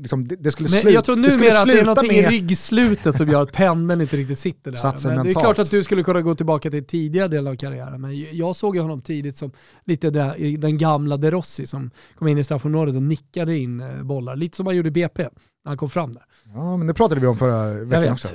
liksom, 0.00 0.28
det, 0.28 0.36
det 0.36 0.50
skulle 0.50 0.68
Men 0.68 0.80
sluta 0.80 0.94
jag 0.94 1.04
tror 1.04 1.16
numera 1.16 1.60
att 1.60 1.66
det 1.66 1.80
är 1.80 1.84
någonting 1.84 2.12
i 2.12 2.26
ryggslutet 2.26 3.16
som 3.16 3.28
gör 3.28 3.42
att 3.42 3.52
pendeln 3.52 4.00
inte 4.00 4.16
riktigt 4.16 4.38
sitter 4.38 4.70
där. 4.72 5.08
Men 5.14 5.24
det 5.24 5.30
är 5.30 5.40
klart 5.40 5.58
att 5.58 5.70
du 5.70 5.82
skulle 5.82 6.02
kunna 6.02 6.22
gå 6.22 6.34
tillbaka 6.34 6.70
till 6.70 6.84
tidigare 6.84 7.28
delar 7.28 7.50
av 7.50 7.56
karriären. 7.56 8.00
Men 8.00 8.36
jag 8.36 8.56
såg 8.56 8.76
ju 8.76 8.82
honom 8.82 9.00
tidigt 9.02 9.36
som 9.36 9.52
lite 9.84 10.10
där, 10.10 10.58
den 10.58 10.78
gamla 10.78 11.16
De 11.16 11.30
Rossi 11.30 11.66
som 11.66 11.90
kom 12.18 12.28
in 12.28 12.38
i 12.38 12.44
straffområdet 12.44 12.94
och 12.94 13.02
nickade 13.02 13.56
in 13.56 13.80
eh, 13.80 14.02
bollar. 14.02 14.36
Lite 14.36 14.56
som 14.56 14.66
han 14.66 14.76
gjorde 14.76 14.88
i 14.88 14.92
BP 14.92 15.22
när 15.22 15.30
han 15.70 15.76
kom 15.78 15.90
fram 15.90 16.12
där. 16.12 16.22
Ja, 16.54 16.76
men 16.76 16.86
det 16.86 16.94
pratade 16.94 17.20
vi 17.20 17.26
om 17.26 17.38
förra 17.38 17.84
veckan 17.84 18.02
vet, 18.02 18.10
också. 18.12 18.28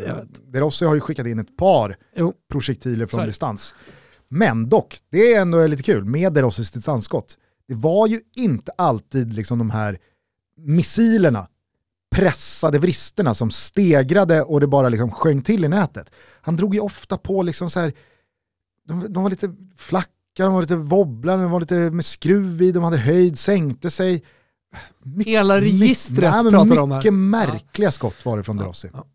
De 0.52 0.60
Rossi 0.60 0.86
har 0.86 0.96
ju 0.96 1.02
skickat 1.02 1.28
in 1.28 1.40
ett 1.40 1.58
par 1.58 1.98
Jo. 2.16 2.34
projektiler 2.52 3.06
från 3.06 3.20
det. 3.20 3.26
distans. 3.26 3.76
Men 4.30 4.70
dock, 4.70 4.98
det 5.12 5.34
är 5.34 5.42
ändå 5.42 5.68
lite 5.68 5.84
kul 5.84 6.06
med 6.06 6.34
De 6.34 6.42
Rossis 6.42 6.72
distansskott. 6.72 7.38
Det 7.68 7.76
var 7.76 8.08
ju 8.08 8.22
inte 8.36 8.72
alltid 8.78 9.34
liksom 9.34 9.58
de 9.58 9.70
här 9.70 10.00
missilerna, 10.58 11.48
pressade 12.16 12.80
vristerna 12.80 13.34
som 13.34 13.52
stegrade 13.52 14.42
och 14.44 14.60
det 14.60 14.68
bara 14.68 14.90
liksom 14.90 15.12
sjöng 15.12 15.42
till 15.42 15.66
i 15.66 15.68
nätet. 15.68 16.12
Han 16.42 16.56
drog 16.56 16.74
ju 16.76 16.80
ofta 16.82 17.18
på 17.18 17.44
liksom 17.44 17.70
så 17.70 17.80
här, 17.80 17.94
de, 18.88 19.14
de 19.14 19.24
var 19.24 19.30
lite 19.30 19.56
flacka, 19.78 20.10
de 20.36 20.54
var 20.54 20.62
lite 20.62 20.76
wobblande, 20.76 21.46
de 21.46 21.52
var 21.52 21.60
lite 21.60 21.76
med 21.76 22.06
skruv 22.06 22.62
i, 22.62 22.72
de 22.72 22.84
hade 22.84 22.98
höjd, 22.98 23.40
sänkte 23.40 23.90
sig. 23.92 24.24
Mycket- 25.04 25.32
Hela 25.34 25.62
registret 25.62 26.32
nej, 26.34 26.44
men 26.44 26.52
pratar 26.54 26.82
om 26.82 26.92
här. 26.92 26.98
Mycket 26.98 27.14
märkliga 27.14 27.92
skott 27.92 28.26
var 28.26 28.38
det 28.38 28.44
från 28.44 28.58
Ja, 28.58 28.64
Rossi. 28.66 28.90
ja. 28.94 29.06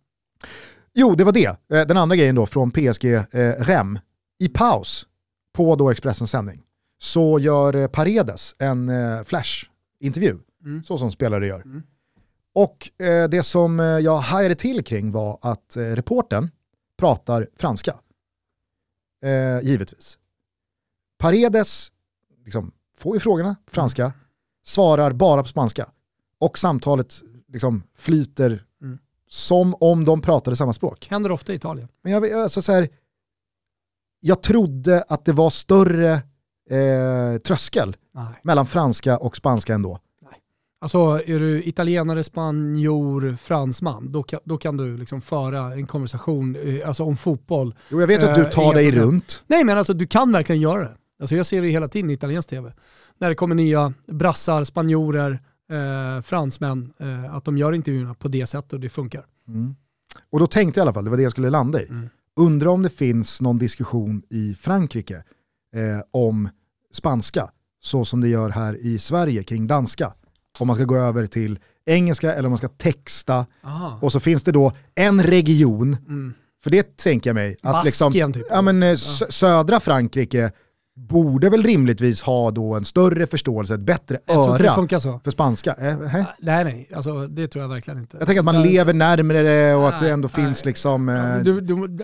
Jo, 0.95 1.15
det 1.15 1.25
var 1.25 1.33
det. 1.33 1.47
Eh, 1.47 1.87
Den 1.87 1.97
andra 1.97 2.17
grejen 2.17 2.35
då 2.35 2.47
från 2.47 2.71
PSG 2.71 3.05
eh, 3.15 3.25
Rem. 3.59 3.99
I 4.39 4.49
paus 4.49 5.07
på 5.55 5.77
då 5.77 5.91
Expressens 5.91 6.31
sändning 6.31 6.63
så 6.99 7.39
gör 7.39 7.77
eh, 7.77 7.87
Paredes 7.87 8.55
en 8.59 8.89
eh, 8.89 9.25
flash-intervju, 9.25 10.39
Mm. 10.65 10.85
så 10.85 10.99
som 10.99 11.13
spelare 11.13 11.47
gör. 11.47 11.61
Mm. 11.63 11.83
Och 12.55 13.03
eh, 13.07 13.29
det 13.29 13.43
som 13.43 13.81
eh, 13.81 13.87
jag 13.87 14.17
hajade 14.19 14.55
till 14.55 14.85
kring 14.85 15.13
var 15.13 15.39
att 15.43 15.77
eh, 15.77 15.81
reporten 15.83 16.51
pratar 16.99 17.49
franska. 17.57 17.95
Eh, 19.25 19.61
givetvis. 19.69 20.19
Paredes 21.19 21.93
liksom, 22.45 22.73
får 22.97 23.17
ju 23.17 23.21
frågorna 23.21 23.57
franska, 23.67 24.13
svarar 24.65 25.13
bara 25.13 25.43
på 25.43 25.49
spanska. 25.49 25.91
Och 26.39 26.59
samtalet 26.59 27.23
liksom, 27.49 27.83
flyter 27.97 28.67
Mm. 28.83 28.99
som 29.29 29.75
om 29.81 30.05
de 30.05 30.21
pratade 30.23 30.57
samma 30.57 30.73
språk. 30.73 31.07
Händer 31.11 31.33
ofta 31.33 31.53
i 31.53 31.57
Italien. 31.57 31.89
Men 32.03 32.13
jag, 32.13 32.33
alltså 32.33 32.63
så 32.63 32.73
här, 32.73 32.89
jag 34.21 34.43
trodde 34.43 35.05
att 35.09 35.25
det 35.25 35.33
var 35.33 35.51
större 35.51 36.13
eh, 36.71 37.39
tröskel 37.45 37.97
Nej. 38.13 38.35
mellan 38.43 38.67
franska 38.67 39.19
och 39.19 39.37
spanska 39.37 39.75
ändå. 39.75 39.99
Alltså 40.83 40.99
är 41.27 41.39
du 41.39 41.65
italienare, 41.65 42.25
spanjor, 42.25 43.37
fransman, 43.41 44.13
då 44.13 44.23
kan, 44.23 44.41
då 44.45 44.59
kan 44.59 44.77
du 44.77 44.97
liksom 44.97 45.21
föra 45.21 45.75
en 45.75 45.87
konversation 45.87 46.57
eh, 46.57 46.89
alltså 46.89 47.05
om 47.05 47.17
fotboll. 47.17 47.75
Jo, 47.89 48.01
jag 48.01 48.07
vet 48.07 48.23
att 48.23 48.35
du 48.35 48.41
Eh, 48.41 48.49
tar 48.49 48.63
inga 48.63 48.73
dig 48.73 48.91
runt. 48.91 49.45
Nej 49.47 49.65
men 49.65 49.79
alltså 49.79 49.93
du 49.95 50.07
kan 50.07 50.33
verkligen 50.33 50.61
göra 50.61 50.83
det. 50.83 50.97
Alltså 51.21 51.37
jag 51.37 51.47
ser 51.47 51.63
det 51.63 51.69
hela 51.69 51.89
tiden 51.89 52.11
i 52.11 52.15
italiensk 52.15 52.49
tv. 52.49 52.73
När 53.19 53.29
det 53.29 53.35
kommer 53.35 53.55
nya 53.55 53.93
brassar, 54.07 54.65
spanjorer, 54.65 55.31
eh, 55.71 56.23
fransmän, 56.23 56.93
eh, 56.99 57.35
att 57.35 57.45
de 57.45 57.59
gör 57.59 57.73
intervjuerna 57.73 58.15
på 58.15 58.29
det 58.29 58.47
sättet 58.47 58.73
och 58.73 58.81
det 58.81 58.89
funkar. 58.89 59.25
Mm. 59.49 59.75
Och 60.31 60.41
då 60.41 60.47
tänkte 60.47 60.81
jag 60.81 60.85
i 60.85 60.87
alla 60.87 60.95
fall, 60.95 61.05
det 61.05 61.11
var 61.11 61.17
det 61.17 61.23
jag 61.23 61.33
skulle 61.33 61.51
landa 61.51 61.83
i. 61.83 61.89
Mm. 61.89 62.09
Undrar 62.37 62.71
om 62.71 62.83
det 62.83 62.91
finns 62.91 63.41
någon 63.41 63.59
diskussion 63.59 64.23
i 64.31 64.55
Frankrike 64.55 65.25
eh, 65.75 66.03
om 66.11 66.49
spanska, 66.93 67.51
så 67.81 68.05
som 68.05 68.21
det 68.21 68.29
gör 68.29 68.51
här 68.51 68.77
i 68.77 68.99
Sverige 68.99 69.45
kring 69.45 69.67
danska. 69.67 70.13
Om 70.61 70.67
man 70.67 70.77
ska 70.77 70.85
gå 70.85 70.97
över 70.97 71.27
till 71.27 71.59
engelska 71.87 72.35
eller 72.35 72.47
om 72.47 72.51
man 72.51 72.59
ska 72.59 72.69
texta. 72.69 73.47
Aha. 73.65 73.99
Och 74.03 74.13
så 74.13 74.21
finns 74.21 74.43
det 74.43 74.53
då 74.53 74.73
en 74.95 75.23
region, 75.23 75.97
Mm. 76.09 76.35
för 76.65 76.71
det 76.71 76.97
tänker 76.97 77.31
jag 77.31 77.35
mig, 77.35 77.57
att 77.63 77.85
liksom, 77.85 78.07
Baskien 78.11 78.33
typ. 78.33 78.47
ja, 78.51 78.63
men, 78.63 78.83
eh, 78.83 78.87
sö- 78.93 79.31
södra 79.31 79.81
Frankrike, 79.81 80.53
borde 80.97 81.51
väl 81.51 81.63
rimligtvis 81.63 82.23
ha 82.23 82.51
då 82.51 82.75
en 82.75 82.85
större 82.85 83.27
förståelse, 83.27 83.75
ett 83.75 83.81
bättre 83.81 84.19
Jag 84.27 84.35
tror 84.35 84.51
inte 84.51 84.63
det 84.63 84.69
öra 84.69 84.75
funkar 84.77 84.99
så. 84.99 85.21
för 85.25 85.31
spanska. 85.31 85.75
Eh, 85.75 86.01
hä? 86.01 86.25
Nej, 86.39 86.65
nej, 86.65 86.89
alltså, 86.95 87.27
det 87.27 87.49
tror 87.49 87.63
jag 87.65 87.69
verkligen 87.69 87.99
inte. 88.01 88.17
Jag 88.17 88.27
tänker 88.27 88.39
att 88.41 88.45
man 88.45 88.63
lever 88.63 88.95
närmare 88.95 89.43
det 89.43 89.75
och 89.75 89.89
att 89.89 89.99
det 89.99 90.05
Nej, 90.05 90.13
ändå 90.13 90.31
nej. 90.37 90.45
finns 90.47 90.65
liksom... 90.65 91.09
Eh, 91.09 91.37
du, 91.43 91.61
du, 91.61 91.99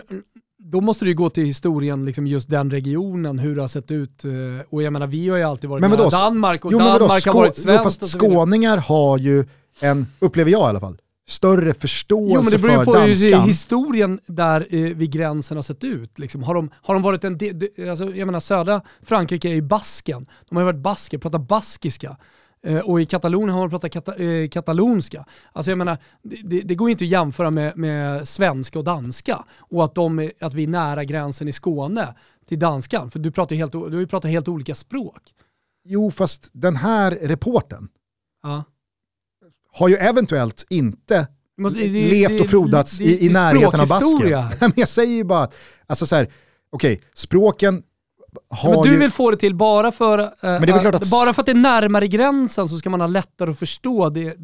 då 0.71 0.81
måste 0.81 1.05
du 1.05 1.11
ju 1.11 1.15
gå 1.17 1.29
till 1.29 1.45
historien, 1.45 2.05
liksom 2.05 2.27
just 2.27 2.49
den 2.49 2.71
regionen, 2.71 3.39
hur 3.39 3.55
det 3.55 3.61
har 3.61 3.67
sett 3.67 3.91
ut. 3.91 4.25
eh, 4.25 4.31
Och 4.69 4.83
jag 4.83 4.93
menar, 4.93 5.07
vi 5.07 5.29
har 5.29 5.37
ju 5.37 5.43
alltid 5.43 5.69
varit 5.69 5.81
Men 5.81 5.91
vadå, 5.91 6.09
Danmark 6.09 6.65
och 6.65 6.71
jo, 6.71 6.77
men 6.77 6.87
vadå, 6.87 6.99
Danmark 7.07 7.25
har 7.25 7.33
varit 7.33 7.53
jo, 7.57 7.63
svenskt 7.63 7.99
fast 7.99 8.11
skåningar 8.19 8.77
har 8.77 9.17
ju 9.17 9.45
en, 9.79 10.07
upplever 10.19 10.51
jag 10.51 10.61
i 10.61 10.63
alla 10.63 10.79
fall, 10.79 10.97
större 11.29 11.73
förståelse 11.73 12.33
Jo 12.35 12.41
men 12.41 12.51
det 12.51 12.57
beror 12.57 12.71
ju 12.71 12.77
för 12.77 12.85
på 12.85 12.99
hur 12.99 13.07
danskan. 13.31 13.47
historien 13.47 14.19
där 14.25 14.67
eh, 14.69 14.81
vid 14.81 15.11
gränsen 15.11 15.57
har 15.57 15.61
sett 15.61 15.83
ut. 15.83 16.19
Liksom, 16.19 16.43
har, 16.43 16.53
de, 16.53 16.69
har 16.81 16.93
de 16.93 17.03
varit 17.03 17.23
en 17.23 17.37
del, 17.37 17.59
de- 17.59 17.89
alltså, 17.89 18.05
jag 18.15 18.25
menar 18.25 18.39
södra 18.39 18.81
Frankrike 19.03 19.49
är 19.49 19.53
ju 19.53 19.61
Basken. 19.61 20.25
De 20.49 20.55
har 20.55 20.61
ju 20.61 20.65
varit 20.65 20.81
basker, 20.83 21.17
pratar 21.17 21.39
baskiska. 21.39 22.17
Eh, 22.67 22.79
och 22.79 23.01
i 23.01 23.05
Katalonien 23.05 23.49
har 23.49 23.59
man 23.59 23.69
pratat 23.69 23.91
kata, 23.91 24.15
eh, 24.15 24.49
katalonska. 24.49 25.25
Alltså 25.53 25.71
jag 25.71 25.77
menar, 25.77 25.97
det, 26.43 26.61
det- 26.61 26.75
går 26.75 26.89
ju 26.89 26.91
inte 26.91 27.03
att 27.03 27.09
jämföra 27.09 27.51
med, 27.51 27.77
med 27.77 28.27
svenska 28.27 28.79
och 28.79 28.85
danska. 28.85 29.43
Och 29.59 29.83
att, 29.85 29.95
de, 29.95 30.31
att 30.41 30.53
vi 30.53 30.63
är 30.63 30.67
nära 30.67 31.03
gränsen 31.03 31.47
i 31.47 31.51
Skåne 31.53 32.15
till 32.47 32.59
danskan. 32.59 33.11
För 33.11 33.19
du, 33.19 33.31
pratar 33.31 33.55
ju 33.55 33.59
helt, 33.59 33.71
du 33.71 34.07
pratat 34.07 34.31
helt 34.31 34.47
olika 34.47 34.75
språk. 34.75 35.21
Jo 35.85 36.11
fast 36.11 36.49
den 36.53 36.75
här 36.75 37.11
reporten 37.11 37.87
Ja. 38.43 38.63
har 39.71 39.87
ju 39.89 39.95
eventuellt 39.95 40.65
inte 40.69 41.27
måste- 41.57 41.79
det- 41.79 41.87
levt 41.87 42.41
och 42.41 42.47
frodats 42.47 42.97
det- 42.97 43.03
i, 43.03 43.25
i 43.25 43.29
närheten 43.29 43.79
av 43.79 43.87
basken. 43.87 44.71
jag 44.75 44.87
säger 44.89 45.15
ju 45.15 45.23
bara 45.23 45.43
att, 45.43 45.55
alltså 45.87 46.05
så 46.07 46.15
här, 46.15 46.27
okej, 46.69 47.01
språken 47.15 47.83
har 48.49 48.71
Men 48.73 48.81
du 48.83 48.91
ju... 48.91 48.97
vill 48.97 49.11
få 49.11 49.31
det 49.31 49.37
till 49.37 49.55
bara 49.55 49.91
för, 49.91 50.19
eh, 50.19 50.79
klart 50.79 50.95
att- 50.95 51.11
bara 51.11 51.33
för 51.33 51.41
att 51.41 51.45
det 51.45 51.51
är 51.51 51.55
närmare 51.55 52.07
gränsen 52.07 52.69
så 52.69 52.77
ska 52.77 52.89
man 52.89 53.01
ha 53.01 53.07
lättare 53.07 53.51
att 53.51 53.59
förstå 53.59 54.09
det, 54.09 54.35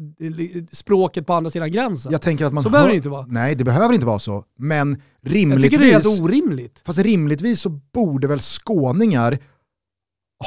språket 0.72 1.26
på 1.26 1.32
andra 1.32 1.50
sidan 1.50 1.72
gränsen. 1.72 2.12
Jag 2.12 2.22
tänker 2.22 2.44
att 2.44 2.52
man 2.52 2.62
Så 2.62 2.68
hör, 2.68 2.72
behöver 2.72 2.90
det 2.90 2.96
inte 2.96 3.08
vara. 3.08 3.26
Nej, 3.28 3.54
det 3.54 3.64
behöver 3.64 3.94
inte 3.94 4.06
vara 4.06 4.18
så. 4.18 4.44
Men 4.58 5.00
jag 5.20 5.34
rimligtvis, 5.34 5.70
tycker 5.70 5.84
det 5.84 5.90
är 5.90 5.92
helt 5.92 6.20
orimligt. 6.22 6.82
fast 6.86 6.98
rimligtvis 6.98 7.60
så 7.60 7.68
borde 7.68 8.26
väl 8.26 8.40
skåningar 8.40 9.38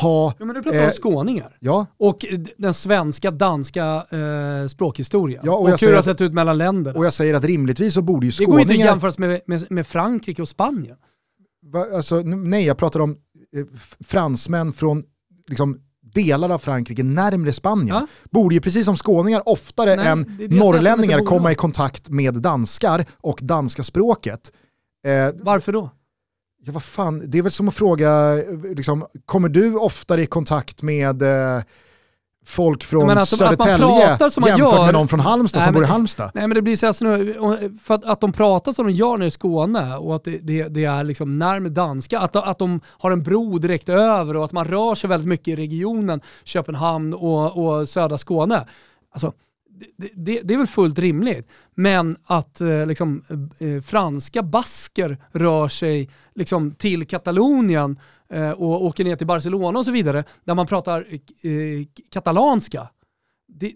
ha, 0.02 0.34
Ja, 0.40 0.46
men 0.46 0.56
du 0.56 0.62
pratar 0.64 0.78
Eh, 0.80 0.86
om 0.86 0.92
skåningar. 0.92 1.58
ja, 1.60 1.86
Och 1.98 2.26
eh, 2.26 2.40
den 2.58 2.74
svenska, 2.74 3.32
danska 3.32 3.86
eh, 4.12 4.68
språkhistorien. 4.68 5.42
Ja, 5.46 5.52
och 5.52 5.62
och 5.64 5.70
jag 5.70 5.78
hur 5.78 5.88
det 5.90 5.96
har 5.96 6.02
sett 6.02 6.22
ut 6.22 6.34
mellan 6.34 6.58
länderna. 6.58 7.00
och 7.00 7.06
jag 7.06 7.14
säger 7.14 7.34
att 7.34 7.44
rimligtvis 7.44 7.94
så 7.94 8.02
borde 8.02 8.26
ju 8.26 8.32
Det 8.40 8.46
går 8.46 8.56
ju 8.56 8.62
inte 8.62 8.72
att 8.72 8.76
skåningar... 8.76 8.92
jämföras 8.92 9.18
med, 9.18 9.42
med, 9.46 9.66
med 9.72 9.88
Frankrike 9.88 10.42
och 10.42 10.48
Spanien. 10.50 10.96
Va, 11.66 11.86
alltså, 11.96 12.16
nej, 12.22 12.66
jag 12.66 12.78
pratar 12.78 13.00
om 13.00 13.12
eh, 13.12 13.18
fransmän 14.00 14.74
från 14.74 15.04
liksom, 15.48 15.82
delar 16.14 16.50
av 16.50 16.60
Frankrike 16.60 17.04
närmre 17.04 17.54
Spanien. 17.54 17.96
Ja. 17.96 18.08
Borde 18.32 18.56
ju 18.56 18.62
precis 18.62 18.86
som 18.86 18.98
skåningar 18.98 19.50
oftare 19.50 19.96
Nej, 19.96 20.08
än 20.08 20.36
det 20.38 20.48
det 20.48 20.56
norrlänningar 20.56 21.26
komma 21.26 21.52
i 21.52 21.56
kontakt 21.56 22.10
med 22.10 22.34
danskar 22.34 23.06
och 23.18 23.40
danska 23.42 23.84
språket. 23.84 24.52
Eh, 25.06 25.30
Varför 25.44 25.74
då? 25.74 25.90
ja, 26.68 26.72
vad 26.72 26.84
fan, 26.84 27.24
det 27.26 27.38
är 27.38 27.42
väl 27.42 27.52
som 27.52 27.68
att 27.68 27.76
fråga, 27.76 28.44
eh, 28.44 28.76
liksom, 28.76 29.06
kommer 29.26 29.50
du 29.50 29.76
oftare 29.76 30.22
i 30.22 30.26
kontakt 30.26 30.82
med 30.82 31.22
eh, 31.22 31.64
folk 32.48 32.84
från 32.84 33.08
menar 33.08 33.22
att 33.22 33.30
de- 33.30 33.36
att 33.36 33.40
man 33.42 33.58
Södertälje 33.68 34.08
pratar 34.08 34.30
som 34.30 34.42
man 34.42 34.50
jämfört 34.50 34.74
gör. 34.76 34.86
med 34.86 34.94
någon 34.94 35.08
från 35.08 35.20
Halmstad 35.20 35.60
Nej, 35.60 35.66
som 35.66 35.74
men- 35.74 35.82
bor 35.82 35.84
i 35.90 35.92
Halmstad? 35.92 36.32
Nej 36.34 36.48
men 36.48 36.56
det 36.56 36.62
blir 36.62 36.76
så 36.76 36.86
här, 36.86 37.80
för 37.84 37.94
att, 37.94 38.06
att 38.06 38.22
de 38.22 38.32
pratar 38.34 38.72
som 38.74 38.88
de 38.88 38.94
gör 38.94 39.18
nere 39.18 39.28
i 39.28 39.32
Skåne 39.32 39.98
och 39.98 40.16
att 40.16 40.24
det, 40.24 40.38
det, 40.38 40.64
det 40.68 40.86
är 40.86 41.04
liksom 41.04 41.40
närmare 41.40 41.70
danska, 41.70 42.20
att, 42.20 42.36
att 42.36 42.60
de 42.60 42.82
har 42.88 43.12
en 43.12 43.24
bro 43.24 43.58
direkt 43.58 43.90
över 43.90 44.36
och 44.36 44.46
att 44.46 44.52
man 44.52 44.66
rör 44.68 44.96
sig 44.96 45.10
väldigt 45.10 45.28
mycket 45.30 45.48
i 45.48 45.56
regionen 45.56 46.22
Köpenhamn 46.44 47.14
och, 47.14 47.66
och 47.80 47.90
södra 47.90 48.18
Skåne. 48.18 48.66
Alltså, 49.12 49.34
det, 49.98 50.10
det, 50.16 50.42
det 50.44 50.54
är 50.54 50.58
väl 50.58 50.68
fullt 50.68 51.00
rimligt. 51.00 51.48
Men 51.76 52.18
att 52.26 52.62
eh, 52.62 52.86
liksom, 52.86 53.22
eh, 53.60 53.82
franska 53.84 54.44
basker 54.44 55.18
rör 55.32 55.68
sig 55.68 56.10
liksom, 56.36 56.72
till 56.72 57.08
Katalonien 57.08 58.00
och 58.58 58.86
åker 58.86 59.04
ner 59.04 59.16
till 59.16 59.28
Barcelona 59.28 59.80
och 59.80 59.86
så 59.86 59.92
vidare, 59.92 60.24
där 60.44 60.56
man 60.56 60.68
pratar 60.68 61.00
eh, 61.00 61.86
katalanska. 62.12 62.88
Det, 63.60 63.74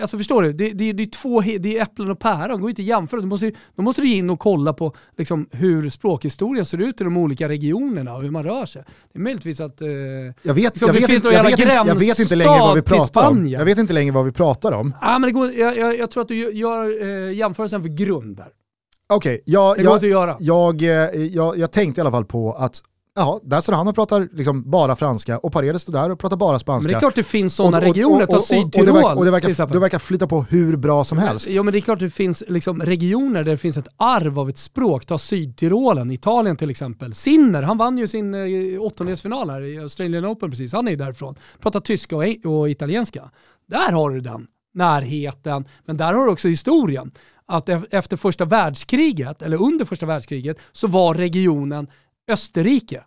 alltså 0.00 0.18
förstår 0.18 0.42
du? 0.42 0.52
Det, 0.52 0.70
det, 0.70 0.92
det, 0.92 1.02
är 1.02 1.06
två, 1.06 1.40
det 1.40 1.78
är 1.78 1.82
äpplen 1.82 2.10
och 2.10 2.18
päron, 2.18 2.56
det 2.56 2.60
går 2.60 2.70
inte 2.70 2.82
att 2.82 2.86
jämföra. 2.86 3.20
Du 3.20 3.26
måste, 3.26 3.52
då 3.76 3.82
måste 3.82 4.02
du 4.02 4.12
in 4.14 4.30
och 4.30 4.38
kolla 4.40 4.72
på 4.72 4.94
liksom, 5.18 5.48
hur 5.52 5.90
språkhistorien 5.90 6.64
ser 6.66 6.82
ut 6.82 7.00
i 7.00 7.04
de 7.04 7.16
olika 7.16 7.48
regionerna 7.48 8.14
och 8.14 8.22
hur 8.22 8.30
man 8.30 8.44
rör 8.44 8.66
sig. 8.66 8.84
Det 9.12 9.18
är 9.18 9.22
möjligtvis 9.22 9.60
att... 9.60 9.80
Eh, 9.82 9.88
Jag 9.88 10.54
vet, 10.54 10.80
jag, 10.80 10.92
vet, 10.92 11.08
inte, 11.10 11.28
jag, 11.28 11.44
vet 11.44 11.58
inte, 11.58 11.72
jag 11.72 11.94
vet 11.94 12.18
inte 12.18 12.36
längre 12.36 12.58
vad 12.58 12.74
vi 12.74 12.82
pratar 12.82 13.28
om. 13.28 13.48
Jag 13.48 13.64
vet 13.64 13.78
inte 13.78 13.92
längre 13.92 14.12
vad 14.12 14.24
vi 14.24 14.32
pratar 14.32 14.72
om. 14.72 14.94
ah, 15.00 15.18
men 15.18 15.22
det 15.28 15.32
går, 15.32 15.50
jag, 15.52 15.78
jag, 15.78 15.98
jag 15.98 16.10
tror 16.10 16.20
att 16.22 16.28
du 16.28 16.52
gör- 16.52 17.02
eh, 17.28 17.32
jämförelsen 17.32 17.82
för 17.82 17.88
grund 17.88 18.36
där. 18.36 18.48
Okej, 19.06 19.42
jag, 19.44 19.76
går 19.84 20.04
jag, 20.04 20.36
jag, 20.40 20.82
eh, 20.82 20.88
jag, 21.24 21.58
jag 21.58 21.72
tänkte 21.72 22.00
i 22.00 22.02
alla 22.02 22.10
fall 22.10 22.24
på 22.24 22.52
att 22.52 22.82
Ja, 23.16 23.40
där 23.44 23.60
står 23.60 23.72
han 23.72 23.88
och 23.88 23.94
pratar 23.94 24.28
liksom 24.32 24.70
bara 24.70 24.96
franska 24.96 25.38
och 25.38 25.52
Paredes 25.52 25.82
står 25.82 25.92
där 25.92 26.10
och 26.10 26.18
pratar 26.18 26.36
bara 26.36 26.58
spanska. 26.58 26.86
Men 26.88 26.92
det 26.92 26.96
är 26.98 27.00
klart 27.00 27.14
det 27.14 27.22
finns 27.22 27.54
sådana 27.54 27.76
Och- 27.76 27.82
och- 27.82 27.86
regioner, 27.88 28.22
och- 28.22 28.28
ta 28.28 28.36
och- 28.36 28.42
och- 28.58 28.64
och 28.64 28.70
det 28.86 28.92
verkar- 28.92 29.14
det 29.24 29.30
verkar, 29.30 29.66
det 29.72 29.78
verkar 29.78 29.98
flytta 29.98 30.26
på 30.26 30.42
hur 30.42 30.76
bra 30.76 31.04
som 31.04 31.18
helst. 31.18 31.48
Ja 31.48 31.62
men 31.62 31.72
det 31.72 31.78
är 31.78 31.80
klart 31.80 31.98
det 31.98 32.10
finns 32.10 32.42
liksom 32.48 32.82
regioner 32.82 33.44
där 33.44 33.50
det 33.52 33.58
finns 33.58 33.76
ett 33.76 33.88
arv 33.96 34.38
av 34.38 34.48
ett 34.48 34.58
språk. 34.58 35.06
Ta 35.06 35.18
Sydtirolen, 35.18 36.10
Italien 36.10 36.56
till 36.56 36.70
exempel. 36.70 37.14
Sinner, 37.14 37.62
han 37.62 37.78
vann 37.78 37.98
ju 37.98 38.06
sin 38.06 38.34
eh, 38.34 38.82
åttondelsfinal 38.82 39.50
här 39.50 39.60
i 39.62 39.78
Australian 39.78 40.26
Open 40.26 40.50
precis. 40.50 40.72
Han 40.72 40.86
är 40.86 40.90
ju 40.90 40.96
därifrån. 40.96 41.34
Pratar 41.60 41.80
tyska 41.80 42.16
och, 42.16 42.24
och 42.46 42.70
italienska. 42.70 43.30
Där 43.68 43.92
har 43.92 44.10
du 44.10 44.20
den 44.20 44.46
närheten. 44.74 45.64
Men 45.86 45.96
där 45.96 46.14
har 46.14 46.24
du 46.26 46.30
också 46.32 46.48
historien. 46.48 47.10
Att 47.46 47.68
e- 47.68 47.82
efter 47.90 48.16
första 48.16 48.44
världskriget, 48.44 49.42
eller 49.42 49.62
under 49.62 49.84
första 49.84 50.06
världskriget, 50.06 50.56
så 50.72 50.86
var 50.86 51.14
regionen 51.14 51.86
Österrike. 52.28 53.04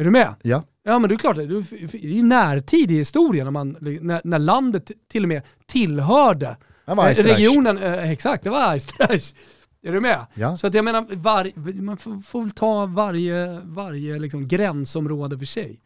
Är 0.00 0.04
du 0.04 0.10
med? 0.10 0.34
Ja. 0.42 0.62
Ja 0.82 0.98
men 0.98 1.08
det 1.08 1.14
är 1.14 1.18
klart, 1.18 1.36
det 1.36 1.42
är 1.42 1.96
ju 1.96 2.22
närtid 2.22 2.90
i 2.90 2.94
historien 2.94 3.44
när, 3.44 3.50
man, 3.50 3.76
när, 3.80 4.20
när 4.24 4.38
landet 4.38 4.90
till 5.08 5.22
och 5.22 5.28
med 5.28 5.42
tillhörde. 5.66 6.56
Regionen, 6.86 7.78
eh, 7.78 8.10
exakt, 8.10 8.44
det 8.44 8.50
var 8.50 8.72
Eistrash. 8.72 9.34
Är 9.82 9.92
du 9.92 10.00
med? 10.00 10.26
Ja. 10.34 10.56
Så 10.56 10.66
att 10.66 10.74
jag 10.74 10.84
menar, 10.84 11.06
var, 11.16 11.52
man 11.82 11.96
får, 11.96 12.22
får 12.22 12.42
väl 12.42 12.50
ta 12.50 12.86
varje, 12.86 13.60
varje 13.64 14.18
liksom 14.18 14.48
gränsområde 14.48 15.38
för 15.38 15.46
sig. 15.46 15.80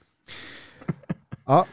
Ja, 1.46 1.66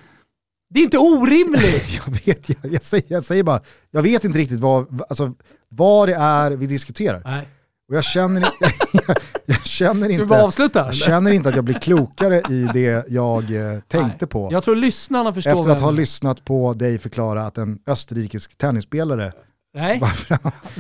Det 0.70 0.80
är 0.80 0.84
inte 0.84 0.98
orimligt! 0.98 2.02
jag 2.06 2.26
vet, 2.26 2.50
jag, 2.50 2.74
jag, 2.74 2.84
säger, 2.84 3.06
jag 3.08 3.26
säger 3.26 3.44
bara, 3.44 3.62
jag 3.92 4.02
vet 4.02 4.24
inte 4.24 4.40
riktigt 4.40 4.60
vad, 4.60 5.02
alltså, 5.10 5.34
vad 5.70 6.08
det 6.08 6.16
är 6.16 6.52
vi 6.52 6.68
diskuterar. 6.68 7.22
Nej. 7.26 7.48
Och 7.90 7.96
jag 7.96 8.04
känner, 8.04 8.42
jag, 8.60 8.72
jag 9.46 9.66
känner 9.66 10.10
inte... 10.10 10.42
avsluta? 10.44 10.86
Jag 10.86 10.96
känner 10.96 11.32
inte 11.32 11.50
att 11.50 11.56
jag 11.56 11.64
blir 11.66 11.80
klokare 11.80 12.38
i 12.50 12.70
det 12.74 13.06
jag 13.10 13.44
eh, 13.56 13.80
tänkte 13.80 14.18
Nej. 14.26 14.30
på. 14.30 14.50
Jag 14.52 14.64
tror 14.64 14.76
lyssnarna 14.76 15.34
förstår 15.34 15.52
Efter 15.60 15.70
att 15.72 15.80
ha 15.80 15.92
lyssnat 15.92 16.46
på 16.46 16.74
dig 16.74 17.00
förklara 17.00 17.46
att 17.46 17.58
en 17.58 17.80
österrikisk 17.88 18.58
tennisspelare, 18.58 19.34
Nej, 19.74 20.00
varför 20.02 20.38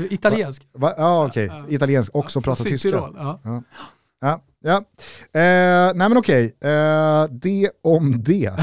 italiensk. 0.10 0.68
va, 0.74 0.94
ja 0.98 1.26
okej, 1.26 1.46
Ja. 1.46 1.66
italiensk, 1.70 2.16
också 2.16 2.42
pratar 2.42 2.64
tyska. 2.64 2.90
Sydtirol, 2.90 3.16
Ja. 3.18 3.64
Ja, 4.22 4.42
ja. 4.64 4.78
Eh, 5.42 5.94
nej 5.96 6.10
men 6.10 6.18
okej, 6.18 6.56
eh, 6.62 7.24
det 7.32 7.70
om 7.84 8.24
det. 8.24 8.54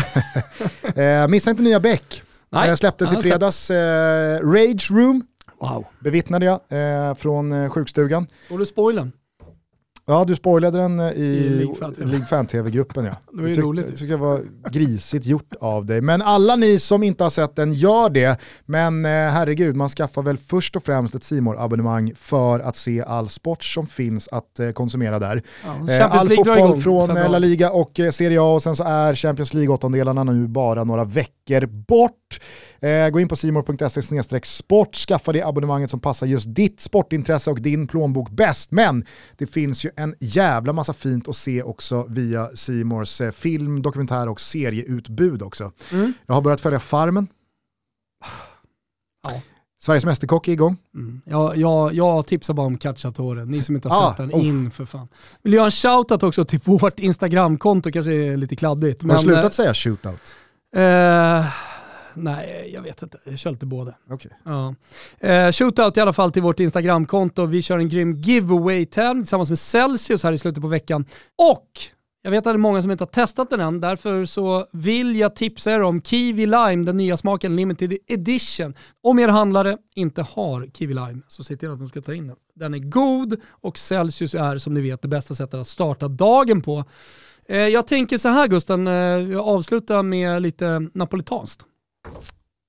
eh, 0.97 1.29
missa 1.29 1.51
inte 1.51 1.63
nya 1.63 1.81
Beck. 1.81 2.23
Nej, 2.53 2.69
Eh, 2.69 2.75
släpptes 2.75 3.13
i 3.13 3.17
fredags. 3.17 3.71
Eh, 3.71 4.41
Rage 4.41 4.91
Room 4.91 5.23
Wow. 5.61 5.85
bevittnade 6.01 6.47
jag 6.47 6.61
eh, 7.09 7.15
från 7.15 7.53
eh, 7.53 7.69
sjukstugan. 7.71 8.27
Såg 8.49 8.59
du 8.59 8.67
spoilern? 8.67 9.13
Ja, 10.07 10.25
du 10.25 10.37
spoilade 10.37 10.79
den 10.79 11.01
eh, 11.01 11.07
i, 11.13 11.25
I 11.25 11.49
League 11.51 11.75
Fan 11.75 11.95
TV. 11.95 12.11
League 12.11 12.27
Fan-TV-gruppen. 12.27 13.05
Ja. 13.05 13.11
Det 13.33 13.41
var 13.43 13.49
ju 13.49 13.55
Jag 13.55 13.59
tyck- 13.59 13.63
roligt. 13.69 13.87
Det 13.89 13.93
tycker 13.97 14.11
jag 14.11 14.19
var 14.19 14.41
grisigt 14.71 15.27
gjort 15.27 15.55
av 15.61 15.87
dig. 15.87 16.01
Men 16.01 16.23
alla 16.23 16.57
ni 16.57 16.79
som 16.79 17.03
inte 17.03 17.23
har 17.25 17.31
sett 17.31 17.57
den, 17.57 17.73
gör 17.73 18.11
det. 18.11 18.39
Men 18.67 19.05
eh, 19.05 19.11
herregud, 19.11 19.77
man 19.77 19.89
skaffar 19.89 20.23
väl 20.23 20.37
först 20.39 20.77
och 20.77 20.85
främst 20.85 21.15
ett 21.15 21.25
simor 21.25 21.57
abonnemang 21.61 22.13
för 22.17 22.61
att 22.61 22.77
se 22.77 23.03
all 23.03 23.29
sport 23.29 23.65
som 23.65 23.87
finns 23.87 24.29
att 24.29 24.59
eh, 24.61 24.71
konsumera 24.71 25.19
där. 25.19 25.43
Ja, 25.65 25.93
Eh, 25.95 26.13
all 26.19 26.29
League 26.29 26.45
fotboll 26.57 26.81
från. 26.83 27.09
La 27.15 27.39
Liga 27.39 27.71
och 27.71 28.01
eh, 28.01 28.11
Serie 28.11 28.41
A 28.41 28.55
och 28.55 28.63
sen 28.63 28.77
så 28.77 28.85
är 28.85 29.15
Champions 29.15 29.55
League-åttondelarna 29.55 30.25
nu 30.25 30.47
bara 30.47 30.85
några 30.85 31.05
veckor 31.05 31.67
bort. 31.67 32.11
Eh, 32.81 33.09
gå 33.09 33.21
in 33.21 33.29
på 33.29 33.37
simor.se 33.37 34.43
sport, 34.43 34.97
skaffa 34.97 35.33
det 35.33 35.43
abonnemanget 35.43 35.91
som 35.91 36.01
passar 36.01 36.27
just 36.27 36.55
ditt 36.55 36.81
sportintresse 36.81 37.51
och 37.51 37.61
din 37.61 37.87
plånbok 37.87 38.31
bäst. 38.31 38.71
Men 38.71 39.05
det 39.37 39.47
finns 39.47 39.85
ju 39.85 39.91
en 39.97 40.15
jävla 40.21 40.73
massa 40.73 40.93
fint 40.93 41.29
att 41.29 41.37
se 41.37 41.63
också 41.63 42.07
via 42.09 42.49
Simors 42.55 43.21
eh, 43.21 43.31
film, 43.31 43.83
dokumentär 43.83 44.29
och 44.29 44.41
serieutbud 44.41 45.43
också. 45.43 45.73
Mm. 45.93 46.13
Jag 46.27 46.35
har 46.35 46.43
börjat 46.43 46.61
följa 46.61 46.81
Farmen. 46.81 47.29
Ja. 49.29 49.41
Sveriges 49.85 50.05
Mästerkock 50.05 50.49
är 50.49 50.53
igång. 50.53 50.77
Mm. 50.95 51.23
Jag, 51.25 51.57
jag, 51.57 51.95
jag 51.95 52.27
tipsar 52.27 52.55
bara 52.55 52.67
om 52.67 52.79
Cacciatore, 52.79 53.45
ni 53.45 53.63
som 53.63 53.75
inte 53.75 53.89
har 53.89 54.03
Ah, 54.03 54.09
sett 54.09 54.17
den, 54.17 54.33
oh. 54.33 54.47
in 54.47 54.71
för 54.71 54.85
fan. 54.85 55.09
Vill 55.43 55.53
göra 55.53 55.65
en 55.65 55.71
shoutout 55.71 56.23
också 56.23 56.45
till 56.45 56.61
vårt 56.65 57.01
Instagramkonto, 57.01 57.93
kanske 57.93 58.13
är 58.13 58.37
lite 58.37 58.57
kladdigt. 58.57 59.03
Har 59.03 59.13
du 59.13 59.19
slutat 59.19 59.55
säga 59.55 59.75
shootout? 59.75 60.35
Eh, 60.77 61.45
nej, 62.17 62.71
jag 62.75 62.83
vet 62.83 63.03
inte. 63.03 63.19
Jag 63.25 63.39
kör 63.39 63.51
lite 63.51 63.67
båda. 63.67 63.95
Okej. 64.11 64.31
Ja. 64.45 64.75
Eh, 65.19 65.53
shootout 65.53 65.97
i 65.97 66.01
alla 66.01 66.13
fall 66.13 66.33
till 66.33 66.43
vårt 66.43 66.61
Instagramkonto. 66.61 67.47
Vi 67.47 67.63
kör 67.63 67.79
en 67.79 67.89
grym 67.89 68.21
giveaway-tävling 68.21 69.23
tillsammans 69.23 69.49
med 69.49 69.59
Celsius 69.59 70.23
här 70.23 70.33
i 70.33 70.39
slutet 70.39 70.63
på 70.63 70.69
veckan. 70.69 71.05
Och 71.53 71.69
jag 72.23 72.31
vet 72.31 72.39
att 72.39 72.45
det 72.45 72.51
är 72.51 72.59
många 72.59 72.83
som 72.83 72.91
inte 72.91 73.05
har 73.05 73.07
testat 73.07 73.51
den 73.51 73.61
än, 73.61 73.81
därför 73.81 74.25
så 74.25 74.67
vill 74.73 75.17
jag 75.17 75.37
tipsa 75.37 75.73
er 75.73 75.83
om 75.83 76.03
Kiwi 76.03 76.47
Lime, 76.47 76.85
den 76.85 76.97
nya 76.97 77.17
smaken 77.17 77.57
Limited 77.57 77.97
Edition. 78.07 78.75
Om 79.03 79.19
er 79.19 79.29
handlare 79.29 79.79
inte 79.95 80.23
har 80.23 80.67
Kiwi 80.75 80.95
Lime 80.95 81.21
så 81.29 81.45
se 81.45 81.57
till 81.57 81.71
att 81.71 81.79
de 81.79 81.89
ska 81.89 82.01
ta 82.01 82.15
in 82.15 82.27
den. 82.27 82.37
Den 82.55 82.75
är 82.75 82.79
god 82.79 83.41
och 83.51 83.79
Celsius 83.79 84.35
är 84.35 84.59
som 84.59 84.75
ni 84.75 84.81
vet 84.81 85.03
det 85.03 85.09
bästa 85.09 85.35
sättet 85.35 85.55
att 85.55 85.67
starta 85.67 86.09
dagen 86.09 86.61
på. 86.61 86.85
Eh, 87.47 87.59
jag 87.59 87.87
tänker 87.87 88.19
så 88.19 88.29
här 88.29 88.49
Gusten, 88.49 88.87
eh, 88.87 88.93
jag 89.33 89.49
avslutar 89.49 90.03
med 90.03 90.43
lite 90.43 90.89
napolitanskt. 90.95 91.65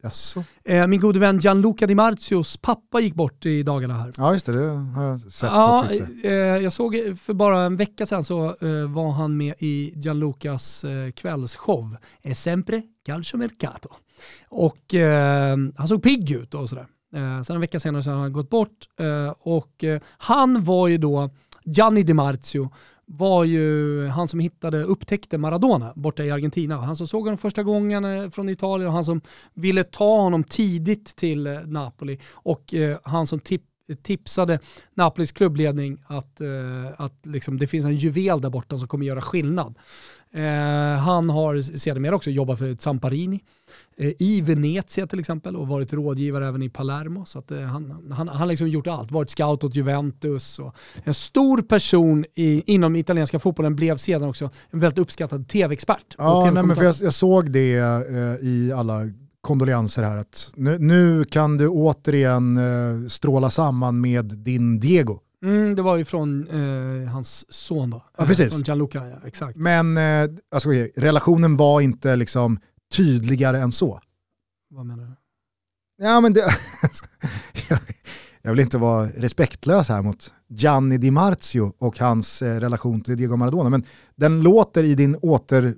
Jaså? 0.03 0.43
Eh, 0.63 0.87
min 0.87 0.99
gode 0.99 1.19
vän 1.19 1.39
Gianluca 1.39 1.87
Di 1.87 1.95
Marzios 1.95 2.57
pappa 2.57 2.99
gick 2.99 3.15
bort 3.15 3.45
i 3.45 3.63
dagarna 3.63 3.93
här. 3.97 4.13
Ja 4.17 4.33
just 4.33 4.45
det, 4.45 4.51
det 4.61 4.69
har 4.69 5.03
jag 5.03 5.19
sett 5.19 5.49
Ja, 5.53 5.81
på 5.83 5.89
Twitter. 5.97 6.29
eh, 6.29 6.33
jag 6.63 6.73
såg 6.73 6.95
för 7.21 7.33
bara 7.33 7.63
en 7.65 7.77
vecka 7.77 8.05
sedan 8.05 8.23
så 8.23 8.45
eh, 8.45 8.89
var 8.93 9.11
han 9.11 9.37
med 9.37 9.53
i 9.59 9.93
Gianlucas 9.95 10.85
kvällsshow, 11.15 11.97
sempre 12.35 12.81
calcio 13.05 13.37
mercato. 13.37 13.89
Och 14.49 14.93
han 15.75 15.87
såg 15.87 16.03
pigg 16.03 16.31
ut 16.31 16.53
och 16.53 16.69
sådär. 16.69 16.87
Eh, 17.15 17.41
sen 17.41 17.55
en 17.55 17.61
vecka 17.61 17.79
senare 17.79 18.03
så 18.03 18.09
har 18.09 18.17
han 18.17 18.33
gått 18.33 18.49
bort 18.49 18.87
och 19.39 19.83
han 20.17 20.63
var 20.63 20.87
ju 20.87 20.97
då, 20.97 21.29
Gianni 21.63 22.03
Di 22.03 22.13
Marzio, 22.13 22.69
var 23.05 23.43
ju 23.43 24.07
han 24.07 24.27
som 24.27 24.39
hittade, 24.39 24.83
upptäckte 24.83 25.37
Maradona 25.37 25.93
borta 25.95 26.23
i 26.23 26.31
Argentina. 26.31 26.77
Han 26.77 26.95
som 26.95 27.07
såg 27.07 27.23
honom 27.23 27.37
första 27.37 27.63
gången 27.63 28.05
eh, 28.05 28.29
från 28.29 28.49
Italien 28.49 28.87
och 28.87 28.93
han 28.93 29.05
som 29.05 29.21
ville 29.53 29.83
ta 29.83 30.21
honom 30.21 30.43
tidigt 30.43 31.15
till 31.15 31.47
eh, 31.47 31.59
Napoli 31.65 32.19
och 32.31 32.73
eh, 32.73 32.97
han 33.03 33.27
som 33.27 33.39
tip, 33.39 33.61
tipsade 34.03 34.59
Napolis 34.93 35.31
klubbledning 35.31 35.97
att, 36.07 36.41
eh, 36.41 36.47
att 36.97 37.25
liksom, 37.25 37.59
det 37.59 37.67
finns 37.67 37.85
en 37.85 37.95
juvel 37.95 38.41
där 38.41 38.49
borta 38.49 38.77
som 38.77 38.87
kommer 38.87 39.05
göra 39.05 39.21
skillnad. 39.21 39.77
Eh, 40.31 40.99
han 40.99 41.29
har 41.29 41.61
sedermera 41.61 42.15
också 42.15 42.29
jobbat 42.29 42.59
för 42.59 42.77
Zamparini 42.79 43.35
eh, 43.35 43.41
i 43.97 44.41
Venezia 44.41 45.07
till 45.07 45.19
exempel 45.19 45.55
och 45.55 45.67
varit 45.67 45.93
rådgivare 45.93 46.47
även 46.47 46.61
i 46.61 46.69
Palermo. 46.69 47.25
Så 47.25 47.39
att, 47.39 47.51
eh, 47.51 47.59
han 47.59 48.11
han 48.11 48.27
har 48.27 48.45
liksom 48.45 48.67
gjort 48.69 48.87
allt, 48.87 49.11
varit 49.11 49.29
scout 49.29 49.63
åt 49.63 49.75
Juventus. 49.75 50.59
Och 50.59 50.75
en 51.03 51.13
stor 51.13 51.61
person 51.61 52.25
i, 52.35 52.73
inom 52.73 52.95
italienska 52.95 53.39
fotbollen 53.39 53.75
blev 53.75 53.97
sedan 53.97 54.29
också 54.29 54.49
en 54.71 54.79
väldigt 54.79 54.99
uppskattad 54.99 55.47
tv-expert. 55.47 56.15
Ja, 56.17 56.51
nej, 56.53 56.63
men 56.63 56.75
för 56.75 56.83
jag, 56.83 56.95
jag 57.01 57.13
såg 57.13 57.51
det 57.51 57.75
eh, 57.75 58.47
i 58.47 58.73
alla 58.75 59.01
kondolenser 59.41 60.03
här 60.03 60.17
att 60.17 60.51
nu, 60.55 60.79
nu 60.79 61.25
kan 61.25 61.57
du 61.57 61.67
återigen 61.67 62.57
eh, 62.57 63.07
stråla 63.07 63.49
samman 63.49 64.01
med 64.01 64.25
din 64.25 64.79
Diego. 64.79 65.19
Mm, 65.43 65.75
det 65.75 65.81
var 65.81 65.95
ju 65.95 66.05
från 66.05 66.47
eh, 66.47 67.09
hans 67.11 67.53
son 67.53 67.89
då. 67.89 68.03
Ja, 68.17 68.23
Eh, 68.23 68.27
precis. 68.27 68.53
Från 68.53 68.61
Gianluca, 68.61 69.07
ja, 69.07 69.27
exakt. 69.27 69.57
Men 69.57 69.97
eh, 69.97 70.29
alltså, 70.51 70.69
relationen 70.95 71.57
var 71.57 71.81
inte 71.81 72.15
liksom 72.15 72.59
tydligare 72.91 73.59
än 73.59 73.71
så. 73.71 73.99
Vad 74.69 74.85
menar 74.85 75.03
du? 75.03 75.15
Ja, 76.05 76.21
men 76.21 76.33
det, 76.33 76.41
jag 78.41 78.51
vill 78.51 78.59
inte 78.59 78.77
vara 78.77 79.07
respektlös 79.07 79.89
här 79.89 80.01
mot 80.01 80.33
Gianni 80.47 80.97
Di 80.97 81.11
Marzio 81.11 81.73
och 81.77 81.99
hans 81.99 82.41
eh, 82.41 82.59
relation 82.59 83.01
till 83.01 83.17
Diego 83.17 83.35
Maradona, 83.35 83.69
men 83.69 83.83
den 84.15 84.41
låter 84.41 84.83
i 84.83 84.95
din 84.95 85.15
åter... 85.15 85.75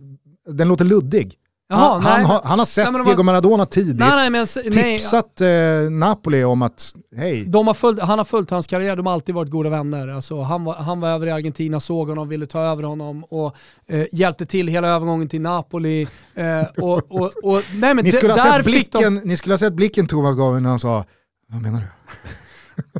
Den 0.49 0.67
låter 0.67 0.85
luddig. 0.85 1.35
Jaha, 1.69 1.99
han, 1.99 2.25
han, 2.25 2.41
han 2.43 2.59
har 2.59 2.65
sett 2.65 2.93
Nej, 2.93 3.01
Diego 3.05 3.23
Maradona 3.23 3.65
tidigt, 3.65 3.95
nej, 3.99 4.09
nej, 4.15 4.29
men, 4.31 4.47
tipsat 4.71 5.41
eh, 5.41 5.47
Napoli 5.91 6.43
om 6.43 6.61
att 6.61 6.93
hej, 7.17 7.45
De 7.47 7.67
har 7.67 7.73
följt, 7.73 8.01
han 8.01 8.17
har 8.17 8.25
följt 8.25 8.49
hans 8.49 8.67
karriär, 8.67 8.95
de 8.95 9.05
har 9.05 9.13
alltid 9.13 9.35
varit 9.35 9.51
goda 9.51 9.69
vänner. 9.69 10.07
Alltså, 10.07 10.41
han, 10.41 10.63
var, 10.63 10.73
han 10.75 10.99
var 10.99 11.09
över 11.09 11.27
i 11.27 11.31
Argentina, 11.31 11.79
såg 11.79 12.09
honom, 12.09 12.29
ville 12.29 12.45
ta 12.45 12.61
över 12.61 12.83
honom 12.83 13.23
och 13.23 13.55
eh, 13.87 14.05
hjälpte 14.11 14.45
till 14.45 14.67
hela 14.67 14.87
övergången 14.87 15.29
till 15.29 15.41
Napoli. 15.41 16.07
Eh, 16.35 16.63
och, 16.77 17.11
och, 17.11 17.31
och, 17.43 17.61
nej, 17.73 17.93
men 17.93 17.97
ni, 17.97 18.01
d- 18.11 18.11
skulle 18.11 18.33
ha 18.33 18.43
där 18.43 18.55
sett 18.63 18.65
fick 18.65 18.91
de- 18.91 18.97
blicken, 18.99 19.21
ni 19.29 19.37
skulle 19.37 19.53
ha 19.53 19.57
sett 19.57 19.73
blicken 19.73 20.07
Thomas 20.07 20.35
gav 20.35 20.61
när 20.61 20.69
han 20.69 20.79
sa, 20.79 21.05
vad 21.49 21.61
menar 21.61 21.79
du? 21.79 21.87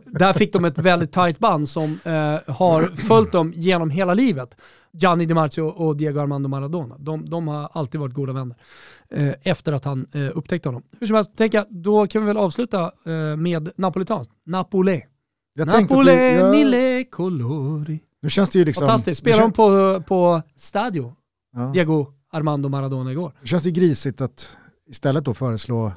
Där 0.06 0.34
fick 0.34 0.54
de 0.54 0.66
ett 0.66 0.78
väldigt 0.78 1.12
tajt 1.12 1.40
band 1.40 1.70
som 1.70 2.00
eh, 2.04 2.54
har 2.56 2.96
följt 3.08 3.32
dem 3.32 3.54
genom 3.56 3.90
hela 3.90 4.14
livet. 4.14 4.58
Gianni 4.94 5.26
Di 5.26 5.34
Marzio 5.34 5.62
och 5.62 5.98
Diego 5.98 6.20
Armando 6.20 6.50
Maradona. 6.50 6.96
De, 7.00 7.30
de 7.30 7.48
har 7.48 7.70
alltid 7.74 8.02
varit 8.02 8.14
goda 8.14 8.34
vänner. 8.34 8.56
Eh, 9.10 9.34
efter 9.44 9.72
att 9.74 9.86
han 9.86 10.06
eh, 10.14 10.38
upptäckte 10.38 10.70
honom. 10.70 10.84
Hur 11.00 11.08
som 11.08 11.16
helst, 11.16 11.38
tänka, 11.38 11.66
då 11.70 12.08
kan 12.08 12.22
vi 12.22 12.28
väl 12.28 12.38
avsluta 12.38 12.92
eh, 13.06 13.36
med 13.38 13.70
napolitanskt. 13.78 14.34
Napolé. 14.46 15.02
Jag 15.54 15.70
tänkte 15.70 15.94
att 15.94 16.06
Napolé 16.06 16.34
vi, 16.34 16.40
ja, 16.40 16.52
mille 16.52 17.04
colori. 17.04 18.00
nu 18.22 18.30
känns 18.30 18.50
det 18.50 18.60
ju 18.60 18.66
liksom... 18.66 18.88
Fantastiskt. 18.88 19.22
Spelade 19.22 19.44
de 19.44 19.52
kän- 19.52 19.56
på, 19.56 20.04
på 20.08 20.42
Stadio, 20.56 21.14
ja. 21.56 21.72
Diego 21.74 22.08
Armando 22.32 22.70
Maradona 22.70 23.12
igår. 23.12 23.32
Det 23.42 23.48
känns 23.48 23.66
ju 23.66 23.72
grisigt 23.72 24.22
att 24.22 24.58
istället 24.90 25.26
då 25.26 25.34
föreslå 25.34 25.92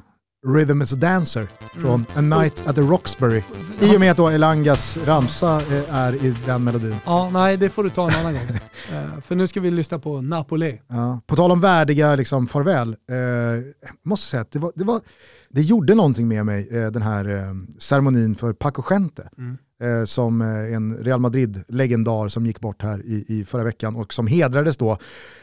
Rhythm 0.47 0.81
is 0.81 0.93
a 0.93 0.95
Dancer 0.95 1.47
från 1.73 2.05
Mm. 2.15 2.33
A 2.33 2.39
Night 2.39 2.67
at 2.67 2.75
the 2.75 2.81
Roxbury. 2.81 3.43
I 3.81 3.95
och 3.95 3.99
med 3.99 4.11
att 4.11 4.17
då 4.17 4.27
Elangas 4.29 4.97
ramsa 4.97 5.61
eh, 5.61 5.95
är 5.95 6.25
i 6.25 6.35
den 6.45 6.63
melodin. 6.63 6.95
Ja, 7.05 7.29
nej 7.33 7.57
det 7.57 7.69
får 7.69 7.83
du 7.83 7.89
ta 7.89 8.09
en 8.09 8.15
annan 8.15 8.33
gång. 8.33 8.41
Eh, 8.91 9.21
för 9.21 9.35
nu 9.35 9.47
ska 9.47 9.59
vi 9.59 9.71
lyssna 9.71 9.99
på 9.99 10.21
Napolé. 10.21 10.79
Ja. 10.87 11.21
På 11.27 11.35
tal 11.35 11.51
om 11.51 11.61
värdiga 11.61 12.15
liksom, 12.15 12.47
farväl, 12.47 12.89
eh, 12.89 13.95
måste 14.03 14.27
säga 14.27 14.41
att 14.41 14.51
det, 14.51 14.59
var, 14.59 14.71
det, 14.75 14.83
var, 14.83 15.01
det 15.49 15.61
gjorde 15.61 15.95
någonting 15.95 16.27
med 16.27 16.45
mig, 16.45 16.67
eh, 16.71 16.91
den 16.91 17.01
här 17.01 17.55
ceremonin 17.79 18.35
för 18.35 18.53
Paco 18.53 18.81
Gente. 18.81 19.29
Mm. 19.37 19.57
Eh, 19.81 20.03
som 20.05 20.41
eh, 20.41 20.73
en 20.73 20.97
Real 20.97 21.19
Madrid-legendar 21.19 22.27
som 22.27 22.45
gick 22.45 22.59
bort 22.59 22.81
här 22.81 23.05
i, 23.05 23.25
i 23.27 23.45
förra 23.45 23.63
veckan 23.63 23.95
och 23.95 24.13
som 24.13 24.27
hedrades 24.27 24.77
då 24.77 24.97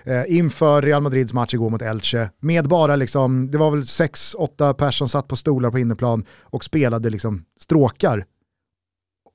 eh, 0.05 0.36
inför 0.39 0.82
Real 0.82 1.02
Madrids 1.02 1.32
match 1.32 1.55
igår 1.55 1.70
mot 1.70 1.82
Elche. 1.82 2.31
Med 2.40 2.69
bara 2.69 2.97
liksom, 2.97 3.51
det 3.51 3.59
var 3.59 3.70
väl 3.70 3.86
sex, 3.86 4.35
åtta 4.39 4.74
personer 4.74 4.90
som 4.93 5.09
satt 5.09 5.28
på 5.28 5.36
stolar 5.36 5.70
på 5.70 5.78
inneplan 5.78 6.24
och 6.43 6.65
spelade 6.65 7.10
liksom 7.10 7.44
stråkar. 7.60 8.24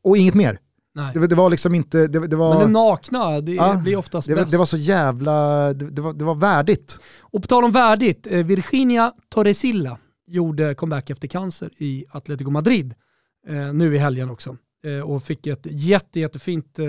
Och 0.04 0.18
inget 0.18 0.34
mer. 0.34 0.60
Nej. 0.96 1.12
Det, 1.14 1.20
var- 1.20 1.28
det 1.28 1.36
var 1.36 1.50
liksom 1.50 1.76
inte, 1.76 2.08
det, 2.08 2.28
det 2.28 2.36
var... 2.36 2.50
Men 2.60 2.68
det 2.68 2.74
nakna, 2.74 3.42
det 3.42 3.52
Ja, 3.54 3.78
blir 3.84 3.96
oftast 3.96 4.28
det, 4.28 4.36
bäst. 4.36 4.52
det 4.52 4.58
var 4.58 4.66
så 4.66 4.78
jävla, 4.78 5.34
det, 5.74 5.90
det, 5.90 6.02
var, 6.02 6.14
det 6.14 6.26
var 6.26 6.36
värdigt. 6.36 7.00
Och 7.22 7.42
på 7.42 7.48
tal 7.48 7.64
om 7.64 7.72
värdigt, 7.72 8.28
eh, 8.30 8.46
Virginia 8.46 9.14
Torresilla 9.30 9.98
gjorde 10.28 10.76
comeback 10.76 11.10
efter 11.10 11.28
cancer 11.28 11.70
i 11.78 12.06
Atletico 12.12 12.50
Madrid 12.52 12.94
eh, 13.48 13.74
nu 13.74 13.96
i 13.96 13.98
helgen 13.98 14.30
också. 14.30 14.58
Eh, 14.86 15.00
och 15.00 15.24
fick 15.24 15.48
ett 15.48 15.68
jätte, 15.70 16.20
jättefint 16.20 16.80
eh, 16.80 16.86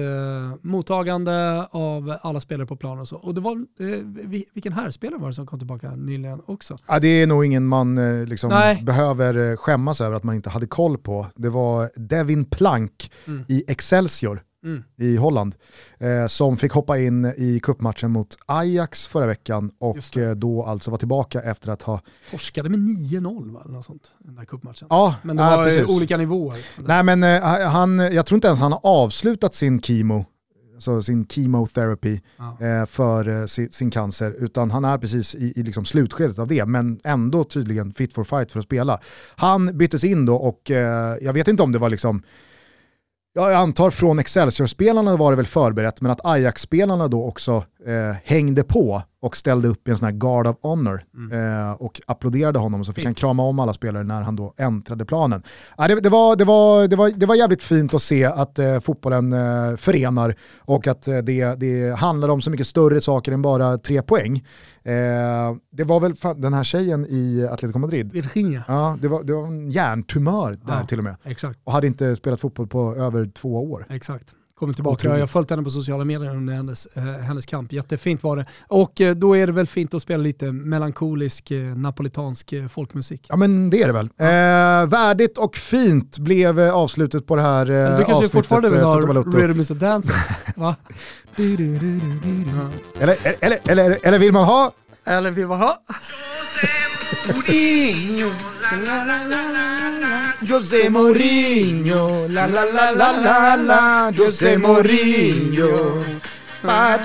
mottagande 0.62 1.66
av 1.70 2.16
alla 2.22 2.40
spelare 2.40 2.66
på 2.66 2.76
planen 2.76 2.98
och 3.00 3.08
så. 3.08 3.16
Och 3.16 3.34
det 3.34 3.40
var, 3.40 3.52
eh, 3.56 3.86
vi- 4.24 4.44
vilken 4.54 4.72
härspelare 4.72 5.20
var 5.20 5.28
det 5.28 5.34
som 5.34 5.46
kom 5.46 5.58
tillbaka 5.58 5.90
nyligen 5.96 6.40
också? 6.46 6.78
Ja, 6.86 6.98
det 6.98 7.08
är 7.08 7.26
nog 7.26 7.44
ingen 7.44 7.66
man 7.66 7.98
eh, 7.98 8.26
liksom 8.26 8.50
behöver 8.82 9.50
eh, 9.50 9.56
skämmas 9.56 10.00
över 10.00 10.16
att 10.16 10.24
man 10.24 10.34
inte 10.34 10.50
hade 10.50 10.66
koll 10.66 10.98
på. 10.98 11.26
Det 11.36 11.48
var 11.50 11.90
Devin 11.96 12.44
Plank 12.44 13.10
Mm. 13.26 13.44
i 13.48 13.64
Excelsior 13.68 14.42
Mm. 14.64 14.82
i 14.96 15.16
Holland 15.16 15.54
eh, 15.98 16.26
som 16.26 16.56
fick 16.56 16.72
hoppa 16.72 16.98
in 16.98 17.24
i 17.36 17.60
kuppmatchen 17.62 18.10
mot 18.10 18.36
Ajax 18.46 19.06
förra 19.06 19.26
veckan 19.26 19.70
och 19.78 20.16
eh, 20.16 20.30
då 20.34 20.64
alltså 20.64 20.90
var 20.90 20.98
tillbaka 20.98 21.42
efter 21.42 21.70
att 21.70 21.82
ha... 21.82 22.00
Torskade 22.30 22.68
med 22.68 22.78
9-0 22.80 23.52
va? 23.52 23.60
Eller 23.64 23.74
något 23.74 23.86
sånt, 23.86 24.10
den 24.18 24.34
där 24.34 24.44
cupmatchen. 24.44 24.86
Ja, 24.90 25.14
Men 25.22 25.36
det 25.36 25.42
var 25.42 25.64
precis. 25.64 25.96
olika 25.96 26.16
nivåer. 26.16 26.58
Nej 26.88 27.02
men 27.02 27.22
eh, 27.22 27.42
han, 27.68 27.98
jag 27.98 28.26
tror 28.26 28.36
inte 28.36 28.48
ens 28.48 28.60
han 28.60 28.72
har 28.72 28.80
avslutat 28.82 29.54
sin 29.54 29.80
kemo, 29.82 30.24
alltså 30.74 31.02
sin 31.02 31.26
chemotherapy 31.28 32.20
Ja. 32.36 32.66
eh, 32.66 32.86
för 32.86 33.28
eh, 33.28 33.46
sin, 33.46 33.72
sin 33.72 33.90
cancer, 33.90 34.36
utan 34.38 34.70
han 34.70 34.84
är 34.84 34.98
precis 34.98 35.34
i, 35.34 35.52
i 35.56 35.62
liksom 35.62 35.84
slutskedet 35.84 36.38
av 36.38 36.48
det, 36.48 36.66
men 36.66 37.00
ändå 37.04 37.44
tydligen 37.44 37.92
fit 37.94 38.14
for 38.14 38.24
fight 38.24 38.52
för 38.52 38.58
att 38.58 38.64
spela. 38.64 39.00
Han 39.36 39.78
byttes 39.78 40.04
in 40.04 40.26
då 40.26 40.36
och 40.36 40.70
eh, 40.70 41.16
jag 41.20 41.32
vet 41.32 41.48
inte 41.48 41.62
om 41.62 41.72
det 41.72 41.78
var 41.78 41.90
liksom, 41.90 42.22
jag 43.34 43.54
antar 43.54 43.90
från 43.90 44.18
Excelsior-spelarna 44.18 45.16
var 45.16 45.32
det 45.32 45.36
väl 45.36 45.46
förberett, 45.46 46.00
men 46.00 46.10
att 46.10 46.20
Ajax-spelarna 46.24 47.08
då 47.08 47.24
också 47.24 47.64
eh, 47.86 48.16
hängde 48.24 48.62
på 48.64 49.02
och 49.20 49.36
ställde 49.36 49.68
upp 49.68 49.88
i 49.88 49.90
en 49.90 49.96
sån 49.98 50.04
här 50.06 50.12
guard 50.12 50.46
of 50.46 50.56
honor 50.62 51.04
Mm. 51.14 51.60
eh, 51.60 51.72
och 51.72 52.00
applåderade 52.06 52.58
honom 52.58 52.80
och 52.80 52.86
så 52.86 52.92
fick 52.92 53.04
Fint. 53.04 53.06
han 53.06 53.14
krama 53.14 53.42
om 53.42 53.58
alla 53.58 53.72
spelare 53.72 54.02
när 54.04 54.22
han 54.22 54.36
då 54.36 54.54
äntrade 54.56 55.04
planen. 55.04 55.42
Ja, 55.78 55.88
det, 55.88 56.00
det, 56.00 56.08
var, 56.08 56.36
det, 56.36 56.44
var, 56.44 56.88
det, 56.88 56.96
var, 56.96 57.10
det 57.10 57.26
var 57.26 57.34
jävligt 57.34 57.62
fint 57.62 57.94
att 57.94 58.02
se 58.02 58.24
att 58.24 58.58
eh, 58.58 58.80
fotbollen 58.80 59.32
eh, 59.32 59.76
förenar 59.76 60.34
och 60.58 60.86
att 60.86 61.08
eh, 61.08 61.18
det, 61.18 61.54
det 61.60 61.96
handlar 61.98 62.28
om 62.28 62.40
så 62.42 62.50
mycket 62.50 62.66
större 62.66 63.00
saker 63.00 63.32
än 63.32 63.42
bara 63.42 63.78
tre 63.78 64.02
poäng. 64.02 64.36
Eh, 64.82 64.92
det 65.70 65.84
var 65.84 66.00
väl 66.00 66.14
fan, 66.14 66.40
den 66.40 66.52
här 66.54 66.64
tjejen 66.64 67.06
i 67.08 67.48
Atletico 67.50 67.78
Madrid, 67.78 68.12
Virginia. 68.12 68.64
ja, 68.68 68.98
det, 69.02 69.08
var, 69.08 69.22
det 69.22 69.32
var 69.34 69.46
en 69.46 69.70
hjärntumör 69.70 70.50
där 70.50 70.78
Ja. 70.80 70.86
till 70.86 70.98
och 70.98 71.04
med 71.04 71.16
Exakt, 71.24 71.58
och 71.64 71.72
hade 71.72 71.86
inte 71.86 72.16
spelat 72.16 72.40
fotboll 72.40 72.66
på 72.66 72.94
över 72.96 73.26
två 73.26 73.70
år. 73.72 73.86
exakt. 73.90 74.28
Kommer 74.58 74.72
tillbaka. 74.72 74.94
Otroligt. 74.94 75.14
Jag 75.18 75.22
har 75.22 75.26
följt 75.26 75.50
henne 75.50 75.62
på 75.62 75.70
sociala 75.70 76.04
medier 76.04 76.36
under 76.36 76.54
hennes, 76.54 76.86
eh, 76.86 77.02
hennes 77.02 77.46
kamp. 77.46 77.72
Jättefint 77.72 78.22
var 78.22 78.36
det. 78.36 78.46
Och 78.68 79.00
eh, 79.00 79.14
då 79.14 79.36
är 79.36 79.46
det 79.46 79.52
väl 79.52 79.66
fint 79.66 79.94
att 79.94 80.02
spela 80.02 80.22
lite 80.22 80.52
melankolisk 80.52 81.50
eh, 81.50 81.76
napolitansk 81.76 82.52
eh, 82.52 82.68
folkmusik. 82.68 83.26
Ja 83.28 83.36
men 83.36 83.70
det 83.70 83.82
är 83.82 83.86
det 83.86 83.92
väl. 83.92 84.06
Eh, 84.06 84.88
värdigt 84.90 85.38
och 85.38 85.56
fint 85.56 86.18
blev 86.18 86.60
eh, 86.60 86.74
avslutet 86.74 87.26
på 87.26 87.36
det 87.36 87.42
här 87.42 87.70
eh, 87.70 87.76
Men 87.76 87.90
du 87.90 87.96
kanske 87.96 88.12
avsnittet. 88.12 88.32
fortfarande 88.32 88.68
vill 88.68 88.80
ha. 88.82 89.00
Rhythm 89.00 89.60
is 89.60 89.70
a 89.70 89.74
Dancer? 89.74 90.14
Va? 90.56 90.76
Ja. 91.36 91.44
Eller, 93.00 93.16
eller, 93.40 93.58
eller, 93.68 93.98
eller 94.02 94.18
vill 94.18 94.32
man 94.32 94.44
ha? 94.44 94.72
Eller 95.04 95.30
vill 95.30 95.46
man 95.46 95.60
ha? 95.60 95.82
José 100.46 100.90
Mourinho, 100.90 102.28
la 102.28 102.46
la 102.46 102.64
la 102.64 102.90
la 102.90 103.12
la 103.12 103.56
la 103.56 104.12
José 104.12 104.56
Mourinho, 104.58 106.02
a 106.66 106.98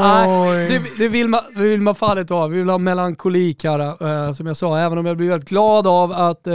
Nej, 0.00 0.26
noi. 0.28 0.68
det, 0.68 0.98
det, 0.98 1.08
vill 1.08 1.28
man, 1.28 1.40
det 1.54 1.62
vill 1.62 1.80
man 1.80 1.94
fan 1.94 2.18
inte 2.18 2.34
ha. 2.34 2.46
Vi 2.46 2.58
vill 2.58 2.68
ha 2.68 2.78
melankolik 2.78 3.64
här, 3.64 3.78
eh, 4.26 4.32
som 4.32 4.46
jag 4.46 4.56
sa. 4.56 4.78
Även 4.78 4.98
om 4.98 5.06
jag 5.06 5.16
blir 5.16 5.28
väldigt 5.28 5.48
glad 5.48 5.86
av 5.86 6.12
att 6.12 6.46
eh, 6.46 6.54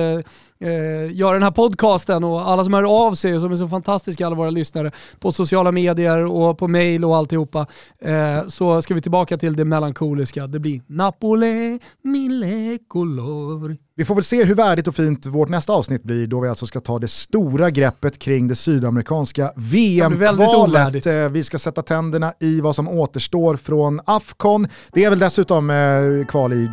eh, 0.62 1.16
göra 1.16 1.34
den 1.34 1.44
här 1.44 1.52
podcasten 1.52 2.24
och 2.24 2.50
alla 2.50 2.64
som 2.64 2.74
hör 2.74 3.08
av 3.08 3.16
sig 3.16 3.36
och 3.36 3.42
som 3.42 3.52
är 3.52 3.56
så 3.56 3.68
fantastiska, 3.68 4.26
alla 4.26 4.36
våra 4.36 4.50
lyssnare, 4.50 4.92
på 5.20 5.32
sociala 5.32 5.72
medier 5.72 6.26
och 6.26 6.58
på 6.58 6.68
mail 6.68 7.06
och 7.06 7.18
alltihopa. 7.18 7.66
Eh, 8.02 8.48
så 8.48 8.82
ska 8.82 8.94
vi 8.94 9.02
tillbaka 9.02 9.38
till 9.38 9.56
det 9.56 9.66
melankoliska. 9.66 10.48
Det 10.48 10.60
blir 10.60 10.82
Napole, 10.88 11.80
mille 12.04 12.80
color. 12.88 13.78
Vi 13.96 14.06
får 14.06 14.16
väl 14.16 14.24
se 14.24 14.44
hur 14.44 14.56
värdigt 14.56 14.88
och 14.88 14.96
fint 14.96 15.26
vårt 15.26 15.50
nästa 15.50 15.74
avsnitt 15.74 16.04
blir 16.04 16.28
då 16.28 16.40
vi 16.40 16.50
alltså 16.50 16.66
ska 16.66 16.80
ta 16.80 17.00
det 17.00 17.08
stora 17.08 17.70
greppet 17.70 18.20
kring 18.20 18.48
det 18.48 18.56
sydamerikanska 18.56 19.52
VM-kvalet. 19.56 21.06
Eh, 21.06 21.30
Vi 21.30 21.44
ska 21.44 21.58
sätta 21.58 21.82
tänderna 21.82 22.34
i 22.40 22.62
vad 22.62 22.76
som 22.76 22.88
återstår 22.88 23.56
från 23.56 24.02
Afcon. 24.06 24.68
Det 24.94 25.04
är 25.04 25.10
väl 25.10 25.20
dessutom 25.20 25.70
eh, 25.70 26.26
kval 26.28 26.54
i 26.54 26.70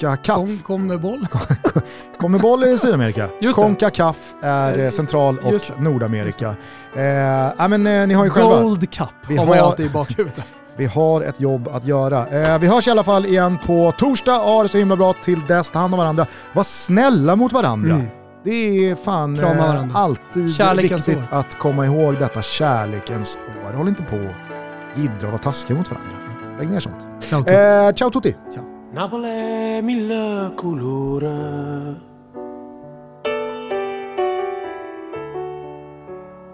Concacaf. 0.00 0.36
Kom, 0.36 0.58
kommer 0.58 0.98
boll. 0.98 1.26
Kommer 2.18 2.38
boll 2.38 2.64
i 2.64 2.78
Sydamerika. 2.78 3.28
Concacaf 3.54 4.16
är 4.42 4.78
eh, 4.78 4.90
Central 4.90 5.36
Just 5.50 5.70
och 5.70 5.82
Nordamerika. 5.82 6.48
Eh, 6.94 7.68
men, 7.68 7.86
eh, 7.86 8.06
ni 8.06 8.14
har 8.14 8.24
ju 8.24 8.30
själva, 8.30 8.62
Gold 8.62 8.90
Cup 8.90 9.08
Vi 9.28 9.36
har 9.36 9.46
man 9.46 9.58
alltid 9.58 9.86
i 9.86 9.88
bakhuvudet. 9.88 10.44
vi 10.76 10.86
har 10.86 11.20
ett 11.20 11.40
jobb 11.40 11.68
att 11.68 11.86
göra. 11.86 12.26
Eh, 12.26 12.58
vi 12.58 12.66
hörs 12.66 12.88
i 12.88 12.90
alla 12.90 13.04
fall 13.04 13.26
igen 13.26 13.58
på 13.66 13.92
torsdag. 13.98 14.32
Ha 14.38 14.62
det 14.62 14.68
så 14.68 14.78
himla 14.78 14.96
bra 14.96 15.12
till 15.12 15.40
dess. 15.48 15.70
Ta 15.70 15.78
hand 15.78 15.94
om 15.94 15.98
varandra. 15.98 16.26
Var 16.52 16.64
snälla 16.64 17.36
mot 17.36 17.52
varandra. 17.52 17.94
Mm. 17.94 18.06
Det 18.44 18.90
är 18.90 18.94
fan 18.94 19.38
eh, 19.38 19.96
alltid 19.96 20.54
Kärlekens 20.54 21.08
viktigt 21.08 21.32
år. 21.32 21.38
att 21.38 21.58
komma 21.58 21.86
ihåg 21.86 22.14
detta 22.18 22.42
kärlekens 22.42 23.38
år. 23.66 23.72
Håll 23.72 23.88
inte 23.88 24.02
på 24.02 24.16
och 24.16 25.00
jiddra 25.00 25.26
och 25.26 25.32
vara 25.32 25.38
taskiga 25.38 25.78
mot 25.78 25.90
varandra. 25.90 26.10
Lägg 26.58 26.70
ner 26.70 26.80
sånt. 26.80 27.06
Ciao, 27.20 27.42
Tutti. 27.42 27.54
Eh, 27.54 27.92
ciao 27.92 28.10
tutti! 28.10 28.36
Ciao. 28.54 28.73
Napoli 28.94 29.82
mille 29.82 30.52
colore. 30.54 32.00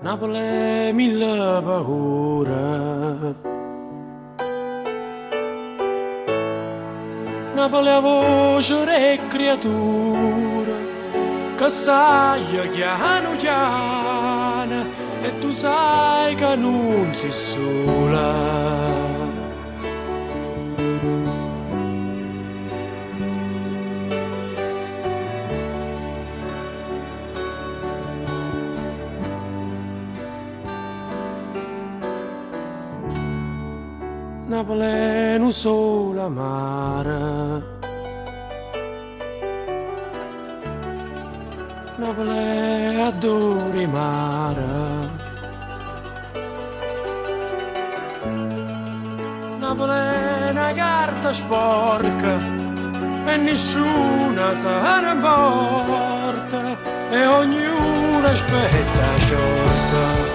Napoli 0.01 0.91
mille 0.95 1.61
paure. 1.63 3.35
Napoli 7.55 7.91
a 7.91 8.01
voce 8.01 9.13
e 9.13 9.21
creatura 9.29 10.77
che 11.57 11.69
sai 11.69 12.71
chiano 12.73 13.37
chiano 13.37 14.87
e 15.21 15.39
tu 15.41 15.53
sai 15.53 16.35
che 16.35 16.57
non 16.57 17.11
sei 17.13 17.33
sola. 17.33 19.20
na 34.51 34.65
plenu 34.65 35.53
sola 35.53 36.29
mare. 36.29 37.63
Na 42.01 42.11
ple 42.17 42.47
adori 43.09 43.87
mare. 43.87 44.75
Na 49.63 49.71
plena 49.79 50.67
carta 50.81 51.33
sporca 51.33 52.35
e 53.31 53.37
nessuna 53.37 54.47
se 54.63 54.75
ne 55.03 55.11
importa 55.17 56.63
e 57.09 57.27
ognuno 57.39 58.27
aspetta 58.27 59.07
sciolta. 59.23 60.31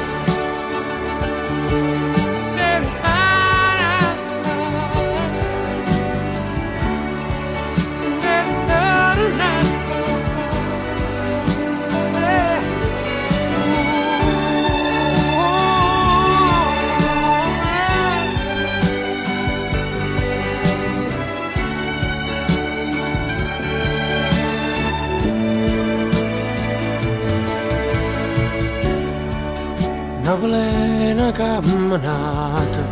Una 30.36 30.48
plena 30.48 31.32
camminata 31.32 32.84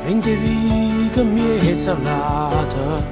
Prendevi 0.00 1.10
che 1.12 1.22
mi 1.22 1.58
è 1.58 1.76
salata 1.76 3.04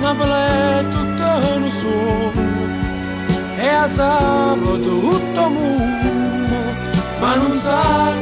Napoli 0.00 0.30
è 0.30 0.84
tutto 0.88 1.56
un 1.56 1.70
sogno 1.70 3.56
E 3.56 3.68
a 3.68 3.86
sabato 3.86 4.80
tutto 4.80 5.48
mondo 5.50 6.56
Ma 7.18 7.34
non 7.34 7.58
sa 7.58 8.14